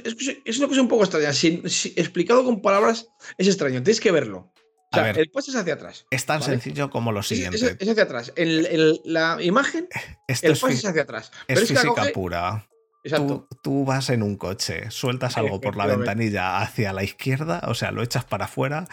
es, 0.45 0.57
una 0.59 0.67
cosa 0.67 0.81
un 0.81 0.87
poco 0.87 1.03
extraña. 1.03 1.29
explicado 1.29 2.45
con 2.45 2.61
palabras 2.61 3.09
es 3.37 3.47
extraño. 3.47 3.83
Tienes 3.83 3.99
que 3.99 4.11
verlo. 4.11 4.53
Sea, 4.95 5.11
el 5.11 5.29
pase 5.29 5.51
es 5.51 5.57
hacia 5.57 5.73
atrás. 5.73 6.05
Es 6.09 6.25
tan 6.25 6.41
sencillo 6.41 6.89
como 6.89 7.11
lo 7.11 7.23
siguiente. 7.23 7.57
Es, 7.57 7.89
hacia 7.89 8.03
atrás. 8.03 8.33
En, 8.35 8.99
la 9.05 9.37
imagen, 9.41 9.87
el 10.27 10.57
pase 10.57 10.73
es, 10.73 10.85
hacia 10.85 11.03
atrás. 11.03 11.31
es, 11.47 11.59
física 11.59 12.05
pura. 12.13 12.67
Tú, 13.15 13.47
tú, 13.61 13.85
vas 13.85 14.09
en 14.09 14.23
un 14.23 14.35
coche, 14.35 14.89
sueltas 14.89 15.37
algo 15.37 15.61
por 15.61 15.75
la 15.75 15.85
ventanilla 15.85 16.59
hacia 16.61 16.91
la 16.91 17.03
izquierda, 17.03 17.61
o 17.67 17.75
sea, 17.75 17.91
lo 17.91 18.01
echas 18.01 18.25
para 18.25 18.45
afuera 18.45 18.87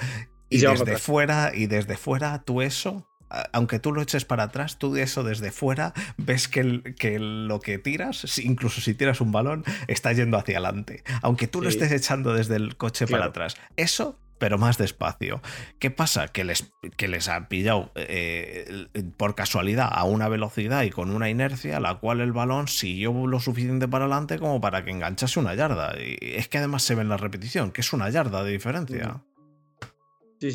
y 0.51 0.59
desde 0.61 0.99
fuera 0.99 1.53
y 1.55 1.67
desde 1.67 1.97
fuera 1.97 2.43
tú 2.45 2.61
eso 2.61 3.09
aunque 3.53 3.79
tú 3.79 3.93
lo 3.93 4.03
eches 4.03 4.25
para 4.25 4.45
atrás, 4.45 4.79
tú 4.79 4.97
eso 4.97 5.23
desde 5.23 5.51
fuera 5.51 5.95
ves 6.17 6.49
que, 6.49 6.83
que 6.99 7.19
lo 7.19 7.61
que 7.61 7.79
tiras, 7.79 8.39
incluso 8.39 8.81
si 8.81 8.95
tiras 8.95 9.21
un 9.21 9.33
balón, 9.33 9.65
está 9.89 10.13
yendo 10.13 10.37
hacia 10.37 10.59
adelante. 10.59 11.03
Aunque 11.23 11.47
tú 11.47 11.63
lo 11.63 11.69
estés 11.69 11.93
echando 11.93 12.35
desde 12.35 12.57
el 12.57 12.77
coche 12.77 13.07
para 13.07 13.27
atrás. 13.27 13.57
Eso 13.77 14.19
pero 14.43 14.59
más 14.59 14.77
despacio. 14.77 15.41
¿Qué 15.79 15.93
pasa? 15.93 16.27
Que 16.27 16.43
les, 16.43 16.73
que 16.97 17.07
les 17.07 17.29
ha 17.29 17.49
pillado 17.49 17.93
eh, 17.95 18.89
por 19.17 19.37
casualidad 19.37 19.89
a 19.89 20.03
una 20.03 20.29
velocidad 20.29 20.83
y 20.83 20.91
con 20.91 21.13
una 21.13 21.31
inercia, 21.31 21.79
la 21.79 22.01
cual 22.01 22.21
el 22.21 22.33
balón 22.33 22.67
siguió 22.67 23.29
lo 23.29 23.39
suficiente 23.39 23.87
para 23.87 24.07
adelante 24.07 24.41
como 24.41 24.61
para 24.61 24.85
que 24.85 24.91
enganchase 24.91 25.39
una 25.39 25.55
yarda. 25.55 25.95
Y 25.97 26.17
es 26.21 26.49
que 26.49 26.59
además 26.59 26.83
se 26.83 26.97
ve 26.97 27.03
en 27.03 27.09
la 27.09 27.19
repetición, 27.19 27.71
que 27.71 27.83
es 27.83 27.93
una 27.93 28.11
yarda 28.11 28.43
de 28.43 28.51
diferencia. 28.51 29.23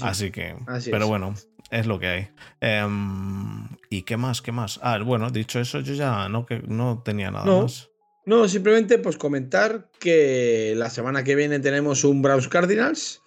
Así 0.01 0.31
que, 0.31 0.57
pero 0.91 1.07
bueno, 1.07 1.33
es 1.71 1.87
lo 1.87 1.97
que 1.97 2.07
hay. 2.07 2.29
Em, 2.59 3.69
¿Y 3.89 4.01
qué 4.01 4.17
más? 4.17 4.41
¿Qué 4.41 4.51
más? 4.51 4.81
Ah, 4.83 4.99
bueno, 4.99 5.29
dicho 5.29 5.61
eso, 5.61 5.79
yo 5.79 5.93
ya 5.93 6.27
no, 6.27 6.45
que, 6.45 6.61
no 6.67 7.03
tenía 7.05 7.31
nada 7.31 7.45
más. 7.45 7.89
No, 8.27 8.45
simplemente 8.49 8.97
pues 8.97 9.15
comentar 9.15 9.89
que 10.01 10.73
la 10.75 10.89
semana 10.89 11.23
que 11.23 11.35
viene 11.35 11.61
tenemos 11.61 12.03
un 12.03 12.21
Browns 12.21 12.49
Cardinals, 12.49 13.21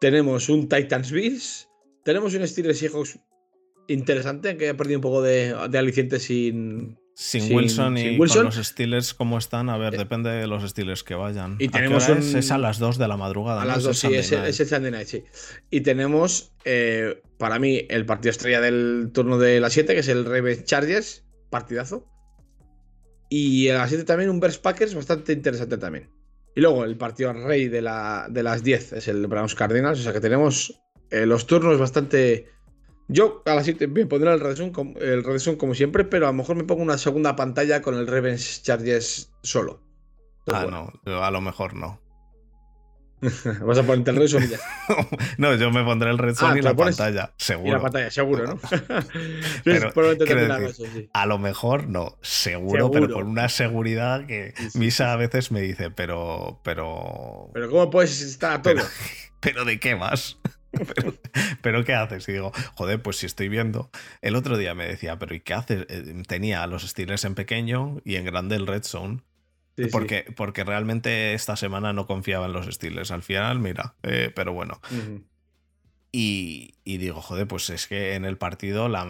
tenemos 0.00 0.48
un 0.48 0.68
Titans 0.68 1.10
Bills, 1.10 1.68
tenemos 2.04 2.34
un 2.34 2.46
Steelers 2.46 2.78
Seahawks 2.78 3.18
interesante, 3.88 4.56
que 4.56 4.70
ha 4.70 4.76
perdido 4.76 4.98
un 4.98 5.02
poco 5.02 5.22
de, 5.22 5.54
de 5.70 5.78
aliciente 5.78 6.18
sin, 6.18 6.98
sin, 7.16 7.54
Wilson 7.54 7.96
y 7.96 8.18
con 8.18 8.44
los 8.44 8.56
Steelers 8.56 9.14
como 9.14 9.38
están, 9.38 9.70
a 9.70 9.78
ver, 9.78 9.94
eh, 9.94 9.98
depende 9.98 10.28
de 10.30 10.46
los 10.46 10.68
Steelers 10.68 11.02
que 11.02 11.14
vayan. 11.14 11.56
Y 11.58 11.68
tenemos 11.68 12.06
es? 12.08 12.50
a 12.50 12.58
las 12.58 12.78
2 12.78 12.98
de 12.98 13.08
la 13.08 13.16
madrugada. 13.16 13.62
A 13.62 13.64
las 13.64 13.82
2, 13.82 13.98
sí, 13.98 14.14
es, 14.14 14.32
el 14.32 14.52
Sunday 14.52 14.90
Night, 14.90 15.08
sí. 15.08 15.24
Y 15.70 15.80
tenemos, 15.80 16.52
eh, 16.66 17.22
para 17.38 17.58
mí, 17.58 17.86
el 17.88 18.04
partido 18.04 18.32
estrella 18.32 18.60
del 18.60 19.10
turno 19.14 19.38
de 19.38 19.60
las 19.60 19.72
7, 19.72 19.94
que 19.94 20.00
es 20.00 20.08
el 20.08 20.26
Ravens 20.26 20.64
Chargers, 20.64 21.24
partidazo. 21.48 22.06
Y 23.30 23.70
a 23.70 23.78
las 23.78 23.88
7 23.88 24.04
también 24.04 24.28
un 24.28 24.38
Bears 24.38 24.58
Packers 24.58 24.94
bastante 24.94 25.32
interesante 25.32 25.78
también. 25.78 26.10
Y 26.56 26.60
luego 26.60 26.84
el 26.84 26.96
partido 26.96 27.32
rey 27.32 27.68
de, 27.68 27.82
la, 27.82 28.26
de 28.28 28.42
las 28.42 28.64
10 28.64 28.94
es 28.94 29.08
el 29.08 29.26
Browns 29.28 29.54
Cardinals, 29.54 30.00
o 30.00 30.02
sea 30.02 30.12
que 30.12 30.20
tenemos 30.20 30.80
eh, 31.10 31.26
los 31.26 31.46
turnos 31.46 31.78
bastante 31.78 32.48
yo 33.08 33.42
a 33.46 33.54
las 33.54 33.64
7 33.64 33.86
me 33.86 34.06
pondré 34.06 34.32
el 34.32 34.40
Redson, 34.40 34.72
el 35.00 35.22
como 35.58 35.74
siempre, 35.74 36.04
pero 36.04 36.26
a 36.26 36.30
lo 36.30 36.34
mejor 36.34 36.56
me 36.56 36.64
pongo 36.64 36.82
una 36.82 36.98
segunda 36.98 37.36
pantalla 37.36 37.80
con 37.80 37.94
el 37.94 38.06
Ravens 38.06 38.62
Chargers 38.62 39.32
solo. 39.42 39.80
ah, 40.52 40.66
no, 40.68 41.22
a 41.22 41.30
lo 41.30 41.40
mejor 41.40 41.74
no. 41.74 42.00
Vas 43.64 43.78
a 43.78 43.82
ponerte 43.82 44.10
el 44.10 44.16
Red 44.16 44.28
Zone 44.28 44.46
y 44.46 44.48
ya. 44.50 44.58
no, 45.38 45.54
yo 45.54 45.70
me 45.70 45.82
pondré 45.84 46.10
el 46.10 46.18
Red 46.18 46.34
ah, 46.40 46.54
y 46.56 46.60
la 46.60 46.74
pantalla, 46.74 47.32
seguro. 47.38 47.68
Y 47.68 47.72
la 47.72 47.80
pantalla, 47.80 48.10
seguro, 48.10 48.46
¿no? 48.46 48.60
pero, 49.64 49.92
a 51.12 51.26
lo 51.26 51.38
mejor 51.38 51.88
no, 51.88 52.18
seguro, 52.20 52.90
pero 52.90 53.10
con 53.10 53.26
una 53.26 53.48
seguridad 53.48 54.26
que 54.26 54.52
Misa 54.74 55.12
a 55.12 55.16
veces 55.16 55.50
me 55.50 55.60
dice, 55.60 55.90
pero. 55.90 56.60
Pero, 56.62 57.50
pero 57.54 57.70
¿cómo 57.70 57.90
puedes 57.90 58.20
estar 58.20 58.52
a 58.52 58.62
todo? 58.62 58.82
Pero, 59.40 59.64
¿de 59.64 59.80
qué 59.80 59.96
más? 59.96 60.38
Pero, 61.62 61.84
¿qué 61.84 61.94
haces? 61.94 62.28
Y 62.28 62.32
digo, 62.32 62.52
joder, 62.74 63.00
pues 63.00 63.16
si 63.16 63.26
estoy 63.26 63.48
viendo. 63.48 63.90
El 64.20 64.36
otro 64.36 64.58
día 64.58 64.74
me 64.74 64.86
decía, 64.86 65.18
pero 65.18 65.34
¿y 65.34 65.40
qué 65.40 65.54
haces? 65.54 65.86
Eh, 65.88 66.22
tenía 66.26 66.66
los 66.66 66.82
Steelers 66.82 67.24
en 67.24 67.34
pequeño 67.34 67.98
y 68.04 68.16
en 68.16 68.26
grande 68.26 68.56
el 68.56 68.66
Red 68.66 68.82
Zone 68.82 69.22
porque, 69.90 70.24
porque 70.36 70.64
realmente 70.64 71.34
esta 71.34 71.56
semana 71.56 71.92
no 71.92 72.06
confiaba 72.06 72.46
en 72.46 72.52
los 72.52 72.66
Steelers. 72.66 73.10
Al 73.10 73.22
final, 73.22 73.58
mira, 73.58 73.94
eh, 74.02 74.32
pero 74.34 74.52
bueno. 74.52 74.80
y, 76.12 76.74
digo, 76.84 77.20
joder, 77.20 77.46
pues 77.46 77.70
es 77.70 77.86
que 77.86 78.14
en 78.14 78.24
el 78.24 78.38
partido, 78.38 78.88
la, 78.88 79.06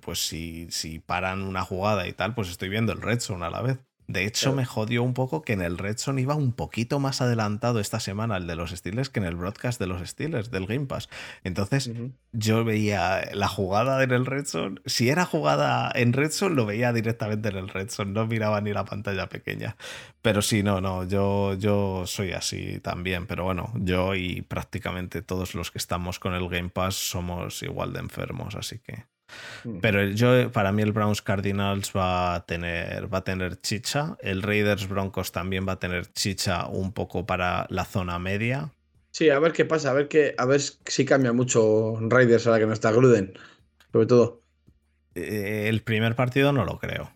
pues 0.00 0.20
si, 0.20 0.66
si 0.70 0.98
paran 0.98 1.42
una 1.42 1.62
jugada 1.62 2.08
y 2.08 2.12
tal, 2.12 2.34
pues 2.34 2.48
estoy 2.48 2.68
viendo 2.68 2.92
el 2.92 3.00
Red 3.00 3.20
Zone 3.20 3.46
a 3.46 3.50
la 3.50 3.62
vez. 3.62 3.78
De 4.08 4.24
hecho, 4.24 4.54
me 4.54 4.64
jodió 4.64 5.02
un 5.02 5.12
poco 5.12 5.42
que 5.42 5.52
en 5.52 5.60
el 5.60 5.76
Redson 5.76 6.18
iba 6.18 6.34
un 6.34 6.52
poquito 6.52 6.98
más 6.98 7.20
adelantado 7.20 7.78
esta 7.78 8.00
semana 8.00 8.38
el 8.38 8.46
de 8.46 8.56
los 8.56 8.70
Steelers 8.70 9.10
que 9.10 9.20
en 9.20 9.26
el 9.26 9.36
broadcast 9.36 9.78
de 9.78 9.86
los 9.86 10.00
Steelers, 10.08 10.50
del 10.50 10.66
Game 10.66 10.86
Pass. 10.86 11.10
Entonces, 11.44 11.90
yo 12.32 12.64
veía 12.64 13.28
la 13.34 13.48
jugada 13.48 14.02
en 14.02 14.10
el 14.12 14.24
Redson. 14.24 14.80
Si 14.86 15.10
era 15.10 15.26
jugada 15.26 15.92
en 15.94 16.14
Redson, 16.14 16.56
lo 16.56 16.64
veía 16.64 16.94
directamente 16.94 17.50
en 17.50 17.56
el 17.56 17.68
Redson. 17.68 18.14
No 18.14 18.26
miraba 18.26 18.62
ni 18.62 18.72
la 18.72 18.86
pantalla 18.86 19.28
pequeña. 19.28 19.76
Pero 20.22 20.40
sí, 20.40 20.62
no, 20.62 20.80
no, 20.80 21.04
yo, 21.04 21.52
yo 21.52 22.04
soy 22.06 22.32
así 22.32 22.80
también. 22.80 23.26
Pero 23.26 23.44
bueno, 23.44 23.70
yo 23.74 24.14
y 24.14 24.40
prácticamente 24.40 25.20
todos 25.20 25.54
los 25.54 25.70
que 25.70 25.76
estamos 25.76 26.18
con 26.18 26.32
el 26.32 26.48
Game 26.48 26.70
Pass 26.70 26.94
somos 26.94 27.62
igual 27.62 27.92
de 27.92 28.00
enfermos, 28.00 28.54
así 28.54 28.78
que. 28.78 29.04
Mm. 29.64 29.78
Pero 29.80 30.04
yo, 30.08 30.50
para 30.52 30.72
mí, 30.72 30.82
el 30.82 30.92
Browns 30.92 31.22
Cardinals 31.22 31.92
va 31.96 32.34
a 32.34 32.46
tener, 32.46 33.12
va 33.12 33.18
a 33.18 33.24
tener 33.24 33.60
chicha. 33.60 34.16
El 34.20 34.42
Raiders 34.42 34.88
Broncos 34.88 35.32
también 35.32 35.66
va 35.66 35.72
a 35.72 35.78
tener 35.78 36.12
chicha 36.12 36.66
un 36.66 36.92
poco 36.92 37.26
para 37.26 37.66
la 37.70 37.84
zona 37.84 38.18
media. 38.18 38.72
Sí, 39.10 39.30
a 39.30 39.38
ver 39.38 39.52
qué 39.52 39.64
pasa, 39.64 39.90
a 39.90 39.94
ver 39.94 40.08
qué, 40.08 40.34
a 40.38 40.44
ver 40.44 40.60
si 40.60 41.04
cambia 41.04 41.32
mucho 41.32 41.98
Raiders 42.00 42.46
ahora 42.46 42.60
que 42.60 42.66
no 42.66 42.72
está 42.72 42.92
Gruden, 42.92 43.34
sobre 43.92 44.06
todo. 44.06 44.42
Eh, 45.14 45.68
el 45.68 45.82
primer 45.82 46.14
partido 46.14 46.52
no 46.52 46.64
lo 46.64 46.78
creo. 46.78 47.10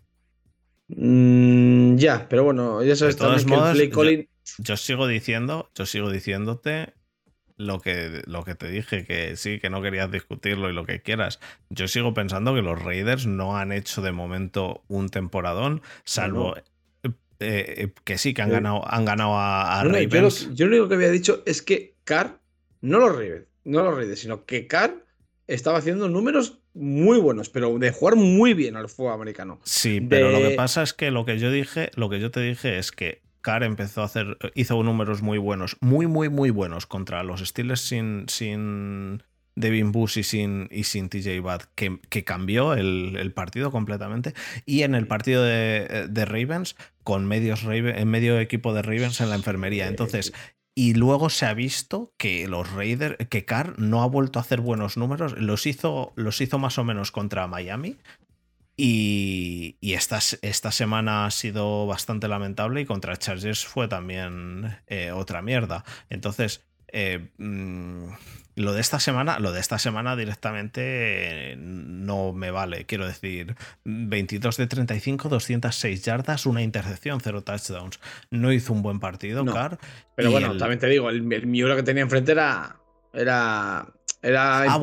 Mm, 0.87 1.95
ya, 1.95 2.27
pero 2.27 2.43
bueno, 2.43 2.83
ya 2.83 2.95
sabes 2.95 3.15
también 3.15 3.47
que 3.91 4.01
el 4.01 4.29
yo, 4.57 4.77
sigo 4.77 5.07
diciendo, 5.07 5.71
yo 5.75 5.85
sigo 5.85 6.11
diciéndote 6.11 6.93
lo 7.63 7.79
que, 7.79 8.21
lo 8.25 8.43
que 8.43 8.55
te 8.55 8.69
dije, 8.69 9.05
que 9.05 9.35
sí, 9.35 9.59
que 9.59 9.69
no 9.69 9.81
querías 9.81 10.11
discutirlo 10.11 10.69
y 10.69 10.73
lo 10.73 10.85
que 10.85 11.01
quieras. 11.01 11.39
Yo 11.69 11.87
sigo 11.87 12.13
pensando 12.13 12.53
que 12.53 12.61
los 12.61 12.81
Raiders 12.81 13.25
no 13.25 13.57
han 13.57 13.71
hecho 13.71 14.01
de 14.01 14.11
momento 14.11 14.83
un 14.87 15.09
temporadón, 15.09 15.81
salvo 16.03 16.55
eh, 16.57 16.63
eh, 17.39 17.91
que 18.03 18.17
sí, 18.17 18.33
que 18.33 18.41
han 18.41 18.49
ganado, 18.49 18.83
han 18.87 19.05
ganado 19.05 19.37
a, 19.37 19.83
Ravens. 19.83 20.53
Yo 20.53 20.67
lo, 20.67 20.73
único 20.73 20.89
que 20.89 20.95
había 20.95 21.11
dicho 21.11 21.43
es 21.45 21.61
que 21.61 21.95
Carr, 22.03 22.39
no 22.81 22.99
los 22.99 23.15
Raiders, 23.15 23.47
no 23.63 23.83
los 23.83 23.95
Raiders, 23.95 24.19
sino 24.19 24.45
que 24.45 24.67
Carr 24.67 25.05
estaba 25.47 25.77
haciendo 25.77 26.07
números 26.09 26.59
muy 26.73 27.19
buenos, 27.19 27.49
pero 27.49 27.77
de 27.77 27.91
jugar 27.91 28.15
muy 28.15 28.53
bien 28.53 28.75
al 28.75 28.89
fútbol 28.89 29.13
americano. 29.13 29.59
Sí, 29.63 30.01
pero 30.01 30.31
lo 30.31 30.39
que 30.39 30.55
pasa 30.55 30.83
es 30.83 30.93
que 30.93 31.11
lo 31.11 31.25
que 31.25 31.37
yo 31.37 31.51
dije, 31.51 31.91
lo 31.95 32.09
que 32.09 32.19
yo 32.19 32.31
te 32.31 32.39
dije 32.39 32.77
es 32.77 32.91
que 32.91 33.22
Carr 33.43 33.63
empezó 33.63 34.01
a 34.01 34.05
hacer, 34.05 34.37
hizo 34.55 34.81
números 34.81 35.21
muy 35.21 35.37
buenos, 35.37 35.77
muy, 35.81 36.07
muy, 36.07 36.29
muy 36.29 36.49
buenos 36.49 36.87
contra 36.87 37.21
los 37.23 37.41
Steelers 37.41 37.81
sin, 37.81 38.25
sin 38.29 39.21
Devin 39.55 39.91
Bush 39.91 40.17
y 40.17 40.23
sin, 40.23 40.69
y 40.71 40.85
sin 40.85 41.09
TJ 41.09 41.41
Watt, 41.41 41.65
que, 41.75 41.99
que 42.09 42.23
cambió 42.23 42.73
el, 42.73 43.31
partido 43.35 43.69
completamente. 43.69 44.33
Y 44.65 44.83
en 44.83 44.95
el 44.95 45.07
partido 45.07 45.43
de, 45.43 46.25
Ravens, 46.25 46.75
con 47.03 47.27
medios 47.27 47.63
en 47.65 48.07
medio 48.07 48.39
equipo 48.39 48.73
de 48.73 48.81
Ravens 48.81 49.19
en 49.19 49.29
la 49.29 49.35
enfermería. 49.35 49.87
Entonces, 49.87 50.33
y 50.73 50.93
luego 50.93 51.29
se 51.29 51.45
ha 51.45 51.53
visto 51.53 52.13
que 52.17 52.47
los 52.47 52.71
Raiders, 52.71 53.17
que 53.29 53.45
Carr 53.45 53.77
no 53.77 54.01
ha 54.01 54.07
vuelto 54.07 54.39
a 54.39 54.41
hacer 54.41 54.61
buenos 54.61 54.97
números, 54.97 55.37
los 55.37 55.67
hizo, 55.67 56.13
los 56.15 56.41
hizo 56.41 56.59
más 56.59 56.77
o 56.79 56.83
menos 56.83 57.11
contra 57.11 57.45
Miami, 57.47 57.97
y, 58.75 59.77
esta, 59.81 60.19
esta, 60.41 60.71
semana 60.71 61.25
ha 61.25 61.31
sido 61.31 61.85
bastante 61.85 62.27
lamentable 62.27 62.81
y 62.81 62.85
contra 62.85 63.17
Chargers 63.17 63.65
fue 63.65 63.87
también 63.87 64.77
eh, 64.87 65.11
otra 65.11 65.41
mierda. 65.41 65.83
Entonces, 66.09 66.65
eh, 66.87 67.29
mm, 67.37 68.07
lo 68.55 68.73
de 68.73 68.81
esta 68.81 68.99
semana, 68.99 69.39
lo 69.39 69.51
de 69.51 69.59
esta 69.59 69.77
semana 69.77 70.15
directamente 70.15 71.55
no 71.57 72.33
me 72.33 72.51
vale. 72.51 72.85
Quiero 72.85 73.05
decir, 73.05 73.55
22 73.83 74.57
de 74.57 74.67
35, 74.67 75.29
206 75.29 76.03
yardas, 76.03 76.45
una 76.45 76.61
intercepción, 76.61 77.19
cero 77.21 77.43
touchdowns. 77.43 77.99
No 78.31 78.51
hizo 78.51 78.73
un 78.73 78.81
buen 78.81 78.99
partido, 78.99 79.45
Car. 79.45 79.79
Pero 80.15 80.31
bueno, 80.31 80.55
también 80.57 80.79
te 80.79 80.87
digo, 80.87 81.09
el, 81.09 81.31
el 81.31 81.75
que 81.75 81.83
tenía 81.83 82.03
enfrente 82.03 82.31
era. 82.31 82.77
Era. 83.13 83.87
Era, 84.21 84.61
ah, 84.61 84.79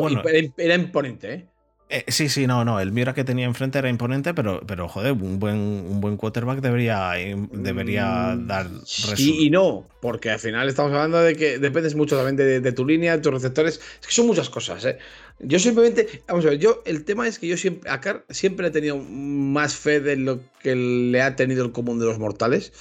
era 0.58 0.74
imponente, 0.74 1.32
¿eh? 1.32 1.49
Eh, 1.92 2.04
sí, 2.06 2.28
sí, 2.28 2.46
no, 2.46 2.64
no. 2.64 2.78
El 2.78 2.92
Miura 2.92 3.14
que 3.14 3.24
tenía 3.24 3.46
enfrente 3.46 3.80
era 3.80 3.88
imponente, 3.88 4.32
pero, 4.32 4.60
pero 4.64 4.88
joder, 4.88 5.10
un 5.10 5.40
buen, 5.40 5.56
un 5.56 6.00
buen 6.00 6.16
quarterback 6.16 6.60
debería, 6.60 7.14
debería 7.50 8.36
mm, 8.36 8.46
dar 8.46 8.68
Sí 8.84 9.46
y 9.46 9.50
no, 9.50 9.88
porque 10.00 10.30
al 10.30 10.38
final 10.38 10.68
estamos 10.68 10.92
hablando 10.92 11.20
de 11.20 11.34
que 11.34 11.58
dependes 11.58 11.96
mucho 11.96 12.16
también 12.16 12.36
de, 12.36 12.72
tu 12.72 12.86
línea, 12.86 13.16
de 13.16 13.22
tus 13.22 13.34
receptores. 13.34 13.80
Es 14.00 14.06
que 14.06 14.12
son 14.12 14.28
muchas 14.28 14.48
cosas, 14.48 14.84
¿eh? 14.84 14.98
Yo 15.40 15.58
simplemente, 15.58 16.22
vamos 16.28 16.46
a 16.46 16.50
ver, 16.50 16.60
yo, 16.60 16.80
el 16.86 17.04
tema 17.04 17.26
es 17.26 17.40
que 17.40 17.48
yo 17.48 17.56
siempre, 17.56 17.90
a 17.90 18.00
siempre 18.28 18.68
he 18.68 18.70
tenido 18.70 18.96
más 18.96 19.74
fe 19.74 19.98
de 19.98 20.14
lo 20.14 20.40
que 20.62 20.76
le 20.76 21.20
ha 21.20 21.34
tenido 21.34 21.64
el 21.64 21.72
común 21.72 21.98
de 21.98 22.06
los 22.06 22.20
mortales. 22.20 22.72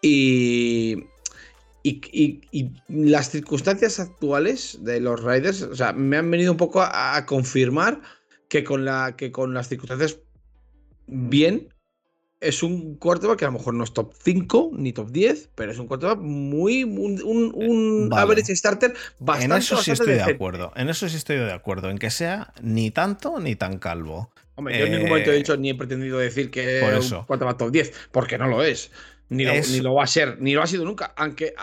Y, 0.00 1.04
y, 1.82 2.70
las 2.88 3.28
circunstancias 3.28 4.00
actuales 4.00 4.78
de 4.80 4.98
los 5.00 5.22
Raiders, 5.22 5.60
o 5.60 5.76
sea, 5.76 5.92
me 5.92 6.16
han 6.16 6.30
venido 6.30 6.52
un 6.52 6.58
poco 6.58 6.80
a 6.80 7.26
confirmar 7.26 8.00
que 8.50 8.64
con, 8.64 8.84
la, 8.84 9.14
que 9.16 9.30
con 9.30 9.54
las 9.54 9.68
circunstancias 9.68 10.18
bien, 11.06 11.68
es 12.40 12.62
un 12.62 12.96
quarterback 12.96 13.38
que 13.38 13.44
a 13.44 13.48
lo 13.48 13.52
mejor 13.52 13.74
no 13.74 13.84
es 13.84 13.92
top 13.92 14.12
5 14.18 14.72
ni 14.74 14.92
top 14.92 15.10
10, 15.10 15.50
pero 15.54 15.70
es 15.70 15.78
un 15.78 15.86
quarterback 15.86 16.18
muy. 16.18 16.82
un, 16.84 17.20
un, 17.22 18.10
average 18.12 18.56
starter 18.56 18.92
bastante. 19.20 19.54
En 19.54 19.58
eso 19.60 19.76
sí 19.76 19.92
estoy 19.92 20.14
de 20.14 20.22
acuerdo. 20.22 20.72
En 20.74 20.88
eso 20.88 21.08
sí 21.08 21.16
estoy 21.16 21.36
de 21.36 21.52
acuerdo. 21.52 21.90
En 21.90 21.98
que 21.98 22.10
sea 22.10 22.52
ni 22.60 22.90
tanto 22.90 23.38
ni 23.38 23.54
tan 23.54 23.78
calvo. 23.78 24.32
Hombre, 24.56 24.78
yo 24.78 24.86
en 24.86 24.92
ningún 24.92 25.08
momento 25.10 25.30
he 25.30 25.34
eh, 25.34 25.38
dicho 25.38 25.56
ni 25.56 25.70
he 25.70 25.74
pretendido 25.74 26.18
decir 26.18 26.50
que 26.50 26.80
es 26.80 27.12
un 27.12 27.24
quarterback 27.24 27.56
top 27.56 27.70
10, 27.70 27.92
porque 28.10 28.36
no 28.36 28.48
lo 28.48 28.64
es. 28.64 28.90
Ni 29.28 29.44
lo, 29.44 29.52
ni 29.54 29.78
lo, 29.78 29.94
va 29.94 30.04
a 30.04 30.08
ser, 30.08 30.40
ni 30.40 30.54
lo 30.54 30.62
ha 30.62 30.66
sido 30.66 30.84
nunca. 30.84 31.14
Aunque 31.16 31.54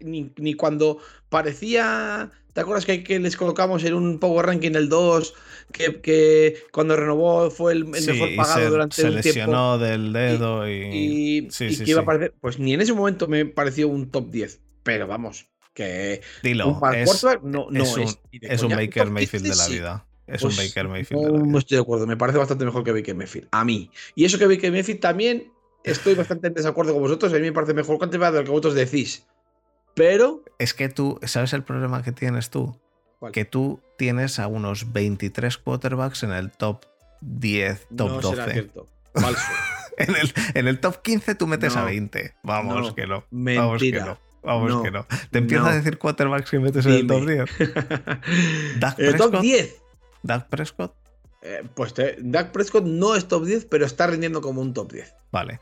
ni, 0.00 0.32
ni, 0.36 0.54
cuando 0.54 0.98
parecía. 1.28 2.30
¿Te 2.58 2.62
acuerdas 2.62 2.86
que, 2.86 3.04
que, 3.04 3.20
les 3.20 3.36
colocamos 3.36 3.84
en 3.84 3.94
un 3.94 4.18
Power 4.18 4.46
Ranking 4.46 4.72
el 4.74 4.88
2? 4.88 5.32
Que, 5.70 6.56
cuando 6.72 6.96
renovó 6.96 7.52
fue 7.52 7.72
el, 7.72 7.84
mejor 7.84 8.34
pagado 8.34 8.70
durante 8.70 8.96
se 8.96 9.06
un 9.06 9.14
lesionó 9.14 9.78
del 9.78 10.12
dedo 10.12 10.68
y. 10.68 10.72
y, 10.72 11.50
sí, 11.52 11.68
que 11.84 11.92
iba 11.92 12.00
a 12.00 12.04
parecer. 12.04 12.34
Pues 12.40 12.58
ni 12.58 12.74
en 12.74 12.80
ese 12.80 12.92
momento 12.94 13.28
me 13.28 13.46
pareció 13.46 13.86
un 13.86 14.10
top 14.10 14.32
10. 14.32 14.60
Pero 14.82 15.06
vamos, 15.06 15.46
que. 15.72 16.20
Dilo, 16.42 16.80
es, 16.92 17.24
no, 17.44 17.68
no 17.70 17.84
es, 17.84 18.18
es, 18.32 18.62
un, 18.64 18.70
Baker 18.70 19.08
Mayfield 19.08 19.46
de 19.46 19.54
la 19.54 19.68
vida. 19.68 20.06
Es 20.26 20.42
un 20.42 20.56
Baker 20.56 20.88
Mayfield. 20.88 21.30
No, 21.30 21.38
no 21.38 21.58
estoy 21.58 21.76
de 21.76 21.82
acuerdo. 21.82 22.08
Me 22.08 22.16
parece 22.16 22.38
bastante 22.38 22.64
mejor 22.64 22.82
que 22.82 22.90
Baker 22.90 23.14
Mayfield. 23.14 23.46
A 23.52 23.64
mí. 23.64 23.88
Y 24.16 24.24
eso 24.24 24.36
que 24.36 24.48
Baker 24.48 24.72
Mayfield 24.72 24.98
también 24.98 25.52
estoy 25.84 26.16
bastante 26.16 26.48
en 26.48 26.54
desacuerdo 26.54 26.92
con 26.92 27.02
vosotros. 27.02 27.32
A 27.32 27.36
mí 27.36 27.42
me 27.42 27.52
parece 27.52 27.72
mejor 27.72 28.00
que 28.00 28.18
lo 28.18 28.42
que 28.42 28.50
vosotros 28.50 28.74
decís. 28.74 29.28
Pero. 29.98 30.42
Es 30.58 30.72
que 30.72 30.88
tú, 30.88 31.18
¿sabes 31.24 31.52
el 31.52 31.64
problema 31.64 32.02
que 32.02 32.12
tienes 32.12 32.50
tú? 32.50 32.78
Que 33.32 33.44
tú 33.44 33.80
tienes 33.98 34.38
a 34.38 34.46
unos 34.46 34.92
23 34.92 35.58
quarterbacks 35.58 36.22
en 36.22 36.32
el 36.32 36.52
top 36.52 36.84
10, 37.20 37.88
top 37.96 38.08
no 38.08 38.20
12. 38.20 38.28
Será 38.36 38.52
cierto. 38.52 38.86
Falso. 39.14 39.42
en, 39.98 40.68
el, 40.68 40.80
top 40.80 41.02
15 41.02 41.34
tú 41.34 41.46
metes 41.46 41.76
a 41.76 41.84
20. 41.84 42.34
Vamos 42.44 42.94
que 42.94 43.06
no. 43.06 43.24
Vamos 43.30 43.80
que 43.82 43.92
no. 43.92 44.18
Vamos 44.42 44.82
que 44.82 44.90
no. 44.90 45.06
Te 45.30 45.38
empiezo 45.38 45.66
a 45.66 45.74
decir 45.74 45.98
quarterbacks 45.98 46.50
que 46.50 46.60
metes 46.60 46.86
en 46.86 46.92
el 46.92 47.06
top 47.06 47.26
10. 47.26 47.50
¿El 48.98 49.16
top 49.16 49.40
10? 49.40 49.82
¿Dak 50.22 50.48
Prescott? 50.48 50.94
Eh, 51.42 51.64
pues 51.74 51.94
Dak 52.18 52.52
Prescott 52.52 52.84
no 52.84 53.14
es 53.14 53.26
top 53.26 53.44
10, 53.44 53.64
pero 53.66 53.84
está 53.84 54.06
rindiendo 54.06 54.40
como 54.40 54.60
un 54.60 54.74
top 54.74 54.92
10. 54.92 55.14
Vale. 55.32 55.60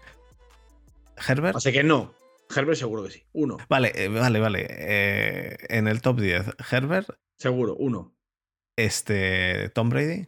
Herbert. 1.27 1.57
Así 1.57 1.73
que 1.73 1.83
no. 1.83 2.15
Herbert 2.55 2.79
seguro 2.79 3.05
que 3.05 3.11
sí. 3.11 3.23
Uno. 3.33 3.57
Vale, 3.69 3.93
eh, 3.95 4.09
vale, 4.09 4.41
vale. 4.41 4.67
Eh, 4.69 5.57
en 5.69 5.89
el 5.89 6.01
top 6.01 6.21
10, 6.21 6.57
Herbert. 6.71 7.11
Seguro, 7.39 7.77
uno. 7.77 8.15
Este. 8.77 9.71
Tom 9.71 9.89
Brady. 9.91 10.27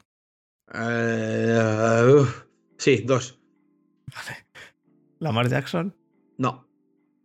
sí, 2.79 3.03
dos. 3.07 3.41
Vale. 4.15 4.47
¿Lamar 5.19 5.49
Jackson? 5.49 5.97
No. 6.37 6.69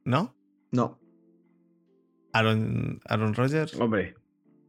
¿No? 0.06 0.36
No. 0.72 0.99
Aaron, 2.34 2.99
Aaron 3.06 3.34
Rodgers. 3.34 3.76
Hombre. 3.76 4.15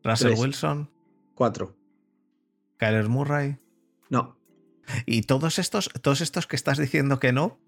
Russell 0.05 0.35
Wilson. 0.37 0.91
Cuatro. 1.35 1.77
Kyler 2.77 3.09
Murray. 3.09 3.59
No. 4.11 4.39
Y 5.07 5.23
todos 5.23 5.59
estos, 5.59 5.91
todos 6.03 6.21
estos 6.21 6.47
que 6.47 6.57
estás 6.57 6.79
diciendo 6.79 7.19
que 7.19 7.33
no, 7.33 7.59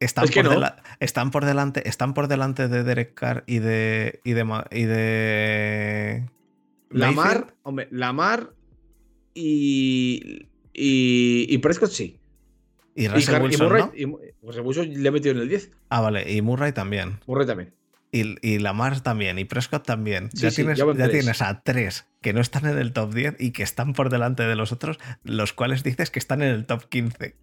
están, 0.00 0.28
por, 0.28 0.74
están 1.00 1.30
por 1.30 1.44
delante, 1.44 1.88
están 1.88 2.14
por 2.14 2.28
delante 2.28 2.68
de 2.68 2.84
Derek 2.84 3.14
Carr 3.14 3.44
y 3.46 3.58
de. 3.58 4.20
y 4.24 4.32
de. 4.32 4.64
y 4.70 4.84
de. 4.84 6.26
Lamar, 6.90 7.54
hombre, 7.62 7.88
Lamar 7.90 8.52
y. 9.34 10.48
y. 10.72 11.46
y 11.48 11.58
Prescott 11.58 11.90
sí. 11.90 12.20
Y 12.94 13.08
Russell 13.08 13.42
Wilson, 13.42 13.68
Murray, 13.68 13.84
y, 13.94 14.96
le 14.96 15.08
he 15.08 15.10
metido 15.10 15.34
en 15.34 15.42
el 15.42 15.48
10. 15.50 15.70
Ah, 15.90 16.00
vale. 16.00 16.32
Y 16.32 16.40
Murray 16.40 16.72
también. 16.72 17.20
Murray 17.26 17.46
también. 17.46 17.74
Y, 18.10 18.36
y 18.40 18.58
Lamar 18.58 19.02
también. 19.02 19.38
Y 19.38 19.44
Prescott 19.44 19.84
también. 19.84 20.30
ya, 20.32 20.50
tienes, 20.50 20.78
ya 20.78 21.08
tienes, 21.10 21.42
a 21.42 21.60
tres 21.60 22.06
que 22.22 22.32
no 22.32 22.40
están 22.40 22.64
en 22.64 22.78
el 22.78 22.94
top 22.94 23.12
10 23.12 23.36
y 23.38 23.50
que 23.50 23.62
están 23.62 23.92
por 23.92 24.08
delante 24.08 24.44
de 24.44 24.56
los 24.56 24.72
otros, 24.72 24.98
los 25.24 25.52
cuales 25.52 25.82
dices 25.82 26.10
que 26.10 26.18
están 26.18 26.40
en 26.40 26.48
el 26.48 26.64
top 26.64 26.88
15. 26.88 27.36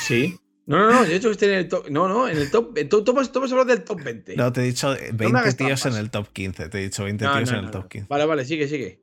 Sí. 0.00 0.36
No, 0.68 0.76
no, 0.76 0.92
no, 0.92 1.04
yo 1.04 1.12
he 1.12 1.14
dicho 1.14 1.28
que 1.28 1.32
estén 1.32 1.50
en 1.50 1.58
el 1.60 1.68
top. 1.68 1.88
No, 1.88 2.08
no, 2.08 2.28
en 2.28 2.36
el 2.36 2.50
top. 2.50 2.78
Tú, 2.90 3.02
tú, 3.02 3.18
has 3.18 3.30
hablado 3.34 3.64
del 3.64 3.84
top 3.84 4.02
20. 4.02 4.36
No, 4.36 4.52
te 4.52 4.60
he 4.60 4.64
dicho 4.64 4.94
20 5.14 5.54
tíos 5.54 5.86
en 5.86 5.94
el 5.94 6.10
top 6.10 6.28
15. 6.30 6.68
Te 6.68 6.78
he 6.78 6.82
dicho 6.82 7.04
20 7.04 7.24
tíos 7.24 7.50
en 7.50 7.56
el 7.56 7.70
top 7.70 7.88
15. 7.88 8.06
Vale, 8.06 8.26
vale, 8.26 8.44
sigue, 8.44 8.68
sigue. 8.68 9.00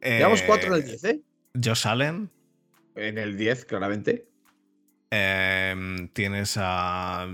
Eh, 0.00 0.18
Llevamos 0.18 0.42
4 0.42 0.68
en 0.68 0.74
el 0.74 0.84
10, 0.84 1.04
¿eh? 1.04 1.20
Josh 1.60 1.88
Allen. 1.88 2.30
En 2.94 3.18
el 3.18 3.36
10, 3.36 3.64
claramente. 3.64 4.28
Em, 5.10 6.06
tienes 6.10 6.56
a. 6.56 7.26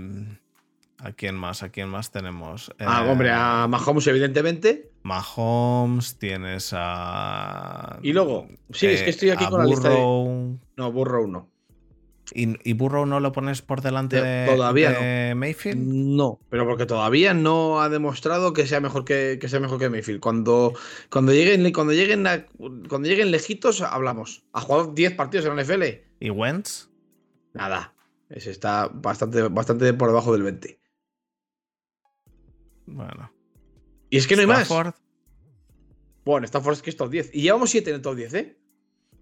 ¿A 0.97 1.11
quién 1.11 1.35
más? 1.35 1.61
¿A 1.61 1.69
quién 1.69 1.87
más 1.87 2.09
tenemos? 2.09 2.71
Ah, 2.79 3.05
hombre, 3.07 3.29
a 3.29 3.65
eh, 3.65 3.67
Mahomes, 3.67 4.07
evidentemente. 4.07 4.89
Mahomes, 5.03 6.17
tienes 6.17 6.71
a. 6.73 7.99
Y 8.01 8.13
luego, 8.13 8.47
sí, 8.71 8.87
es 8.87 9.03
que 9.03 9.11
estoy 9.11 9.29
aquí 9.29 9.45
con 9.45 9.59
la 9.59 9.65
lista 9.67 9.89
No, 9.89 10.91
Burrow 10.91 11.27
no. 11.27 11.54
¿Y, 12.33 12.73
Burrow 12.73 13.05
no 13.05 13.19
lo 13.19 13.31
pones 13.31 13.61
por 13.61 13.81
delante 13.81 14.21
de, 14.21 14.47
todavía 14.47 15.33
Mayfield? 15.35 15.77
No, 15.77 16.39
pero 16.49 16.65
porque 16.65 16.85
todavía 16.85 17.33
no 17.33 17.81
ha 17.81 17.89
demostrado 17.89 18.53
que 18.53 18.65
sea 18.65 18.79
mejor 18.79 19.05
que, 19.05 19.39
sea 19.47 19.59
mejor 19.59 19.79
que 19.79 19.89
Mayfield. 19.89 20.19
Cuando, 20.19 20.73
cuando 21.11 21.33
lleguen, 21.33 21.71
cuando 21.71 21.93
lleguen, 21.93 22.25
cuando 22.89 23.07
lleguen 23.07 23.31
lejitos, 23.31 23.81
hablamos. 23.81 24.43
Ha 24.53 24.61
jugado 24.61 24.93
10 24.93 25.13
partidos 25.13 25.45
en 25.45 25.55
la 25.55 25.63
NFL. 25.63 25.83
¿Y 26.19 26.29
Wentz? 26.31 26.89
Nada. 27.53 27.93
Ese 28.29 28.51
está 28.51 28.89
bastante, 28.91 29.43
bastante 29.43 29.93
por 29.93 30.09
debajo 30.09 30.33
del 30.33 30.43
20. 30.43 30.79
Bueno. 32.87 33.31
Y 34.09 34.17
es 34.17 34.27
que 34.27 34.35
no 34.35 34.41
hay 34.41 34.47
más. 34.47 34.69
Bueno, 36.25 36.45
Stafford 36.45 36.73
es 36.73 36.81
que 36.81 36.89
es 36.89 36.97
top 36.97 37.11
10. 37.11 37.31
Y 37.33 37.41
llevamos 37.41 37.69
7 37.69 37.89
en 37.89 37.95
el 37.97 38.01
top 38.01 38.15
10, 38.15 38.33
¿eh? 38.33 38.57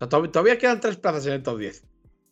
todavía 0.09 0.57
quedan 0.57 0.79
3 0.79 0.97
plazas 0.97 1.25
en 1.27 1.33
el 1.33 1.43
top 1.43 1.59
10. 1.59 1.83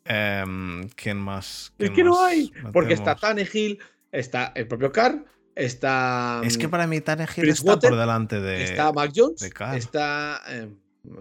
Em, 0.06 0.90
¿Quién 0.96 1.18
más? 1.18 1.74
es 1.78 1.92
que 1.92 2.04
no 2.04 2.24
hay. 2.24 2.52
porque 2.74 2.94
está 2.94 3.16
Tannehill, 3.16 3.80
está 4.12 4.52
el 4.56 4.68
propio 4.68 4.92
Carr, 4.92 5.24
está. 5.56 6.42
Es 6.44 6.58
que 6.58 6.68
para 6.68 6.88
mí 6.88 7.02
Tannehill 7.02 7.50
está 7.50 7.80
por 7.80 7.96
delante 7.96 8.40
de. 8.40 8.64
Está 8.64 8.92
Mac 8.92 9.12
Jones, 9.16 9.50
está. 9.76 10.42
Em, 10.48 10.76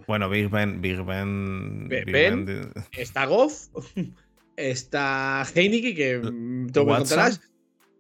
bueno, 0.07 0.29
Big 0.29 0.49
Ben. 0.49 0.81
Big 0.81 1.03
Ben. 1.03 1.89
ben, 1.89 2.73
Está 2.93 3.27
Goff. 3.27 3.69
Está 4.57 5.47
Heineke, 5.55 5.95
que 5.95 6.21
tú 6.73 6.85
me 6.85 6.97
contarás. 6.97 7.41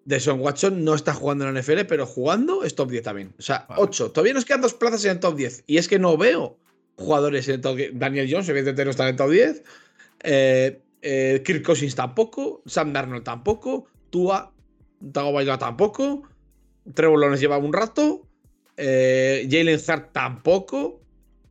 De 0.04 0.18
Son 0.18 0.40
Watson 0.40 0.84
no 0.84 0.94
está 0.94 1.14
jugando 1.14 1.46
en 1.46 1.54
la 1.54 1.60
NFL, 1.60 1.84
pero 1.86 2.04
jugando 2.04 2.64
es 2.64 2.74
top 2.74 2.90
10 2.90 3.02
también. 3.02 3.34
O 3.38 3.42
sea, 3.42 3.66
8. 3.76 4.10
Todavía 4.10 4.34
nos 4.34 4.44
quedan 4.44 4.60
dos 4.60 4.74
plazas 4.74 5.04
en 5.04 5.12
el 5.12 5.20
top 5.20 5.36
10. 5.36 5.64
Y 5.66 5.78
es 5.78 5.88
que 5.88 5.98
no 5.98 6.16
veo 6.16 6.58
jugadores 6.96 7.48
en 7.48 7.56
el 7.56 7.60
top 7.60 7.76
10. 7.76 7.98
Daniel 7.98 8.28
Jones, 8.30 8.48
evidentemente, 8.48 8.84
no 8.84 8.90
está 8.90 9.04
en 9.04 9.10
el 9.10 9.16
top 9.16 9.30
10. 9.30 9.62
Eh, 10.22 10.82
eh, 11.02 11.42
Kirk 11.44 11.62
Cousins 11.64 11.94
tampoco. 11.94 12.62
Sam 12.66 12.92
Darnold 12.92 13.24
tampoco. 13.24 13.86
Tua, 14.10 14.52
Tagovailoa 15.12 15.58
tampoco. 15.58 16.22
Trevor 16.94 17.38
lleva 17.38 17.58
un 17.58 17.72
rato. 17.72 18.26
Eh, 18.76 19.46
Jalen 19.50 19.80
Hart 19.86 20.12
tampoco. 20.12 21.00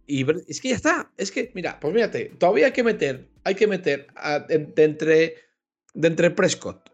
Y 0.07 0.25
es 0.47 0.59
que 0.59 0.69
ya 0.69 0.75
está. 0.75 1.11
Es 1.17 1.31
que, 1.31 1.51
mira, 1.53 1.79
pues 1.79 1.93
mírate, 1.93 2.31
todavía 2.39 2.67
hay 2.67 2.71
que 2.71 2.83
meter, 2.83 3.27
hay 3.43 3.53
que 3.53 3.67
meter 3.67 4.07
de, 4.47 4.83
entre, 4.83 5.35
de 5.93 6.07
entre 6.07 6.31
Prescott. 6.31 6.89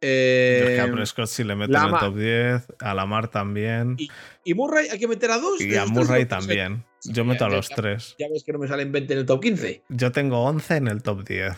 Eh, 0.00 0.80
a 0.80 0.90
Prescott 0.92 1.26
si 1.26 1.42
le 1.44 1.56
meten 1.56 1.76
en 1.76 1.94
el 1.94 1.98
top 1.98 2.16
10, 2.16 2.66
a 2.80 2.94
Lamar 2.94 3.28
también. 3.28 3.96
Y, 4.44 4.54
Murray 4.54 4.88
hay 4.88 4.98
que 4.98 5.08
meter 5.08 5.30
a 5.30 5.38
dos. 5.38 5.60
Y 5.60 5.76
a 5.76 5.86
Murray 5.86 6.26
también. 6.26 6.84
Yo 7.04 7.24
meto 7.24 7.44
a 7.44 7.48
los 7.48 7.68
tres. 7.68 8.16
Ya 8.18 8.28
ves 8.28 8.44
que 8.44 8.52
no 8.52 8.58
me 8.58 8.68
salen 8.68 8.92
20 8.92 9.12
en 9.12 9.18
el 9.20 9.26
top 9.26 9.42
15. 9.42 9.82
Yo 9.88 10.12
tengo 10.12 10.42
11 10.44 10.76
en 10.76 10.88
el 10.88 11.02
top 11.02 11.26
10. 11.26 11.52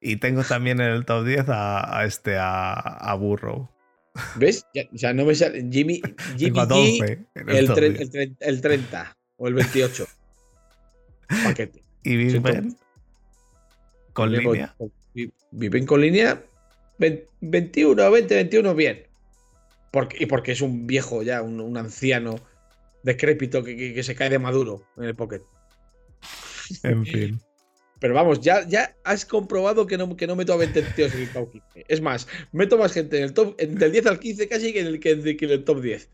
Y 0.00 0.16
tengo 0.16 0.42
también 0.42 0.80
en 0.80 0.88
el 0.88 1.04
top 1.04 1.24
10 1.24 1.44
a, 1.48 2.04
este, 2.04 2.36
a, 2.36 2.72
a, 2.72 3.14
Burrow. 3.14 3.68
¿Ves? 4.36 4.66
Ya, 4.74 4.82
o 4.92 4.98
sea, 4.98 5.12
no 5.12 5.24
me 5.24 5.34
sale. 5.34 5.64
Jimmy, 5.70 6.02
Jimmy 6.36 6.58
G, 6.58 7.26
el, 7.34 8.36
el, 8.40 8.60
30 8.60 9.16
o 9.36 9.48
el 9.48 9.54
28. 9.54 10.06
Paquete. 11.44 11.82
¿Y 12.02 12.16
Big 12.16 12.40
Ben? 12.40 12.76
¿Con 14.12 14.32
línea? 14.32 14.74
¿Viven 15.52 15.86
con 15.86 16.00
línea? 16.00 16.42
21, 16.98 18.10
20, 18.10 18.34
21, 18.34 18.74
bien. 18.74 19.02
Porque, 19.90 20.16
y 20.20 20.26
porque 20.26 20.52
es 20.52 20.62
un 20.62 20.86
viejo 20.86 21.22
ya, 21.22 21.42
un, 21.42 21.76
anciano 21.76 22.36
decrépito 23.02 23.62
que, 23.64 23.94
que, 23.94 24.02
se 24.02 24.14
cae 24.14 24.30
de 24.30 24.38
maduro 24.38 24.82
en 24.96 25.04
el 25.04 25.14
pocket. 25.14 25.42
En 26.82 27.04
fin. 27.04 27.40
Pero 28.02 28.14
vamos, 28.14 28.40
ya, 28.40 28.66
ya 28.66 28.96
has 29.04 29.24
comprobado 29.24 29.86
que 29.86 29.96
no, 29.96 30.16
que 30.16 30.26
no 30.26 30.34
meto 30.34 30.52
a 30.52 30.56
20 30.56 30.82
tíos 30.96 31.14
en 31.14 31.22
el 31.22 31.32
top 31.32 31.52
15. 31.52 31.84
Es 31.86 32.00
más, 32.00 32.26
meto 32.50 32.76
más 32.76 32.92
gente 32.92 33.18
en 33.18 33.24
el 33.24 33.32
top, 33.32 33.56
del 33.56 33.92
10 33.92 34.06
al 34.06 34.18
15 34.18 34.48
casi 34.48 34.72
que 34.72 34.80
en 34.80 34.86
el, 34.88 34.98
que 34.98 35.12
en 35.12 35.50
el 35.50 35.64
top 35.64 35.80
10. 35.80 36.10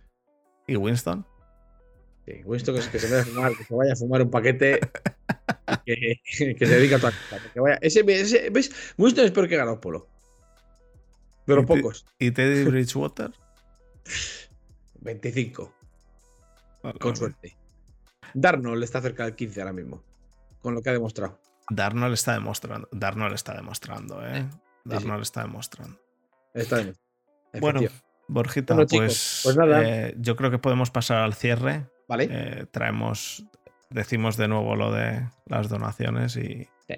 ¿Y 0.67 0.77
Winston? 0.77 1.25
Sí, 2.27 2.43
Winston 2.45 2.75
que, 2.75 2.91
que 2.91 2.99
se 2.99 3.09
vaya 3.09 3.23
a 3.23 3.25
fumar, 3.25 3.57
que 3.57 3.65
se 3.65 3.75
vaya 3.75 3.93
a 3.95 3.97
fumar 3.97 4.21
un 4.21 4.31
paquete 4.31 4.81
que, 5.87 6.21
que, 6.59 6.67
se 6.67 6.75
dedica 6.75 6.97
a 6.97 7.01
cosa. 7.01 7.79
ese, 7.81 8.05
ese, 8.07 8.51
¿Ves? 8.51 8.71
Winston 8.99 9.25
es 9.25 9.31
peor 9.31 9.49
que 9.49 9.79
Polo. 9.81 10.07
De 11.47 11.55
los 11.55 11.65
pocos. 11.65 12.05
¿Y 12.19 12.31
Teddy 12.33 12.65
Bridgewater? 12.65 13.31
25. 15.01 15.73
Con 17.01 17.17
suerte. 17.17 17.57
Darnold 18.35 18.83
está 18.83 19.01
cerca 19.01 19.25
del 19.25 19.35
15 19.35 19.61
ahora 19.61 19.73
mismo. 19.73 20.03
Con 20.61 20.75
lo 20.75 20.83
que 20.83 20.91
ha 20.91 20.93
demostrado. 20.93 21.41
Darnold 21.71 22.15
está 22.15 22.33
demostrando. 22.33 22.89
Darnold 22.93 23.35
está 23.35 23.55
demostrando, 23.55 24.27
¿eh? 24.27 24.49
Darnold 24.85 25.23
está 25.23 25.43
demostrando. 25.43 25.99
Está 26.55 26.77
demostrando. 26.77 27.09
Bueno, 27.61 27.81
Borjita, 28.29 28.77
pues, 28.87 29.41
pues 29.43 29.57
nada. 29.57 29.83
Eh, 29.83 30.15
yo 30.19 30.37
creo 30.37 30.51
que 30.51 30.59
podemos 30.59 30.91
pasar 30.91 31.19
al 31.19 31.35
cierre. 31.35 31.87
Vale. 32.09 32.29
Eh, 32.31 32.67
traemos, 32.71 33.45
decimos 33.91 34.37
de 34.37 34.49
nuevo 34.49 34.77
lo 34.77 34.93
de 34.93 35.29
las 35.47 35.69
donaciones 35.69 36.37
y, 36.37 36.69
sí. 36.87 36.95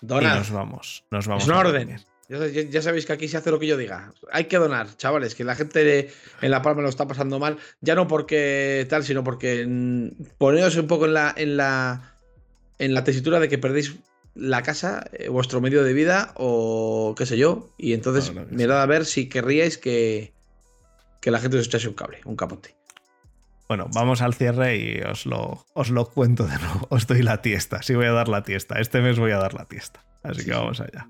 y 0.00 0.06
nos 0.06 0.50
vamos. 0.50 1.04
Nos 1.10 1.26
vamos. 1.26 1.44
Es 1.44 1.50
orden. 1.50 2.00
Ya, 2.30 2.80
sabéis 2.80 3.06
que 3.06 3.12
aquí 3.12 3.26
se 3.26 3.38
hace 3.38 3.50
lo 3.50 3.58
que 3.58 3.66
yo 3.66 3.76
diga. 3.76 4.12
Hay 4.30 4.44
que 4.44 4.56
donar, 4.56 4.96
chavales, 4.96 5.34
que 5.34 5.42
la 5.42 5.56
gente 5.56 6.10
en 6.40 6.50
La 6.52 6.62
Palma 6.62 6.80
lo 6.80 6.88
está 6.88 7.08
pasando 7.08 7.40
mal. 7.40 7.58
Ya 7.80 7.96
no 7.96 8.06
porque 8.06 8.86
tal, 8.88 9.02
sino 9.02 9.24
porque 9.24 9.66
poneos 10.38 10.76
un 10.76 10.86
poco 10.86 11.06
en 11.06 11.14
la, 11.14 11.34
en 11.36 11.56
la, 11.56 12.14
en 12.78 12.94
la 12.94 13.02
tesitura 13.02 13.40
de 13.40 13.48
que 13.48 13.58
perdéis 13.58 13.96
la 14.36 14.62
casa, 14.62 15.10
eh, 15.12 15.28
vuestro 15.28 15.60
medio 15.60 15.82
de 15.82 15.92
vida 15.92 16.32
o 16.36 17.16
qué 17.18 17.26
sé 17.26 17.36
yo. 17.36 17.74
Y 17.76 17.94
entonces 17.94 18.32
da 18.32 18.82
a 18.82 18.86
ver 18.86 19.06
si 19.06 19.28
querríais 19.28 19.76
que, 19.76 20.32
que 21.20 21.32
la 21.32 21.40
gente 21.40 21.58
os 21.58 21.66
echase 21.66 21.88
un 21.88 21.94
cable, 21.94 22.20
un 22.26 22.36
capote. 22.36 22.76
Bueno, 23.66 23.88
vamos 23.92 24.22
al 24.22 24.34
cierre 24.34 24.76
y 24.76 25.00
os 25.00 25.26
lo, 25.26 25.66
os 25.74 25.90
lo 25.90 26.06
cuento 26.06 26.46
de 26.46 26.58
nuevo. 26.58 26.86
Os 26.90 27.08
doy 27.08 27.22
la 27.22 27.42
tiesta. 27.42 27.82
Sí 27.82 27.96
voy 27.96 28.06
a 28.06 28.12
dar 28.12 28.28
la 28.28 28.44
tiesta. 28.44 28.78
Este 28.78 29.00
mes 29.00 29.18
voy 29.18 29.32
a 29.32 29.38
dar 29.38 29.54
la 29.54 29.64
tiesta. 29.64 30.04
Así 30.22 30.44
que 30.44 30.52
vamos 30.52 30.80
allá. 30.80 31.08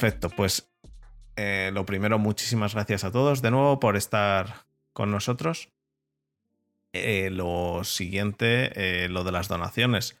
Perfecto, 0.00 0.30
pues 0.30 0.72
eh, 1.36 1.70
lo 1.74 1.84
primero, 1.84 2.18
muchísimas 2.18 2.72
gracias 2.72 3.04
a 3.04 3.12
todos 3.12 3.42
de 3.42 3.50
nuevo 3.50 3.78
por 3.80 3.98
estar 3.98 4.64
con 4.94 5.10
nosotros. 5.10 5.68
Eh, 6.94 7.28
lo 7.30 7.84
siguiente, 7.84 9.04
eh, 9.04 9.10
lo 9.10 9.24
de 9.24 9.32
las 9.32 9.48
donaciones. 9.48 10.16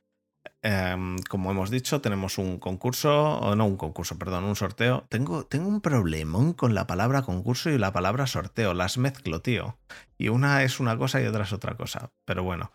Em, 0.60 1.16
como 1.30 1.50
hemos 1.50 1.70
dicho, 1.70 2.02
tenemos 2.02 2.36
un 2.36 2.58
concurso, 2.58 3.38
o 3.38 3.56
no 3.56 3.64
un 3.64 3.78
concurso, 3.78 4.18
perdón, 4.18 4.44
un 4.44 4.54
sorteo. 4.54 5.06
Tengo, 5.08 5.46
tengo 5.46 5.68
un 5.70 5.80
problemón 5.80 6.52
con 6.52 6.74
la 6.74 6.86
palabra 6.86 7.22
concurso 7.22 7.70
y 7.70 7.78
la 7.78 7.90
palabra 7.90 8.26
sorteo, 8.26 8.74
las 8.74 8.98
mezclo, 8.98 9.40
tío. 9.40 9.78
Y 10.18 10.28
una 10.28 10.62
es 10.62 10.78
una 10.78 10.98
cosa 10.98 11.22
y 11.22 11.26
otra 11.26 11.44
es 11.44 11.54
otra 11.54 11.74
cosa, 11.78 12.12
pero 12.26 12.42
bueno. 12.42 12.70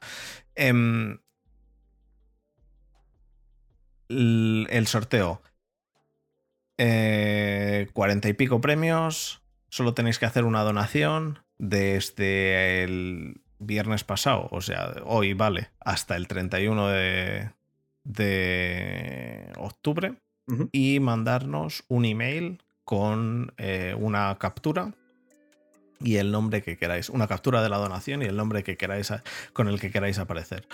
Em, 0.56 1.20
el, 4.10 4.88
sorteo. 4.88 5.42
Eh, 6.78 7.88
cuarenta 7.94 8.30
y 8.30 8.34
pico 8.34 8.62
premios. 8.62 9.42
Solo 9.70 9.94
tenéis 9.94 10.20
que 10.20 10.26
hacer 10.26 10.44
una 10.44 10.64
donación 10.64 11.40
desde 11.58 12.84
el 12.84 13.42
viernes 13.60 14.04
pasado, 14.04 14.48
o 14.52 14.62
sea, 14.62 14.96
hoy 15.06 15.34
vale, 15.34 15.70
hasta 15.80 16.16
el 16.18 16.28
31 16.28 16.90
de, 16.90 17.52
de 18.04 19.52
octubre 19.58 20.16
y 20.72 21.00
mandarnos 21.00 21.84
un 21.88 22.06
email 22.06 22.62
con 22.84 23.54
eh, 23.58 23.96
una 23.98 24.38
captura 24.38 24.94
y 26.00 26.18
el 26.18 26.32
nombre 26.32 26.62
que 26.62 26.78
queráis, 26.78 27.10
una 27.10 27.28
captura 27.28 27.64
de 27.64 27.70
la 27.70 27.78
donación 27.78 28.22
y 28.22 28.26
el 28.26 28.36
nombre 28.36 28.64
que 28.64 28.78
queráis 28.78 29.12
con 29.54 29.68
el 29.68 29.80
que 29.80 29.92
queráis 29.92 30.20
aparecer. 30.20 30.68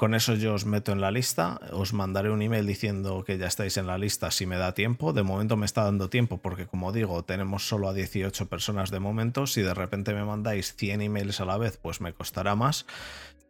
Con 0.00 0.14
eso 0.14 0.34
yo 0.34 0.54
os 0.54 0.64
meto 0.64 0.92
en 0.92 1.02
la 1.02 1.10
lista, 1.10 1.60
os 1.72 1.92
mandaré 1.92 2.30
un 2.30 2.40
email 2.40 2.66
diciendo 2.66 3.22
que 3.22 3.36
ya 3.36 3.46
estáis 3.46 3.76
en 3.76 3.86
la 3.86 3.98
lista 3.98 4.30
si 4.30 4.46
me 4.46 4.56
da 4.56 4.72
tiempo. 4.72 5.12
De 5.12 5.22
momento 5.22 5.58
me 5.58 5.66
está 5.66 5.84
dando 5.84 6.08
tiempo 6.08 6.38
porque 6.38 6.64
como 6.64 6.90
digo, 6.90 7.22
tenemos 7.22 7.68
solo 7.68 7.86
a 7.86 7.92
18 7.92 8.48
personas 8.48 8.90
de 8.90 8.98
momento. 8.98 9.46
Si 9.46 9.60
de 9.60 9.74
repente 9.74 10.14
me 10.14 10.24
mandáis 10.24 10.74
100 10.74 11.02
emails 11.02 11.42
a 11.42 11.44
la 11.44 11.58
vez, 11.58 11.76
pues 11.76 12.00
me 12.00 12.14
costará 12.14 12.54
más. 12.54 12.86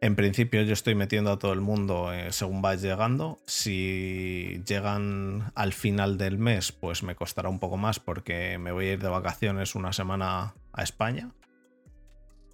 En 0.00 0.16
principio 0.16 0.62
yo 0.62 0.72
estoy 0.72 0.96
metiendo 0.96 1.30
a 1.30 1.38
todo 1.38 1.52
el 1.52 1.60
mundo 1.60 2.12
eh, 2.12 2.32
según 2.32 2.62
vais 2.62 2.82
llegando. 2.82 3.38
Si 3.46 4.60
llegan 4.66 5.52
al 5.54 5.72
final 5.72 6.18
del 6.18 6.38
mes, 6.38 6.72
pues 6.72 7.04
me 7.04 7.14
costará 7.14 7.48
un 7.48 7.60
poco 7.60 7.76
más 7.76 8.00
porque 8.00 8.58
me 8.58 8.72
voy 8.72 8.86
a 8.86 8.92
ir 8.94 8.98
de 9.00 9.08
vacaciones 9.08 9.76
una 9.76 9.92
semana 9.92 10.54
a 10.72 10.82
España. 10.82 11.30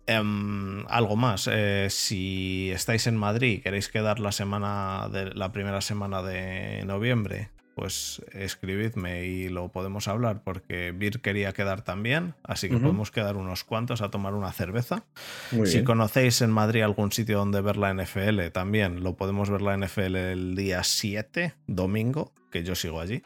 Em, 0.09 0.87
algo 0.89 1.17
más, 1.17 1.49
eh, 1.51 1.89
si 1.91 2.71
estáis 2.71 3.09
en 3.09 3.17
Madrid 3.17 3.55
y 3.55 3.59
queréis 3.59 3.89
quedar 3.89 4.21
la 4.21 4.31
semana 4.31 5.09
de 5.11 5.35
la 5.35 5.51
primera 5.51 5.81
semana 5.81 6.23
de 6.23 6.85
noviembre, 6.85 7.51
pues 7.75 8.23
escribidme 8.33 9.27
y 9.27 9.49
lo 9.49 9.69
podemos 9.69 10.07
hablar 10.07 10.43
porque 10.45 10.93
Vir 10.93 11.21
quería 11.21 11.53
quedar 11.53 11.83
también, 11.83 12.35
así 12.45 12.69
que 12.69 12.79
podemos 12.79 13.11
quedar 13.11 13.37
unos 13.37 13.65
cuantos 13.65 14.01
a 14.01 14.09
tomar 14.11 14.33
una 14.35 14.53
cerveza. 14.53 15.05
si 15.65 15.83
conocéis 15.83 16.41
en 16.41 16.51
Madrid 16.53 16.83
algún 16.83 17.11
sitio 17.11 17.39
donde 17.39 17.61
ver 17.61 17.77
la 17.77 17.93
NFL, 17.93 18.49
también 18.53 19.03
lo 19.03 19.17
podemos 19.17 19.51
ver 19.51 19.61
la 19.61 19.77
NFL 19.77 20.17
el 20.17 20.55
día 20.55 20.85
7, 20.85 21.55
domingo, 21.67 22.33
que 22.53 22.63
yo 22.63 22.77
sigo 22.77 23.01
allí. 23.01 23.23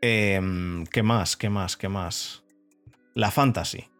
Em, 0.00 0.86
¿Qué 0.86 1.02
más? 1.02 1.36
¿Qué 1.36 1.50
más? 1.50 1.76
¿Qué 1.76 1.88
más? 1.88 2.44
La 3.14 3.30
fantasy. 3.30 3.93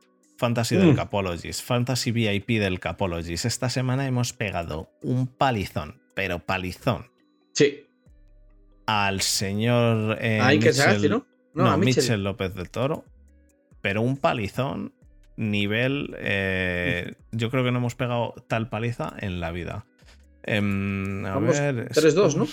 Fantasy 0.44 0.76
del 0.76 0.92
mm. 0.92 0.96
Capologist, 0.96 1.62
Fantasy 1.62 2.12
VIP 2.12 2.48
del 2.60 2.78
Capologist. 2.78 3.46
Esta 3.46 3.70
semana 3.70 4.06
hemos 4.06 4.34
pegado 4.34 4.90
un 5.00 5.26
palizón, 5.26 6.02
pero 6.14 6.40
palizón. 6.40 7.06
Sí. 7.54 7.86
Al 8.84 9.22
señor. 9.22 10.18
Eh, 10.20 10.40
Hay 10.42 10.58
que 10.58 10.68
Mitchell, 10.68 11.08
¿no? 11.08 11.26
No, 11.54 11.78
Mitchell. 11.78 12.22
López 12.22 12.54
del 12.54 12.68
Toro. 12.68 13.06
Pero 13.80 14.02
un 14.02 14.18
palizón 14.18 14.92
nivel. 15.38 16.14
Eh, 16.18 17.14
yo 17.32 17.50
creo 17.50 17.64
que 17.64 17.72
no 17.72 17.78
hemos 17.78 17.94
pegado 17.94 18.34
tal 18.46 18.68
paliza 18.68 19.14
en 19.18 19.40
la 19.40 19.50
vida. 19.50 19.86
Em, 20.42 21.24
a 21.24 21.38
ver. 21.38 21.88
3-2, 21.88 22.36
¿no? 22.36 22.46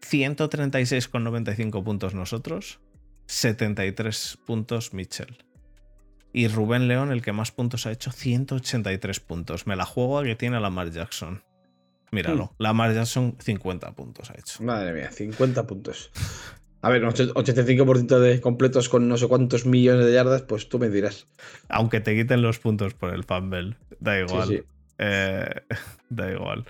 136,95 0.00 1.84
puntos 1.84 2.14
nosotros. 2.14 2.80
73 3.26 4.38
puntos 4.44 4.92
Mitchell. 4.92 5.45
Y 6.36 6.48
Rubén 6.48 6.86
León, 6.86 7.12
el 7.12 7.22
que 7.22 7.32
más 7.32 7.50
puntos 7.50 7.86
ha 7.86 7.92
hecho, 7.92 8.12
183 8.12 9.20
puntos. 9.20 9.66
Me 9.66 9.74
la 9.74 9.86
juego 9.86 10.18
a 10.18 10.22
que 10.22 10.36
tiene 10.36 10.60
Lamar 10.60 10.90
Jackson. 10.90 11.42
Míralo, 12.10 12.44
hmm. 12.44 12.62
Lamar 12.62 12.92
Jackson 12.92 13.38
50 13.40 13.92
puntos 13.92 14.30
ha 14.30 14.34
hecho. 14.34 14.62
Madre 14.62 14.92
mía, 14.92 15.10
50 15.10 15.66
puntos. 15.66 16.10
A 16.82 16.90
ver, 16.90 17.02
85% 17.02 18.18
de 18.18 18.42
completos 18.42 18.90
con 18.90 19.08
no 19.08 19.16
sé 19.16 19.28
cuántos 19.28 19.64
millones 19.64 20.04
de 20.04 20.12
yardas, 20.12 20.42
pues 20.42 20.68
tú 20.68 20.78
me 20.78 20.90
dirás. 20.90 21.26
Aunque 21.70 22.00
te 22.00 22.14
quiten 22.14 22.42
los 22.42 22.58
puntos 22.58 22.92
por 22.92 23.14
el 23.14 23.24
fumble, 23.24 23.78
da 23.98 24.20
igual. 24.20 24.66
Eh, 24.98 25.54
da 26.10 26.30
igual. 26.30 26.66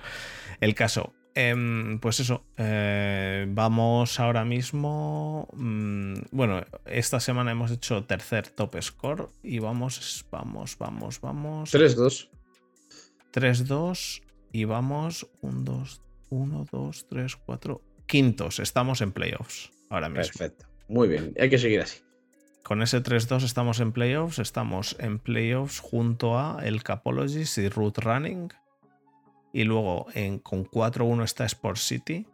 El 0.61 0.77
caso, 0.77 1.13
Em, 1.39 1.99
pues 1.99 2.19
eso, 2.21 2.47
eh, 2.57 3.45
vamos 3.47 4.19
ahora 4.21 4.43
mismo. 4.47 5.47
Mm, 5.53 6.15
bueno, 6.31 6.65
esta 6.87 7.21
semana 7.21 7.53
hemos 7.53 7.71
hecho 7.71 8.05
tercer 8.05 8.49
top 8.49 8.81
score 8.81 9.29
y 9.43 9.59
vamos, 9.59 10.25
vamos, 10.31 10.79
vamos, 10.79 11.21
vamos. 11.21 11.75
3-2. 11.75 12.31
3-2 13.35 14.23
y 14.51 14.65
vamos 14.65 15.29
1, 15.43 15.61
2, 15.63 16.03
1, 16.31 16.67
2, 16.73 17.07
3, 17.11 17.37
4. 17.37 17.83
Quintos, 18.07 18.59
estamos 18.59 19.03
en 19.03 19.13
playoffs 19.13 19.71
ahora 19.91 20.09
mismo. 20.09 20.23
Perfecto, 20.39 20.67
muy 20.89 21.07
bien, 21.07 21.35
hay 21.39 21.51
que 21.51 21.59
seguir 21.59 21.83
así. 21.83 22.01
Con 22.63 22.81
ese 22.81 23.03
3-2 23.03 23.43
estamos 23.43 23.81
en 23.81 23.93
playoffs, 23.93 24.39
estamos 24.39 24.97
en 25.01 25.19
playoffs 25.19 25.81
junto 25.81 26.39
a 26.39 26.61
el 26.65 26.83
Capologist 26.83 27.59
y 27.59 27.69
Root 27.69 27.99
Running 27.99 28.49
y 29.57 29.65
luego 29.65 30.05
en, 30.13 30.39
con 30.39 30.67
4-1 30.67 31.25
está 31.25 31.47
Sport 31.47 31.79
City. 31.79 32.27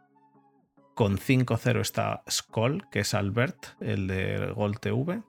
Con 0.97 1.19
5-0 1.19 1.81
está 1.81 2.25
Skoll, 2.29 2.91
que 2.91 2.99
es 2.99 3.15
Albert, 3.15 3.81
el 3.81 4.09
de 4.09 4.53
Gol 4.57 4.81
TV. 4.81 5.23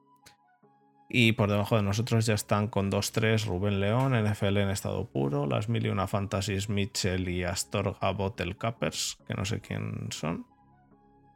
Y 1.07 1.34
por 1.34 1.52
debajo 1.52 1.76
de 1.76 1.84
nosotros 1.84 2.26
ya 2.26 2.34
están 2.34 2.68
con 2.68 2.91
2-3 2.91 3.45
Rubén 3.45 3.80
León, 3.80 4.14
NFL 4.14 4.57
en 4.57 4.72
estado 4.72 5.06
puro, 5.06 5.45
las 5.45 5.70
mil 5.70 5.86
y 5.86 5.90
una 5.90 6.07
Fantasies 6.07 6.68
Mitchell 6.68 7.30
y 7.30 7.44
Astorga 7.44 8.10
Bottle 8.10 8.57
Cappers, 8.57 9.20
que 9.28 9.36
no 9.36 9.45
sé 9.45 9.61
quién 9.61 10.07
son, 10.10 10.48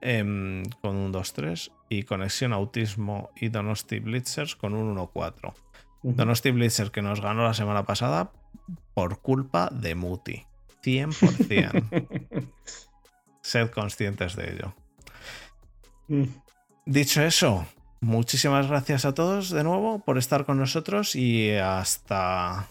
em, 0.02 0.64
con 0.82 0.96
un 0.96 1.12
2-3. 1.12 1.72
Y 1.88 2.02
Conexión 2.02 2.52
Autismo 2.52 3.30
y 3.36 3.50
Donosti 3.50 4.00
Blitzers 4.00 4.56
con 4.56 4.74
un 4.74 4.98
1-4. 4.98 5.54
Donosti 6.02 6.50
Blitzers 6.50 6.90
que 6.90 7.04
nos 7.04 7.22
ganó 7.22 7.44
la 7.44 7.54
semana 7.54 7.86
pasada 7.86 8.32
por 8.94 9.22
culpa 9.22 9.70
de 9.72 9.96
Muti. 9.96 10.46
100%. 10.84 12.48
Sed 13.42 13.70
conscientes 13.72 14.36
de 14.36 14.54
ello. 14.54 14.74
Mm. 16.08 16.24
Dicho 16.86 17.22
eso, 17.22 17.66
muchísimas 18.02 18.68
gracias 18.68 19.06
a 19.06 19.14
todos 19.14 19.50
de 19.50 19.64
nuevo 19.64 20.00
por 20.04 20.18
estar 20.18 20.46
con 20.46 20.58
nosotros 20.58 21.16
y 21.16 21.52
hasta 21.52 22.68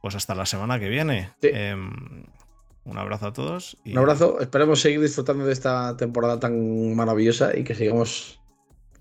pues 0.00 0.14
hasta 0.14 0.36
la 0.36 0.46
semana 0.46 0.78
que 0.78 0.88
viene. 0.88 1.32
Em, 1.42 2.24
un 2.84 2.98
abrazo 2.98 3.26
a 3.26 3.32
todos. 3.32 3.76
Un 3.84 3.98
abrazo. 3.98 4.38
Esperemos 4.40 4.80
seguir 4.80 5.00
disfrutando 5.00 5.44
de 5.44 5.52
esta 5.52 5.96
temporada 5.96 6.38
tan 6.38 6.94
maravillosa 6.94 7.56
y 7.56 7.64
que 7.64 7.74
sigamos 7.74 8.40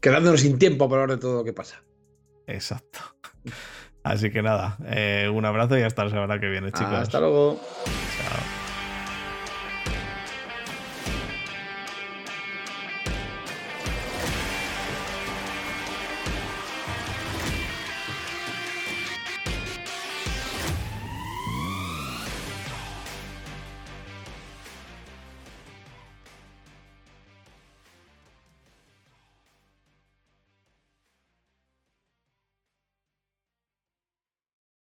quedándonos 0.02 0.41
sin 0.41 0.57
tiempo 0.57 0.90
para 0.90 1.03
hablar 1.03 1.18
de 1.18 1.22
todo 1.22 1.38
lo 1.38 1.44
que 1.44 1.53
pasa. 1.53 1.84
Exacto. 2.48 2.99
Así 4.06 4.30
que 4.30 4.44
nada, 4.44 4.77
eh, 4.86 5.30
un 5.34 5.44
abrazo 5.45 5.77
y 5.80 5.82
hasta 5.82 6.03
la 6.03 6.11
semana 6.11 6.40
que 6.40 6.48
viene, 6.48 6.72
chicos. 6.72 6.94
Hasta 6.94 7.19
luego. 7.19 7.60
Chao. 8.15 8.45